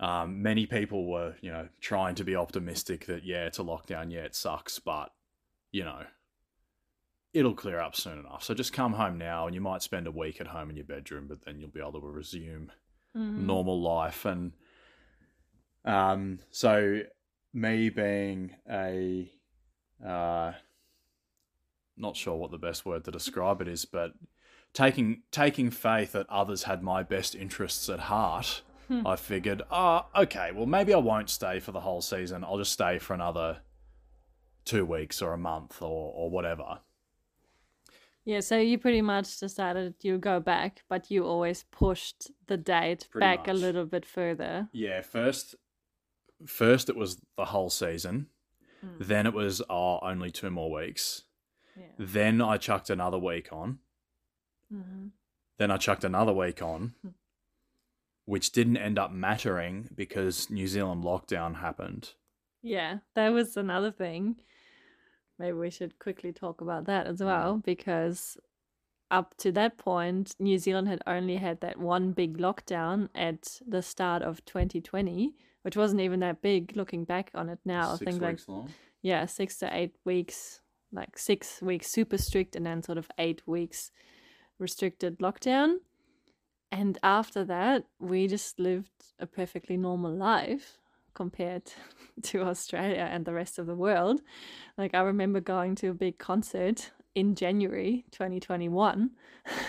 Um, 0.00 0.42
many 0.42 0.66
people 0.66 1.06
were, 1.06 1.34
you 1.40 1.50
know, 1.50 1.68
trying 1.80 2.14
to 2.16 2.24
be 2.24 2.34
optimistic 2.34 3.06
that 3.06 3.24
yeah, 3.24 3.46
it's 3.46 3.58
a 3.58 3.62
lockdown, 3.62 4.10
yeah, 4.10 4.20
it 4.20 4.34
sucks, 4.34 4.78
but 4.78 5.12
you 5.70 5.84
know, 5.84 6.02
it'll 7.32 7.54
clear 7.54 7.80
up 7.80 7.96
soon 7.96 8.18
enough. 8.18 8.44
So 8.44 8.54
just 8.54 8.72
come 8.72 8.94
home 8.94 9.18
now, 9.18 9.46
and 9.46 9.54
you 9.54 9.60
might 9.60 9.82
spend 9.82 10.06
a 10.06 10.12
week 10.12 10.40
at 10.40 10.48
home 10.48 10.70
in 10.70 10.76
your 10.76 10.84
bedroom, 10.84 11.26
but 11.28 11.44
then 11.44 11.58
you'll 11.58 11.68
be 11.68 11.80
able 11.80 12.00
to 12.00 12.00
resume 12.00 12.70
Mhm. 13.16 13.46
normal 13.46 13.80
life 13.80 14.24
and 14.24 14.52
um 15.84 16.40
so 16.50 17.00
me 17.52 17.88
being 17.90 18.56
a 18.68 19.30
uh 20.04 20.52
not 21.96 22.16
sure 22.16 22.36
what 22.36 22.50
the 22.50 22.58
best 22.58 22.84
word 22.84 23.04
to 23.04 23.10
describe 23.10 23.60
it 23.60 23.68
is 23.68 23.84
but 23.84 24.12
taking 24.72 25.22
taking 25.30 25.70
faith 25.70 26.12
that 26.12 26.28
others 26.28 26.64
had 26.64 26.82
my 26.82 27.02
best 27.02 27.34
interests 27.34 27.88
at 27.88 28.00
heart 28.00 28.62
Hmm. 28.88 29.06
i 29.06 29.16
figured 29.16 29.62
oh 29.70 30.04
okay 30.14 30.50
well 30.52 30.66
maybe 30.66 30.92
i 30.92 30.98
won't 30.98 31.30
stay 31.30 31.58
for 31.58 31.72
the 31.72 31.80
whole 31.80 32.02
season 32.02 32.44
i'll 32.44 32.58
just 32.58 32.72
stay 32.72 32.98
for 32.98 33.14
another 33.14 33.60
two 34.66 34.84
weeks 34.84 35.22
or 35.22 35.32
a 35.32 35.38
month 35.38 35.80
or 35.80 36.12
or 36.14 36.28
whatever 36.28 36.80
Yeah, 38.26 38.40
so 38.40 38.58
you 38.58 38.78
pretty 38.78 39.02
much 39.02 39.38
decided 39.38 39.94
you 40.02 40.16
go 40.18 40.40
back, 40.40 40.82
but 40.88 41.10
you 41.10 41.24
always 41.26 41.64
pushed 41.70 42.30
the 42.46 42.56
date 42.56 43.06
Pretty 43.10 43.20
back 43.24 43.48
a 43.48 43.52
little 43.52 43.84
bit 43.86 44.04
further. 44.06 44.68
yeah 44.72 45.02
first 45.02 45.54
first 46.46 46.88
it 46.88 46.96
was 46.96 47.20
the 47.36 47.44
whole 47.46 47.70
season 47.70 48.26
Mm. 48.84 49.06
then 49.06 49.26
it 49.26 49.32
was 49.32 49.62
oh 49.70 49.98
only 50.02 50.30
two 50.30 50.50
more 50.50 50.70
weeks 50.70 51.22
Yeah. 51.76 51.86
Then 51.98 52.40
I 52.42 52.58
chucked 52.58 52.90
another 52.90 53.18
week 53.18 53.50
on. 53.52 53.78
hmm 54.70 55.08
Then 55.56 55.70
I 55.70 55.76
chucked 55.78 56.04
another 56.04 56.32
week 56.34 56.60
on, 56.62 56.94
Hmm. 57.02 57.08
which 58.26 58.52
didn't 58.52 58.76
end 58.76 58.98
up 58.98 59.10
mattering 59.10 59.88
because 59.94 60.50
New 60.50 60.66
Zealand 60.66 61.02
lockdown 61.04 61.56
happened. 61.60 62.12
Yeah, 62.62 62.98
that 63.14 63.30
was 63.30 63.56
another 63.56 63.90
thing. 63.92 64.36
Maybe 65.38 65.56
we 65.56 65.70
should 65.70 65.98
quickly 65.98 66.32
talk 66.32 66.60
about 66.60 66.84
that 66.86 67.06
as 67.06 67.16
mm-hmm. 67.16 67.26
well, 67.26 67.62
because 67.64 68.36
up 69.10 69.36
to 69.38 69.52
that 69.52 69.78
point, 69.78 70.34
New 70.38 70.58
Zealand 70.58 70.88
had 70.88 71.02
only 71.06 71.36
had 71.36 71.60
that 71.60 71.78
one 71.78 72.12
big 72.12 72.38
lockdown 72.38 73.08
at 73.14 73.60
the 73.66 73.82
start 73.82 74.22
of 74.22 74.44
2020, 74.44 75.34
which 75.62 75.76
wasn't 75.76 76.00
even 76.00 76.20
that 76.20 76.42
big 76.42 76.76
looking 76.76 77.04
back 77.04 77.30
on 77.34 77.48
it 77.48 77.58
now. 77.64 77.92
I 77.92 77.96
think 77.96 78.20
like 78.20 78.40
long. 78.48 78.70
yeah, 79.02 79.26
six 79.26 79.58
to 79.58 79.76
eight 79.76 79.96
weeks, 80.04 80.60
like 80.92 81.18
six 81.18 81.60
weeks 81.60 81.90
super 81.90 82.18
strict, 82.18 82.56
and 82.56 82.64
then 82.66 82.82
sort 82.82 82.98
of 82.98 83.10
eight 83.18 83.42
weeks 83.46 83.90
restricted 84.58 85.18
lockdown. 85.18 85.76
And 86.72 86.98
after 87.02 87.44
that, 87.44 87.84
we 88.00 88.26
just 88.26 88.58
lived 88.58 89.12
a 89.20 89.26
perfectly 89.26 89.76
normal 89.76 90.12
life 90.12 90.78
compared 91.14 91.72
to 92.22 92.42
Australia 92.42 93.08
and 93.10 93.24
the 93.24 93.32
rest 93.32 93.58
of 93.58 93.66
the 93.66 93.74
world. 93.74 94.20
Like, 94.76 94.94
I 94.94 95.00
remember 95.00 95.40
going 95.40 95.74
to 95.76 95.88
a 95.88 95.94
big 95.94 96.18
concert 96.18 96.90
in 97.14 97.34
January 97.34 98.04
2021, 98.10 99.10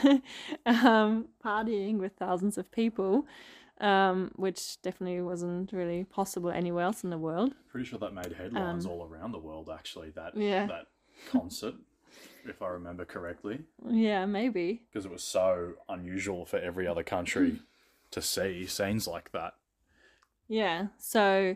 um, 0.65 1.27
partying 1.43 1.97
with 1.97 2.13
thousands 2.17 2.57
of 2.57 2.71
people, 2.71 3.25
um, 3.81 4.31
which 4.35 4.81
definitely 4.81 5.21
wasn't 5.21 5.71
really 5.71 6.03
possible 6.05 6.49
anywhere 6.49 6.83
else 6.85 7.03
in 7.03 7.09
the 7.09 7.17
world. 7.17 7.53
Pretty 7.69 7.85
sure 7.87 7.99
that 7.99 8.13
made 8.13 8.33
headlines 8.33 8.85
Um, 8.85 8.91
all 8.91 9.05
around 9.05 9.31
the 9.31 9.39
world. 9.39 9.69
Actually, 9.71 10.09
that 10.11 10.35
Yeah. 10.35 10.65
that 10.67 10.87
concert, 11.29 11.75
if 12.45 12.61
I 12.61 12.67
remember 12.69 13.05
correctly, 13.05 13.59
Yeah, 13.87 14.25
maybe. 14.25 14.81
because 14.91 15.05
it 15.05 15.11
was 15.11 15.23
so 15.23 15.73
unusual 15.87 16.45
for 16.45 16.57
every 16.57 16.87
other 16.87 17.03
country 17.03 17.59
to 18.11 18.21
see 18.21 18.65
scenes 18.65 19.07
like 19.07 19.31
that. 19.33 19.53
Yeah. 20.47 20.87
So, 20.97 21.55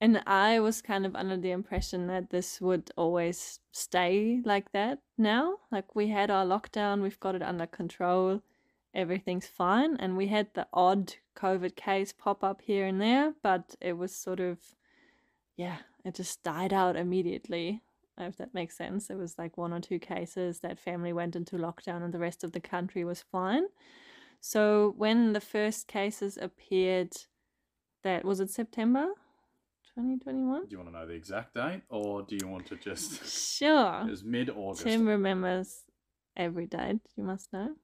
and 0.00 0.22
I 0.26 0.60
was 0.60 0.82
kind 0.82 1.04
of 1.04 1.14
under 1.16 1.36
the 1.36 1.50
impression 1.50 2.06
that 2.06 2.30
this 2.30 2.60
would 2.60 2.90
always 2.96 3.60
stay 3.72 4.40
like 4.44 4.72
that 4.72 5.00
now. 5.18 5.58
Like, 5.70 5.94
we 5.94 6.08
had 6.08 6.30
our 6.30 6.46
lockdown, 6.46 7.02
we've 7.02 7.20
got 7.20 7.34
it 7.34 7.42
under 7.42 7.66
control, 7.66 8.42
everything's 8.94 9.46
fine. 9.46 9.96
And 9.96 10.16
we 10.16 10.28
had 10.28 10.48
the 10.54 10.66
odd 10.72 11.14
COVID 11.36 11.76
case 11.76 12.12
pop 12.12 12.44
up 12.44 12.62
here 12.62 12.86
and 12.86 13.00
there, 13.00 13.34
but 13.42 13.74
it 13.80 13.94
was 13.94 14.14
sort 14.14 14.40
of, 14.40 14.58
yeah, 15.56 15.78
it 16.04 16.14
just 16.14 16.42
died 16.42 16.72
out 16.72 16.96
immediately. 16.96 17.82
If 18.18 18.36
that 18.36 18.52
makes 18.52 18.76
sense. 18.76 19.08
It 19.08 19.16
was 19.16 19.38
like 19.38 19.56
one 19.56 19.72
or 19.72 19.80
two 19.80 19.98
cases 19.98 20.60
that 20.60 20.78
family 20.78 21.10
went 21.10 21.36
into 21.36 21.56
lockdown 21.56 22.02
and 22.02 22.12
the 22.12 22.18
rest 22.18 22.44
of 22.44 22.52
the 22.52 22.60
country 22.60 23.02
was 23.02 23.22
fine. 23.22 23.64
So, 24.42 24.94
when 24.98 25.32
the 25.32 25.40
first 25.40 25.86
cases 25.86 26.38
appeared, 26.40 27.12
that 28.04 28.24
was 28.24 28.40
it 28.40 28.50
September 28.50 29.06
2021? 29.94 30.62
Do 30.62 30.66
you 30.70 30.78
want 30.78 30.88
to 30.90 30.98
know 30.98 31.06
the 31.06 31.14
exact 31.14 31.54
date, 31.54 31.82
or 31.88 32.22
do 32.22 32.36
you 32.40 32.46
want 32.48 32.66
to 32.66 32.76
just? 32.76 33.24
Sure. 33.60 34.02
It 34.06 34.10
was 34.10 34.24
mid 34.24 34.48
August. 34.50 34.84
Tim 34.84 35.06
remembers 35.06 35.82
every 36.36 36.66
date, 36.66 37.00
you 37.16 37.24
must 37.24 37.52
know. 37.52 37.74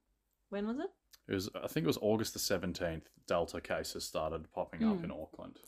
When 0.51 0.67
was 0.67 0.79
it? 0.79 0.91
It 1.29 1.35
was. 1.35 1.51
I 1.63 1.67
think 1.67 1.85
it 1.85 1.89
was 1.89 1.99
August 2.01 2.33
the 2.33 2.39
seventeenth. 2.39 3.09
Delta 3.29 3.61
cases 3.61 4.05
started 4.05 4.51
popping 4.53 4.85
up 4.85 4.99
Mm. 4.99 5.05
in 5.05 5.11
Auckland. 5.11 5.59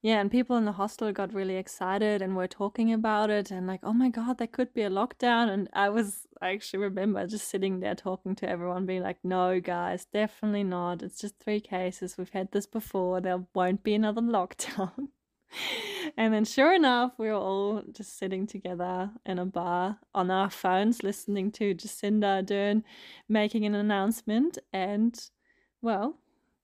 Yeah, 0.00 0.20
and 0.20 0.30
people 0.30 0.56
in 0.56 0.64
the 0.64 0.72
hostel 0.72 1.10
got 1.12 1.34
really 1.34 1.56
excited 1.56 2.22
and 2.22 2.36
were 2.36 2.46
talking 2.46 2.92
about 2.92 3.30
it 3.30 3.50
and 3.50 3.66
like, 3.66 3.80
oh 3.82 3.92
my 3.92 4.08
god, 4.08 4.38
there 4.38 4.46
could 4.46 4.72
be 4.72 4.82
a 4.82 4.90
lockdown. 4.90 5.48
And 5.50 5.68
I 5.72 5.88
was, 5.88 6.28
I 6.40 6.52
actually 6.52 6.84
remember 6.84 7.26
just 7.26 7.48
sitting 7.48 7.80
there 7.80 7.96
talking 7.96 8.36
to 8.36 8.48
everyone, 8.48 8.86
being 8.86 9.02
like, 9.02 9.18
no, 9.24 9.60
guys, 9.60 10.06
definitely 10.12 10.62
not. 10.62 11.02
It's 11.02 11.20
just 11.20 11.40
three 11.40 11.60
cases. 11.60 12.16
We've 12.16 12.30
had 12.30 12.52
this 12.52 12.66
before. 12.66 13.20
There 13.20 13.44
won't 13.54 13.82
be 13.82 13.94
another 13.94 14.20
lockdown. 14.22 15.08
and 16.16 16.32
then, 16.32 16.44
sure 16.44 16.72
enough, 16.74 17.14
we 17.18 17.26
were 17.26 17.34
all 17.34 17.82
just 17.90 18.18
sitting 18.18 18.46
together 18.46 19.10
in 19.26 19.40
a 19.40 19.46
bar 19.46 19.98
on 20.14 20.30
our 20.30 20.50
phones, 20.50 21.02
listening 21.02 21.50
to 21.52 21.74
Jacinda 21.74 22.44
Ardern 22.44 22.84
making 23.28 23.66
an 23.66 23.74
announcement. 23.74 24.58
And, 24.72 25.18
well, 25.82 26.18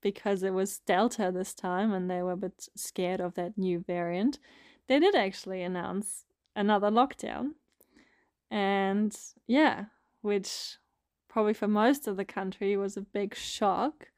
because 0.05 0.43
it 0.43 0.53
was 0.53 0.77
Delta 0.85 1.31
this 1.33 1.55
time 1.55 1.91
and 1.91 2.11
they 2.11 2.21
were 2.21 2.33
a 2.33 2.37
bit 2.37 2.69
scared 2.75 3.19
of 3.19 3.33
that 3.33 3.57
new 3.57 3.79
variant, 3.79 4.37
they 4.85 4.99
did 4.99 5.15
actually 5.15 5.63
announce 5.63 6.25
another 6.55 6.91
lockdown. 6.91 7.53
And 8.51 9.17
yeah, 9.47 9.85
which 10.21 10.77
probably 11.27 11.55
for 11.55 11.67
most 11.67 12.07
of 12.07 12.17
the 12.17 12.23
country 12.23 12.77
was 12.77 12.95
a 12.95 13.01
big 13.01 13.33
shock. 13.33 14.09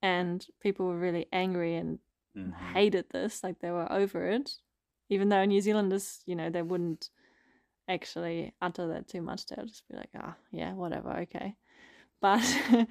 And 0.00 0.46
people 0.60 0.86
were 0.86 1.00
really 1.00 1.26
angry 1.32 1.74
and 1.74 1.98
Mhm. 2.36 2.52
hated 2.72 3.10
this, 3.10 3.42
like 3.42 3.58
they 3.58 3.72
were 3.72 3.90
over 3.90 4.28
it. 4.28 4.60
Even 5.08 5.30
though 5.30 5.44
New 5.44 5.60
Zealanders, 5.60 6.22
you 6.26 6.36
know, 6.36 6.48
they 6.48 6.62
wouldn't 6.62 7.10
actually 7.88 8.54
utter 8.62 8.86
that 8.86 9.08
too 9.08 9.20
much. 9.20 9.46
They'll 9.46 9.66
just 9.66 9.88
be 9.88 9.96
like, 9.96 10.10
ah, 10.14 10.36
yeah, 10.52 10.74
whatever, 10.74 11.10
okay. 11.22 11.56
But 12.20 12.44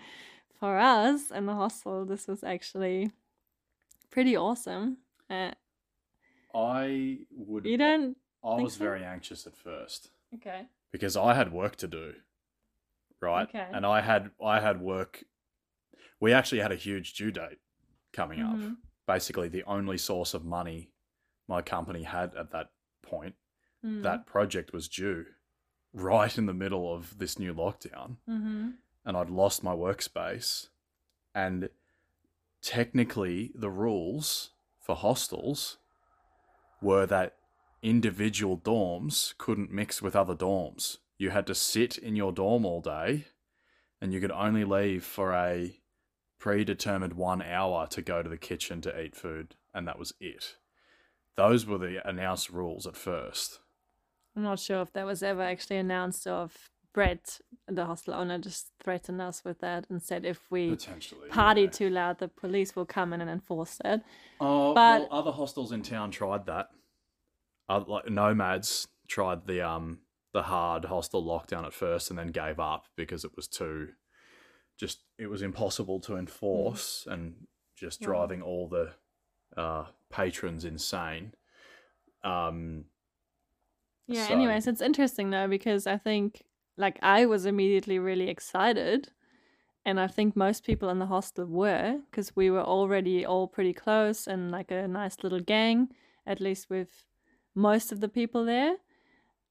for 0.64 0.80
us 0.80 1.30
in 1.30 1.46
the 1.46 1.54
hostel, 1.54 2.06
this 2.06 2.26
was 2.26 2.42
actually 2.42 3.12
pretty 4.10 4.38
awesome. 4.38 4.96
Uh, 5.30 5.52
I 6.56 7.18
would. 7.36 7.66
you 7.66 7.76
don't. 7.76 8.16
I 8.42 8.62
was 8.62 8.76
so? 8.76 8.80
very 8.86 9.04
anxious 9.04 9.46
at 9.46 9.58
first 9.58 10.12
Okay. 10.34 10.62
because 10.90 11.18
I 11.18 11.34
had 11.34 11.52
work 11.52 11.76
to 11.78 11.88
do, 11.90 12.14
right? 13.20 13.44
Okay. 13.50 13.68
And 13.74 13.86
I 13.86 14.00
had 14.00 14.32
I 14.42 14.62
had 14.62 14.80
work. 14.80 15.26
We 16.22 16.32
actually 16.32 16.62
had 16.62 16.72
a 16.72 16.78
huge 16.78 17.14
due 17.14 17.32
date 17.32 17.60
coming 18.14 18.40
up. 18.40 18.56
Mhm. 18.56 18.78
Basically, 19.06 19.50
the 19.50 19.64
only 19.66 19.98
source 19.98 20.34
of 20.34 20.46
money 20.46 20.92
my 21.50 21.62
company 21.62 22.04
had 22.04 22.34
at 22.36 22.52
that 22.52 22.70
point. 23.02 23.36
Mm. 23.84 24.02
That 24.04 24.26
project 24.26 24.72
was 24.72 24.88
due 24.88 25.26
right 25.92 26.38
in 26.38 26.46
the 26.46 26.54
middle 26.54 26.94
of 26.96 27.18
this 27.20 27.38
new 27.38 27.54
lockdown, 27.54 28.16
Mm-hmm. 28.30 28.70
And 29.06 29.18
I'd 29.18 29.30
lost 29.30 29.64
my 29.64 29.74
workspace. 29.74 30.68
And 31.36 31.70
technically, 32.62 33.52
the 33.56 33.70
rules 33.70 34.52
for 34.80 34.96
hostels 34.96 35.78
were 36.82 37.06
that 37.06 37.36
individual 37.82 38.58
dorms 38.58 39.38
couldn't 39.38 39.72
mix 39.72 40.02
with 40.02 40.16
other 40.16 40.36
dorms. 40.36 40.98
You 41.18 41.32
had 41.32 41.48
to 41.48 41.56
sit 41.56 41.98
in 41.98 42.16
your 42.16 42.32
dorm 42.32 42.66
all 42.66 42.82
day 42.82 43.26
and 44.04 44.14
you 44.14 44.20
could 44.20 44.32
only 44.32 44.66
leave 44.66 45.06
for 45.06 45.34
a 45.34 45.80
predetermined 46.38 47.14
one 47.14 47.42
hour 47.42 47.88
to 47.88 48.02
go 48.02 48.22
to 48.22 48.28
the 48.28 48.38
kitchen 48.38 48.82
to 48.82 49.02
eat 49.02 49.16
food, 49.16 49.56
and 49.74 49.88
that 49.88 49.98
was 49.98 50.14
it. 50.20 50.58
Those 51.38 51.66
were 51.66 51.78
the 51.78 52.06
announced 52.06 52.50
rules 52.50 52.86
at 52.86 52.98
first. 52.98 53.60
I'm 54.36 54.44
not 54.44 54.60
sure 54.60 54.82
if 54.82 54.92
that 54.92 55.06
was 55.06 55.24
ever 55.24 55.42
actually 55.42 55.78
announced 55.78 56.28
of 56.28 56.70
Brett, 56.94 57.40
the 57.68 57.86
hostel 57.86 58.14
owner, 58.14 58.38
just 58.38 58.72
threatened 58.84 59.22
us 59.22 59.44
with 59.44 59.60
that 59.60 59.86
and 59.90 60.02
said 60.02 60.26
if 60.26 60.40
we 60.52 60.78
party 61.30 61.62
yeah. 61.62 61.70
too 61.70 61.90
loud, 61.90 62.20
the 62.20 62.28
police 62.28 62.76
will 62.76 62.86
come 62.86 63.14
in 63.14 63.22
and 63.22 63.30
enforce 63.30 63.80
it. 63.84 64.02
Oh, 64.40 64.74
But- 64.74 65.02
well, 65.02 65.20
other 65.20 65.32
hostels 65.32 65.72
in 65.72 65.82
town 65.82 66.12
tried 66.12 66.46
that. 66.46 66.70
Uh, 67.70 67.84
like 67.88 68.10
Nomads 68.10 68.88
tried 69.08 69.48
the 69.48 69.62
um 69.62 70.00
the 70.34 70.44
hard 70.44 70.86
hostel 70.86 71.24
lockdown 71.24 71.66
at 71.66 71.74
first, 71.74 72.10
and 72.10 72.18
then 72.20 72.28
gave 72.30 72.60
up 72.60 72.86
because 72.96 73.24
it 73.24 73.32
was 73.36 73.48
too 73.48 73.90
just 74.80 75.00
it 75.18 75.28
was 75.28 75.42
impossible 75.42 76.00
to 76.02 76.18
enforce 76.18 77.08
and 77.10 77.36
just 77.76 78.02
Wow. 78.02 78.06
driving 78.08 78.42
all 78.42 78.68
the 78.68 78.94
uh, 79.56 79.86
patrons 80.10 80.66
insane. 80.66 81.34
Um, 82.24 82.86
Yeah, 84.08 84.28
So- 84.28 84.34
anyways, 84.34 84.68
it's 84.68 84.82
interesting 84.82 85.30
though 85.30 85.48
because 85.48 85.88
I 85.88 85.98
think 85.98 86.44
like 86.78 86.98
I 87.02 87.26
was 87.26 87.46
immediately 87.46 88.00
really 88.00 88.30
excited 88.30 89.10
and 89.86 90.00
I 90.00 90.08
think 90.08 90.36
most 90.36 90.66
people 90.66 90.90
in 90.90 91.00
the 91.00 91.08
hostel 91.08 91.46
were 91.46 92.00
because 92.10 92.36
we 92.36 92.50
were 92.50 92.64
already 92.64 93.26
all 93.26 93.48
pretty 93.48 93.74
close 93.74 94.28
and 94.28 94.50
like 94.50 94.72
a 94.72 94.88
nice 94.88 95.18
little 95.24 95.42
gang, 95.42 95.90
at 96.26 96.40
least 96.40 96.70
with 96.70 97.06
most 97.54 97.92
of 97.92 98.00
the 98.00 98.08
people 98.08 98.46
there. 98.46 98.78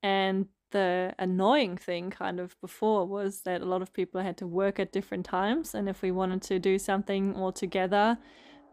And 0.03 0.47
the 0.71 1.15
annoying 1.19 1.77
thing 1.77 2.09
kind 2.09 2.41
of 2.41 2.59
before 2.63 3.07
was 3.07 3.43
that 3.43 3.61
a 3.61 3.67
lot 3.67 3.83
of 3.83 3.93
people 3.93 4.23
had 4.23 4.39
to 4.39 4.47
work 4.47 4.81
at 4.81 4.91
different 4.91 5.27
times 5.27 5.75
and 5.75 5.87
if 5.87 6.01
we 6.01 6.11
wanted 6.11 6.41
to 6.41 6.59
do 6.59 6.79
something 6.79 7.37
all 7.37 7.53
together 7.53 8.17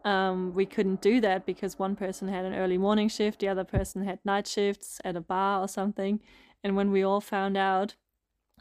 um, 0.04 0.54
we 0.54 0.64
couldn't 0.66 1.00
do 1.00 1.20
that 1.20 1.44
because 1.44 1.78
one 1.78 1.96
person 1.96 2.28
had 2.28 2.44
an 2.44 2.54
early 2.54 2.78
morning 2.78 3.08
shift, 3.08 3.40
the 3.40 3.48
other 3.48 3.64
person 3.64 4.04
had 4.04 4.18
night 4.24 4.46
shifts 4.46 5.00
at 5.04 5.16
a 5.16 5.20
bar 5.20 5.60
or 5.60 5.68
something. 5.68 6.20
And 6.64 6.76
when 6.76 6.90
we 6.90 7.02
all 7.02 7.20
found 7.20 7.56
out 7.56 7.96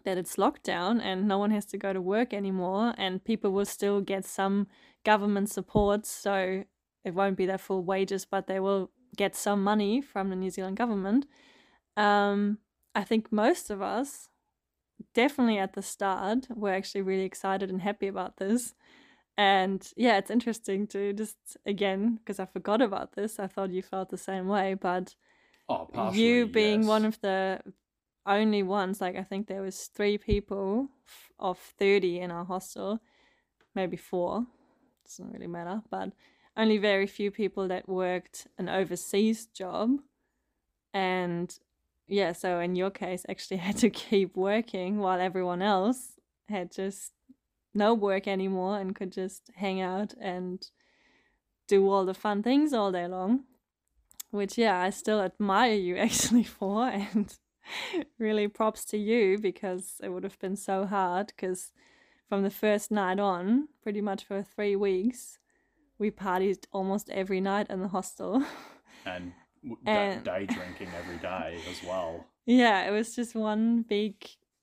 that 0.03 0.17
it's 0.17 0.35
lockdown 0.35 1.01
and 1.01 1.27
no 1.27 1.37
one 1.37 1.51
has 1.51 1.65
to 1.67 1.77
go 1.77 1.93
to 1.93 2.01
work 2.01 2.33
anymore, 2.33 2.93
and 2.97 3.23
people 3.23 3.51
will 3.51 3.65
still 3.65 4.01
get 4.01 4.25
some 4.25 4.67
government 5.05 5.49
support, 5.49 6.05
so 6.05 6.63
it 7.03 7.13
won't 7.13 7.37
be 7.37 7.45
their 7.45 7.57
full 7.57 7.83
wages, 7.83 8.25
but 8.25 8.47
they 8.47 8.59
will 8.59 8.91
get 9.15 9.35
some 9.35 9.63
money 9.63 10.01
from 10.01 10.29
the 10.29 10.35
New 10.35 10.49
Zealand 10.49 10.77
government. 10.77 11.25
Um, 11.97 12.59
I 12.95 13.03
think 13.03 13.31
most 13.31 13.69
of 13.69 13.81
us, 13.81 14.29
definitely 15.13 15.57
at 15.57 15.73
the 15.73 15.81
start, 15.81 16.47
were 16.49 16.73
actually 16.73 17.01
really 17.01 17.23
excited 17.23 17.69
and 17.69 17.81
happy 17.81 18.07
about 18.07 18.37
this. 18.37 18.73
And 19.37 19.87
yeah, 19.95 20.17
it's 20.17 20.31
interesting 20.31 20.85
to 20.87 21.13
just 21.13 21.37
again 21.65 22.17
because 22.17 22.39
I 22.39 22.45
forgot 22.45 22.81
about 22.81 23.13
this. 23.13 23.39
I 23.39 23.47
thought 23.47 23.71
you 23.71 23.81
felt 23.81 24.09
the 24.09 24.17
same 24.17 24.47
way, 24.47 24.73
but 24.73 25.15
oh, 25.69 26.11
you 26.11 26.45
being 26.47 26.87
one 26.87 27.05
of 27.05 27.21
the 27.21 27.61
only 28.29 28.63
ones, 28.63 29.01
like 29.01 29.15
I 29.17 29.23
think 29.23 29.47
there 29.47 29.61
was 29.61 29.87
three 29.87 30.17
people 30.17 30.89
f- 31.05 31.31
of 31.39 31.57
thirty 31.57 32.19
in 32.19 32.31
our 32.31 32.45
hostel, 32.45 32.99
maybe 33.75 33.97
four. 33.97 34.45
Doesn't 35.05 35.31
really 35.31 35.47
matter, 35.47 35.81
but 35.89 36.13
only 36.55 36.77
very 36.77 37.07
few 37.07 37.31
people 37.31 37.67
that 37.67 37.89
worked 37.89 38.47
an 38.57 38.69
overseas 38.69 39.47
job, 39.47 40.01
and 40.93 41.57
yeah, 42.07 42.33
so 42.33 42.59
in 42.59 42.75
your 42.75 42.89
case, 42.89 43.25
actually 43.29 43.57
had 43.67 43.77
to 43.77 43.89
keep 43.89 44.35
working 44.35 44.99
while 44.99 45.19
everyone 45.19 45.61
else 45.61 46.13
had 46.47 46.71
just 46.71 47.13
no 47.73 47.93
work 47.93 48.27
anymore 48.27 48.79
and 48.79 48.95
could 48.95 49.11
just 49.11 49.51
hang 49.55 49.79
out 49.79 50.13
and 50.19 50.71
do 51.67 51.87
all 51.89 52.05
the 52.05 52.15
fun 52.15 52.41
things 52.41 52.73
all 52.73 52.91
day 52.91 53.07
long. 53.07 53.43
Which, 54.31 54.57
yeah, 54.57 54.79
I 54.81 54.89
still 54.89 55.21
admire 55.21 55.73
you 55.73 55.97
actually 56.07 56.43
for, 56.43 56.87
and 56.87 57.33
really 58.17 58.47
props 58.47 58.85
to 58.85 58.97
you 58.97 59.37
because 59.37 59.99
it 60.03 60.09
would 60.09 60.23
have 60.23 60.39
been 60.39 60.55
so 60.55 60.85
hard. 60.85 61.27
Because 61.27 61.71
from 62.27 62.43
the 62.43 62.49
first 62.49 62.91
night 62.91 63.19
on, 63.19 63.67
pretty 63.83 64.01
much 64.01 64.23
for 64.23 64.43
three 64.43 64.75
weeks, 64.75 65.39
we 65.97 66.11
partied 66.11 66.65
almost 66.71 67.09
every 67.09 67.41
night 67.41 67.67
in 67.69 67.81
the 67.81 67.87
hostel. 67.89 68.43
and 69.05 69.33
And- 69.85 70.23
day 70.23 70.45
drinking 70.45 70.89
every 70.97 71.17
day 71.17 71.59
as 71.69 71.83
well. 71.83 72.25
yeah, 72.45 72.87
it 72.87 72.91
was 72.91 73.15
just 73.15 73.35
one 73.35 73.81
big, 73.83 74.15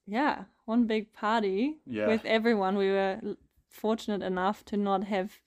yeah, 0.07 0.44
one 0.64 0.86
big 0.86 1.12
party 1.12 1.78
Yeah. 1.86 2.07
with 2.07 2.24
everyone. 2.24 2.76
We 2.76 2.90
were 2.90 3.20
fortunate 3.68 4.22
enough 4.22 4.64
to 4.66 4.76
not 4.76 5.04
have 5.04 5.40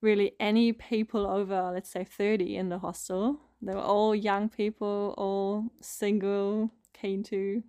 really 0.00 0.32
any 0.38 0.72
people 0.72 1.26
over, 1.26 1.70
let's 1.74 1.90
say, 1.90 2.04
30 2.04 2.56
in 2.56 2.68
the 2.68 2.78
hostel. 2.78 3.40
They 3.62 3.74
were 3.74 3.80
all 3.80 4.14
young 4.14 4.48
people, 4.48 5.14
all 5.18 5.66
single, 5.80 6.70
keen 6.94 7.22
to 7.24 7.62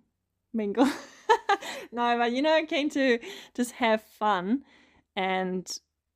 mingle. 0.52 0.86
no, 1.92 2.18
but 2.18 2.32
you 2.32 2.42
know, 2.42 2.64
keen 2.66 2.88
to 2.90 3.18
just 3.54 3.72
have 3.72 4.02
fun. 4.02 4.64
And 5.16 5.70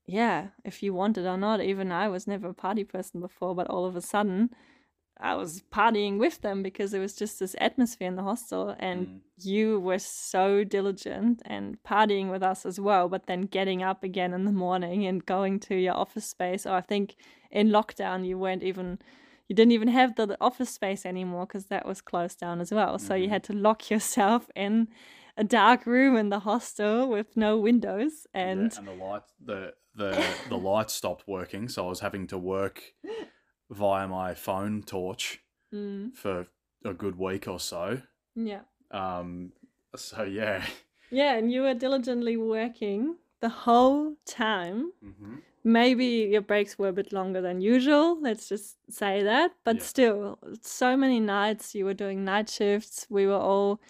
yeah, 0.06 0.48
if 0.64 0.82
you 0.82 0.94
wanted 0.94 1.26
or 1.26 1.36
not, 1.36 1.60
even 1.60 1.92
I 1.92 2.08
was 2.08 2.26
never 2.26 2.48
a 2.48 2.54
party 2.54 2.84
person 2.84 3.20
before, 3.20 3.54
but 3.54 3.66
all 3.68 3.84
of 3.84 3.96
a 3.96 4.00
sudden, 4.00 4.50
I 5.18 5.34
was 5.34 5.62
partying 5.72 6.18
with 6.18 6.42
them 6.42 6.62
because 6.62 6.90
there 6.90 7.00
was 7.00 7.14
just 7.14 7.38
this 7.40 7.56
atmosphere 7.58 8.08
in 8.08 8.16
the 8.16 8.22
hostel, 8.22 8.76
and 8.78 9.06
Mm. 9.06 9.20
you 9.38 9.80
were 9.80 9.98
so 9.98 10.62
diligent 10.62 11.42
and 11.44 11.82
partying 11.82 12.30
with 12.30 12.42
us 12.42 12.66
as 12.66 12.78
well. 12.78 13.08
But 13.08 13.26
then 13.26 13.42
getting 13.42 13.82
up 13.82 14.02
again 14.04 14.32
in 14.34 14.44
the 14.44 14.52
morning 14.52 15.06
and 15.06 15.24
going 15.24 15.58
to 15.60 15.74
your 15.74 15.94
office 15.94 16.26
space, 16.26 16.66
or 16.66 16.72
I 16.74 16.82
think 16.82 17.16
in 17.50 17.68
lockdown 17.68 18.26
you 18.26 18.38
weren't 18.38 18.62
even, 18.62 18.98
you 19.48 19.54
didn't 19.56 19.72
even 19.72 19.88
have 19.88 20.16
the, 20.16 20.26
the 20.26 20.36
office 20.40 20.70
space 20.70 21.06
anymore 21.06 21.46
because 21.46 21.66
that 21.66 21.86
was 21.86 22.00
closed 22.00 22.38
down 22.40 22.60
as 22.60 22.72
well. 22.72 22.98
So 22.98 23.14
you 23.14 23.26
Mhm. 23.26 23.30
had 23.30 23.44
to 23.44 23.52
lock 23.52 23.90
yourself 23.90 24.48
in 24.54 24.88
a 25.36 25.44
dark 25.44 25.86
room 25.86 26.16
in 26.16 26.30
the 26.30 26.40
hostel 26.40 27.08
with 27.08 27.36
no 27.36 27.58
windows, 27.58 28.26
Yeah, 28.34 28.42
and 28.42 28.72
and 28.78 28.86
the 28.86 28.92
light 28.92 29.22
the 29.44 29.74
the 29.94 30.38
the 30.48 30.58
lights 30.58 30.94
stopped 30.94 31.28
working, 31.28 31.68
so 31.68 31.86
I 31.86 31.88
was 31.88 32.00
having 32.00 32.26
to 32.28 32.38
work 32.38 32.82
via 33.70 34.06
my 34.08 34.34
phone 34.34 34.82
torch 34.82 35.40
Mm, 35.74 36.14
for 36.14 36.46
a 36.84 36.94
good 36.94 37.16
week 37.18 37.48
or 37.48 37.58
so. 37.60 38.00
yeah. 38.36 38.62
Um, 38.90 39.52
so 39.96 40.22
yeah. 40.22 40.64
Yeah, 41.10 41.36
and 41.36 41.52
you 41.52 41.62
were 41.62 41.74
diligently 41.74 42.36
working 42.36 43.16
the 43.40 43.48
whole 43.48 44.14
time. 44.24 44.92
hmm 45.02 45.36
Maybe 45.66 46.28
your 46.30 46.42
breaks 46.42 46.78
were 46.78 46.90
a 46.90 46.92
bit 46.92 47.12
longer 47.12 47.40
than 47.40 47.60
usual, 47.60 48.20
let's 48.20 48.48
just 48.48 48.76
say 48.88 49.24
that. 49.24 49.50
But 49.64 49.76
Yeah. 49.78 49.82
still, 49.82 50.38
so 50.62 50.96
many 50.96 51.18
nights 51.18 51.74
you 51.74 51.84
were 51.84 51.92
doing 52.04 52.24
night 52.24 52.48
shifts. 52.48 53.04
We 53.10 53.26
were 53.26 53.42
all 53.50 53.80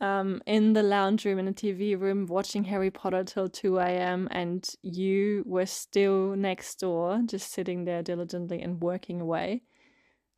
um, 0.00 0.40
in 0.46 0.72
the 0.72 0.84
lounge 0.84 1.24
room 1.24 1.40
in 1.40 1.46
the 1.46 1.52
TV 1.52 1.96
room 1.96 2.26
watching 2.26 2.62
Harry 2.62 2.92
Potter 2.92 3.24
till 3.24 3.48
2 3.48 3.78
a.m. 3.78 4.28
And 4.30 4.64
you 4.82 5.42
were 5.46 5.66
still 5.66 6.36
next 6.36 6.78
door, 6.78 7.20
just 7.26 7.50
sitting 7.50 7.86
there 7.86 8.04
diligently 8.04 8.62
and 8.62 8.80
working 8.80 9.20
away. 9.20 9.62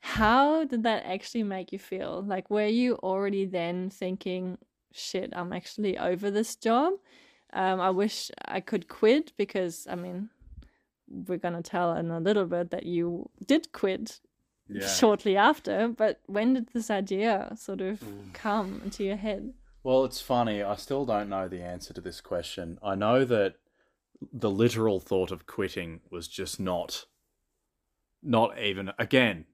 How 0.00 0.64
did 0.64 0.84
that 0.84 1.04
actually 1.04 1.44
make 1.44 1.70
you 1.70 1.78
feel? 1.78 2.22
Like, 2.26 2.48
were 2.48 2.66
you 2.66 2.94
already 3.02 3.44
then 3.44 3.90
thinking, 3.90 4.56
shit, 4.90 5.34
I'm 5.36 5.52
actually 5.52 5.98
over 5.98 6.30
this 6.30 6.56
job? 6.56 6.94
Um, 7.52 7.78
I 7.78 7.90
wish 7.90 8.30
I 8.48 8.60
could 8.60 8.88
quit 8.88 9.34
because, 9.36 9.86
I 9.88 9.96
mean, 9.96 10.30
we're 11.28 11.38
going 11.38 11.54
to 11.54 11.62
tell 11.62 11.94
in 11.94 12.10
a 12.10 12.18
little 12.20 12.46
bit 12.46 12.70
that 12.70 12.84
you 12.86 13.28
did 13.46 13.72
quit 13.72 14.20
Yeah. 14.68 14.86
shortly 14.88 15.36
after. 15.36 15.88
But 15.88 16.20
when 16.26 16.54
did 16.54 16.68
this 16.72 16.90
idea 16.90 17.52
sort 17.56 17.80
of 17.80 18.00
Mm. 18.00 18.32
come 18.34 18.80
into 18.84 19.04
your 19.04 19.16
head? 19.16 19.52
Well, 19.84 20.04
it's 20.04 20.20
funny. 20.20 20.62
I 20.62 20.76
still 20.76 21.04
don't 21.04 21.28
know 21.28 21.48
the 21.48 21.60
answer 21.62 21.92
to 21.94 22.00
this 22.00 22.20
question. 22.20 22.78
I 22.82 22.94
know 22.94 23.24
that 23.24 23.56
the 24.32 24.50
literal 24.50 25.00
thought 25.00 25.32
of 25.32 25.46
quitting 25.46 26.00
was 26.10 26.28
just 26.28 26.58
not, 26.60 27.06
not 28.22 28.56
even 28.58 28.92
again, 28.98 29.46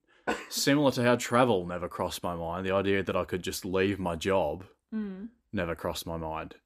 similar 0.51 0.91
to 0.93 1.03
how 1.03 1.17
travel 1.17 1.67
never 1.67 1.89
crossed 1.89 2.23
my 2.23 2.35
mind. 2.37 2.67
The 2.67 2.75
idea 2.75 3.03
that 3.03 3.17
I 3.17 3.25
could 3.25 3.43
just 3.43 3.65
leave 3.65 3.99
my 3.99 4.15
job 4.17 4.65
Mm. 4.95 5.29
never 5.53 5.75
crossed 5.75 6.07
my 6.07 6.17
mind. 6.19 6.57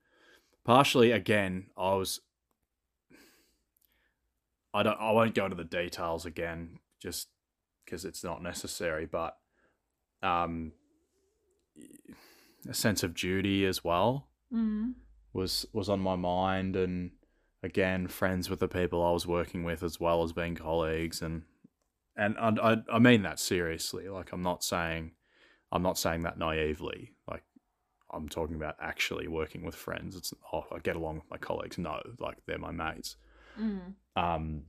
Partially, 0.65 1.11
again, 1.13 1.71
I 1.77 1.95
was. 1.95 2.21
I 4.75 4.83
don't. 4.83 4.99
I 5.01 5.13
won't 5.13 5.35
go 5.35 5.45
into 5.45 5.57
the 5.57 5.65
details 5.65 6.25
again, 6.27 6.79
just 7.01 7.29
because 7.85 8.05
it's 8.05 8.25
not 8.25 8.43
necessary. 8.43 9.07
But, 9.07 9.37
um, 10.23 10.73
a 12.69 12.75
sense 12.75 13.03
of 13.03 13.15
duty 13.15 13.67
as 13.67 13.83
well 13.83 14.29
Mm. 14.53 14.95
was 15.33 15.67
was 15.73 15.89
on 15.89 16.01
my 16.01 16.17
mind, 16.17 16.77
and 16.77 17.13
again, 17.63 18.07
friends 18.09 18.51
with 18.51 18.61
the 18.61 18.69
people 18.69 19.03
I 19.03 19.11
was 19.13 19.27
working 19.27 19.65
with, 19.65 19.83
as 19.83 19.99
well 19.99 20.23
as 20.23 20.33
being 20.33 20.55
colleagues, 20.55 21.23
and 21.23 21.43
and 22.17 22.37
I, 22.39 22.73
I 22.73 22.77
I 22.93 22.99
mean 22.99 23.23
that 23.23 23.39
seriously. 23.41 24.09
Like 24.09 24.33
I'm 24.33 24.43
not 24.43 24.63
saying 24.63 25.13
I'm 25.71 25.83
not 25.83 25.97
saying 25.99 26.23
that 26.23 26.39
naively. 26.39 27.15
Like 27.27 27.45
I'm 28.13 28.29
talking 28.29 28.57
about 28.57 28.77
actually 28.81 29.27
working 29.27 29.65
with 29.65 29.75
friends. 29.75 30.15
It's 30.17 30.35
oh 30.53 30.65
I 30.71 30.79
get 30.81 30.97
along 30.97 31.17
with 31.17 31.31
my 31.31 31.39
colleagues. 31.39 31.79
No, 31.79 32.01
like 32.19 32.37
they're 32.47 32.59
my 32.59 32.73
mates. 32.73 33.17
Mm. 33.59 33.95
Um, 34.17 34.63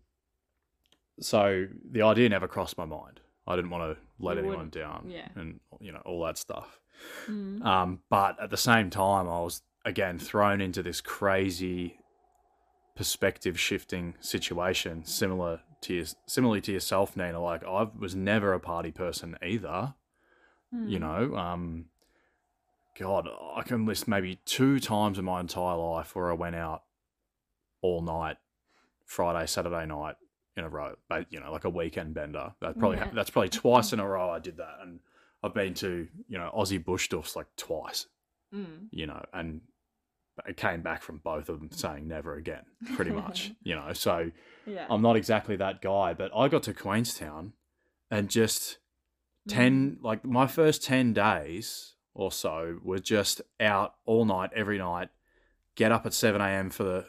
so 1.19 1.67
the 1.91 2.01
idea 2.01 2.29
never 2.29 2.47
crossed 2.47 2.77
my 2.77 2.85
mind. 2.85 3.19
I 3.45 3.55
didn't 3.55 3.71
want 3.71 3.95
to 3.97 4.01
let 4.19 4.33
You 4.33 4.39
anyone 4.39 4.57
wouldn't- 4.57 4.73
down, 4.73 5.09
yeah. 5.09 5.27
and 5.35 5.59
you 5.79 5.91
know 5.91 6.01
all 6.05 6.23
that 6.25 6.37
stuff. 6.37 6.79
Mm. 7.27 7.63
Um, 7.65 7.99
but 8.09 8.39
at 8.41 8.49
the 8.49 8.57
same 8.57 8.89
time, 8.89 9.27
I 9.27 9.41
was 9.41 9.61
again 9.85 10.17
thrown 10.17 10.61
into 10.61 10.81
this 10.81 11.01
crazy 11.01 11.99
perspective 12.95 13.59
shifting 13.59 14.15
situation, 14.21 15.03
similar 15.03 15.61
to 15.81 15.93
your, 15.93 16.05
similarly 16.25 16.61
to 16.61 16.71
yourself, 16.71 17.17
Nina. 17.17 17.41
Like 17.41 17.63
I 17.65 17.87
was 17.97 18.15
never 18.15 18.53
a 18.53 18.59
party 18.59 18.91
person 18.91 19.37
either. 19.43 19.95
You 20.71 20.97
Mm. 20.97 21.01
know, 21.01 21.35
um, 21.37 21.85
God, 22.97 23.27
I 23.55 23.61
can 23.63 23.85
list 23.85 24.07
maybe 24.07 24.37
two 24.45 24.79
times 24.79 25.19
in 25.19 25.25
my 25.25 25.39
entire 25.39 25.75
life 25.75 26.15
where 26.15 26.29
I 26.31 26.33
went 26.33 26.55
out 26.55 26.83
all 27.81 28.01
night, 28.01 28.37
Friday, 29.13 29.45
Saturday 29.47 29.85
night 29.85 30.15
in 30.57 30.63
a 30.63 30.69
row. 30.69 30.95
But 31.09 31.27
you 31.31 31.39
know, 31.39 31.51
like 31.51 31.63
a 31.65 31.69
weekend 31.69 32.13
bender. 32.13 32.53
That 32.61 32.77
probably 32.79 32.97
Yeah. 32.97 33.09
that's 33.13 33.29
probably 33.29 33.49
twice 33.49 33.93
in 33.93 33.99
a 33.99 34.07
row 34.07 34.29
I 34.29 34.39
did 34.39 34.57
that, 34.57 34.77
and 34.81 34.99
I've 35.43 35.53
been 35.53 35.73
to 35.75 36.07
you 36.27 36.37
know 36.37 36.51
Aussie 36.55 36.83
bush 36.83 37.05
stuffs 37.05 37.35
like 37.35 37.47
twice. 37.57 38.07
Mm. 38.53 38.87
You 38.91 39.07
know, 39.07 39.23
and 39.33 39.61
it 40.47 40.57
came 40.57 40.81
back 40.81 41.01
from 41.03 41.17
both 41.19 41.47
of 41.49 41.59
them 41.59 41.69
saying 41.71 42.07
never 42.07 42.35
again, 42.35 42.63
pretty 42.95 43.11
much. 43.23 43.51
you 43.63 43.75
know, 43.75 43.93
so 43.93 44.31
Yeah. 44.65 44.85
I'm 44.89 45.01
not 45.01 45.15
exactly 45.15 45.55
that 45.57 45.81
guy, 45.81 46.13
but 46.13 46.31
I 46.35 46.47
got 46.47 46.63
to 46.63 46.73
Queenstown 46.73 47.53
and 48.11 48.29
just 48.29 48.77
10 49.47 49.97
like 50.01 50.23
my 50.23 50.47
first 50.47 50.83
10 50.83 51.13
days 51.13 51.95
or 52.13 52.31
so 52.31 52.79
were 52.83 52.99
just 52.99 53.41
out 53.59 53.95
all 54.05 54.23
night 54.25 54.51
every 54.55 54.77
night 54.77 55.09
get 55.75 55.91
up 55.91 56.05
at 56.05 56.13
7 56.13 56.39
a.m 56.39 56.69
for 56.69 56.83
the 56.83 57.05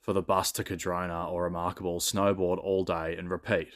for 0.00 0.12
the 0.12 0.22
bus 0.22 0.50
to 0.52 0.64
Cardrona 0.64 1.26
or 1.30 1.44
Remarkable 1.44 2.00
snowboard 2.00 2.58
all 2.58 2.84
day 2.84 3.16
and 3.16 3.30
repeat 3.30 3.68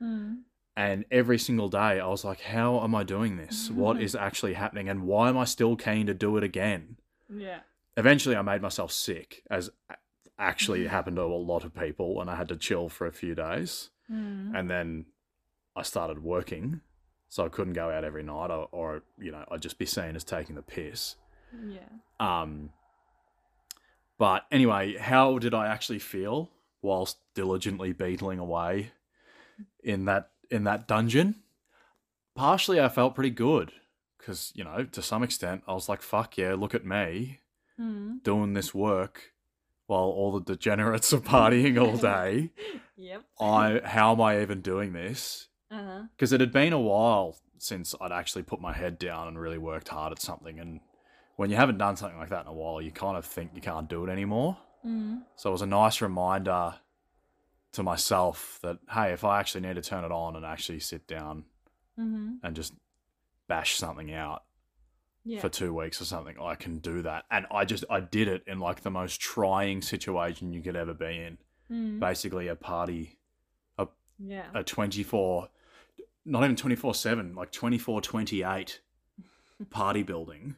Mm. 0.00 0.42
and 0.76 1.04
every 1.12 1.38
single 1.38 1.68
day 1.68 2.00
I 2.00 2.06
was 2.08 2.24
like 2.24 2.40
how 2.40 2.82
am 2.82 2.94
I 2.94 3.04
doing 3.04 3.36
this 3.36 3.70
what 3.70 4.00
is 4.02 4.14
actually 4.28 4.54
happening 4.54 4.88
and 4.88 5.02
why 5.02 5.28
am 5.28 5.38
I 5.38 5.44
still 5.44 5.76
keen 5.76 6.06
to 6.06 6.14
do 6.14 6.36
it 6.36 6.42
again 6.42 6.96
Yeah. 7.28 7.60
eventually 7.96 8.34
I 8.34 8.42
made 8.42 8.62
myself 8.62 8.90
sick 8.90 9.42
as 9.50 9.70
actually 10.38 10.86
happened 10.88 11.16
to 11.16 11.22
a 11.22 11.26
lot 11.36 11.62
of 11.64 11.72
people 11.74 12.20
and 12.20 12.28
I 12.30 12.34
had 12.36 12.48
to 12.48 12.56
chill 12.56 12.88
for 12.88 13.06
a 13.06 13.12
few 13.12 13.34
days 13.34 13.90
Mm. 14.10 14.58
and 14.58 14.68
then 14.68 15.06
I 15.76 15.82
started 15.82 16.22
working, 16.22 16.80
so 17.30 17.46
I 17.46 17.48
couldn't 17.48 17.72
go 17.72 17.88
out 17.88 18.04
every 18.04 18.22
night, 18.22 18.50
or, 18.50 18.68
or 18.72 19.02
you 19.18 19.30
know, 19.32 19.42
I'd 19.50 19.62
just 19.62 19.78
be 19.78 19.86
seen 19.86 20.16
as 20.16 20.24
taking 20.24 20.54
the 20.56 20.60
piss. 20.62 21.16
Yeah. 21.66 21.88
Um, 22.20 22.70
but 24.22 24.46
anyway, 24.52 24.96
how 24.96 25.38
did 25.38 25.52
I 25.52 25.66
actually 25.66 25.98
feel 25.98 26.48
whilst 26.80 27.16
diligently 27.34 27.92
beetling 27.92 28.38
away 28.38 28.92
in 29.82 30.04
that 30.04 30.30
in 30.48 30.62
that 30.62 30.86
dungeon? 30.86 31.42
Partially, 32.36 32.80
I 32.80 32.88
felt 32.88 33.16
pretty 33.16 33.30
good 33.48 33.72
because 34.18 34.52
you 34.54 34.62
know, 34.62 34.84
to 34.84 35.02
some 35.02 35.24
extent, 35.24 35.64
I 35.66 35.72
was 35.72 35.88
like, 35.88 36.02
"Fuck 36.02 36.38
yeah, 36.38 36.54
look 36.54 36.72
at 36.74 36.84
me 36.86 37.40
Mm. 37.80 38.22
doing 38.22 38.52
this 38.54 38.72
work." 38.72 39.32
While 39.88 40.10
all 40.18 40.30
the 40.38 40.44
degenerates 40.54 41.12
are 41.12 41.18
partying 41.34 41.76
all 41.82 41.96
day, 42.14 42.52
Yep. 42.96 43.24
I 43.40 43.80
how 43.84 44.12
am 44.12 44.20
I 44.20 44.40
even 44.40 44.60
doing 44.60 44.92
this? 44.92 45.48
Because 45.68 46.32
it 46.32 46.40
had 46.40 46.52
been 46.52 46.72
a 46.72 46.80
while 46.80 47.38
since 47.58 47.92
I'd 48.00 48.12
actually 48.12 48.44
put 48.44 48.60
my 48.60 48.72
head 48.72 48.98
down 48.98 49.26
and 49.26 49.36
really 49.40 49.58
worked 49.58 49.88
hard 49.88 50.12
at 50.12 50.22
something. 50.22 50.60
And 50.60 50.80
when 51.36 51.50
you 51.50 51.56
haven't 51.56 51.78
done 51.78 51.96
something 51.96 52.18
like 52.18 52.30
that 52.30 52.42
in 52.42 52.46
a 52.46 52.52
while, 52.52 52.80
you 52.80 52.90
kind 52.90 53.16
of 53.16 53.24
think 53.24 53.50
you 53.54 53.60
can't 53.60 53.88
do 53.88 54.04
it 54.04 54.10
anymore. 54.10 54.56
Mm. 54.86 55.22
So 55.36 55.50
it 55.50 55.52
was 55.52 55.62
a 55.62 55.66
nice 55.66 56.00
reminder 56.00 56.74
to 57.72 57.82
myself 57.82 58.58
that, 58.62 58.78
hey, 58.90 59.12
if 59.12 59.24
I 59.24 59.40
actually 59.40 59.62
need 59.62 59.76
to 59.76 59.82
turn 59.82 60.04
it 60.04 60.12
on 60.12 60.36
and 60.36 60.44
actually 60.44 60.80
sit 60.80 61.06
down 61.06 61.44
Mm-hmm. 62.00 62.36
and 62.42 62.56
just 62.56 62.72
bash 63.48 63.76
something 63.76 64.14
out 64.14 64.44
Yeah. 65.24 65.40
for 65.40 65.50
two 65.50 65.74
weeks 65.74 66.00
or 66.00 66.06
something, 66.06 66.36
I 66.40 66.54
can 66.54 66.78
do 66.78 67.02
that. 67.02 67.24
And 67.30 67.44
I 67.50 67.66
just, 67.66 67.84
I 67.90 68.00
did 68.00 68.28
it 68.28 68.42
in 68.46 68.60
like 68.60 68.80
the 68.80 68.90
most 68.90 69.20
trying 69.20 69.82
situation 69.82 70.54
you 70.54 70.62
could 70.62 70.74
ever 70.74 70.94
be 70.94 71.04
in. 71.18 71.38
Mm. 71.70 72.00
Basically, 72.00 72.48
a 72.48 72.56
party 72.56 73.18
a 73.78 73.88
Yeah. 74.18 74.46
a 74.54 74.64
24 74.64 75.48
not 76.24 76.44
even 76.44 76.56
24 76.56 76.94
7 76.94 77.34
like 77.34 77.52
24 77.52 78.00
28 78.00 78.80
party 79.70 80.02
building 80.02 80.54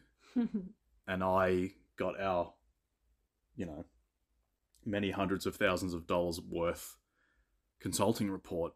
and 1.07 1.23
i 1.25 1.71
got 1.97 2.21
our 2.21 2.53
you 3.57 3.67
know 3.67 3.85
many 4.85 5.11
hundreds 5.11 5.47
of 5.47 5.57
thousands 5.57 5.95
of 5.95 6.07
dollars 6.07 6.41
worth 6.41 6.97
consulting 7.81 8.31
report 8.31 8.73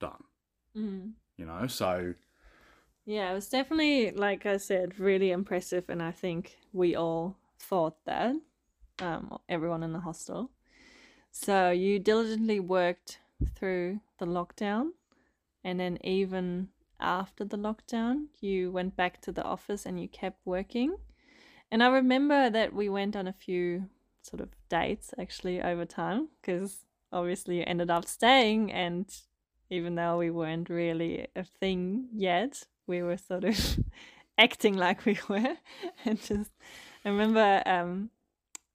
done 0.00 0.24
mm. 0.76 1.12
you 1.36 1.44
know 1.44 1.66
so 1.66 2.14
Yeah, 3.04 3.32
it 3.32 3.34
was 3.34 3.48
definitely, 3.48 4.12
like 4.12 4.46
I 4.46 4.58
said, 4.58 5.00
really 5.00 5.32
impressive, 5.32 5.84
and 5.88 6.00
I 6.02 6.12
think 6.12 6.56
we 6.72 6.94
all 6.94 7.36
thought 7.58 7.96
that, 8.04 8.36
um, 9.00 9.38
everyone 9.48 9.82
in 9.82 9.92
the 9.92 10.00
hostel. 10.00 10.50
So 11.32 11.70
you 11.70 11.98
diligently 11.98 12.60
worked 12.60 13.18
through 13.56 14.00
the 14.18 14.26
lockdown, 14.26 14.90
and 15.64 15.80
then 15.80 15.98
even 16.04 16.68
after 17.02 17.44
the 17.44 17.56
lockdown, 17.56 18.26
you 18.40 18.70
went 18.70 18.96
back 18.96 19.20
to 19.22 19.32
the 19.32 19.42
office 19.42 19.84
and 19.84 20.00
you 20.00 20.08
kept 20.08 20.40
working. 20.44 20.96
And 21.70 21.82
I 21.82 21.88
remember 21.88 22.50
that 22.50 22.72
we 22.74 22.88
went 22.88 23.16
on 23.16 23.26
a 23.26 23.32
few 23.32 23.88
sort 24.22 24.40
of 24.40 24.50
dates 24.68 25.12
actually 25.18 25.60
over 25.60 25.84
time, 25.84 26.28
because 26.40 26.84
obviously 27.12 27.58
you 27.58 27.64
ended 27.66 27.90
up 27.90 28.04
staying, 28.06 28.72
and 28.72 29.06
even 29.70 29.94
though 29.94 30.18
we 30.18 30.30
weren't 30.30 30.68
really 30.68 31.26
a 31.34 31.44
thing 31.44 32.08
yet, 32.12 32.64
we 32.86 33.02
were 33.02 33.16
sort 33.16 33.44
of 33.44 33.78
acting 34.38 34.76
like 34.76 35.04
we 35.04 35.18
were. 35.28 35.56
And 36.04 36.20
just 36.20 36.50
i 37.04 37.08
remember 37.08 37.62
um 37.66 38.10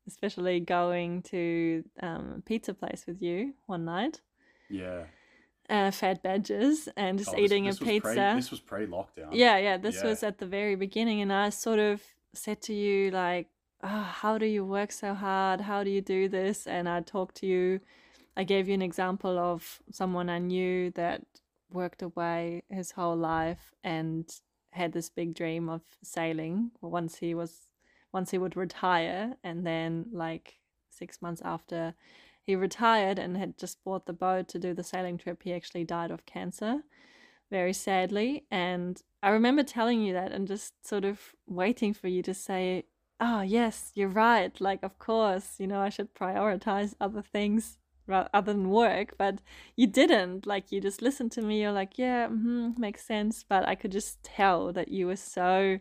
especially 0.06 0.60
going 0.60 1.22
to 1.22 1.84
um, 2.02 2.36
a 2.38 2.42
pizza 2.42 2.74
place 2.74 3.04
with 3.06 3.22
you 3.22 3.54
one 3.66 3.84
night. 3.84 4.22
Yeah 4.70 5.04
uh, 5.70 5.92
Fat 5.92 6.22
Badgers 6.24 6.88
and 6.96 7.18
just 7.20 7.34
Oh, 7.36 7.40
eating 7.40 7.66
this 7.66 7.78
a 7.82 7.84
was 7.84 7.88
pre- 7.88 8.00
pizza. 8.00 8.34
this 8.36 8.52
was 8.52 8.60
pre-lockdown. 8.62 9.30
Yeah 9.32 9.58
yeah 9.58 9.78
this 9.78 9.98
Yeah. 9.98 10.08
was 10.10 10.24
at 10.24 10.38
the 10.38 10.46
very 10.46 10.76
beginning 10.76 11.22
and 11.22 11.32
i 11.34 11.50
sort 11.50 11.80
of 11.80 12.02
said 12.34 12.62
to 12.62 12.74
you 12.74 13.12
like 13.12 13.48
oh, 13.84 13.88
how 14.22 14.38
do 14.38 14.46
you 14.46 14.66
work 14.66 14.92
so 14.92 15.14
hard? 15.14 15.62
How 15.62 15.84
do 15.84 15.90
you 15.92 16.02
do 16.02 16.28
this? 16.30 16.66
And 16.68 16.88
i 16.90 17.02
talked 17.02 17.36
to 17.38 17.46
you. 17.46 17.80
I 18.36 18.44
gave 18.44 18.68
you 18.68 18.74
an 18.74 18.82
example 18.82 19.38
of 19.38 19.80
someone 19.92 20.30
i 20.30 20.40
knew 20.40 20.92
that 20.92 21.22
worked 21.72 22.02
away 22.02 22.64
his 22.70 22.92
whole 22.92 23.16
life 23.18 23.72
and 23.84 24.24
had 24.72 24.94
this 24.94 25.10
big 25.10 25.34
dream 25.34 25.68
of 25.70 25.82
sailing 26.02 26.72
once 26.82 27.18
he 27.18 27.34
was 27.36 27.68
once 28.14 28.32
he 28.32 28.38
would 28.38 28.56
retire. 28.56 29.36
And 29.44 29.66
then 29.66 30.06
like 30.12 30.56
six 30.90 31.22
months 31.22 31.42
after 31.44 31.94
he 32.48 32.56
retired 32.56 33.20
and 33.20 33.38
had 33.38 33.58
just 33.58 33.84
bought 33.84 34.08
the 34.08 34.14
boat 34.14 34.48
to 34.48 34.58
do 34.58 34.74
the 34.74 34.84
sailing 34.84 35.20
trip 35.20 35.44
he 35.44 35.54
actually 35.54 35.84
died 35.84 36.10
of 36.10 36.26
cancer 36.26 36.82
very 37.50 37.74
sadly. 37.74 38.46
And 38.52 39.02
I 39.24 39.30
remember 39.30 39.64
telling 39.64 40.02
you 40.02 40.14
that 40.14 40.32
and 40.32 40.48
just 40.48 40.86
sort 40.86 41.06
of 41.06 41.34
waiting 41.46 41.94
for 41.94 42.08
you 42.08 42.22
to 42.24 42.34
say, 42.34 42.86
Oh, 43.20 43.42
yes, 43.42 43.92
you're 43.96 44.10
right. 44.10 44.60
Like, 44.62 44.84
of 44.84 45.00
course, 45.00 45.56
you 45.58 45.66
know, 45.66 45.82
I 45.82 45.90
should 45.90 46.14
prioritize 46.14 46.94
other 47.02 47.22
things 47.22 47.80
other 48.10 48.54
than 48.54 48.70
work. 48.70 49.16
But 49.18 49.40
you 49.76 49.88
didn't. 49.88 50.46
Like, 50.46 50.72
you 50.72 50.80
just 50.80 51.02
listened 51.02 51.32
to 51.34 51.42
me. 51.42 51.62
You're 51.62 51.72
like, 51.72 51.98
Yeah, 51.98 52.28
mm 52.28 52.78
makes 52.78 53.06
sense. 53.06 53.44
But 53.44 53.68
I 53.68 53.76
could 53.76 53.92
just 53.92 54.24
tell 54.24 54.72
that 54.74 54.90
you 54.90 55.08
were 55.08 55.16
so 55.16 55.80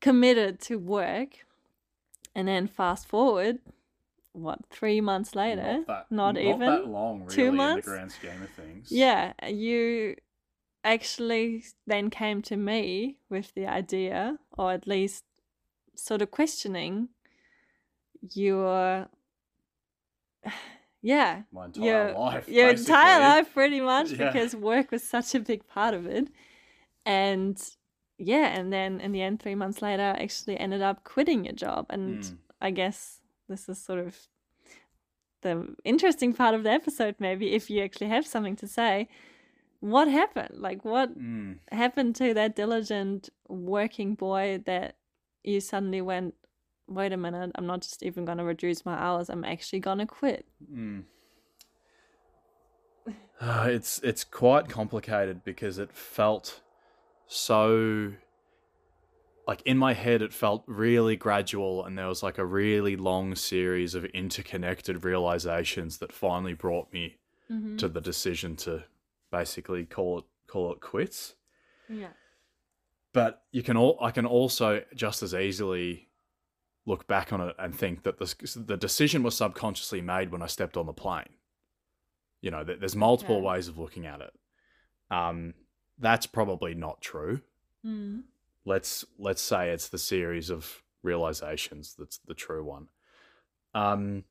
committed 0.00 0.60
to 0.62 0.76
work. 0.76 1.44
And 2.34 2.48
then 2.48 2.66
fast 2.66 3.06
forward, 3.06 3.60
what, 4.36 4.58
three 4.70 5.00
months 5.00 5.34
later? 5.34 5.78
not, 5.78 5.86
that, 5.86 6.06
not 6.10 6.36
even 6.38 6.60
that 6.60 6.86
long 6.86 7.22
really 7.22 7.34
two 7.34 7.48
in 7.48 7.56
months? 7.56 7.86
the 7.86 7.90
grand 7.92 8.12
scheme 8.12 8.42
of 8.42 8.50
things 8.50 8.90
Yeah, 8.90 9.32
you 9.48 10.16
actually 10.84 11.64
then 11.86 12.10
came 12.10 12.42
to 12.42 12.56
me 12.56 13.18
with 13.28 13.52
the 13.54 13.66
idea, 13.66 14.38
or 14.56 14.72
at 14.72 14.86
least 14.86 15.24
sort 15.96 16.22
of 16.22 16.30
questioning 16.30 17.08
your, 18.34 19.08
yeah, 21.02 21.42
my 21.52 21.64
entire 21.66 21.82
your 21.82 22.12
life 22.12 22.48
your 22.48 22.68
entire 22.70 23.20
life 23.20 23.52
pretty 23.52 23.80
much 23.80 24.10
Yeah. 24.18 24.32
because 24.32 24.54
work 24.54 24.90
was 24.90 25.02
such 25.02 25.34
a 25.34 25.40
big 25.40 25.66
part 25.66 25.94
of 25.94 26.06
it, 26.06 26.28
and 27.04 27.60
yeah, 28.18 28.46
and 28.58 28.72
then 28.72 29.00
in 29.00 29.12
the 29.12 29.22
end, 29.22 29.40
three 29.40 29.54
months 29.54 29.82
later, 29.82 30.14
I 30.16 30.22
actually 30.22 30.58
ended 30.58 30.82
up 30.82 31.04
quitting 31.04 31.44
your 31.44 31.54
job, 31.54 31.86
and 31.90 32.18
Mm. 32.20 32.36
I 32.60 32.70
guess 32.70 33.20
this 33.48 33.68
is 33.68 33.82
sort 33.82 33.98
of 34.00 34.16
the 35.42 35.74
interesting 35.84 36.32
part 36.34 36.54
of 36.54 36.62
the 36.64 36.70
episode, 36.70 37.16
maybe 37.18 37.52
if 37.52 37.70
you 37.70 37.82
actually 37.82 38.08
have 38.08 38.26
something 38.26 38.56
to 38.56 38.66
say. 38.66 39.08
what 39.80 40.08
happened? 40.08 40.54
Like, 40.58 40.84
what 40.84 41.16
Mm. 41.16 41.58
happened 41.70 42.16
to 42.16 42.32
that 42.34 42.56
diligent 42.56 43.28
working 43.48 44.14
boy 44.14 44.62
that 44.64 44.96
you 45.44 45.60
suddenly 45.60 46.00
went, 46.00 46.34
wait 46.88 47.12
a 47.12 47.16
minute, 47.16 47.52
I'm 47.54 47.66
not 47.66 47.82
just 47.82 48.02
even 48.02 48.24
going 48.24 48.38
to 48.38 48.44
reduce 48.44 48.84
my 48.86 48.94
hours, 48.96 49.28
I'm 49.28 49.44
actually 49.44 49.80
going 49.80 49.98
to 49.98 50.06
quit? 50.06 50.46
Mm. 50.72 51.04
Uh, 53.40 53.66
it's 53.70 54.00
it's 54.02 54.24
quite 54.24 54.68
complicated 54.68 55.44
because 55.44 55.78
it 55.78 55.92
felt 55.92 56.62
so 57.26 58.12
like 59.46 59.62
in 59.62 59.78
my 59.78 59.92
head 59.92 60.22
it 60.22 60.32
felt 60.32 60.64
really 60.66 61.16
gradual 61.16 61.84
and 61.84 61.96
there 61.96 62.08
was 62.08 62.22
like 62.22 62.38
a 62.38 62.44
really 62.44 62.96
long 62.96 63.34
series 63.34 63.94
of 63.94 64.04
interconnected 64.06 65.04
realizations 65.04 65.98
that 65.98 66.12
finally 66.12 66.54
brought 66.54 66.92
me 66.92 67.16
Mm-hmm. 67.48 67.76
to 67.76 67.88
the 67.88 68.00
decision 68.00 68.56
to 68.56 68.82
basically 69.30 69.84
call 69.86 70.18
it 70.18 70.24
call 70.48 70.72
it 70.72 70.80
quits 70.80 71.36
Yeah. 71.88 72.08
but 73.12 73.44
you 73.52 73.62
can 73.62 73.76
all 73.76 73.96
I 74.00 74.10
can 74.10 74.26
also 74.26 74.82
just 74.96 75.22
as 75.22 75.32
easily 75.32 76.08
look 76.86 77.06
back 77.06 77.32
on 77.32 77.40
it 77.40 77.54
and 77.56 77.72
think 77.72 78.02
that 78.02 78.18
the 78.18 78.62
the 78.66 78.76
decision 78.76 79.22
was 79.22 79.36
subconsciously 79.36 80.00
made 80.00 80.32
when 80.32 80.42
I 80.42 80.46
stepped 80.46 80.76
on 80.76 80.86
the 80.86 80.92
plane. 80.92 81.34
You 82.40 82.50
know, 82.50 82.64
there's 82.64 82.96
multiple 82.96 83.40
ways 83.40 83.68
of 83.68 83.78
looking 83.78 84.06
at 84.06 84.20
it. 84.20 84.32
Um, 85.10 85.54
that's 85.98 86.26
probably 86.26 86.74
not 86.74 87.00
true. 87.00 87.42
Mm. 87.84 88.22
Let's 88.66 89.04
let's 89.18 89.40
say 89.40 89.70
it's 89.70 89.88
the 89.88 89.98
series 89.98 90.50
of 90.50 90.82
realizations 91.02 91.94
that's 91.96 92.18
the 92.26 92.34
true 92.34 92.64
one. 92.64 92.88
Um, 93.74 94.24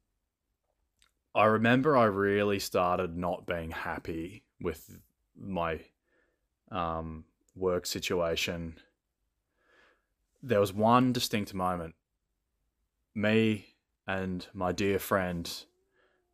I 1.33 1.45
remember 1.45 1.97
I 1.97 2.05
really 2.05 2.59
started 2.59 3.17
not 3.17 3.47
being 3.47 3.71
happy 3.71 4.43
with 4.61 4.99
my 5.39 5.79
um, 6.71 7.23
work 7.55 7.85
situation. 7.85 8.75
There 10.43 10.59
was 10.59 10.73
one 10.73 11.13
distinct 11.13 11.53
moment. 11.53 11.95
Me 13.15 13.65
and 14.05 14.45
my 14.53 14.71
dear 14.71 14.99
friend 14.99 15.49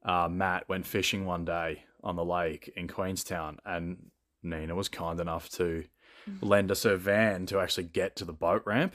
uh, 0.04 0.28
Matt 0.30 0.68
went 0.68 0.88
fishing 0.88 1.26
one 1.26 1.45
day 1.45 1.84
on 2.04 2.16
the 2.16 2.26
lake 2.26 2.72
in 2.76 2.88
Queenstown, 2.88 3.60
and 3.64 4.10
Nina 4.41 4.74
was 4.74 4.89
kind 4.89 5.20
enough 5.20 5.49
to 5.49 5.84
lend 6.42 6.72
us 6.72 6.84
her 6.84 6.96
van 6.96 7.46
to 7.48 7.60
actually 7.60 7.86
get 7.86 8.16
to 8.18 8.26
the 8.26 8.34
boat 8.34 8.64
ramp. 8.66 8.94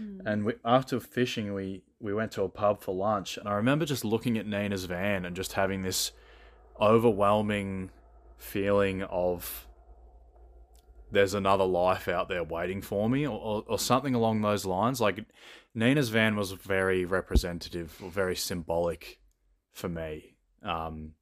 Mm. 0.00 0.20
And 0.26 0.44
we, 0.44 0.54
after 0.64 1.00
fishing, 1.00 1.54
we 1.54 1.82
we 1.98 2.12
went 2.12 2.32
to 2.32 2.42
a 2.42 2.48
pub 2.48 2.82
for 2.82 2.94
lunch, 2.94 3.36
and 3.38 3.48
I 3.48 3.54
remember 3.54 3.86
just 3.86 4.04
looking 4.04 4.36
at 4.36 4.46
Nina's 4.46 4.84
van 4.84 5.24
and 5.24 5.34
just 5.34 5.54
having 5.54 5.82
this 5.82 6.12
overwhelming 6.80 7.90
feeling 8.36 9.02
of 9.04 9.66
there's 11.10 11.34
another 11.34 11.64
life 11.64 12.08
out 12.08 12.28
there 12.28 12.44
waiting 12.44 12.82
for 12.82 13.08
me, 13.08 13.26
or, 13.26 13.38
or, 13.38 13.64
or 13.66 13.78
something 13.78 14.14
along 14.14 14.42
those 14.42 14.66
lines. 14.66 15.00
Like 15.00 15.24
Nina's 15.74 16.10
van 16.10 16.36
was 16.36 16.52
very 16.52 17.04
representative, 17.04 17.98
or 18.02 18.10
very 18.10 18.36
symbolic 18.36 19.18
for 19.72 19.88
me, 19.88 20.34
um, 20.62 21.12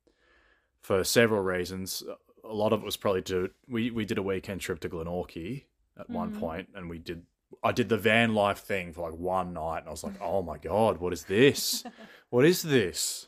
for 0.80 1.04
several 1.04 1.42
reasons. 1.42 2.02
A 2.44 2.52
lot 2.52 2.72
of 2.72 2.82
it 2.82 2.84
was 2.84 2.96
probably 2.96 3.22
to 3.22 3.50
we 3.68 3.90
we 3.90 4.04
did 4.04 4.18
a 4.18 4.22
weekend 4.22 4.60
trip 4.60 4.80
to 4.80 4.88
Glenorchy 4.88 5.64
at 5.98 6.10
one 6.10 6.30
Mhm. 6.32 6.38
point, 6.38 6.68
and 6.74 6.88
we 6.90 6.98
did 6.98 7.24
I 7.62 7.72
did 7.72 7.88
the 7.88 7.96
van 7.96 8.34
life 8.34 8.58
thing 8.58 8.92
for 8.92 9.08
like 9.10 9.18
one 9.18 9.52
night, 9.54 9.78
and 9.80 9.88
I 9.88 9.90
was 9.90 10.02
like, 10.04 10.20
oh 10.20 10.42
my 10.42 10.58
god, 10.58 10.98
what 10.98 11.12
is 11.12 11.24
this? 11.24 11.84
what 12.30 12.44
is 12.44 12.62
this? 12.62 13.26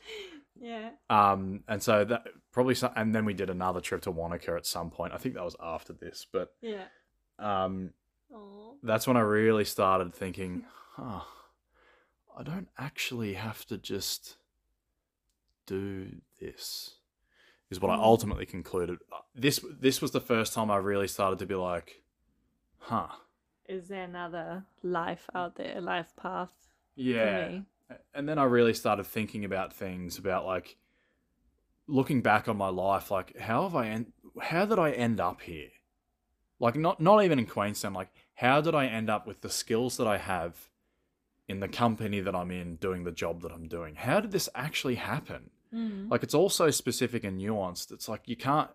yeah. 0.59 0.91
Um, 1.09 1.63
and 1.67 1.81
so 1.81 2.03
that 2.03 2.27
probably, 2.51 2.75
some, 2.75 2.91
and 2.95 3.15
then 3.15 3.23
we 3.25 3.33
did 3.33 3.49
another 3.49 3.79
trip 3.79 4.01
to 4.01 4.11
Wanaka 4.11 4.55
at 4.55 4.65
some 4.65 4.89
point. 4.89 5.13
I 5.13 5.17
think 5.17 5.35
that 5.35 5.43
was 5.45 5.55
after 5.61 5.93
this, 5.93 6.25
but 6.31 6.53
Yeah. 6.61 6.85
um, 7.39 7.93
Oh. 8.33 8.75
that's 8.83 9.07
when 9.07 9.15
I 9.15 9.21
really 9.21 9.63
started 9.65 10.13
thinking, 10.13 10.65
huh, 10.95 11.21
I 12.35 12.43
don't 12.43 12.67
actually 12.77 13.33
have 13.35 13.65
to 13.67 13.77
just 13.77 14.37
do 15.65 16.21
this. 16.39 16.96
Is 17.69 17.79
what 17.81 17.91
I 17.91 17.97
Mm. 17.97 18.03
ultimately 18.03 18.45
concluded. 18.45 18.99
This 19.35 19.59
this 19.79 20.01
was 20.01 20.11
the 20.11 20.21
first 20.21 20.53
time 20.53 20.71
I 20.71 20.77
really 20.77 21.07
started 21.07 21.39
to 21.39 21.45
be 21.45 21.55
like, 21.55 22.01
huh, 22.77 23.09
Is 23.67 23.89
there 23.89 24.03
another 24.03 24.65
life 24.83 25.29
out 25.35 25.55
there, 25.55 25.77
a 25.77 25.81
life 25.81 26.15
path 26.15 26.53
yeah. 26.95 27.45
for 27.45 27.51
me? 27.51 27.65
and 28.13 28.27
then 28.27 28.37
I 28.37 28.43
really 28.43 28.73
started 28.73 29.05
thinking 29.05 29.43
about 29.45 29.73
things 29.73 30.17
about 30.17 30.45
like 30.45 30.77
looking 31.87 32.21
back 32.21 32.47
on 32.47 32.57
my 32.57 32.69
life, 32.69 33.11
like 33.11 33.37
how 33.37 33.63
have 33.63 33.75
I 33.75 33.87
en- 33.87 34.13
how 34.41 34.65
did 34.65 34.79
I 34.79 34.91
end 34.91 35.19
up 35.19 35.41
here? 35.41 35.69
Like 36.59 36.75
not 36.75 36.99
not 37.01 37.23
even 37.23 37.37
in 37.39 37.45
Queenstown, 37.45 37.93
like 37.93 38.09
how 38.35 38.61
did 38.61 38.75
I 38.75 38.85
end 38.87 39.09
up 39.09 39.27
with 39.27 39.41
the 39.41 39.49
skills 39.49 39.97
that 39.97 40.07
I 40.07 40.17
have 40.17 40.69
in 41.47 41.59
the 41.59 41.67
company 41.67 42.19
that 42.21 42.35
I'm 42.35 42.51
in 42.51 42.75
doing 42.77 43.03
the 43.03 43.11
job 43.11 43.41
that 43.41 43.51
I'm 43.51 43.67
doing? 43.67 43.95
How 43.95 44.19
did 44.21 44.31
this 44.31 44.49
actually 44.55 44.95
happen? 44.95 45.49
Mm. 45.73 46.09
Like 46.09 46.23
it's 46.23 46.33
all 46.33 46.49
so 46.49 46.69
specific 46.71 47.23
and 47.23 47.39
nuanced. 47.39 47.91
It's 47.91 48.07
like 48.09 48.23
you 48.25 48.35
can't 48.35 48.69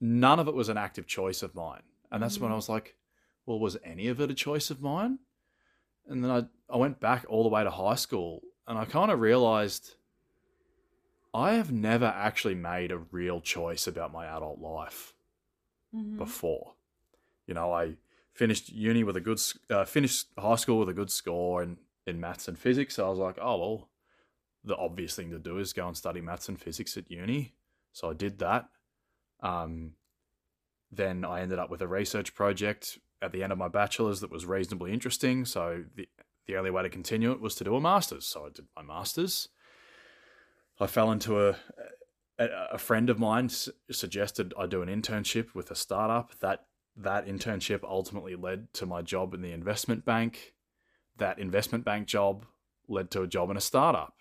none 0.00 0.38
of 0.38 0.46
it 0.48 0.54
was 0.54 0.68
an 0.68 0.76
active 0.76 1.06
choice 1.06 1.42
of 1.42 1.54
mine. 1.54 1.82
And 2.10 2.22
that's 2.22 2.38
when 2.38 2.50
I 2.50 2.54
Mhm. 2.54 2.58
was 2.58 2.68
like, 2.68 2.96
well, 3.46 3.58
was 3.58 3.76
any 3.82 4.08
of 4.08 4.20
it 4.20 4.30
a 4.30 4.34
choice 4.34 4.70
of 4.70 4.80
mine? 4.82 5.18
And 6.06 6.22
then 6.22 6.30
I 6.30 6.46
I 6.72 6.76
went 6.76 7.00
back 7.00 7.24
all 7.28 7.42
the 7.42 7.48
way 7.48 7.62
to 7.64 7.70
high 7.70 7.94
school 7.94 8.42
and 8.66 8.76
I 8.78 8.84
kind 8.84 9.10
of 9.10 9.20
realized 9.20 9.94
I 11.34 11.54
have 11.54 11.70
never 11.70 12.06
actually 12.06 12.54
made 12.54 12.90
a 12.90 12.98
real 12.98 13.40
choice 13.40 13.86
about 13.86 14.12
my 14.12 14.26
adult 14.26 14.58
life 14.58 15.14
Mhm. 15.94 16.16
before. 16.16 16.74
You 17.46 17.54
know, 17.54 17.72
I 17.72 17.96
finished 18.32 18.70
uni 18.70 19.04
with 19.04 19.16
a 19.16 19.20
good, 19.20 19.40
uh, 19.70 19.84
finished 19.84 20.28
high 20.38 20.56
school 20.56 20.78
with 20.78 20.88
a 20.88 20.94
good 20.94 21.10
score 21.10 21.62
in, 21.62 21.78
in 22.06 22.20
maths 22.20 22.48
and 22.48 22.58
physics. 22.58 22.94
So 22.94 23.06
I 23.06 23.10
was 23.10 23.18
like, 23.18 23.38
oh, 23.40 23.58
well, 23.58 23.88
the 24.66 24.76
obvious 24.76 25.14
thing 25.14 25.30
to 25.30 25.38
do 25.38 25.58
is 25.58 25.72
go 25.72 25.86
and 25.86 25.96
study 25.96 26.20
maths 26.20 26.48
and 26.48 26.60
physics 26.60 26.96
at 26.96 27.10
uni. 27.10 27.54
So 27.92 28.10
I 28.10 28.12
did 28.12 28.40
that. 28.40 28.68
Um, 29.40 29.92
then 30.90 31.24
I 31.24 31.40
ended 31.40 31.58
up 31.58 31.70
with 31.70 31.80
a 31.80 31.88
research 31.88 32.34
project 32.34 32.98
at 33.22 33.32
the 33.32 33.42
end 33.42 33.52
of 33.52 33.58
my 33.58 33.68
bachelor's 33.68 34.20
that 34.20 34.30
was 34.30 34.44
reasonably 34.44 34.92
interesting. 34.92 35.44
So 35.44 35.84
the, 35.94 36.08
the 36.46 36.56
only 36.56 36.70
way 36.70 36.82
to 36.82 36.90
continue 36.90 37.32
it 37.32 37.40
was 37.40 37.54
to 37.56 37.64
do 37.64 37.76
a 37.76 37.80
master's. 37.80 38.26
So 38.26 38.46
I 38.46 38.48
did 38.50 38.66
my 38.76 38.82
master's. 38.82 39.48
I 40.78 40.86
fell 40.86 41.10
into 41.10 41.40
a, 41.40 41.56
a, 42.38 42.48
a 42.72 42.78
friend 42.78 43.08
of 43.08 43.18
mine 43.18 43.46
s- 43.46 43.68
suggested 43.90 44.52
I 44.58 44.66
do 44.66 44.82
an 44.82 44.88
internship 44.88 45.54
with 45.54 45.70
a 45.70 45.74
startup. 45.74 46.38
That 46.40 46.66
that 46.96 47.26
internship 47.26 47.82
ultimately 47.84 48.36
led 48.36 48.72
to 48.74 48.86
my 48.86 49.02
job 49.02 49.34
in 49.34 49.42
the 49.42 49.52
investment 49.52 50.04
bank. 50.04 50.54
That 51.18 51.38
investment 51.38 51.84
bank 51.84 52.06
job 52.06 52.46
led 52.88 53.10
to 53.12 53.22
a 53.22 53.26
job 53.26 53.50
in 53.50 53.56
a 53.56 53.60
startup. 53.60 54.15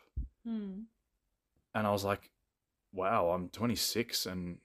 Mm. 0.48 0.84
And 1.74 1.88
I 1.88 1.92
was 1.92 2.04
like, 2.04 2.30
wow, 2.94 3.30
I'm 3.30 3.50
26 3.50 4.26
and 4.26 4.58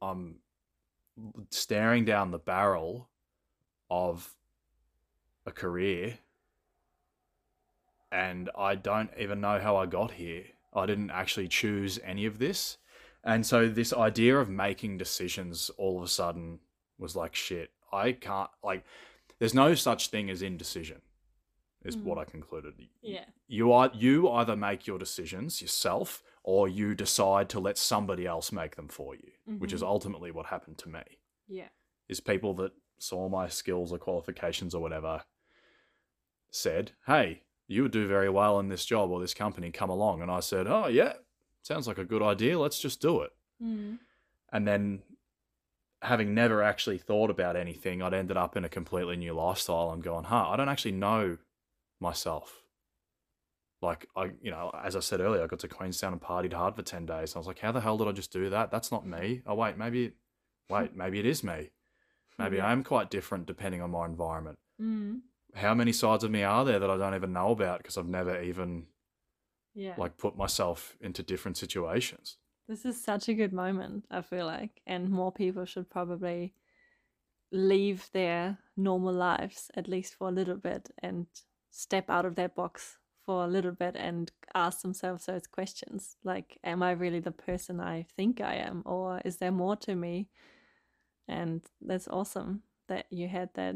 I'm 0.00 0.36
staring 1.50 2.04
down 2.04 2.30
the 2.30 2.38
barrel 2.38 3.08
of 3.90 4.34
a 5.46 5.50
career 5.50 6.18
and 8.10 8.50
I 8.56 8.74
don't 8.74 9.10
even 9.18 9.40
know 9.40 9.58
how 9.58 9.76
I 9.76 9.86
got 9.86 10.12
here. 10.12 10.44
I 10.74 10.86
didn't 10.86 11.10
actually 11.10 11.48
choose 11.48 11.98
any 12.04 12.26
of 12.26 12.38
this. 12.38 12.78
And 13.24 13.44
so 13.44 13.68
this 13.68 13.92
idea 13.92 14.38
of 14.38 14.48
making 14.48 14.98
decisions 14.98 15.70
all 15.76 15.98
of 15.98 16.04
a 16.04 16.08
sudden 16.08 16.60
was 16.98 17.16
like 17.16 17.34
shit. 17.34 17.70
I 17.92 18.12
can't 18.12 18.50
like 18.62 18.84
there's 19.38 19.54
no 19.54 19.74
such 19.74 20.08
thing 20.08 20.30
as 20.30 20.42
indecision. 20.42 21.00
Is 21.88 21.96
Mm. 21.96 22.04
what 22.04 22.18
I 22.18 22.24
concluded. 22.26 22.74
Yeah. 23.00 23.24
You 23.46 23.72
are 23.72 23.90
you 23.94 24.28
either 24.30 24.54
make 24.56 24.86
your 24.86 24.98
decisions 24.98 25.62
yourself 25.62 26.22
or 26.42 26.68
you 26.68 26.94
decide 26.94 27.48
to 27.50 27.58
let 27.60 27.78
somebody 27.78 28.26
else 28.26 28.52
make 28.52 28.76
them 28.76 28.88
for 28.88 29.14
you, 29.14 29.32
which 29.58 29.72
is 29.72 29.80
Mhm. 29.82 29.86
ultimately 29.86 30.30
what 30.30 30.46
happened 30.46 30.76
to 30.78 30.88
me 30.90 31.02
Yeah. 31.46 31.70
is 32.08 32.20
people 32.20 32.52
that 32.54 32.72
saw 32.98 33.28
my 33.30 33.48
skills 33.48 33.90
or 33.92 33.98
qualifications 33.98 34.74
or 34.74 34.82
whatever 34.82 35.24
said, 36.50 36.92
Hey, 37.06 37.44
you 37.66 37.82
would 37.82 37.92
do 37.92 38.06
very 38.06 38.28
well 38.28 38.58
in 38.60 38.68
this 38.68 38.84
job 38.84 39.10
or 39.10 39.20
this 39.20 39.34
company, 39.34 39.70
come 39.70 39.90
along. 39.90 40.20
And 40.22 40.30
I 40.30 40.40
said, 40.40 40.66
Oh, 40.66 40.88
yeah, 40.88 41.14
sounds 41.62 41.86
like 41.88 41.98
a 41.98 42.04
good 42.04 42.22
idea. 42.22 42.58
Let's 42.58 42.80
just 42.80 43.00
do 43.00 43.22
it. 43.22 43.32
Mm. 43.62 43.98
And 44.52 44.66
then, 44.68 45.02
having 46.02 46.32
never 46.34 46.62
actually 46.62 46.98
thought 46.98 47.28
about 47.30 47.56
anything, 47.56 48.02
I'd 48.02 48.14
ended 48.14 48.36
up 48.36 48.56
in 48.56 48.64
a 48.64 48.68
completely 48.68 49.16
new 49.16 49.32
lifestyle 49.34 49.90
and 49.90 50.02
going, 50.02 50.24
Huh, 50.24 50.48
I 50.48 50.56
don't 50.56 50.68
actually 50.68 50.92
know 50.92 51.38
myself. 52.00 52.62
Like, 53.80 54.08
I, 54.16 54.30
you 54.42 54.50
know, 54.50 54.72
as 54.84 54.96
I 54.96 55.00
said 55.00 55.20
earlier, 55.20 55.42
I 55.42 55.46
got 55.46 55.60
to 55.60 55.68
Queenstown 55.68 56.12
and 56.12 56.20
partied 56.20 56.52
hard 56.52 56.74
for 56.74 56.82
10 56.82 57.06
days. 57.06 57.30
And 57.32 57.36
I 57.36 57.38
was 57.38 57.46
like, 57.46 57.60
How 57.60 57.70
the 57.72 57.80
hell 57.80 57.96
did 57.96 58.08
I 58.08 58.12
just 58.12 58.32
do 58.32 58.50
that? 58.50 58.70
That's 58.70 58.90
not 58.90 59.06
me. 59.06 59.42
Oh, 59.46 59.54
wait, 59.54 59.78
maybe, 59.78 60.12
wait, 60.68 60.96
maybe 60.96 61.20
it 61.20 61.26
is 61.26 61.44
me. 61.44 61.70
Maybe. 62.38 62.60
I 62.60 62.72
am 62.72 62.84
quite 62.84 63.10
different 63.10 63.46
depending 63.46 63.82
on 63.82 63.90
my 63.90 64.06
environment. 64.06 64.58
Mm. 64.80 65.20
How 65.54 65.74
many 65.74 65.92
sides 65.92 66.22
of 66.22 66.30
me 66.30 66.42
are 66.44 66.64
there 66.64 66.78
that 66.78 66.90
I 66.90 66.96
don't 66.96 67.14
even 67.14 67.32
know 67.32 67.50
about 67.50 67.78
because 67.78 67.96
I've 67.96 68.06
never 68.06 68.40
even 68.40 68.86
Yeah. 69.74 69.94
like 69.96 70.16
put 70.18 70.36
myself 70.36 70.96
into 71.00 71.22
different 71.22 71.56
situations? 71.56 72.36
This 72.68 72.84
is 72.84 73.02
such 73.02 73.28
a 73.28 73.34
good 73.34 73.52
moment, 73.52 74.04
I 74.10 74.22
feel 74.22 74.46
like, 74.46 74.82
and 74.86 75.08
more 75.10 75.32
people 75.32 75.64
should 75.64 75.88
probably 75.90 76.54
leave 77.50 78.08
their 78.12 78.58
normal 78.76 79.14
lives 79.14 79.70
at 79.74 79.88
least 79.88 80.14
for 80.14 80.28
a 80.28 80.32
little 80.32 80.56
bit 80.56 80.90
and 81.02 81.26
step 81.86 82.10
out 82.10 82.24
of 82.26 82.34
their 82.34 82.48
box 82.48 82.98
for 83.24 83.44
a 83.44 83.52
little 83.56 83.70
bit 83.72 83.94
and 83.96 84.32
ask 84.54 84.80
themselves 84.82 85.26
those 85.26 85.46
questions 85.46 86.16
like 86.24 86.58
am 86.64 86.82
i 86.82 86.90
really 86.90 87.20
the 87.20 87.30
person 87.48 87.78
i 87.80 88.04
think 88.16 88.40
i 88.40 88.54
am 88.54 88.82
or 88.84 89.20
is 89.24 89.36
there 89.36 89.52
more 89.52 89.76
to 89.76 89.94
me 89.94 90.26
and 91.28 91.60
that's 91.80 92.08
awesome 92.08 92.62
that 92.88 93.06
you 93.10 93.28
had 93.28 93.50
that 93.54 93.74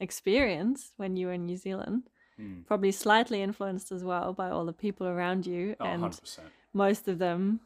experience 0.00 0.92
when 0.96 1.16
you 1.16 1.26
were 1.26 1.32
in 1.34 1.46
new 1.46 1.56
zealand 1.56 2.02
Mm. 2.38 2.64
probably 2.66 2.90
slightly 2.92 3.42
influenced 3.42 3.92
as 3.92 4.02
well 4.02 4.32
by 4.32 4.48
all 4.48 4.64
the 4.64 4.72
people 4.72 5.06
around 5.06 5.46
you 5.46 5.76
Oh, 5.78 5.84
and 5.84 6.02
100%. 6.04 6.40
most 6.72 7.06
of 7.08 7.18
them 7.18 7.60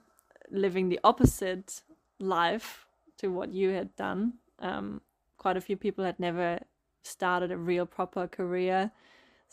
living 0.50 0.88
the 0.88 0.98
opposite 1.04 1.82
life 2.18 2.84
to 3.18 3.28
what 3.28 3.52
you 3.52 3.68
had 3.70 3.94
done. 3.94 4.32
Um, 4.58 5.00
quite 5.38 5.56
a 5.56 5.60
few 5.60 5.76
people 5.76 6.04
had 6.04 6.18
never 6.18 6.58
started 7.04 7.52
a 7.52 7.56
real 7.56 7.86
proper 7.86 8.26
career. 8.26 8.90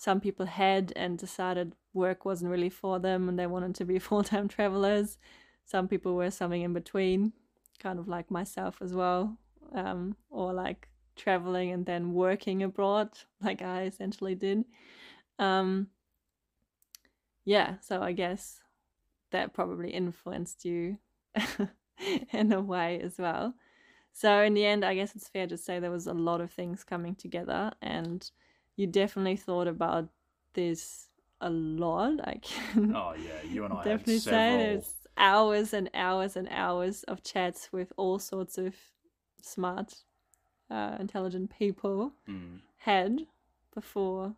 Some 0.02 0.20
people 0.20 0.48
had 0.48 0.92
and 0.96 1.16
decided 1.16 1.76
work 1.94 2.26
wasn't 2.26 2.50
really 2.50 2.72
for 2.72 2.98
them 2.98 3.30
and 3.30 3.38
they 3.38 3.46
wanted 3.46 3.76
to 3.76 3.86
be 3.86 4.00
full 4.08 4.24
time 4.24 4.48
travelers. 4.48 5.20
Some 5.64 5.88
people 5.88 6.16
were 6.16 6.32
something 6.32 6.64
in 6.64 6.74
between, 6.74 7.34
kind 7.78 8.00
of 8.00 8.08
like 8.08 8.32
myself 8.32 8.82
as 8.82 8.96
well, 8.96 9.38
um, 9.76 10.16
or 10.32 10.54
like 10.54 10.90
traveling 11.16 11.70
and 11.70 11.86
then 11.86 12.14
working 12.14 12.64
abroad, 12.64 13.10
like 13.44 13.62
I 13.62 13.84
essentially 13.84 14.34
did. 14.34 14.66
Um, 15.38 15.90
yeah, 17.46 17.76
so 17.82 18.02
I 18.02 18.14
guess 18.14 18.60
that 19.30 19.54
probably 19.54 19.92
influenced 19.92 20.66
you 20.66 20.98
in 22.34 22.52
a 22.52 22.60
way 22.60 23.00
as 23.04 23.20
well. 23.20 23.54
So 24.14 24.42
in 24.42 24.56
the 24.56 24.66
end, 24.66 24.84
I 24.84 24.96
guess 24.96 25.16
it's 25.16 25.30
fair 25.30 25.46
to 25.46 25.58
say 25.58 25.78
there 25.78 25.92
was 25.92 26.08
a 26.08 26.14
lot 26.14 26.42
of 26.42 26.52
things 26.52 26.84
coming 26.84 27.14
together, 27.14 27.72
and 27.84 28.28
you 28.82 28.88
definitely 28.88 29.38
thought 29.38 29.68
about 29.68 30.10
this 30.54 31.08
a 31.40 31.50
lot. 31.50 32.20
I 32.24 32.36
can 32.42 32.96
Oh, 33.02 33.14
yeah. 33.14 33.40
You 33.54 33.66
and 33.66 33.74
I 33.74 33.84
definitely 33.84 34.14
had 34.16 34.22
say 34.24 34.32
several. 34.32 34.58
there's 34.58 34.94
hours 35.18 35.74
and 35.74 35.90
hours 35.94 36.36
and 36.36 36.48
hours 36.50 37.04
of 37.04 37.22
chats 37.24 37.70
with 37.72 37.94
all 37.98 38.18
sorts 38.20 38.58
of 38.58 38.74
smart, 39.42 39.90
uh, 40.70 40.96
intelligent 41.00 41.50
people 41.58 42.14
Mm. 42.28 42.60
had 42.78 43.28
before 43.76 44.36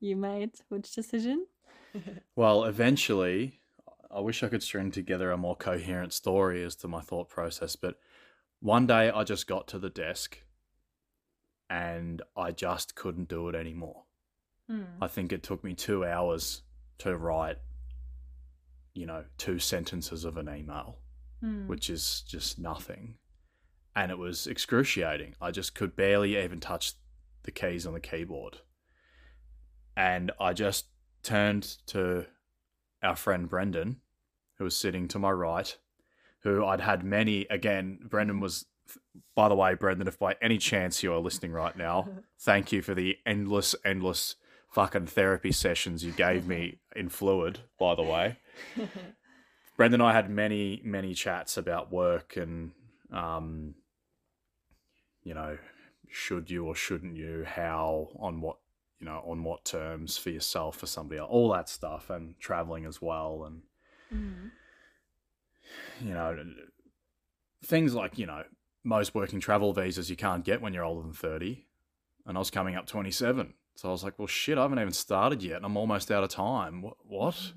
you 0.00 0.16
made 0.16 0.52
which 0.68 0.94
decision. 0.94 1.46
Well, 2.36 2.64
eventually, 2.64 3.60
I 4.10 4.20
wish 4.20 4.42
I 4.44 4.48
could 4.48 4.62
string 4.62 4.92
together 4.92 5.32
a 5.32 5.36
more 5.36 5.56
coherent 5.56 6.12
story 6.12 6.62
as 6.62 6.76
to 6.76 6.88
my 6.88 7.00
thought 7.00 7.28
process, 7.28 7.74
but 7.74 7.98
one 8.60 8.86
day 8.86 9.10
I 9.10 9.24
just 9.24 9.48
got 9.48 9.66
to 9.68 9.78
the 9.78 9.90
desk 9.90 10.38
and 11.70 12.22
I 12.36 12.50
just 12.52 12.94
couldn't 12.94 13.28
do 13.28 13.48
it 13.48 13.54
anymore. 13.54 14.04
Hmm. 14.68 14.82
I 15.00 15.08
think 15.08 15.32
it 15.32 15.42
took 15.42 15.62
me 15.64 15.74
two 15.74 16.04
hours 16.04 16.62
to 16.98 17.16
write, 17.16 17.58
you 18.94 19.06
know, 19.06 19.24
two 19.38 19.58
sentences 19.58 20.24
of 20.24 20.36
an 20.36 20.48
email, 20.48 20.98
Hmm. 21.40 21.66
which 21.68 21.88
is 21.88 22.22
just 22.22 22.58
nothing. 22.58 23.18
And 23.94 24.10
it 24.10 24.18
was 24.18 24.46
excruciating. 24.46 25.34
I 25.40 25.50
just 25.50 25.74
could 25.74 25.96
barely 25.96 26.36
even 26.42 26.60
touch 26.60 26.94
the 27.42 27.50
keys 27.50 27.86
on 27.86 27.94
the 27.94 28.00
keyboard. 28.00 28.58
And 29.96 30.30
I 30.40 30.52
just 30.52 30.86
turned 31.22 31.62
to 31.86 32.26
our 33.02 33.16
friend 33.16 33.48
Brendan, 33.48 34.00
who 34.56 34.64
was 34.64 34.76
sitting 34.76 35.08
to 35.08 35.18
my 35.18 35.30
right, 35.30 35.76
who 36.40 36.64
I'd 36.64 36.80
had 36.80 37.02
many, 37.04 37.46
again, 37.50 37.98
Brendan 38.04 38.38
was, 38.40 38.66
by 39.34 39.48
the 39.48 39.54
way, 39.54 39.74
Brendan, 39.74 40.08
if 40.08 40.18
by 40.18 40.36
any 40.40 40.58
chance 40.58 41.02
you 41.02 41.12
are 41.12 41.18
listening 41.18 41.52
right 41.52 41.76
now, 41.76 42.08
thank 42.40 42.72
you 42.72 42.82
for 42.82 42.94
the 42.94 43.16
endless, 43.26 43.74
endless 43.84 44.36
fucking 44.70 45.06
therapy 45.06 45.52
sessions 45.52 46.04
you 46.04 46.12
gave 46.12 46.46
me 46.46 46.78
in 46.94 47.08
Fluid, 47.08 47.60
by 47.78 47.94
the 47.94 48.02
way. 48.02 48.36
Brendan 49.76 50.00
and 50.00 50.08
I 50.08 50.12
had 50.12 50.28
many, 50.28 50.80
many 50.84 51.14
chats 51.14 51.56
about 51.56 51.92
work 51.92 52.36
and, 52.36 52.72
um, 53.12 53.74
you 55.22 55.34
know, 55.34 55.56
should 56.10 56.50
you 56.50 56.66
or 56.66 56.74
shouldn't 56.74 57.16
you, 57.16 57.44
how, 57.46 58.08
on 58.18 58.40
what, 58.40 58.58
you 58.98 59.06
know, 59.06 59.22
on 59.26 59.44
what 59.44 59.64
terms 59.64 60.16
for 60.16 60.30
yourself, 60.30 60.76
for 60.78 60.86
somebody 60.86 61.18
else, 61.20 61.28
all 61.30 61.52
that 61.52 61.68
stuff, 61.68 62.10
and 62.10 62.34
traveling 62.40 62.84
as 62.86 63.00
well. 63.00 63.44
And, 63.46 63.62
Hmm. 64.10 64.48
you 66.00 66.14
know, 66.14 66.36
things 67.64 67.94
like, 67.94 68.18
you 68.18 68.26
know, 68.26 68.42
most 68.84 69.14
working 69.14 69.40
travel 69.40 69.72
visas 69.72 70.10
you 70.10 70.16
can't 70.16 70.44
get 70.44 70.60
when 70.60 70.72
you're 70.72 70.84
older 70.84 71.02
than 71.02 71.12
30. 71.12 71.66
And 72.26 72.36
I 72.36 72.40
was 72.40 72.50
coming 72.50 72.76
up 72.76 72.86
27. 72.86 73.54
So 73.76 73.88
I 73.88 73.92
was 73.92 74.02
like, 74.02 74.18
well, 74.18 74.26
shit, 74.26 74.58
I 74.58 74.62
haven't 74.62 74.78
even 74.78 74.92
started 74.92 75.42
yet 75.42 75.56
and 75.56 75.64
I'm 75.64 75.76
almost 75.76 76.10
out 76.10 76.24
of 76.24 76.30
time. 76.30 76.82
What? 76.82 76.96
what? 77.04 77.52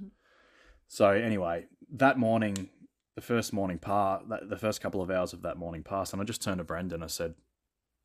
So 0.88 1.10
anyway, 1.10 1.68
that 1.94 2.18
morning, 2.18 2.70
the 3.16 3.22
first 3.22 3.54
morning 3.54 3.80
part, 3.80 4.24
the 4.28 4.58
first 4.58 4.82
couple 4.82 5.02
of 5.02 5.10
hours 5.10 5.32
of 5.32 5.42
that 5.44 5.58
morning 5.58 5.84
passed, 5.84 6.12
and 6.12 6.22
I 6.22 6.26
just 6.26 6.42
turned 6.42 6.58
to 6.58 6.66
Brendan. 6.66 7.02
I 7.02 7.08
said, 7.08 7.36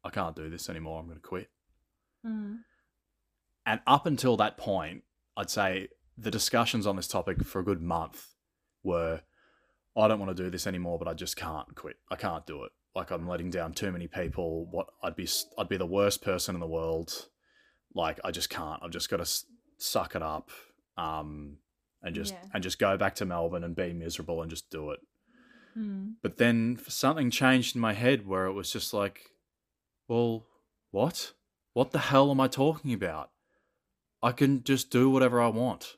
"I 0.04 0.10
can't 0.10 0.36
do 0.36 0.48
this 0.48 0.70
anymore. 0.70 1.00
I'm 1.00 1.06
going 1.06 1.18
to 1.18 1.22
quit." 1.22 1.50
Hmm. 2.24 2.58
And 3.66 3.80
up 3.88 4.06
until 4.06 4.36
that 4.36 4.56
point, 4.56 5.02
I'd 5.36 5.50
say 5.50 5.88
the 6.16 6.30
discussions 6.30 6.86
on 6.86 6.94
this 6.94 7.08
topic 7.08 7.44
for 7.44 7.58
a 7.58 7.64
good 7.64 7.82
month 7.82 8.34
were, 8.84 9.22
"I 9.96 10.06
don't 10.06 10.20
want 10.20 10.36
to 10.36 10.42
do 10.44 10.48
this 10.48 10.66
anymore, 10.66 10.98
but 10.98 11.08
I 11.08 11.14
just 11.14 11.36
can't 11.36 11.74
quit. 11.74 11.96
I 12.08 12.14
can't 12.14 12.46
do 12.46 12.62
it. 12.62 12.72
Like 12.96 13.10
I'm 13.12 13.28
letting 13.28 13.50
down 13.50 13.74
too 13.74 13.92
many 13.92 14.08
people. 14.08 14.66
What 14.70 14.88
I'd 15.02 15.14
be, 15.14 15.28
I'd 15.58 15.68
be 15.68 15.76
the 15.76 15.86
worst 15.86 16.22
person 16.22 16.56
in 16.56 16.60
the 16.60 16.66
world. 16.66 17.26
Like 17.94 18.18
I 18.24 18.30
just 18.32 18.50
can't. 18.50 18.82
I've 18.82 18.90
just 18.90 19.10
got 19.10 19.18
to 19.18 19.30
suck 19.78 20.16
it 20.16 20.22
up." 20.22 20.50
Um, 20.96 21.58
and 22.02 22.14
just 22.14 22.32
Yeah. 22.32 22.44
and 22.54 22.62
just 22.62 22.78
go 22.78 22.96
back 22.96 23.14
to 23.16 23.26
Melbourne 23.26 23.64
and 23.64 23.76
be 23.76 23.92
miserable 23.92 24.40
and 24.40 24.50
just 24.50 24.70
do 24.70 24.90
it. 24.92 25.00
Hmm. 25.74 26.12
But 26.22 26.38
then 26.38 26.78
something 26.88 27.30
changed 27.30 27.74
in 27.76 27.82
my 27.82 27.92
head 27.92 28.26
where 28.26 28.46
it 28.46 28.52
was 28.54 28.72
just 28.72 28.94
like, 28.94 29.30
well, 30.08 30.46
what? 30.90 31.32
What 31.74 31.90
the 31.90 31.98
hell 31.98 32.30
am 32.30 32.40
I 32.40 32.48
talking 32.48 32.94
about? 32.94 33.30
I 34.22 34.32
can 34.32 34.64
just 34.64 34.90
do 34.90 35.10
whatever 35.10 35.38
I 35.40 35.48
want. 35.48 35.96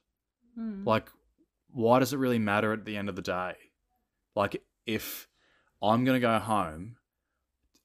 Hmm. 0.56 0.82
Like, 0.84 1.10
why 1.70 2.00
does 2.00 2.12
it 2.12 2.18
really 2.18 2.40
matter 2.40 2.72
at 2.72 2.84
the 2.84 2.96
end 2.96 3.08
of 3.08 3.14
the 3.14 3.22
day? 3.22 3.54
Like, 4.34 4.64
if 4.84 5.27
I'm 5.82 6.04
going 6.04 6.16
to 6.16 6.26
go 6.26 6.38
home 6.38 6.96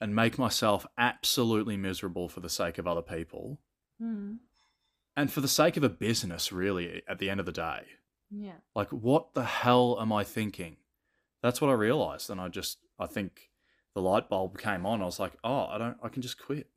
and 0.01 0.15
make 0.15 0.37
myself 0.37 0.85
absolutely 0.97 1.77
miserable 1.77 2.27
for 2.29 2.39
the 2.39 2.49
sake 2.49 2.77
of 2.77 2.87
other 2.87 3.01
people 3.01 3.59
Hmm. 3.99 4.35
and 5.15 5.31
for 5.31 5.39
the 5.41 5.47
sake 5.47 5.77
of 5.77 5.83
a 5.83 5.89
business, 5.89 6.51
really, 6.51 7.03
at 7.07 7.19
the 7.19 7.29
end 7.29 7.39
of 7.39 7.45
the 7.45 7.51
day, 7.51 7.83
Yeah. 8.31 8.55
like 8.75 8.89
what 8.89 9.33
the 9.35 9.43
hell 9.45 9.97
am 10.01 10.11
i 10.11 10.23
thinking 10.23 10.77
that's 11.43 11.61
what 11.61 11.69
i 11.69 11.73
realized 11.73 12.29
and 12.31 12.41
i 12.41 12.47
just 12.47 12.79
i 12.97 13.05
think 13.05 13.51
the 13.93 14.01
light 14.01 14.27
bulb 14.29 14.57
came 14.57 14.85
on 14.87 15.01
i 15.03 15.05
was 15.05 15.19
like 15.19 15.33
oh 15.43 15.67
i 15.67 15.77
don't 15.77 15.97
i 16.01 16.09
can 16.09 16.21
just 16.23 16.39
quit 16.39 16.67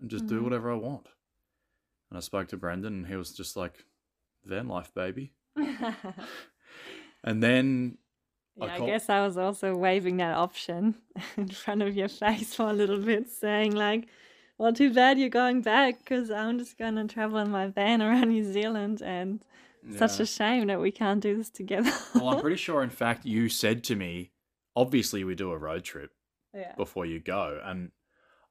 and 0.00 0.08
just 0.10 0.26
do 0.26 0.40
Mhm. 0.40 0.44
whatever 0.44 0.72
i 0.72 0.76
want 0.76 1.08
and 2.10 2.16
i 2.16 2.20
spoke 2.20 2.48
to 2.48 2.56
brendan 2.56 2.94
and 2.94 3.06
he 3.08 3.16
was 3.16 3.32
just 3.34 3.54
like 3.56 3.84
van 4.44 4.66
life 4.66 4.94
baby 4.94 5.34
and 7.22 7.42
then 7.42 7.98
Yeah, 8.56 8.74
I 8.74 8.86
guess 8.86 9.08
I 9.08 9.24
was 9.26 9.36
also 9.36 9.76
waving 9.76 10.18
that 10.18 10.36
option 10.36 10.94
in 11.36 11.48
front 11.48 11.82
of 11.82 11.96
your 11.96 12.08
face 12.08 12.54
for 12.54 12.68
a 12.68 12.72
little 12.72 13.00
bit, 13.00 13.28
saying 13.28 13.72
like, 13.74 14.06
"Well, 14.58 14.72
too 14.72 14.92
bad 14.92 15.18
you're 15.18 15.28
going 15.28 15.62
back, 15.62 15.98
because 15.98 16.30
I'm 16.30 16.58
just 16.58 16.78
gonna 16.78 17.06
travel 17.08 17.38
in 17.38 17.50
my 17.50 17.66
van 17.68 18.02
around 18.06 18.28
New 18.28 18.44
Zealand, 18.44 19.02
and 19.02 19.44
such 19.96 20.18
a 20.18 20.26
shame 20.26 20.68
that 20.68 20.80
we 20.80 20.90
can't 20.90 21.20
do 21.20 21.36
this 21.36 21.50
together." 21.50 21.92
well 22.14 22.30
i'm 22.30 22.40
pretty 22.40 22.56
sure 22.66 22.82
in 22.82 22.88
fact 22.88 23.26
you 23.26 23.50
said 23.50 23.84
to 23.84 23.94
me 23.94 24.30
obviously 24.76 25.24
we 25.24 25.34
do 25.34 25.52
a 25.52 25.58
road 25.58 25.84
trip 25.84 26.10
yeah. 26.54 26.74
before 26.76 27.06
you 27.06 27.20
go. 27.20 27.60
And 27.62 27.90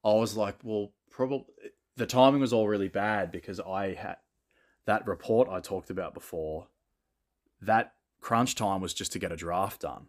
I 0.04 0.14
was 0.14 0.36
like, 0.36 0.58
well, 0.64 0.92
probably 1.10 1.46
the 1.96 2.06
timing 2.06 2.42
was 2.42 2.54
all 2.54 2.68
really 2.68 2.88
bad 2.88 3.32
because 3.32 3.60
I 3.60 3.94
had 3.94 4.18
that 4.86 5.08
report 5.08 5.50
I 5.50 5.60
talked 5.60 5.90
about 5.90 6.14
before. 6.14 6.68
That 7.62 7.94
crunch 8.24 8.56
time 8.56 8.82
was 8.82 8.94
just 8.94 9.12
to 9.12 9.20
get 9.20 9.32
a 9.32 9.36
draft 9.36 9.82
done. 9.82 10.08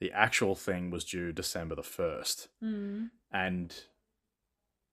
The 0.00 0.12
actual 0.12 0.54
thing 0.54 0.90
was 0.90 1.04
due 1.04 1.32
December 1.32 1.74
the 1.74 1.82
1st. 1.82 2.48
Mm. 2.64 3.10
And 3.32 3.74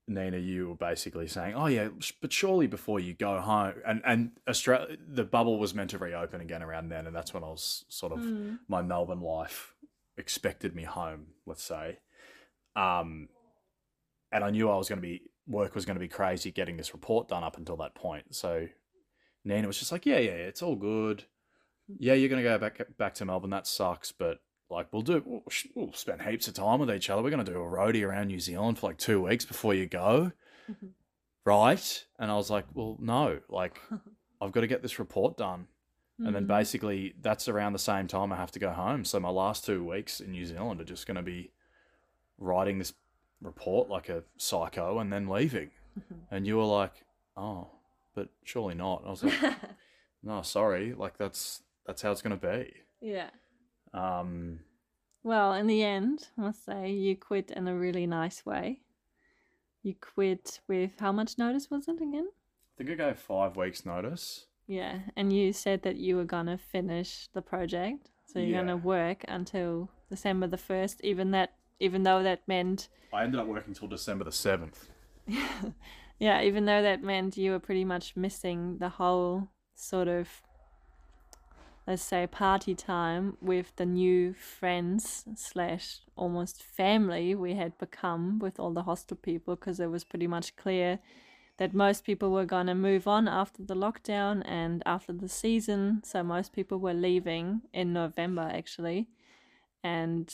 Nina, 0.06 0.38
you 0.38 0.68
were 0.68 0.74
basically 0.74 1.28
saying, 1.28 1.54
"Oh 1.54 1.66
yeah, 1.66 1.88
but 2.20 2.32
surely 2.32 2.66
before 2.66 2.98
you 2.98 3.14
go 3.14 3.40
home." 3.40 3.74
And 3.86 4.00
and 4.04 4.30
Australia, 4.48 4.96
the 5.06 5.24
bubble 5.24 5.58
was 5.58 5.74
meant 5.74 5.90
to 5.90 5.98
reopen 5.98 6.40
again 6.40 6.62
around 6.62 6.88
then, 6.88 7.06
and 7.06 7.14
that's 7.14 7.34
when 7.34 7.44
I 7.44 7.48
was 7.48 7.84
sort 7.88 8.12
of 8.12 8.20
Mm. 8.20 8.58
my 8.68 8.80
Melbourne 8.82 9.20
life 9.20 9.74
expected 10.16 10.74
me 10.74 10.84
home, 10.84 11.34
let's 11.46 11.62
say. 11.62 11.98
Um, 12.74 13.28
and 14.32 14.42
I 14.44 14.50
knew 14.50 14.70
I 14.70 14.76
was 14.76 14.88
going 14.88 15.00
to 15.00 15.06
be 15.06 15.30
work 15.46 15.74
was 15.74 15.84
going 15.84 15.96
to 15.96 16.00
be 16.00 16.08
crazy 16.08 16.50
getting 16.52 16.76
this 16.78 16.92
report 16.94 17.28
done 17.28 17.44
up 17.44 17.56
until 17.58 17.76
that 17.76 17.94
point. 17.94 18.34
So 18.34 18.68
Nina 19.44 19.66
was 19.66 19.78
just 19.78 19.92
like, 19.92 20.06
"Yeah, 20.06 20.18
yeah, 20.18 20.32
it's 20.32 20.62
all 20.62 20.76
good. 20.76 21.24
Yeah, 21.98 22.14
you're 22.14 22.28
going 22.28 22.42
to 22.42 22.48
go 22.48 22.58
back 22.58 22.80
back 22.98 23.14
to 23.14 23.24
Melbourne. 23.24 23.50
That 23.50 23.66
sucks, 23.66 24.12
but 24.12 24.40
like 24.70 24.92
we'll 24.92 25.02
do 25.02 25.22
we'll, 25.24 25.42
we'll 25.74 25.92
spend 25.94 26.20
heaps 26.22 26.46
of 26.48 26.54
time 26.54 26.80
with 26.80 26.90
each 26.90 27.08
other. 27.08 27.22
We're 27.22 27.30
going 27.30 27.44
to 27.44 27.50
do 27.52 27.58
a 27.58 27.64
roadie 27.64 28.06
around 28.06 28.26
New 28.28 28.40
Zealand 28.40 28.78
for 28.78 28.88
like 28.88 28.98
two 28.98 29.22
weeks 29.22 29.44
before 29.46 29.72
you 29.74 29.86
go, 29.86 30.32
Mhm. 30.70 30.90
right?" 31.44 32.04
And 32.18 32.30
I 32.30 32.34
was 32.36 32.50
like, 32.50 32.66
"Well, 32.74 32.96
no, 33.00 33.40
like 33.48 33.80
I've 34.40 34.52
got 34.52 34.60
to 34.60 34.66
get 34.66 34.82
this 34.82 34.98
report 34.98 35.36
done." 35.36 35.68
And 36.18 36.34
then 36.34 36.44
Mm. 36.46 36.48
basically 36.48 37.14
that's 37.22 37.46
around 37.48 37.74
the 37.74 37.78
same 37.78 38.08
time 38.08 38.32
I 38.32 38.36
have 38.36 38.50
to 38.52 38.58
go 38.58 38.70
home. 38.72 39.04
So 39.04 39.20
my 39.20 39.28
last 39.30 39.64
two 39.64 39.84
weeks 39.84 40.18
in 40.20 40.32
New 40.32 40.44
Zealand 40.44 40.80
are 40.80 40.84
just 40.84 41.06
going 41.06 41.14
to 41.16 41.22
be 41.22 41.52
writing 42.38 42.78
this 42.78 42.92
report 43.40 43.88
like 43.88 44.08
a 44.08 44.24
psycho 44.36 44.98
and 44.98 45.12
then 45.12 45.28
leaving. 45.28 45.70
Mhm. 45.98 46.16
And 46.30 46.46
you 46.46 46.56
were 46.56 46.64
like, 46.64 47.04
"Oh, 47.36 47.68
but 48.14 48.28
surely 48.44 48.74
not." 48.74 49.04
I 49.06 49.10
was 49.10 49.22
like, 49.22 49.38
"No, 50.24 50.42
sorry. 50.42 50.92
Like 50.92 51.18
that's 51.18 51.62
that's 51.88 52.02
how 52.02 52.12
it's 52.12 52.22
going 52.22 52.38
to 52.38 52.46
be." 52.46 52.72
yeah. 53.00 53.30
Um, 53.92 54.60
Well, 55.24 55.54
in 55.54 55.66
the 55.66 55.82
end, 55.82 56.28
I 56.38 56.42
must 56.42 56.64
say 56.64 56.90
you 56.92 57.16
quit 57.16 57.50
in 57.50 57.66
a 57.66 57.74
really 57.74 58.06
nice 58.06 58.44
way. 58.46 58.82
You 59.82 59.94
quit 59.94 60.60
with 60.68 61.00
how 61.00 61.10
much 61.12 61.38
notice 61.38 61.70
was 61.70 61.88
it 61.88 61.96
again? 62.00 62.28
I 62.30 62.72
think 62.84 62.90
I 62.90 62.94
gave 63.06 63.18
five 63.18 63.56
weeks 63.56 63.84
notice. 63.86 64.46
Yeah, 64.66 65.00
and 65.16 65.32
you 65.32 65.52
said 65.52 65.82
that 65.82 65.96
you 65.96 66.16
were 66.16 66.24
gonna 66.26 66.58
finish 66.58 67.28
the 67.32 67.40
project, 67.42 68.10
so 68.26 68.38
you're 68.38 68.48
Yeah. 68.50 68.60
gonna 68.60 68.76
work 68.76 69.24
until 69.26 69.88
December 70.10 70.46
the 70.46 70.58
first, 70.58 71.00
even 71.02 71.30
that, 71.30 71.54
even 71.80 72.02
though 72.02 72.22
that 72.22 72.46
meant, 72.46 72.88
I 73.12 73.24
ended 73.24 73.40
up 73.40 73.46
working 73.46 73.72
till 73.72 73.88
December 73.88 74.24
the 74.24 74.32
seventh. 74.32 74.90
yeah, 76.18 76.42
even 76.42 76.66
though 76.66 76.82
that 76.82 77.02
meant 77.02 77.36
you 77.38 77.52
were 77.52 77.58
pretty 77.60 77.84
much 77.84 78.16
missing 78.16 78.78
the 78.78 78.88
whole 78.90 79.48
sort 79.74 80.08
of, 80.08 80.28
let's 81.88 82.02
say, 82.02 82.26
party 82.26 82.74
time 82.74 83.36
with 83.40 83.74
the 83.76 83.86
new 83.86 84.34
friends 84.34 85.24
slash 85.34 86.00
almost 86.16 86.62
family 86.62 87.34
we 87.34 87.54
had 87.54 87.78
become 87.78 88.38
with 88.38 88.60
all 88.60 88.72
the 88.74 88.82
hostel 88.82 89.16
people, 89.16 89.56
because 89.56 89.80
it 89.80 89.90
was 89.90 90.04
pretty 90.04 90.26
much 90.26 90.54
clear 90.54 90.98
that 91.56 91.72
most 91.74 92.04
people 92.04 92.30
were 92.30 92.44
going 92.44 92.66
to 92.66 92.74
move 92.74 93.08
on 93.08 93.26
after 93.26 93.62
the 93.62 93.74
lockdown 93.74 94.42
and 94.44 94.82
after 94.84 95.12
the 95.12 95.28
season. 95.28 96.02
So 96.04 96.22
most 96.22 96.52
people 96.52 96.78
were 96.78 96.94
leaving 96.94 97.62
in 97.72 97.92
November 97.92 98.48
actually. 98.52 99.08
And 99.82 100.32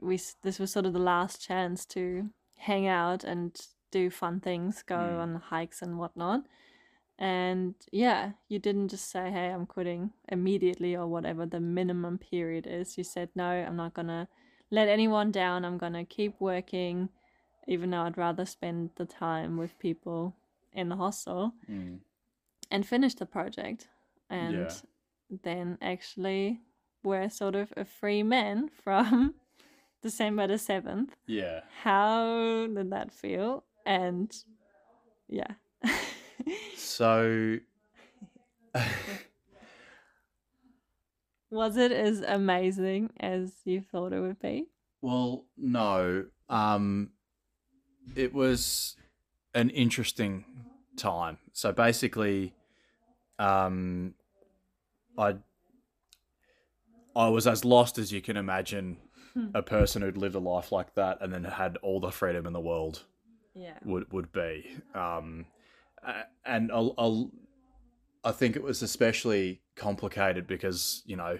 we 0.00 0.18
this 0.42 0.58
was 0.58 0.70
sort 0.72 0.86
of 0.86 0.92
the 0.92 0.98
last 0.98 1.40
chance 1.40 1.86
to 1.86 2.30
hang 2.56 2.86
out 2.86 3.24
and 3.24 3.56
do 3.90 4.10
fun 4.10 4.40
things, 4.40 4.82
go 4.82 4.96
Mm. 4.96 5.20
on 5.20 5.34
hikes 5.36 5.80
and 5.80 5.96
whatnot. 5.96 6.40
And 7.18 7.74
yeah, 7.90 8.32
you 8.48 8.58
didn't 8.60 8.88
just 8.88 9.10
say, 9.10 9.30
hey, 9.30 9.48
I'm 9.48 9.66
quitting 9.66 10.10
immediately 10.28 10.94
or 10.94 11.06
whatever 11.06 11.46
the 11.46 11.58
minimum 11.60 12.18
period 12.18 12.66
is. 12.68 12.96
You 12.96 13.04
said, 13.04 13.28
no, 13.34 13.44
I'm 13.50 13.76
not 13.76 13.94
going 13.94 14.06
to 14.06 14.28
let 14.70 14.88
anyone 14.88 15.32
down. 15.32 15.64
I'm 15.64 15.78
going 15.78 15.94
to 15.94 16.04
keep 16.04 16.34
working, 16.38 17.08
even 17.66 17.90
though 17.90 18.02
I'd 18.02 18.16
rather 18.18 18.46
spend 18.46 18.90
the 18.96 19.04
time 19.04 19.56
with 19.56 19.78
people 19.78 20.36
in 20.72 20.88
the 20.88 20.96
hostel 20.96 21.54
Mm. 21.68 21.98
and 22.70 22.86
finish 22.86 23.14
the 23.14 23.26
project. 23.26 23.88
And 24.30 24.52
Yeah. 24.54 25.38
then 25.42 25.78
actually, 25.82 26.60
we're 27.02 27.30
sort 27.30 27.56
of 27.56 27.72
a 27.76 27.84
free 27.84 28.22
man 28.22 28.68
from 28.84 29.34
December 30.02 30.46
the 30.46 30.58
7th. 30.58 31.16
Yeah. 31.26 31.62
How 31.82 32.68
did 32.68 32.90
that 32.90 33.12
feel? 33.12 33.64
And 33.84 34.30
yeah. 35.28 35.54
So 36.98 37.58
Was 41.48 41.76
it 41.76 41.92
as 41.92 42.22
amazing 42.22 43.10
as 43.20 43.52
you 43.64 43.80
thought 43.80 44.12
it 44.12 44.18
would 44.18 44.40
be? 44.40 44.66
Well, 45.00 45.44
no. 45.56 46.24
Um, 46.48 47.10
it 48.16 48.34
was 48.34 48.96
an 49.54 49.70
interesting 49.70 50.44
time. 50.96 51.38
So 51.52 51.70
basically, 51.70 52.52
um, 53.38 54.14
I 55.16 55.36
I 57.14 57.28
was 57.28 57.46
as 57.46 57.64
lost 57.64 57.96
as 57.98 58.10
you 58.10 58.20
can 58.20 58.36
imagine. 58.36 58.96
A 59.54 59.62
person 59.62 60.02
who'd 60.02 60.16
lived 60.16 60.34
a 60.34 60.40
life 60.40 60.72
like 60.72 60.94
that 60.96 61.18
and 61.20 61.32
then 61.32 61.44
had 61.44 61.76
all 61.78 62.00
the 62.00 62.10
freedom 62.10 62.44
in 62.44 62.52
the 62.52 62.60
world 62.60 63.04
Yeah. 63.54 63.78
would 63.84 64.12
would 64.12 64.32
be. 64.32 64.68
Um, 64.94 65.46
and 66.44 66.70
I'll, 66.72 66.94
I'll, 66.98 67.30
I 68.24 68.32
think 68.32 68.56
it 68.56 68.62
was 68.62 68.82
especially 68.82 69.60
complicated 69.76 70.46
because 70.46 71.02
you 71.06 71.16
know 71.16 71.38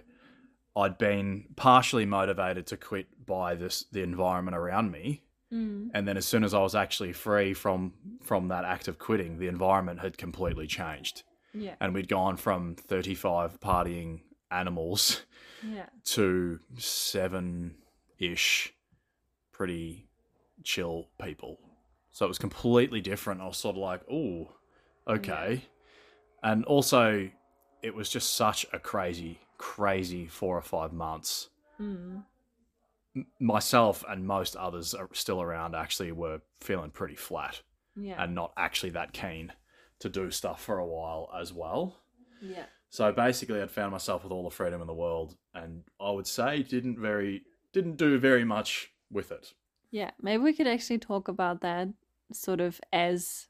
I'd 0.76 0.96
been 0.98 1.46
partially 1.56 2.06
motivated 2.06 2.66
to 2.68 2.76
quit 2.76 3.06
by 3.26 3.54
this 3.54 3.84
the 3.92 4.02
environment 4.02 4.56
around 4.56 4.90
me, 4.90 5.22
Mm. 5.52 5.88
and 5.94 6.06
then 6.06 6.18
as 6.18 6.26
soon 6.26 6.44
as 6.44 6.52
I 6.52 6.58
was 6.60 6.74
actually 6.74 7.14
free 7.14 7.54
from 7.54 7.94
from 8.22 8.48
that 8.48 8.64
act 8.64 8.86
of 8.86 8.98
quitting, 8.98 9.38
the 9.38 9.48
environment 9.48 9.98
had 10.00 10.18
completely 10.18 10.66
changed, 10.66 11.22
Yeah. 11.54 11.74
and 11.80 11.94
we'd 11.94 12.06
gone 12.08 12.36
from 12.36 12.74
thirty 12.76 13.14
five 13.14 13.58
partying 13.58 14.20
animals 14.50 15.22
Yeah. 15.66 15.86
to 16.04 16.60
seven 16.76 17.76
ish 18.18 18.74
pretty 19.52 20.06
chill 20.64 21.08
people. 21.20 21.58
So 22.12 22.24
it 22.24 22.28
was 22.28 22.38
completely 22.38 23.00
different. 23.00 23.40
I 23.40 23.46
was 23.46 23.56
sort 23.58 23.76
of 23.76 23.82
like, 23.82 24.00
oh, 24.10 24.48
okay. 25.06 25.62
And 26.42 26.64
also, 26.64 27.30
it 27.82 27.94
was 27.94 28.08
just 28.08 28.34
such 28.34 28.66
a 28.72 28.78
crazy, 28.78 29.38
crazy 29.58 30.26
four 30.26 30.56
or 30.56 30.62
five 30.62 30.92
months. 30.92 31.48
Mm. 31.80 32.24
Myself 33.40 34.04
and 34.08 34.26
most 34.26 34.56
others 34.56 34.94
are 34.94 35.08
still 35.12 35.40
around 35.42 35.74
actually 35.74 36.12
were 36.12 36.40
feeling 36.60 36.90
pretty 36.90 37.16
flat 37.16 37.62
Yeah. 37.96 38.22
and 38.22 38.34
not 38.34 38.52
actually 38.56 38.90
that 38.90 39.12
keen 39.12 39.52
to 40.00 40.08
do 40.08 40.30
stuff 40.30 40.62
for 40.62 40.78
a 40.78 40.86
while 40.86 41.28
as 41.38 41.52
well. 41.52 42.00
yeah. 42.40 42.66
So 42.90 43.12
basically, 43.12 43.60
I'd 43.60 43.70
found 43.70 43.92
myself 43.92 44.22
with 44.22 44.32
all 44.32 44.44
the 44.44 44.54
freedom 44.54 44.80
in 44.80 44.86
the 44.86 44.94
world, 44.94 45.36
and 45.52 45.82
I 46.00 46.10
would 46.10 46.26
say 46.26 46.62
didn't 46.62 46.98
very 46.98 47.42
didn't 47.74 47.96
do 47.96 48.18
very 48.18 48.44
much 48.46 48.90
with 49.10 49.30
it. 49.30 49.52
Yeah, 49.90 50.10
maybe 50.20 50.42
we 50.42 50.52
could 50.52 50.66
actually 50.66 50.98
talk 50.98 51.28
about 51.28 51.60
that 51.62 51.88
sort 52.32 52.60
of 52.60 52.80
as 52.92 53.48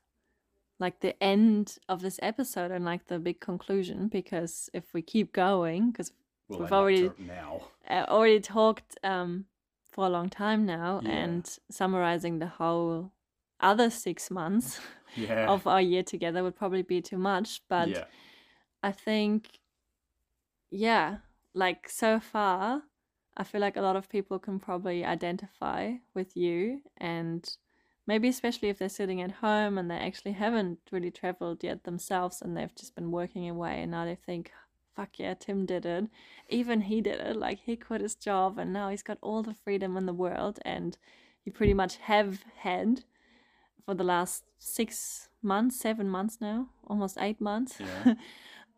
like 0.79 1.01
the 1.01 1.21
end 1.23 1.77
of 1.89 2.01
this 2.01 2.21
episode 2.23 2.71
and 2.71 2.85
like 2.85 3.07
the 3.09 3.19
big 3.19 3.41
conclusion 3.41 4.07
because 4.09 4.71
if 4.73 4.85
we 4.95 5.03
keep 5.03 5.33
going 5.33 5.91
because 5.91 6.13
We'll 6.51 6.61
We've 6.61 6.73
already- 6.73 7.11
now. 7.19 7.61
I 7.87 8.05
already 8.05 8.41
talked 8.41 8.97
um 9.05 9.45
for 9.93 10.07
a 10.07 10.09
long 10.09 10.31
time 10.31 10.65
now 10.65 11.01
Yeah. 11.05 11.11
and 11.11 11.59
summarizing 11.71 12.39
the 12.39 12.47
whole 12.47 13.13
other 13.61 13.91
6 13.91 14.31
months 14.31 14.81
Yeah. 15.17 15.47
of 15.51 15.67
our 15.67 15.83
year 15.83 16.03
together 16.03 16.43
would 16.43 16.57
probably 16.57 16.83
be 16.83 17.03
too 17.03 17.19
much 17.19 17.61
but 17.69 17.89
yeah. 17.89 18.05
I 18.83 18.93
think, 18.93 19.59
yeah, 20.71 21.19
like 21.55 21.89
so 21.89 22.21
far, 22.21 22.83
I 23.39 23.45
feel 23.45 23.61
like 23.61 23.77
a 23.77 23.83
lot 23.83 23.95
of 23.97 24.09
people 24.09 24.41
can 24.41 24.59
probably 24.59 25.05
identify 25.05 25.95
with 26.13 26.37
you, 26.37 26.83
and 26.97 27.49
maybe 28.07 28.27
especially 28.29 28.69
if 28.69 28.79
they're 28.79 28.89
sitting 28.89 29.23
at 29.23 29.31
home 29.31 29.79
and 29.79 29.89
they 29.89 29.97
actually 29.97 30.33
haven't 30.33 30.81
really 30.91 31.13
traveled 31.13 31.63
yet 31.63 31.85
themselves 31.85 32.43
and 32.43 32.57
they've 32.57 32.75
just 32.75 32.97
been 32.97 33.13
working 33.13 33.49
away, 33.49 33.81
and 33.83 33.93
now 33.93 34.05
they 34.05 34.17
think, 34.17 34.51
fuck 34.97 35.19
yeah, 35.19 35.35
Tim 35.35 35.67
did 35.67 35.87
it. 35.87 36.07
Even 36.49 36.81
he 36.81 37.01
did 37.01 37.21
it. 37.21 37.37
Like 37.37 37.61
he 37.61 37.77
quit 37.77 38.01
his 38.01 38.17
job 38.17 38.59
and 38.59 38.73
now 38.73 38.89
he's 38.89 39.05
got 39.05 39.19
all 39.23 39.45
the 39.45 39.55
freedom 39.55 39.97
in 39.97 40.07
the 40.07 40.13
world, 40.13 40.59
and 40.65 40.99
you 41.45 41.53
pretty 41.53 41.75
much 41.75 41.97
have 41.99 42.43
had 42.57 43.05
for 43.85 43.95
the 43.95 44.05
last 44.05 44.45
six 44.59 45.29
months, 45.41 45.79
seven 45.79 46.09
months 46.09 46.39
now, 46.41 46.71
almost 46.87 47.17
eight 47.21 47.41
months. 47.41 47.79
Yeah. 47.81 48.15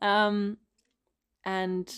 Um, 0.02 0.56
and 1.44 1.94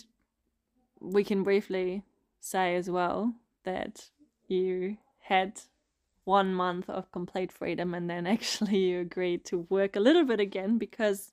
we 1.00 1.22
can 1.22 1.44
briefly 1.44 2.02
say 2.42 2.74
as 2.74 2.90
well 2.90 3.34
that 3.64 4.10
you 4.48 4.96
had 5.20 5.60
one 6.24 6.52
month 6.52 6.90
of 6.90 7.10
complete 7.12 7.52
freedom 7.52 7.94
and 7.94 8.10
then 8.10 8.26
actually 8.36 8.78
you 8.78 9.00
agreed 9.00 9.44
to 9.44 9.66
work 9.70 9.96
a 9.96 10.00
little 10.00 10.24
bit 10.24 10.40
again 10.40 10.76
because 10.76 11.32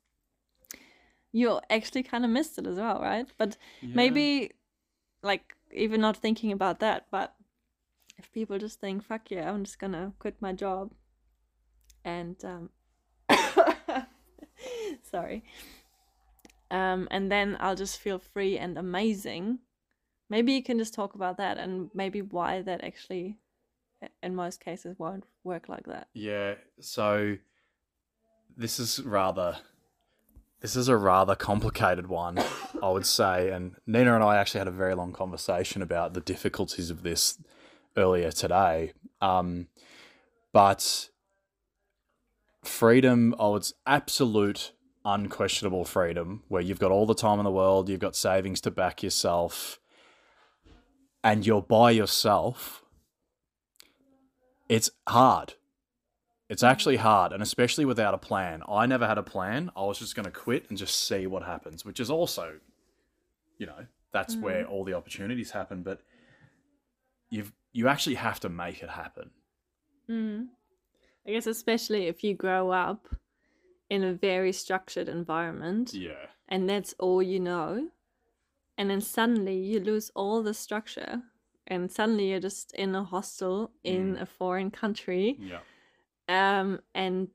you 1.31 1.59
actually 1.69 2.03
kind 2.03 2.23
of 2.25 2.31
missed 2.31 2.57
it 2.57 2.65
as 2.65 2.77
well, 2.77 2.99
right? 2.99 3.27
But 3.37 3.57
maybe, 3.83 4.51
like, 5.21 5.55
even 5.71 6.01
not 6.01 6.17
thinking 6.17 6.51
about 6.51 6.79
that, 6.79 7.05
but 7.11 7.35
if 8.17 8.31
people 8.31 8.57
just 8.57 8.79
think, 8.79 9.03
fuck 9.03 9.29
yeah, 9.29 9.51
I'm 9.51 9.63
just 9.63 9.77
gonna 9.77 10.13
quit 10.17 10.35
my 10.41 10.53
job 10.53 10.91
and, 12.03 12.35
um, 12.43 12.69
sorry. 15.03 15.43
Um, 16.71 17.07
and 17.11 17.31
then 17.31 17.57
I'll 17.59 17.75
just 17.75 17.99
feel 17.99 18.17
free 18.17 18.57
and 18.57 18.77
amazing. 18.77 19.59
Maybe 20.29 20.53
you 20.53 20.63
can 20.63 20.77
just 20.77 20.93
talk 20.93 21.15
about 21.15 21.37
that 21.37 21.57
and 21.57 21.89
maybe 21.93 22.21
why 22.21 22.61
that 22.61 22.83
actually, 22.83 23.37
in 24.21 24.35
most 24.35 24.59
cases, 24.59 24.97
won't 24.99 25.25
work 25.43 25.69
like 25.69 25.87
that. 25.87 26.07
Yeah. 26.13 26.55
So 26.79 27.37
this 28.55 28.79
is 28.79 29.01
rather 29.03 29.57
this 30.61 30.75
is 30.75 30.89
a 30.89 30.97
rather 30.97 31.35
complicated 31.35 32.07
one, 32.07 32.37
I 32.83 32.89
would 32.89 33.05
say. 33.05 33.49
And 33.49 33.75
Nina 33.87 34.15
and 34.15 34.23
I 34.23 34.37
actually 34.37 34.59
had 34.59 34.67
a 34.67 34.71
very 34.71 34.93
long 34.93 35.13
conversation 35.13 35.81
about 35.81 36.13
the 36.13 36.21
difficulties 36.21 36.89
of 36.89 37.01
this 37.01 37.41
earlier 37.95 38.31
today. 38.31 38.91
Um, 39.21 39.67
but 40.51 41.09
freedom, 42.63 43.35
oh, 43.39 43.55
it's 43.55 43.73
absolute, 43.85 44.73
unquestionable 45.05 45.85
freedom 45.85 46.43
where 46.49 46.61
you've 46.61 46.79
got 46.79 46.91
all 46.91 47.05
the 47.05 47.15
time 47.15 47.39
in 47.39 47.45
the 47.45 47.51
world, 47.51 47.87
you've 47.87 48.01
got 48.01 48.15
savings 48.15 48.59
to 48.61 48.71
back 48.71 49.01
yourself, 49.01 49.78
and 51.23 51.45
you're 51.45 51.61
by 51.61 51.91
yourself. 51.91 52.83
It's 54.67 54.91
hard. 55.07 55.55
It's 56.47 56.63
actually 56.63 56.97
hard, 56.97 57.31
and 57.31 57.43
especially 57.43 57.85
without 57.85 58.13
a 58.13 58.17
plan. 58.17 58.63
I 58.67 58.85
never 58.87 59.05
had 59.07 59.17
a 59.19 59.23
plan. 59.23 59.71
I 59.75 59.83
was 59.83 59.99
just 59.99 60.15
going 60.15 60.25
to 60.25 60.31
quit 60.31 60.65
and 60.69 60.77
just 60.77 61.07
see 61.07 61.27
what 61.27 61.43
happens, 61.43 61.85
which 61.85 61.99
is 61.99 62.09
also, 62.09 62.59
you 63.57 63.67
know, 63.67 63.85
that's 64.11 64.35
Mm. 64.35 64.41
where 64.41 64.65
all 64.65 64.83
the 64.83 64.95
opportunities 64.95 65.51
happen. 65.51 65.83
But 65.83 66.01
you've 67.29 67.53
you 67.71 67.87
actually 67.87 68.15
have 68.15 68.39
to 68.39 68.49
make 68.49 68.81
it 68.81 68.89
happen. 68.89 69.29
Mm. 70.09 70.47
I 71.27 71.31
guess 71.31 71.45
especially 71.45 72.07
if 72.07 72.23
you 72.23 72.33
grow 72.33 72.71
up 72.71 73.07
in 73.91 74.03
a 74.03 74.11
very 74.13 74.51
structured 74.51 75.07
environment 75.07 75.93
Yeah. 75.93 76.25
and 76.47 76.67
that's 76.67 76.93
all 76.97 77.21
you 77.21 77.39
know, 77.39 77.91
and 78.79 78.89
then 78.89 79.01
suddenly 79.01 79.57
you 79.57 79.79
lose 79.79 80.09
all 80.15 80.41
the 80.41 80.53
structure, 80.53 81.21
and 81.67 81.91
suddenly 81.91 82.29
you're 82.31 82.39
just 82.39 82.71
in 82.73 82.95
a 82.95 83.03
hostel 83.03 83.71
in 83.83 84.15
Mm. 84.15 84.21
a 84.21 84.25
foreign 84.25 84.71
country, 84.71 85.37
Yeah. 85.39 85.61
um, 86.27 86.79
and 86.95 87.27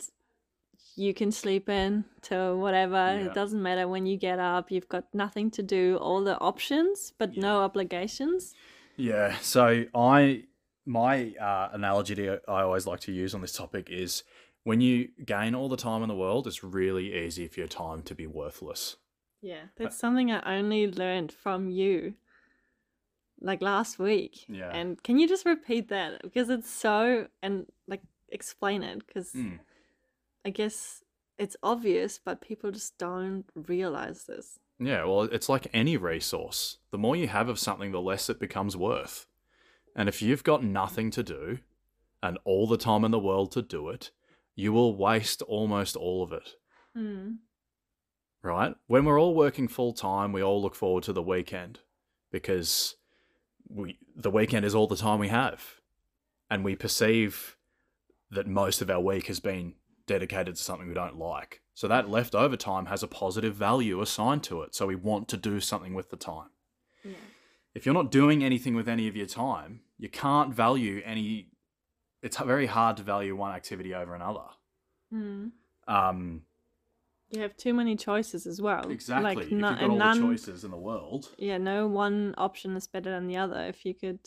you 0.96 1.12
can 1.14 1.30
sleep 1.32 1.68
in 1.68 2.04
to 2.22 2.56
whatever. 2.56 2.94
Yeah. 2.94 3.26
It 3.26 3.34
doesn't 3.34 3.62
matter 3.62 3.86
when 3.88 4.06
you 4.06 4.16
get 4.16 4.38
up. 4.38 4.70
You've 4.70 4.88
got 4.88 5.04
nothing 5.12 5.50
to 5.52 5.62
do, 5.62 5.96
all 6.00 6.22
the 6.24 6.38
options, 6.40 7.12
but 7.18 7.36
no 7.36 7.62
obligations. 7.62 8.54
Yeah. 8.96 9.36
So 9.40 9.84
I 9.94 10.44
my 10.86 11.34
uh, 11.40 11.68
analogy 11.72 12.14
to, 12.14 12.40
I 12.46 12.60
always 12.62 12.86
like 12.86 13.00
to 13.00 13.12
use 13.12 13.34
on 13.34 13.40
this 13.40 13.52
topic 13.56 13.88
is 13.90 14.22
when 14.64 14.80
you 14.80 15.08
gain 15.24 15.54
all 15.54 15.68
the 15.68 15.78
time 15.78 16.02
in 16.02 16.08
the 16.08 16.14
world, 16.14 16.46
it's 16.46 16.62
really 16.62 17.06
easy 17.24 17.48
for 17.48 17.60
your 17.60 17.68
time 17.68 18.02
to 18.02 18.14
be 18.14 18.26
worthless. 18.26 18.96
Yeah, 19.44 19.64
that's 19.76 19.98
something 19.98 20.30
I 20.32 20.56
only 20.58 20.90
learned 20.90 21.30
from 21.30 21.68
you 21.68 22.14
like 23.40 23.60
last 23.60 23.98
week. 23.98 24.46
Yeah. 24.48 24.70
And 24.70 25.02
can 25.02 25.18
you 25.18 25.28
just 25.28 25.44
repeat 25.44 25.88
that? 25.90 26.22
Because 26.22 26.48
it's 26.48 26.70
so, 26.70 27.28
and 27.42 27.66
like 27.86 28.00
explain 28.30 28.82
it, 28.82 29.06
because 29.06 29.32
Mm. 29.32 29.58
I 30.46 30.50
guess 30.50 31.04
it's 31.36 31.56
obvious, 31.62 32.18
but 32.18 32.40
people 32.40 32.70
just 32.70 32.96
don't 32.96 33.44
realize 33.54 34.24
this. 34.24 34.58
Yeah, 34.78 35.04
well, 35.04 35.22
it's 35.22 35.48
like 35.48 35.68
any 35.72 35.96
resource. 35.96 36.78
The 36.90 36.98
more 36.98 37.14
you 37.16 37.28
have 37.28 37.48
of 37.50 37.58
something, 37.58 37.92
the 37.92 38.00
less 38.00 38.30
it 38.30 38.40
becomes 38.40 38.76
worth. 38.76 39.26
And 39.94 40.08
if 40.08 40.22
you've 40.22 40.42
got 40.42 40.64
nothing 40.64 41.10
to 41.12 41.22
do 41.22 41.58
and 42.22 42.38
all 42.44 42.66
the 42.66 42.78
time 42.78 43.04
in 43.04 43.10
the 43.10 43.18
world 43.18 43.52
to 43.52 43.62
do 43.62 43.90
it, 43.90 44.10
you 44.56 44.72
will 44.72 44.96
waste 44.96 45.42
almost 45.42 45.96
all 45.96 46.22
of 46.22 46.32
it, 46.32 46.56
Mm. 46.96 47.38
Right? 48.44 48.74
When 48.86 49.04
we're 49.04 49.20
all 49.20 49.34
working 49.34 49.68
full 49.68 49.92
time, 49.92 50.32
we 50.32 50.42
all 50.42 50.60
look 50.62 50.74
forward 50.74 51.04
to 51.04 51.12
the 51.12 51.22
weekend 51.22 51.80
because 52.30 52.96
we 53.68 53.98
the 54.14 54.30
weekend 54.30 54.64
is 54.64 54.74
all 54.74 54.86
the 54.86 54.96
time 54.96 55.18
we 55.18 55.28
have. 55.28 55.80
And 56.50 56.64
we 56.64 56.76
perceive 56.76 57.56
that 58.30 58.46
most 58.46 58.82
of 58.82 58.90
our 58.90 59.00
week 59.00 59.26
has 59.26 59.40
been 59.40 59.74
dedicated 60.06 60.56
to 60.56 60.62
something 60.62 60.86
we 60.86 60.94
don't 60.94 61.18
like. 61.18 61.62
So 61.72 61.88
that 61.88 62.08
leftover 62.08 62.56
time 62.56 62.86
has 62.86 63.02
a 63.02 63.08
positive 63.08 63.54
value 63.54 64.00
assigned 64.00 64.44
to 64.44 64.62
it. 64.62 64.74
So 64.74 64.86
we 64.86 64.94
want 64.94 65.28
to 65.28 65.36
do 65.36 65.58
something 65.60 65.94
with 65.94 66.10
the 66.10 66.16
time. 66.16 66.50
Yeah. 67.02 67.12
if 67.74 67.84
you're 67.84 67.94
not 67.94 68.10
doing 68.10 68.44
anything 68.44 68.74
with 68.74 68.88
any 68.88 69.08
of 69.08 69.16
your 69.16 69.26
time, 69.26 69.80
you 69.98 70.08
can't 70.08 70.54
value 70.54 71.02
any. 71.04 71.48
It's 72.22 72.38
very 72.38 72.66
hard 72.66 72.96
to 72.98 73.02
value 73.02 73.36
one 73.36 73.52
activity 73.52 73.94
over 73.94 74.14
another. 74.14 74.46
Mm. 75.12 75.50
Um, 75.86 76.42
You 77.34 77.42
have 77.42 77.56
too 77.56 77.74
many 77.74 77.96
choices 77.96 78.46
as 78.46 78.62
well. 78.62 78.88
exactly. 78.90 79.24
Like, 79.24 79.46
if 79.46 79.52
no- 79.52 79.70
you've 79.70 79.80
got 79.80 79.90
all 79.90 79.96
none, 79.96 80.20
the 80.20 80.26
choices 80.28 80.64
in 80.64 80.70
the 80.70 80.76
world, 80.76 81.30
yeah, 81.36 81.58
no 81.58 81.86
one 81.88 82.34
option 82.38 82.76
is 82.76 82.86
better 82.86 83.10
than 83.10 83.26
the 83.26 83.36
other. 83.36 83.60
If 83.66 83.84
you 83.84 83.94
could, 83.94 84.20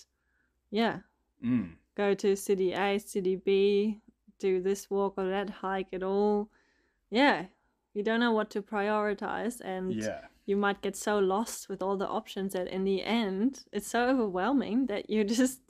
yeah, 0.71 0.99
mm, 1.43 1.71
go 1.95 2.13
to 2.13 2.35
city 2.35 2.73
A, 2.73 2.99
city 2.99 3.37
B, 3.37 4.01
do 4.39 4.61
this 4.61 4.89
walk 4.89 5.13
or 5.17 5.29
that 5.29 5.49
hike 5.49 5.93
at 5.93 6.03
all. 6.03 6.49
Yeah, 7.09 7.45
you 7.93 8.03
don't 8.03 8.19
know 8.19 8.33
what 8.33 8.49
to 8.51 8.61
prioritize, 8.61 9.61
and 9.61 9.93
yeah, 9.93 10.21
you 10.45 10.57
might 10.57 10.81
get 10.81 10.97
so 10.97 11.19
lost 11.19 11.69
with 11.69 11.81
all 11.81 11.95
the 11.95 12.07
options 12.07 12.53
that 12.53 12.67
in 12.67 12.83
the 12.83 13.03
end, 13.03 13.63
it's 13.71 13.87
so 13.87 14.09
overwhelming 14.09 14.87
that 14.87 15.09
you 15.09 15.23
just 15.39 15.61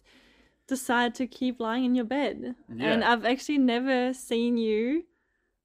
decide 0.67 1.13
to 1.15 1.27
keep 1.27 1.59
lying 1.59 1.85
in 1.85 1.95
your 1.95 2.05
bed. 2.05 2.55
And 2.79 3.03
I've 3.03 3.25
actually 3.25 3.59
never 3.59 4.13
seen 4.13 4.57
you 4.57 5.05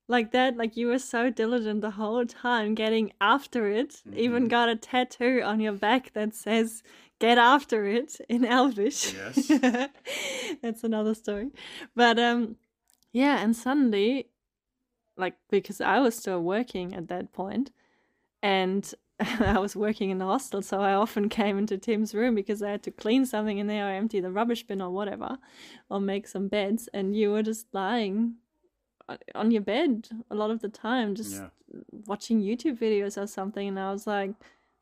like 0.09 0.33
that. 0.33 0.57
Like 0.57 0.77
you 0.77 0.89
were 0.89 0.99
so 0.99 1.31
diligent 1.31 1.81
the 1.81 1.93
whole 1.93 2.27
time 2.27 2.75
getting 2.75 3.13
after 3.21 3.69
it. 3.69 4.03
Even 4.15 4.45
Mhm. 4.47 4.51
got 4.51 4.69
a 4.69 4.77
tattoo 4.77 5.41
on 5.45 5.61
your 5.61 5.73
back 5.73 6.13
that 6.15 6.35
says 6.35 6.83
"Get 7.19 7.39
after 7.39 7.87
it" 7.87 8.21
in 8.29 8.45
Elvish. 8.45 9.15
Yes. 9.15 9.47
That's 10.63 10.85
another 10.85 11.15
story. 11.15 11.51
But 11.95 12.19
um, 12.19 12.57
yeah, 13.13 13.43
and 13.43 13.55
suddenly, 13.57 14.29
like 15.17 15.37
because 15.51 15.81
I 15.81 16.01
was 16.01 16.17
still 16.17 16.41
working 16.43 16.95
at 16.95 17.09
that 17.09 17.33
point, 17.33 17.71
and 18.43 18.93
I 19.21 19.59
was 19.59 19.77
working 19.77 20.11
in 20.11 20.19
the 20.19 20.25
hostel, 20.27 20.63
so 20.63 20.81
I 20.81 20.95
often 20.95 21.29
came 21.29 21.59
into 21.59 21.79
Tim's 21.79 22.15
room 22.15 22.35
because 22.35 22.63
I 22.63 22.71
had 22.71 22.83
to 22.85 22.91
clean 22.91 23.25
something 23.25 23.59
in 23.59 23.67
there 23.69 23.87
or 23.89 23.93
empty 23.93 24.21
the 24.21 24.33
rubbish 24.33 24.65
bin 24.67 24.83
or 24.83 24.91
whatever, 24.91 25.39
or 25.89 26.01
make 26.01 26.27
some 26.27 26.49
beds, 26.49 26.89
and 26.93 27.15
you 27.15 27.31
were 27.31 27.43
just 27.43 27.67
lying 27.73 28.37
on 29.35 29.51
your 29.51 29.63
bed 29.63 30.09
a 30.31 30.35
lot 30.35 30.51
of 30.51 30.61
the 30.61 30.69
time, 30.69 31.15
just 31.15 31.33
yeah, 31.35 31.49
watching 32.07 32.41
YouTube 32.41 32.79
videos 32.79 33.21
or 33.21 33.27
something, 33.27 33.69
and 33.69 33.79
I 33.79 33.91
was 33.93 34.07
like, 34.07 34.33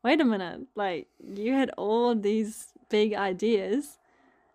wait 0.03 0.21
a 0.21 0.25
minute, 0.25 0.61
like 0.75 1.07
you 1.23 1.53
had 1.53 1.69
all 1.77 2.15
these 2.15 2.73
big 2.89 3.13
ideas. 3.13 3.97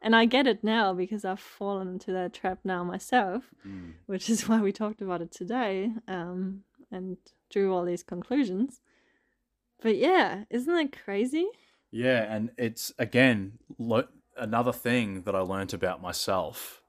And 0.03 0.15
I 0.15 0.27
get 0.27 0.47
it 0.47 0.63
now 0.63 0.93
because 0.93 1.25
I've 1.25 1.41
fallen 1.41 1.89
into 1.89 2.13
that 2.13 2.33
trap 2.35 2.59
now 2.65 2.85
myself, 2.85 3.45
mm, 3.67 3.93
which 4.07 4.29
is 4.31 4.43
why 4.49 4.61
we 4.61 4.71
talked 4.71 5.01
about 5.03 5.23
it 5.23 5.33
today 5.33 5.91
um, 6.07 6.63
and 6.93 7.17
drew 7.51 7.75
all 7.75 7.85
these 7.85 8.03
conclusions. 8.03 8.81
But 9.81 9.97
yeah, 9.97 10.45
isn't 10.51 10.73
that 10.73 10.97
crazy? 11.05 11.49
yeah. 11.91 12.23
And 12.33 12.51
it's 12.59 12.93
again 12.99 13.59
lo- 13.79 14.09
another 14.37 14.73
thing 14.73 15.23
that 15.23 15.35
I 15.35 15.41
learned 15.41 15.75
about 15.75 16.03
myself, 16.03 16.83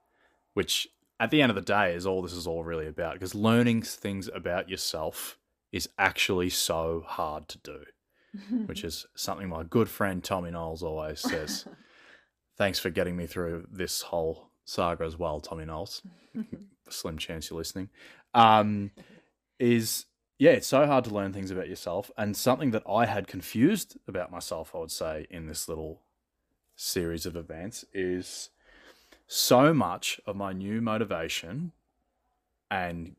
which 0.53 0.87
at 1.19 1.31
the 1.31 1.41
end 1.41 1.49
of 1.49 1.55
the 1.55 1.61
day 1.61 1.93
is 1.93 2.05
all 2.05 2.21
this 2.21 2.33
is 2.33 2.47
all 2.47 2.63
really 2.63 2.87
about. 2.87 3.13
Because 3.13 3.35
learning 3.35 3.81
things 3.81 4.29
about 4.33 4.69
yourself 4.69 5.37
is 5.71 5.89
actually 5.97 6.49
so 6.49 7.03
hard 7.07 7.47
to 7.49 7.57
do. 7.59 7.79
which 8.65 8.83
is 8.83 9.05
something 9.15 9.49
my 9.49 9.63
good 9.63 9.89
friend 9.89 10.23
Tommy 10.23 10.51
Knowles 10.51 10.83
always 10.83 11.19
says. 11.19 11.65
Thanks 12.57 12.79
for 12.79 12.89
getting 12.89 13.15
me 13.15 13.27
through 13.27 13.67
this 13.71 14.01
whole 14.01 14.49
saga 14.65 15.03
as 15.05 15.17
well, 15.17 15.39
Tommy 15.39 15.65
Knowles. 15.65 16.01
Slim 16.89 17.17
chance 17.17 17.49
you're 17.49 17.57
listening. 17.57 17.89
Um, 18.33 18.91
is 19.59 20.05
yeah, 20.39 20.51
it's 20.51 20.67
so 20.67 20.85
hard 20.85 21.03
to 21.05 21.13
learn 21.13 21.33
things 21.33 21.51
about 21.51 21.67
yourself, 21.67 22.11
and 22.17 22.37
something 22.37 22.71
that 22.71 22.83
I 22.87 23.05
had 23.05 23.27
confused 23.27 23.97
about 24.07 24.31
myself, 24.31 24.71
I 24.75 24.79
would 24.79 24.91
say, 24.91 25.25
in 25.31 25.47
this 25.47 25.67
little 25.67 26.03
series 26.75 27.25
of 27.25 27.35
events 27.35 27.85
is 27.91 28.51
so 29.27 29.73
much 29.73 30.19
of 30.25 30.35
my 30.35 30.53
new 30.53 30.81
motivation 30.81 31.73
and 32.71 33.15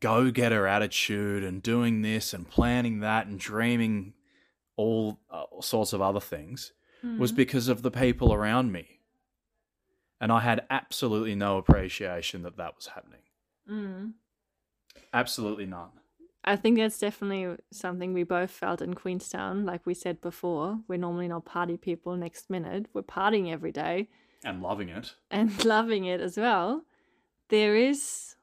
go 0.00 0.30
getter 0.30 0.66
attitude 0.66 1.42
and 1.44 1.62
doing 1.62 2.02
this 2.02 2.32
and 2.32 2.48
planning 2.48 3.00
that 3.00 3.26
and 3.26 3.38
dreaming 3.40 4.14
all 4.76 5.20
uh, 5.30 5.44
sorts 5.60 5.92
of 5.92 6.00
other 6.00 6.20
things 6.20 6.72
was 7.18 7.32
Mhm. 7.32 7.36
because 7.36 7.68
of 7.68 7.82
the 7.82 7.90
people 7.90 8.32
around 8.32 8.72
me. 8.72 9.00
And 10.20 10.30
I 10.30 10.40
had 10.40 10.66
absolutely 10.70 11.34
no 11.34 11.56
appreciation 11.58 12.42
that 12.42 12.56
that 12.56 12.76
was 12.76 12.86
happening. 12.88 13.22
Mm. 13.68 14.12
Absolutely 15.12 15.66
none. 15.66 15.90
I 16.44 16.56
think 16.56 16.78
that's 16.78 16.98
definitely 16.98 17.56
something 17.70 18.12
we 18.12 18.22
both 18.22 18.50
felt 18.50 18.80
in 18.80 18.94
Queenstown. 18.94 19.64
Like 19.66 19.84
we 19.86 19.94
said 19.94 20.20
before, 20.20 20.80
we're 20.88 20.96
normally 20.98 21.28
not 21.28 21.44
party 21.44 21.76
people 21.76 22.16
next 22.16 22.48
minute. 22.50 22.86
We're 22.92 23.02
partying 23.02 23.50
every 23.50 23.72
day 23.72 24.08
And 24.44 24.62
loving 24.62 24.88
it. 24.88 25.14
and 25.30 25.64
loving 25.64 26.04
it 26.04 26.20
as 26.20 26.36
well. 26.38 26.84
There 27.48 27.76
is, 27.76 28.36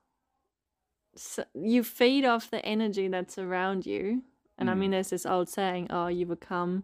s 1.16 1.40
you 1.54 1.84
feed 1.84 2.26
off 2.26 2.50
the 2.52 2.64
energy 2.66 3.08
that's 3.08 3.38
around 3.38 3.86
you. 3.86 4.24
And 4.58 4.70
I 4.70 4.74
Mm. 4.74 4.78
mean, 4.80 4.92
there's 4.92 5.10
this 5.12 5.26
old 5.26 5.50
saying, 5.50 5.88
oh, 5.90 6.08
you 6.08 6.26
become 6.26 6.84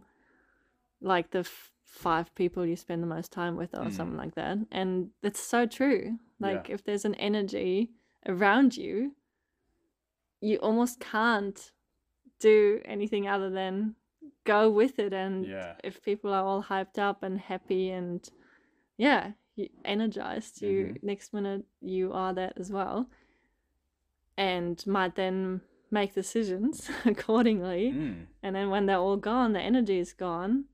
like 1.02 1.32
the 1.32 1.40
f- 1.40 1.72
five 1.84 2.34
people 2.36 2.66
you 2.66 2.76
spend 2.76 3.04
the 3.04 3.08
most 3.08 3.32
time 3.32 3.56
with, 3.56 3.74
or 3.76 3.86
Mm. 3.86 3.92
something 3.94 4.18
like 4.18 4.36
that. 4.36 4.58
And 4.72 5.12
it's 5.22 5.40
so 5.40 5.66
true. 5.66 6.18
Like, 6.40 6.70
Yeah. 6.70 6.76
if 6.76 6.84
there's 6.84 7.06
an 7.06 7.16
energy 7.16 7.92
around 8.26 8.78
you, 8.78 9.16
you 10.42 10.58
almost 10.58 11.00
can't 11.00 11.72
do 12.40 12.82
anything 12.86 13.28
other 13.28 13.50
than 13.50 13.96
go 14.44 14.70
with 14.70 15.00
it 15.00 15.14
and 15.14 15.46
Yeah. 15.46 15.76
if 15.84 16.02
people 16.02 16.34
are 16.34 16.44
all 16.44 16.64
hyped 16.64 16.98
up 16.98 17.24
and 17.24 17.40
happy 17.40 17.90
and 17.90 18.30
yeah 18.98 19.32
you, 19.56 19.70
energized 19.86 20.62
you 20.62 20.86
Mm-hmm. 20.86 21.06
next 21.08 21.34
minute 21.34 21.64
you 21.82 22.12
are 22.14 22.34
that 22.34 22.54
as 22.58 22.72
well 22.72 23.10
and 24.38 24.86
might 24.88 25.16
then 25.16 25.62
make 25.92 26.14
decisions 26.16 26.90
accordingly 27.06 27.92
Mm. 27.96 28.26
and 28.42 28.56
then 28.56 28.70
when 28.70 28.86
they're 28.86 28.98
all 28.98 29.18
gone 29.18 29.54
the 29.54 29.62
energy 29.62 30.00
is 30.00 30.14
gone 30.14 30.66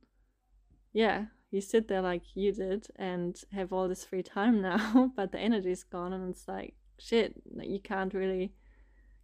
yeah 0.94 1.26
you 1.52 1.62
sit 1.62 1.88
there 1.88 2.02
like 2.02 2.24
you 2.36 2.52
did 2.54 2.88
and 2.96 3.42
have 3.52 3.74
all 3.74 3.88
this 3.90 4.06
free 4.06 4.24
time 4.24 4.62
now 4.72 5.12
but 5.16 5.32
the 5.32 5.40
energy 5.40 5.72
is 5.72 5.84
gone 5.84 6.14
and 6.14 6.30
it's 6.30 6.48
like 6.48 6.74
shit 6.98 7.34
you 7.62 7.80
can't 7.80 8.14
really 8.14 8.54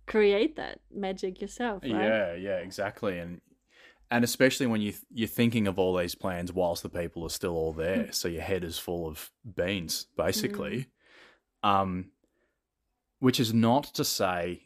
create 0.05 0.55
that 0.55 0.79
magic 0.93 1.41
yourself 1.41 1.81
right 1.83 1.91
Yeah, 1.91 2.33
yeah, 2.35 2.57
exactly, 2.57 3.17
and 3.17 3.41
and 4.11 4.23
especially 4.23 4.67
when 4.67 4.81
you 4.81 4.91
th- 4.91 5.03
you're 5.11 5.27
thinking 5.27 5.67
of 5.67 5.79
all 5.79 5.95
these 5.95 6.15
plans 6.15 6.53
whilst 6.53 6.83
the 6.83 6.89
people 6.89 7.23
are 7.23 7.29
still 7.29 7.55
all 7.55 7.73
there, 7.73 8.11
so 8.11 8.27
your 8.27 8.41
head 8.41 8.63
is 8.63 8.77
full 8.77 9.07
of 9.07 9.31
beans, 9.55 10.07
basically. 10.17 10.87
Um, 11.63 12.11
which 13.19 13.39
is 13.39 13.53
not 13.53 13.85
to 13.85 14.03
say, 14.03 14.63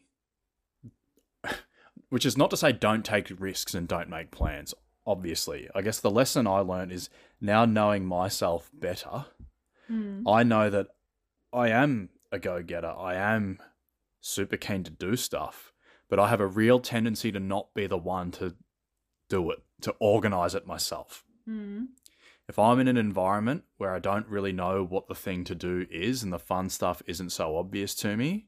which 2.10 2.26
is 2.26 2.38
not 2.38 2.50
to 2.50 2.58
say 2.58 2.72
don't 2.72 3.06
take 3.06 3.32
risks 3.40 3.74
and 3.74 3.88
don't 3.88 4.10
make 4.10 4.32
plans. 4.32 4.74
Obviously, 5.06 5.70
I 5.74 5.82
guess 5.82 6.00
the 6.00 6.12
lesson 6.12 6.46
I 6.46 6.60
learned 6.60 6.92
is 6.92 7.10
now 7.40 7.66
knowing 7.66 8.06
myself 8.06 8.70
better. 8.74 9.26
Mm. 9.90 10.24
I 10.28 10.44
know 10.44 10.70
that 10.70 10.88
I 11.54 11.70
am 11.70 12.10
a 12.32 12.40
go 12.40 12.62
getter. 12.62 12.94
I 12.96 13.16
am 13.16 13.60
super 14.22 14.58
keen 14.58 14.84
to 14.84 14.92
do 14.92 15.16
stuff, 15.16 15.72
but 16.10 16.20
I 16.20 16.28
have 16.28 16.42
a 16.42 16.48
real 16.48 16.80
tendency 16.80 17.32
to 17.32 17.40
not 17.40 17.74
be 17.74 17.88
the 17.88 17.98
one 17.98 18.32
to 18.32 18.56
do 19.30 19.52
it, 19.52 19.60
to 19.82 19.96
organize 20.00 20.56
it 20.56 20.68
myself. 20.68 21.24
Mm. 21.48 21.88
If 22.48 22.58
I'm 22.58 22.80
in 22.80 22.88
an 22.88 22.98
environment 22.98 23.64
where 23.78 23.94
I 23.94 24.00
don't 24.00 24.28
really 24.28 24.52
know 24.52 24.84
what 24.84 25.08
the 25.08 25.16
thing 25.16 25.44
to 25.46 25.56
do 25.56 25.86
is 25.92 26.24
and 26.24 26.34
the 26.34 26.40
fun 26.40 26.70
stuff 26.70 27.02
isn't 27.06 27.30
so 27.32 27.58
obvious 27.58 27.94
to 27.96 28.18
me, 28.18 28.48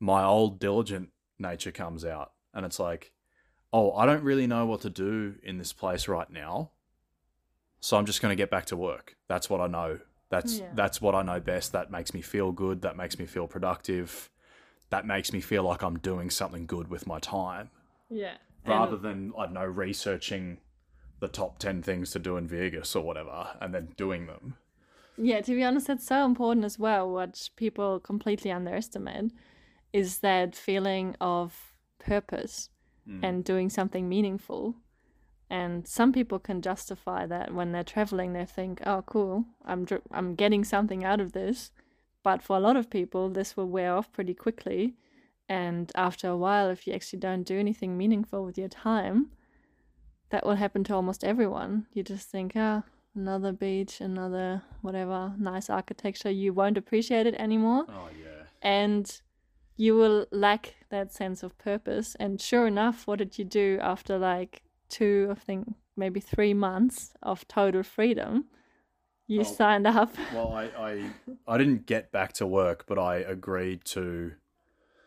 my 0.00 0.24
old 0.24 0.58
diligent 0.58 1.10
nature 1.38 1.70
comes 1.70 2.04
out 2.04 2.32
and 2.54 2.64
it's 2.64 2.80
like, 2.80 3.12
oh, 3.72 3.92
I 3.92 4.06
don't 4.06 4.22
really 4.22 4.46
know 4.46 4.64
what 4.66 4.80
to 4.82 4.90
do 4.90 5.34
in 5.42 5.58
this 5.58 5.72
place 5.72 6.08
right 6.08 6.30
now. 6.30 6.70
So 7.80 7.98
I'm 7.98 8.06
just 8.06 8.22
going 8.22 8.32
to 8.32 8.36
get 8.36 8.50
back 8.50 8.66
to 8.66 8.76
work. 8.76 9.16
That's 9.28 9.50
what 9.50 9.60
I 9.60 9.66
know. 9.66 10.00
That's 10.30 10.58
Yeah. 10.58 10.70
that's 10.74 11.02
what 11.02 11.14
I 11.14 11.22
know 11.22 11.38
best. 11.38 11.72
That 11.72 11.90
makes 11.90 12.14
me 12.14 12.22
feel 12.22 12.50
good. 12.50 12.80
That 12.80 12.96
makes 12.96 13.18
me 13.18 13.26
feel 13.26 13.46
productive. 13.46 14.30
That 14.88 15.06
makes 15.06 15.32
me 15.34 15.40
feel 15.40 15.64
like 15.64 15.82
I'm 15.82 15.98
doing 15.98 16.30
something 16.30 16.64
good 16.66 16.88
with 16.88 17.06
my 17.06 17.18
time 17.18 17.70
yeah 18.10 18.34
rather 18.66 18.96
And- 18.96 19.04
than 19.04 19.32
I 19.38 19.44
don't 19.44 19.54
know 19.54 19.64
researching 19.66 20.58
the 21.20 21.28
top 21.28 21.58
10 21.58 21.82
things 21.82 22.10
to 22.12 22.18
do 22.18 22.36
in 22.36 22.46
Vegas 22.46 22.94
or 22.96 23.04
whatever 23.04 23.56
and 23.60 23.72
then 23.74 23.94
doing 23.96 24.26
them. 24.26 24.56
Yeah, 25.16 25.40
to 25.42 25.54
be 25.54 25.62
honest, 25.62 25.86
that's 25.86 26.04
so 26.06 26.24
important 26.24 26.64
as 26.64 26.78
well. 26.78 27.10
What 27.10 27.48
people 27.56 28.00
completely 28.00 28.50
underestimate 28.50 29.32
is 29.92 30.18
that 30.20 30.56
feeling 30.56 31.14
of 31.20 31.76
purpose 31.98 32.68
Mm. 33.08 33.20
and 33.22 33.44
doing 33.44 33.68
something 33.70 34.08
meaningful. 34.08 34.74
And 35.50 35.86
some 35.86 36.10
people 36.12 36.38
can 36.38 36.62
justify 36.62 37.26
that 37.26 37.54
when 37.54 37.70
they're 37.70 37.84
traveling, 37.84 38.32
they 38.32 38.44
think, 38.46 38.80
"Oh, 38.86 39.02
cool, 39.02 39.44
I'm 39.64 39.84
dr- 39.84 40.02
I'm 40.10 40.34
getting 40.34 40.64
something 40.64 41.04
out 41.04 41.20
of 41.20 41.32
this." 41.32 41.70
But 42.22 42.42
for 42.42 42.56
a 42.56 42.60
lot 42.60 42.76
of 42.76 42.88
people, 42.90 43.28
this 43.28 43.56
will 43.56 43.68
wear 43.68 43.94
off 43.94 44.10
pretty 44.10 44.34
quickly. 44.34 44.96
And 45.48 45.92
after 45.94 46.28
a 46.28 46.36
while, 46.36 46.70
if 46.70 46.86
you 46.86 46.92
actually 46.94 47.18
don't 47.18 47.42
do 47.44 47.58
anything 47.58 47.96
meaningful 47.98 48.44
with 48.44 48.56
your 48.56 48.68
time, 48.68 49.30
that 50.30 50.44
will 50.46 50.56
happen 50.56 50.84
to 50.84 50.94
almost 50.94 51.22
everyone. 51.24 51.86
You 51.92 52.02
just 52.02 52.28
think, 52.30 52.52
ah, 52.56 52.82
another 53.14 53.52
beach, 53.52 54.00
another 54.00 54.62
whatever, 54.80 55.34
nice 55.38 55.68
architecture. 55.68 56.30
You 56.30 56.52
won't 56.52 56.78
appreciate 56.78 57.26
it 57.26 57.34
anymore. 57.34 57.84
Oh 57.88 58.08
yeah. 58.18 58.46
And 58.62 59.20
you 59.76 59.96
will 59.96 60.26
lack 60.30 60.74
that 60.90 61.12
sense 61.12 61.42
of 61.42 61.56
purpose. 61.58 62.16
And 62.18 62.40
sure 62.40 62.66
enough, 62.66 63.06
what 63.06 63.18
did 63.18 63.38
you 63.38 63.44
do 63.44 63.78
after 63.82 64.18
like 64.18 64.62
two, 64.88 65.28
I 65.30 65.34
think 65.34 65.74
maybe 65.96 66.20
three 66.20 66.54
months 66.54 67.12
of 67.22 67.46
total 67.48 67.82
freedom? 67.82 68.46
You 69.26 69.40
Oh. 69.40 69.44
signed 69.44 69.86
up. 69.86 70.14
Well, 70.34 70.52
I, 70.52 70.64
I 70.64 71.10
I 71.46 71.58
didn't 71.58 71.86
get 71.86 72.12
back 72.12 72.32
to 72.34 72.46
work, 72.46 72.84
but 72.86 72.98
I 72.98 73.16
agreed 73.16 73.84
to 73.86 74.32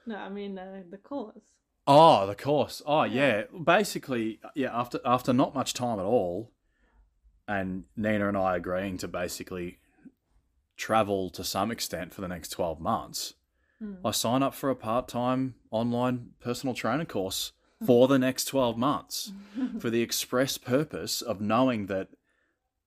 No, 0.08 0.16
I 0.16 0.30
mean 0.30 0.58
uh, 0.58 0.84
the 0.90 0.98
course. 0.98 1.44
Oh, 1.86 2.26
the 2.28 2.36
course. 2.36 2.82
Oh, 2.86 3.04
Yeah. 3.04 3.44
Basically, 3.64 4.40
yeah, 4.56 4.78
after 4.78 5.00
after 5.06 5.34
not 5.34 5.54
much 5.54 5.74
time 5.74 6.00
at 6.00 6.06
all 6.06 6.52
and 7.48 7.86
Nina 7.96 8.28
and 8.28 8.38
I 8.38 8.56
agreeing 8.58 8.98
to 8.98 9.08
basically 9.08 9.78
travel 10.76 11.30
to 11.32 11.44
some 11.44 11.72
extent 11.72 12.14
for 12.14 12.22
the 12.22 12.28
next 12.28 12.50
12 12.50 12.80
months. 12.80 13.34
Mm. 13.82 13.98
I 14.04 14.12
sign 14.12 14.44
up 14.44 14.54
for 14.54 14.70
a 14.70 14.76
part-time 14.76 15.56
online 15.72 16.32
personal 16.40 16.76
trainer 16.76 17.06
course 17.06 17.54
for 17.86 18.08
the 18.08 18.20
next 18.20 18.46
12 18.46 18.78
months 18.78 19.32
for 19.80 19.90
the 19.90 20.02
express 20.02 20.58
purpose 20.58 21.22
of 21.22 21.40
knowing 21.42 21.86
that 21.88 22.10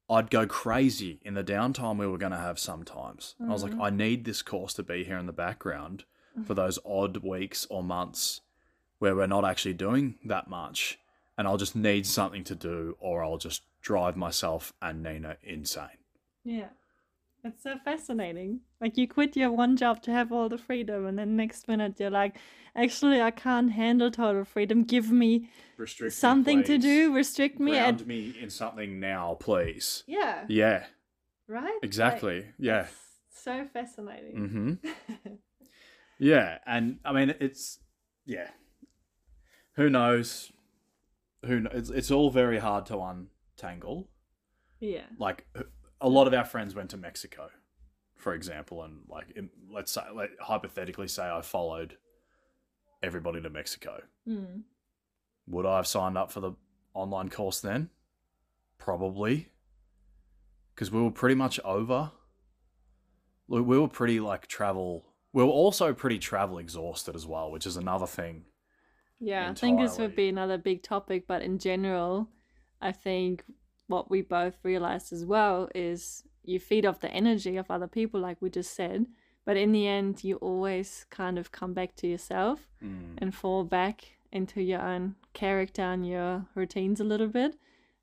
I'd 0.09 0.31
go 0.31 0.47
crazy 0.47 1.21
in 1.23 1.35
the 1.35 1.45
downtime 1.45 1.97
we 1.97 2.07
were 2.07 2.19
going 2.19 2.33
to 2.33 2.39
have 2.39 2.59
sometimes. 2.59 3.37
I 3.41 3.47
was 3.53 3.63
like, 3.63 3.73
Mhm. 3.75 3.83
I 3.83 3.91
need 3.91 4.25
this 4.25 4.43
course 4.43 4.75
to 4.75 4.83
be 4.83 5.05
here 5.05 5.19
in 5.19 5.27
the 5.27 5.33
background 5.33 6.05
for 6.45 6.55
those 6.55 6.79
odd 6.85 7.19
weeks 7.19 7.67
or 7.71 7.83
months 7.83 8.41
where 8.99 9.17
we're 9.17 9.27
not 9.27 9.45
actually 9.45 9.75
doing 9.75 10.17
that 10.25 10.49
much. 10.49 10.99
And 11.37 11.49
I'll 11.49 11.57
just 11.57 11.75
need 11.75 12.07
something 12.07 12.45
to 12.45 12.55
do, 12.55 12.97
or 13.01 13.25
I'll 13.25 13.39
just 13.39 13.63
drive 13.81 14.17
myself 14.17 14.73
and 14.83 15.03
Nina 15.03 15.37
insane. 15.43 15.89
Yeah. 16.45 16.69
It's 17.43 17.63
so 17.63 17.77
fascinating. 17.83 18.61
Like 18.81 18.99
you 18.99 19.09
quit 19.09 19.35
your 19.37 19.51
one 19.51 19.77
job 19.77 20.03
to 20.03 20.11
have 20.11 20.31
all 20.31 20.51
the 20.51 20.59
freedom 20.59 21.07
and 21.07 21.19
then 21.19 21.37
next 21.37 21.69
minute 21.69 21.99
you're 21.99 22.11
like, 22.11 22.37
actually 22.77 23.23
I 23.23 23.31
can't 23.31 23.73
handle 23.73 24.11
total 24.11 24.45
freedom. 24.45 24.83
Give 24.85 25.11
me 25.11 25.49
Restrict 25.79 26.13
something 26.13 26.63
to 26.65 26.77
do, 26.77 27.15
restrict 27.15 27.59
me 27.59 27.73
Ground 27.73 28.01
and 28.01 28.07
me 28.07 28.35
in 28.39 28.51
something 28.51 29.01
now, 29.01 29.39
please. 29.41 30.05
Yeah. 30.07 30.45
Yeah, 30.49 30.85
Right? 31.49 31.65
Like, 31.65 31.83
exactly. 31.83 32.45
yeah. 32.59 32.87
so 33.33 33.67
fascinating. 33.73 34.79
Mm-hmm. 34.85 35.33
Yeah, 36.21 36.59
and 36.67 36.99
I 37.05 37.13
mean 37.13 37.35
it's 37.41 37.79
yeah. 38.27 38.49
Who 39.77 39.89
knows? 39.89 40.53
Who 41.45 41.63
kn- 41.63 41.71
it's 41.73 41.91
it's 41.91 42.11
all 42.11 42.31
very 42.31 42.59
hard 42.59 42.87
to 42.87 42.99
untangle. 42.99 44.09
yeah. 44.79 45.07
Like 45.19 45.47
a 46.01 46.09
lot 46.09 46.27
of 46.27 46.35
our 46.35 46.45
friends 46.45 46.75
went 46.75 46.91
to 46.91 46.97
Mexico, 46.97 47.49
for 48.17 48.35
example, 48.35 48.83
and 48.83 49.01
like 49.09 49.37
let's 49.73 49.93
say 49.93 50.03
like, 50.15 50.31
hypothetically 50.41 51.09
say 51.09 51.23
I 51.29 51.41
followed 51.41 51.97
everybody 53.03 53.41
to 53.41 53.49
Mexico. 53.51 54.03
Mm. 54.29 54.63
Would 55.47 55.67
I 55.67 55.77
have 55.77 55.87
signed 55.87 56.19
up 56.19 56.31
for 56.31 56.41
the 56.41 56.53
online 56.95 57.31
course 57.31 57.61
then? 57.61 57.89
Probably. 58.77 59.49
Because 60.75 60.91
we 60.91 61.01
were 61.03 61.11
pretty 61.11 61.35
much 61.35 61.59
over. 61.65 62.13
We 63.49 63.61
were 63.61 63.89
pretty 63.89 64.21
like 64.21 64.47
travel. 64.47 65.07
We 65.33 65.43
were 65.43 65.49
also 65.51 65.93
pretty 65.95 66.19
travel 66.19 66.59
exhausted 66.59 67.15
as 67.15 67.27
well, 67.27 67.51
which 67.51 67.67
is 67.67 67.77
another 67.77 68.07
thing. 68.07 68.45
Yeah, 69.21 69.51
I 69.51 69.55
think 69.55 69.79
this 69.81 69.99
would 69.99 70.17
be 70.17 70.29
another 70.29 70.59
big 70.59 70.83
topic, 70.83 71.27
but 71.27 71.43
in 71.43 71.59
general, 71.59 72.29
I 72.81 72.93
think 72.93 73.45
what 73.87 74.11
we 74.11 74.23
both 74.23 74.57
realized 74.63 75.13
as 75.13 75.25
well 75.27 75.69
is 75.75 76.25
you 76.43 76.59
feed 76.59 76.87
off 76.87 77.01
the 77.01 77.11
energy 77.13 77.57
of 77.57 77.71
other 77.71 77.87
people, 77.87 78.19
like 78.21 78.39
we 78.41 78.49
just 78.51 78.75
said, 78.75 79.07
but 79.45 79.57
in 79.57 79.73
the 79.73 79.87
end, 79.87 80.25
you 80.25 80.37
always 80.37 81.05
kind 81.11 81.39
of 81.39 81.53
come 81.53 81.75
back 81.75 81.95
to 81.97 82.07
yourself 82.07 82.67
Mm. 82.83 83.19
and 83.19 83.35
fall 83.35 83.63
back 83.65 84.17
into 84.33 84.63
your 84.63 84.81
own 84.81 85.17
character 85.35 85.83
and 85.83 86.09
your 86.09 86.47
routines 86.55 86.99
a 87.01 87.05
little 87.05 87.27
bit. 87.29 87.59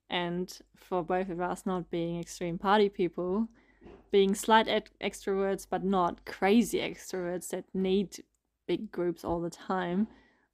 And 0.10 0.56
for 0.76 1.04
both 1.04 1.30
of 1.30 1.42
us, 1.42 1.66
not 1.66 1.90
being 1.90 2.20
extreme 2.20 2.60
party 2.60 2.90
people, 2.90 3.48
being 4.12 4.36
slight 4.36 4.68
ex- 4.68 4.92
extroverts, 5.02 5.66
but 5.70 5.84
not 5.84 6.26
crazy 6.26 6.80
extroverts 6.80 7.50
that 7.50 7.66
need 7.74 8.24
big 8.68 8.92
groups 8.92 9.24
all 9.24 9.42
the 9.42 9.50
time, 9.50 10.08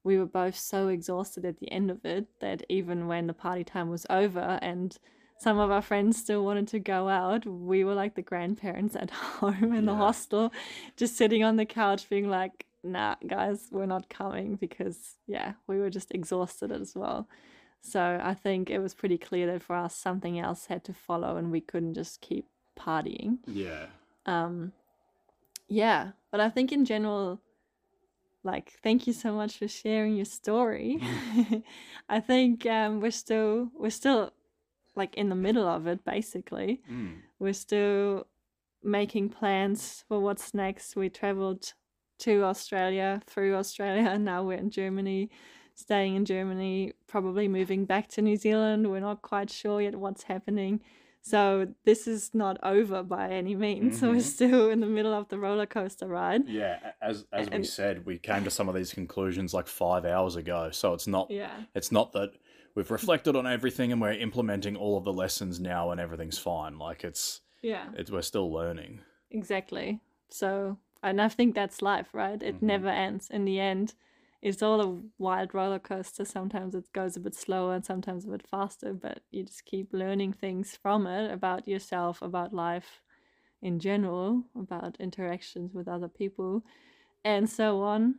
we 0.03 0.18
were 0.18 0.26
both 0.26 0.55
so 0.55 0.88
exhausted 0.89 1.45
at 1.45 1.60
the 1.60 1.72
end 1.72 1.89
of 1.89 2.03
it 2.05 2.27
that 2.39 2.64
even 2.69 3.07
when 3.07 3.27
the 3.27 3.34
party 3.34 3.64
time 3.64 3.89
was 3.89 4.05
over 4.10 4.60
and 4.61 4.97
some 5.39 5.60
of 5.60 5.72
our 5.72 5.81
friends 5.81 6.18
still 6.18 6.43
wanted 6.43 6.68
to 6.69 6.80
go 6.80 7.10
out, 7.10 7.45
we 7.45 7.84
were 7.84 7.93
like 7.93 8.15
the 8.15 8.22
grandparents 8.22 8.95
at 8.95 9.10
home 9.39 9.73
in 9.73 9.85
the 9.85 9.95
hostel, 9.95 10.51
just 10.95 11.18
sitting 11.18 11.43
on 11.43 11.55
the 11.57 11.65
couch 11.65 12.10
being 12.10 12.30
like, 12.30 12.65
nah, 12.84 13.15
guys, 13.26 13.68
we're 13.72 13.85
not 13.85 14.10
coming 14.10 14.55
because, 14.55 15.18
yeah, 15.27 15.53
we 15.68 15.80
were 15.80 15.89
just 15.89 16.11
exhausted 16.11 16.72
as 16.72 16.95
well. 16.95 17.27
So 17.81 18.19
I 18.23 18.34
think 18.34 18.69
it 18.69 18.80
was 18.80 18.93
pretty 18.93 19.18
clear 19.18 19.47
that 19.47 19.61
for 19.61 19.76
us, 19.76 19.95
something 19.95 20.39
else 20.39 20.68
had 20.68 20.84
to 20.85 20.93
follow 20.93 21.35
and 21.35 21.51
we 21.51 21.60
couldn't 21.60 21.95
just 21.95 22.22
keep 22.22 22.45
partying. 22.79 23.39
Yeah. 23.45 23.87
Um, 24.25 24.71
yeah, 25.67 26.11
but 26.31 26.39
I 26.39 26.49
think 26.49 26.71
in 26.71 26.85
general, 26.85 27.41
like 28.43 28.73
thank 28.83 29.07
you 29.07 29.13
so 29.13 29.33
much 29.33 29.57
for 29.57 29.67
sharing 29.67 30.15
your 30.15 30.25
story. 30.25 30.99
I 32.09 32.19
think 32.19 32.65
um, 32.65 32.99
we're 32.99 33.11
still 33.11 33.69
we're 33.77 33.89
still 33.89 34.31
like 34.95 35.15
in 35.15 35.29
the 35.29 35.35
middle 35.35 35.67
of 35.67 35.87
it 35.87 36.03
basically. 36.05 36.81
Mm. 36.91 37.21
We're 37.39 37.53
still 37.53 38.27
making 38.83 39.29
plans 39.29 40.03
for 40.07 40.19
what's 40.19 40.53
next. 40.53 40.95
We 40.95 41.09
traveled 41.09 41.73
to 42.19 42.43
Australia 42.43 43.21
through 43.25 43.55
Australia 43.55 44.09
and 44.09 44.25
now 44.31 44.43
we're 44.43 44.57
in 44.57 44.69
Germany, 44.69 45.31
staying 45.75 46.15
in 46.15 46.25
Germany, 46.25 46.93
probably 47.07 47.47
moving 47.47 47.85
back 47.85 48.07
to 48.09 48.21
New 48.21 48.35
Zealand. 48.35 48.89
We're 48.89 48.99
not 48.99 49.21
quite 49.21 49.49
sure 49.49 49.81
yet 49.81 49.95
what's 49.95 50.23
happening. 50.23 50.81
So 51.25 51.73
this 51.85 52.05
is 52.05 52.33
not 52.35 52.57
over 52.63 53.01
by 53.01 53.29
any 53.29 53.55
means. 53.55 53.97
So 53.99 54.09
we're 54.09 54.17
Mhm. 54.17 54.21
still 54.21 54.69
in 54.69 54.81
the 54.81 54.87
middle 54.87 55.13
of 55.13 55.29
the 55.29 55.39
roller 55.39 55.65
coaster 55.65 56.05
ride. 56.05 56.47
Yeah, 56.49 56.91
as 57.01 57.25
as 57.31 57.49
we 57.49 57.63
said, 57.63 58.05
we 58.05 58.19
came 58.19 58.43
to 58.43 58.49
some 58.51 58.67
of 58.67 58.75
these 58.75 58.93
conclusions 58.93 59.53
like 59.53 59.67
five 59.67 60.03
hours 60.05 60.35
ago. 60.35 60.69
So 60.71 60.93
it's 60.93 61.07
not 61.07 61.31
Yeah. 61.31 61.63
it's 61.73 61.93
not 61.93 62.11
that 62.11 62.33
we've 62.75 62.91
reflected 62.91 63.37
on 63.37 63.47
everything 63.47 63.93
and 63.93 64.01
we're 64.01 64.11
implementing 64.11 64.75
all 64.75 64.97
of 64.97 65.05
the 65.05 65.13
lessons 65.13 65.61
now 65.61 65.91
and 65.91 66.01
everything's 66.01 66.37
fine. 66.37 66.77
Like 66.77 67.05
it's 67.05 67.39
Yeah. 67.61 67.85
it's 67.95 68.11
we're 68.11 68.21
still 68.21 68.51
learning. 68.51 68.99
Exactly. 69.31 70.01
So, 70.27 70.77
and 71.01 71.21
I 71.21 71.29
think 71.29 71.55
that's 71.55 71.81
life, 71.81 72.13
right? 72.13 72.43
It 72.43 72.55
Mhm. 72.57 72.63
never 72.63 72.89
ends. 72.89 73.29
In 73.29 73.45
the 73.45 73.61
end, 73.61 73.93
it's 74.44 74.61
all 74.61 74.82
a 74.82 74.99
wild 75.18 75.53
roller 75.53 75.80
coaster. 75.80 76.26
Sometimes 76.26 76.76
it 76.76 76.91
goes 76.91 77.15
a 77.15 77.22
bit 77.22 77.34
slower 77.34 77.74
and 77.74 77.86
sometimes 77.86 78.26
a 78.26 78.28
bit 78.28 78.45
faster, 78.45 78.94
but 78.94 79.22
you 79.32 79.44
just 79.44 79.64
keep 79.64 79.94
learning 79.94 80.34
things 80.34 80.78
from 80.82 81.07
it 81.07 81.32
about 81.32 81.65
yourself, 81.65 82.22
about 82.22 82.53
life 82.53 83.02
in 83.61 83.80
general, 83.80 84.44
about 84.60 84.98
interactions 84.99 85.74
with 85.74 85.88
other 85.88 86.10
people, 86.10 86.61
and 87.24 87.49
so 87.49 87.84
on. 87.84 88.15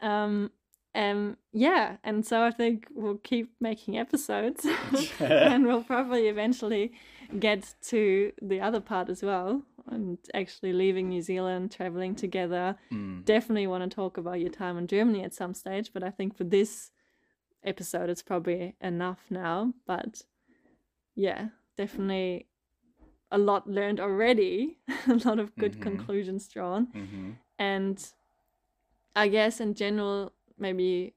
Um, 0.00 0.52
um, 0.94 1.36
yeah, 1.52 1.98
and 2.02 2.24
so 2.24 2.42
I 2.42 2.50
think 2.50 2.86
we'll 2.94 3.18
keep 3.18 3.52
making 3.60 3.98
episodes, 3.98 4.66
and 5.20 5.66
we'll 5.66 5.84
probably 5.84 6.28
eventually 6.28 6.92
get 7.38 7.74
to 7.88 8.32
the 8.40 8.62
other 8.62 8.80
part 8.80 9.10
as 9.10 9.22
well, 9.22 9.60
and 9.88 10.18
actually 10.34 10.72
leaving 10.72 11.08
New 11.08 11.22
Zealand, 11.22 11.72
traveling 11.72 12.14
together. 12.14 12.76
Mm. 12.92 13.24
Definitely 13.24 13.66
want 13.66 13.88
to 13.90 13.94
talk 13.94 14.18
about 14.18 14.40
your 14.40 14.50
time 14.50 14.78
in 14.78 14.86
Germany 14.86 15.22
at 15.24 15.34
some 15.34 15.54
stage, 15.54 15.90
but 15.92 16.02
I 16.02 16.10
think 16.10 16.36
for 16.36 16.44
this 16.44 16.90
episode, 17.64 18.10
it's 18.10 18.22
probably 18.22 18.76
enough 18.80 19.20
now. 19.30 19.74
But 19.86 20.22
yeah, 21.14 21.48
definitely 21.76 22.46
a 23.30 23.38
lot 23.38 23.68
learned 23.68 24.00
already, 24.00 24.78
a 25.08 25.14
lot 25.24 25.38
of 25.38 25.56
good 25.56 25.74
Mhm. 25.76 25.82
conclusions 25.82 26.48
drawn 26.48 26.86
hmm 26.86 27.30
and 27.58 28.12
I 29.14 29.28
guess 29.28 29.60
in 29.60 29.74
general, 29.74 30.32
maybe 30.58 31.14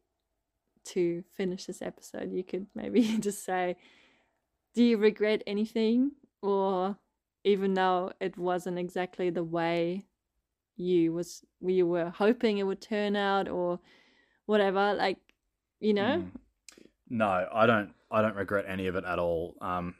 to 0.86 1.24
finish 1.36 1.66
this 1.66 1.82
episode, 1.82 2.32
you 2.32 2.44
could 2.44 2.68
maybe 2.74 3.02
just 3.20 3.44
say, 3.44 3.76
do 4.74 4.84
you 4.84 4.98
regret 4.98 5.44
anything? 5.46 6.12
Or 6.42 6.98
even 7.44 7.74
though 7.74 8.12
it 8.20 8.38
wasn't 8.38 8.78
exactly 8.78 9.30
the 9.30 9.44
way 9.44 10.06
you 10.76 11.14
was 11.14 11.44
you 11.62 11.86
were 11.86 12.10
hoping 12.10 12.58
it 12.58 12.64
would 12.64 12.82
turn 12.82 13.16
out 13.16 13.48
or 13.50 13.80
whatever, 14.46 14.94
like 14.94 15.18
you 15.80 15.94
know? 15.94 16.24
Mm. 16.24 16.32
No, 17.10 17.48
I 17.52 17.66
don't. 17.66 17.94
I 18.12 18.22
don't 18.22 18.36
regret 18.36 18.66
any 18.68 18.88
of 18.88 18.96
it 18.96 19.04
at 19.06 19.20
all. 19.20 19.56
Um, 19.62 19.96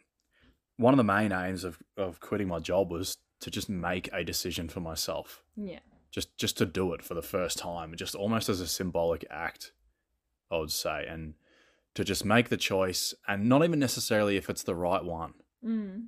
one 0.78 0.94
of 0.94 0.98
the 0.98 1.04
main 1.04 1.32
aims 1.32 1.64
of, 1.64 1.78
of 1.98 2.20
quitting 2.20 2.48
my 2.48 2.60
job 2.60 2.92
was 2.92 3.18
to 3.42 3.52
just 3.52 3.70
make 3.70 4.10
a 4.14 4.24
decision 4.24 4.68
for 4.70 4.80
myself, 4.80 5.44
Yeah. 5.56 5.80
just 6.12 6.38
just 6.38 6.58
to 6.58 6.66
do 6.66 6.94
it 6.94 7.04
for 7.04 7.14
the 7.14 7.22
first 7.22 7.58
time, 7.58 7.96
just 7.96 8.16
almost 8.16 8.50
as 8.50 8.62
a 8.62 8.68
symbolic 8.68 9.26
act, 9.30 9.72
I 10.52 10.58
would 10.58 10.72
say, 10.72 11.06
and 11.08 11.34
to 11.96 12.04
just 12.04 12.24
make 12.26 12.50
the 12.50 12.58
choice, 12.58 13.14
and 13.28 13.48
not 13.50 13.64
even 13.64 13.80
necessarily 13.80 14.38
if 14.38 14.50
it's 14.50 14.64
the 14.64 14.76
right 14.76 15.04
one. 15.04 15.34
Mm. 15.66 16.08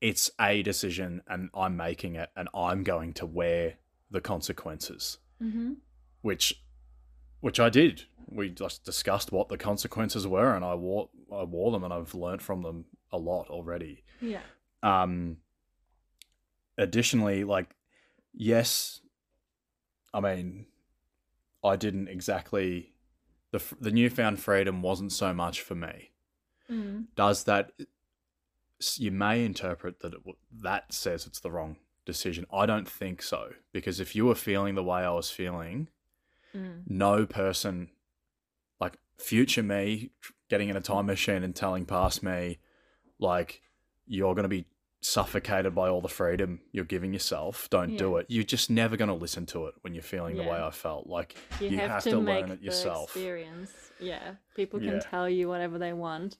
It's 0.00 0.30
a 0.40 0.62
decision, 0.62 1.22
and 1.26 1.50
I'm 1.54 1.76
making 1.76 2.14
it, 2.14 2.30
and 2.36 2.48
I'm 2.54 2.82
going 2.84 3.12
to 3.14 3.26
wear 3.26 3.74
the 4.10 4.20
consequences. 4.20 5.18
Mm-hmm. 5.42 5.74
which 6.22 6.60
which 7.40 7.60
I 7.60 7.68
did. 7.68 8.04
We 8.26 8.48
just 8.48 8.84
discussed 8.84 9.30
what 9.30 9.48
the 9.48 9.56
consequences 9.56 10.26
were, 10.26 10.54
and 10.54 10.64
I 10.64 10.74
wore 10.74 11.10
I 11.32 11.44
wore 11.44 11.70
them, 11.70 11.84
and 11.84 11.92
I've 11.92 12.14
learnt 12.14 12.42
from 12.42 12.62
them 12.62 12.86
a 13.12 13.18
lot 13.18 13.48
already. 13.48 14.02
Yeah. 14.20 14.40
Um, 14.82 15.38
additionally, 16.76 17.44
like 17.44 17.70
yes, 18.34 19.00
I 20.12 20.20
mean, 20.20 20.66
I 21.64 21.76
didn't 21.76 22.08
exactly 22.08 22.94
the 23.52 23.62
the 23.80 23.92
newfound 23.92 24.40
freedom 24.40 24.82
wasn't 24.82 25.12
so 25.12 25.32
much 25.32 25.60
for 25.60 25.74
me. 25.76 26.10
Mm. 26.70 27.06
Does 27.14 27.44
that 27.44 27.70
you 28.96 29.10
may 29.10 29.44
interpret 29.44 30.00
that 30.00 30.14
it, 30.14 30.20
that 30.62 30.92
says 30.92 31.26
it's 31.26 31.40
the 31.40 31.50
wrong 31.50 31.76
decision? 32.04 32.46
I 32.52 32.66
don't 32.66 32.88
think 32.88 33.22
so 33.22 33.52
because 33.72 34.00
if 34.00 34.14
you 34.16 34.26
were 34.26 34.34
feeling 34.34 34.74
the 34.74 34.84
way 34.84 35.00
I 35.02 35.10
was 35.10 35.30
feeling 35.30 35.88
Mm. 36.56 36.84
no 36.88 37.26
person 37.26 37.90
like 38.80 38.94
future 39.18 39.62
me 39.62 40.12
getting 40.48 40.70
in 40.70 40.76
a 40.78 40.80
time 40.80 41.04
machine 41.04 41.42
and 41.42 41.54
telling 41.54 41.84
past 41.84 42.22
me 42.22 42.56
like 43.18 43.60
you're 44.06 44.34
going 44.34 44.44
to 44.44 44.48
be 44.48 44.64
suffocated 45.02 45.74
by 45.74 45.90
all 45.90 46.00
the 46.00 46.08
freedom 46.08 46.60
you're 46.72 46.86
giving 46.86 47.12
yourself 47.12 47.68
don't 47.68 47.98
do 47.98 48.16
it 48.16 48.24
you're 48.30 48.42
just 48.44 48.70
never 48.70 48.96
going 48.96 49.08
to 49.10 49.14
listen 49.14 49.44
to 49.44 49.66
it 49.66 49.74
when 49.82 49.92
you're 49.92 50.02
feeling 50.02 50.36
the 50.36 50.42
way 50.42 50.58
i 50.58 50.70
felt 50.70 51.06
like 51.06 51.36
You, 51.60 51.68
You 51.68 51.78
have, 51.80 51.90
have 51.90 52.04
to, 52.04 52.10
to 52.12 52.18
learn 52.18 52.50
it 52.50 52.62
yourself. 52.62 53.04
experience. 53.10 53.70
Yeah, 54.00 54.36
people 54.56 54.80
can 54.80 54.88
Yeah. 54.94 54.98
tell 55.00 55.28
you 55.28 55.48
whatever 55.48 55.76
they 55.78 55.92
want. 55.92 56.38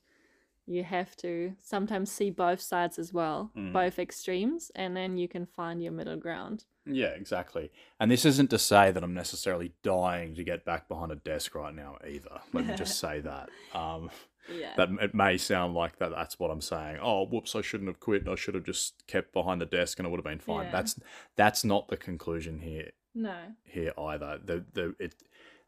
You 0.68 0.84
have 0.84 1.16
to 1.16 1.54
sometimes 1.60 2.12
see 2.12 2.30
both 2.30 2.60
sides 2.60 2.98
as 2.98 3.12
well, 3.12 3.50
Mm. 3.56 3.72
both 3.72 3.98
extremes, 3.98 4.70
and 4.74 4.96
then 4.96 5.16
you 5.16 5.26
can 5.28 5.46
find 5.46 5.82
your 5.82 5.92
middle 5.92 6.16
ground. 6.16 6.64
yeah 6.90 7.08
exactly 7.08 7.70
and 8.00 8.10
this 8.10 8.24
isn't 8.24 8.48
to 8.48 8.58
say 8.58 8.90
that 8.90 9.04
i'm 9.04 9.12
necessarily 9.12 9.74
dying 9.82 10.34
to 10.34 10.42
get 10.42 10.64
back 10.64 10.88
behind 10.88 11.12
a 11.12 11.16
desk 11.16 11.54
right 11.54 11.74
now 11.74 11.98
either 12.08 12.40
let 12.54 12.64
me 12.66 12.74
just 12.76 12.98
say 13.04 13.20
that 13.20 13.50
um 13.74 14.10
Yeah. 14.48 14.72
that 14.78 14.88
it 15.02 15.14
may 15.14 15.36
sound 15.36 15.74
like 15.74 15.98
that 15.98 16.10
that's 16.18 16.38
what 16.38 16.50
I'm 16.50 16.62
saying. 16.62 16.96
Oh, 17.02 17.26
whoops, 17.26 17.54
I 17.54 17.60
shouldn't 17.60 17.90
have 17.90 18.00
quit. 18.00 18.26
I 18.26 18.34
should 18.36 18.54
have 18.54 18.64
just 18.64 19.06
kept 19.06 19.34
behind 19.34 19.60
the 19.60 19.66
desk 19.66 19.98
and 19.98 20.06
I 20.06 20.10
would 20.10 20.16
have 20.22 20.24
been 20.32 20.38
fine. 20.52 20.64
Yeah. 20.66 20.72
That's 20.72 20.98
that's 21.36 21.62
not 21.72 21.88
the 21.88 21.98
conclusion 21.98 22.60
here 22.60 22.90
no. 23.14 23.38
here 23.64 23.92
either. 23.98 24.38
The 24.42 24.64
the 24.72 24.94
it 24.98 25.14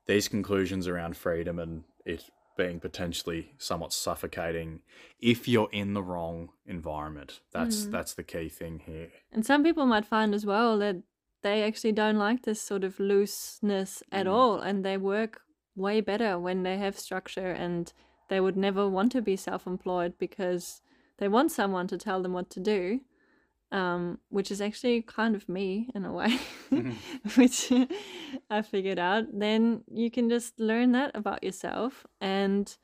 these 0.07 0.27
conclusions 0.29 0.89
around 0.89 1.19
freedom 1.19 1.59
and 1.59 1.85
it 2.07 2.23
being 2.63 2.79
potentially 2.81 3.43
somewhat 3.59 3.93
suffocating 3.93 4.81
if 5.19 5.49
you're 5.49 5.71
in 5.73 5.95
the 5.95 6.03
wrong 6.11 6.51
environment. 6.67 7.41
That's 7.57 7.87
Mm. 7.87 7.91
that's 7.91 8.15
the 8.15 8.23
key 8.33 8.49
thing 8.61 8.81
here. 8.91 9.09
And 9.33 9.45
some 9.47 9.63
people 9.65 9.87
might 9.87 10.05
find 10.17 10.35
as 10.35 10.45
well 10.45 10.79
that 10.79 10.97
they 11.43 11.63
actually 11.69 11.93
don't 11.93 12.19
like 12.29 12.43
this 12.43 12.61
sort 12.61 12.85
of 12.85 13.01
looseness 13.01 14.03
at 14.13 14.27
Mm. 14.27 14.33
all, 14.33 14.61
and 14.61 14.85
they 14.85 14.97
work 14.99 15.33
way 15.75 16.03
better 16.03 16.39
when 16.39 16.63
they 16.63 16.77
have 16.85 16.99
structure 16.99 17.51
and 17.65 17.93
they 18.29 18.41
would 18.41 18.57
never 18.57 18.85
want 18.97 19.11
to 19.13 19.23
be 19.23 19.37
self 19.37 19.67
employed 19.67 20.13
because 20.19 20.83
they 21.19 21.29
want 21.29 21.51
someone 21.53 21.87
to 21.89 21.97
tell 22.07 22.21
them 22.23 22.33
what 22.35 22.51
to 22.51 22.61
do, 22.61 23.01
um, 23.73 24.19
which 24.29 24.51
is 24.51 24.61
actually 24.61 25.03
kind 25.03 25.37
of 25.37 25.49
me 25.49 25.89
in 25.95 26.05
a 26.05 26.13
way, 26.13 26.39
which 27.37 27.73
I 28.51 28.63
figured 28.63 28.99
out. 28.99 29.27
Then 29.33 29.83
you 29.91 30.11
can 30.11 30.29
just 30.29 30.59
learn 30.59 30.93
that 30.93 31.13
about 31.15 31.45
yourself 31.45 32.07
and 32.21 32.77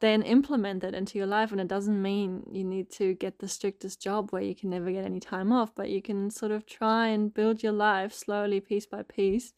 then 0.00 0.22
implement 0.22 0.82
that 0.82 0.94
into 0.94 1.18
your 1.18 1.26
life. 1.26 1.52
And 1.52 1.60
it 1.60 1.68
doesn't 1.68 2.00
mean 2.00 2.44
you 2.52 2.64
need 2.64 2.90
to 2.92 3.14
get 3.14 3.38
the 3.38 3.48
strictest 3.48 4.00
job 4.00 4.30
where 4.30 4.42
you 4.42 4.54
can 4.54 4.70
never 4.70 4.90
get 4.90 5.04
any 5.04 5.20
time 5.20 5.52
off, 5.52 5.74
but 5.74 5.90
you 5.90 6.02
can 6.02 6.30
sort 6.30 6.52
of 6.52 6.66
try 6.66 7.08
and 7.08 7.32
build 7.32 7.62
your 7.62 7.72
life 7.72 8.12
slowly, 8.12 8.60
piece 8.60 8.86
by 8.86 9.02
piece. 9.02 9.54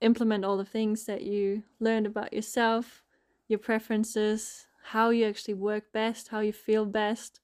Implement 0.00 0.44
all 0.44 0.56
the 0.56 0.64
things 0.64 1.04
that 1.04 1.22
you 1.22 1.62
learned 1.78 2.06
about 2.06 2.32
yourself, 2.32 3.02
your 3.46 3.58
preferences, 3.58 4.66
how 4.84 5.10
you 5.10 5.26
actually 5.26 5.54
work 5.54 5.92
best, 5.92 6.28
how 6.28 6.40
you 6.40 6.52
feel 6.52 6.84
best, 6.84 7.40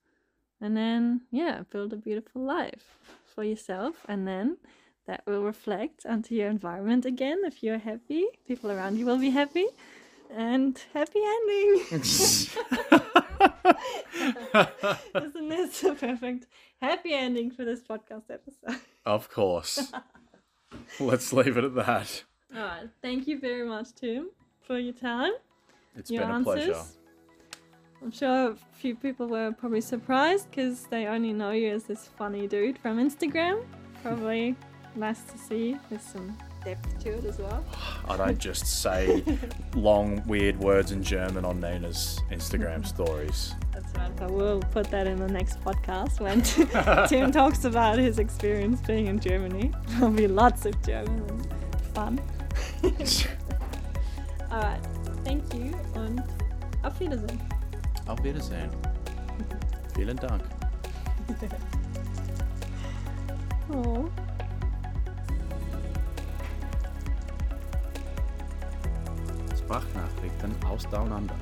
and 0.61 0.75
then, 0.75 1.21
yeah, 1.31 1.63
build 1.69 1.93
a 1.93 1.97
beautiful 1.97 2.41
life 2.41 2.97
for 3.25 3.43
yourself. 3.43 4.05
And 4.07 4.27
then 4.27 4.57
that 5.07 5.23
will 5.25 5.43
reflect 5.43 6.05
onto 6.05 6.35
your 6.35 6.49
environment 6.49 7.05
again. 7.05 7.39
If 7.45 7.63
you're 7.63 7.77
happy, 7.79 8.25
people 8.47 8.71
around 8.71 8.97
you 8.97 9.05
will 9.05 9.17
be 9.17 9.29
happy. 9.31 9.65
And 10.31 10.79
happy 10.93 11.19
ending. 11.23 11.85
Isn't 15.15 15.49
this 15.49 15.83
a 15.83 15.93
perfect 15.95 16.47
happy 16.81 17.13
ending 17.13 17.49
for 17.51 17.65
this 17.65 17.81
podcast 17.81 18.23
episode? 18.29 18.79
of 19.05 19.29
course. 19.29 19.91
Let's 20.99 21.33
leave 21.33 21.57
it 21.57 21.63
at 21.63 21.73
that. 21.75 22.23
All 22.55 22.61
right. 22.61 22.89
Thank 23.01 23.27
you 23.27 23.39
very 23.39 23.67
much, 23.67 23.93
Tim, 23.95 24.29
for 24.61 24.77
your 24.77 24.93
time, 24.93 25.31
It's 25.95 26.11
your 26.11 26.21
been 26.23 26.31
a 26.31 26.33
answers. 26.35 26.65
pleasure. 26.65 26.83
I'm 28.01 28.11
sure 28.11 28.51
a 28.51 28.55
few 28.73 28.95
people 28.95 29.27
were 29.27 29.51
probably 29.51 29.81
surprised 29.81 30.49
because 30.49 30.85
they 30.87 31.05
only 31.07 31.33
know 31.33 31.51
you 31.51 31.69
as 31.69 31.83
this 31.83 32.07
funny 32.17 32.47
dude 32.47 32.77
from 32.77 32.97
Instagram. 32.97 33.63
Probably 34.01 34.55
nice 34.95 35.21
to 35.23 35.37
see 35.37 35.77
with 35.89 36.01
some 36.01 36.37
depth 36.63 36.99
to 36.99 37.09
it 37.09 37.25
as 37.25 37.39
well. 37.39 37.63
I 38.07 38.15
don't 38.15 38.37
just 38.49 38.81
say 38.81 39.23
long, 39.75 40.23
weird 40.25 40.57
words 40.59 40.91
in 40.91 41.03
German 41.03 41.43
on 41.43 41.59
Nina's 41.59 42.21
Instagram 42.31 42.85
stories. 42.95 43.53
That's 43.73 43.93
right. 43.97 44.31
We'll 44.31 44.61
put 44.61 44.89
that 44.91 45.05
in 45.05 45.17
the 45.17 45.27
next 45.27 45.59
podcast 45.61 46.21
when 46.21 46.41
Tim 47.07 47.31
talks 47.31 47.65
about 47.65 47.97
his 47.97 48.17
experience 48.17 48.81
being 48.81 49.07
in 49.07 49.19
Germany. 49.19 49.71
There'll 49.87 50.11
be 50.13 50.27
lots 50.27 50.65
of 50.65 50.81
German 50.85 51.21
and 51.29 51.81
fun. 51.93 52.21
All 54.51 54.61
right. 54.61 54.79
Thank 55.23 55.53
you 55.53 55.75
and 55.95 56.23
auf 56.83 56.99
Wiedersehen. 56.99 57.58
Auf 58.09 58.23
Wiedersehen. 58.23 58.71
Vielen 59.95 60.17
Dank. 60.17 60.43
Oh. 63.71 64.09
Sprachnachrichten 69.55 70.55
aus 70.67 70.89
Down 70.89 71.11
Under. 71.11 71.35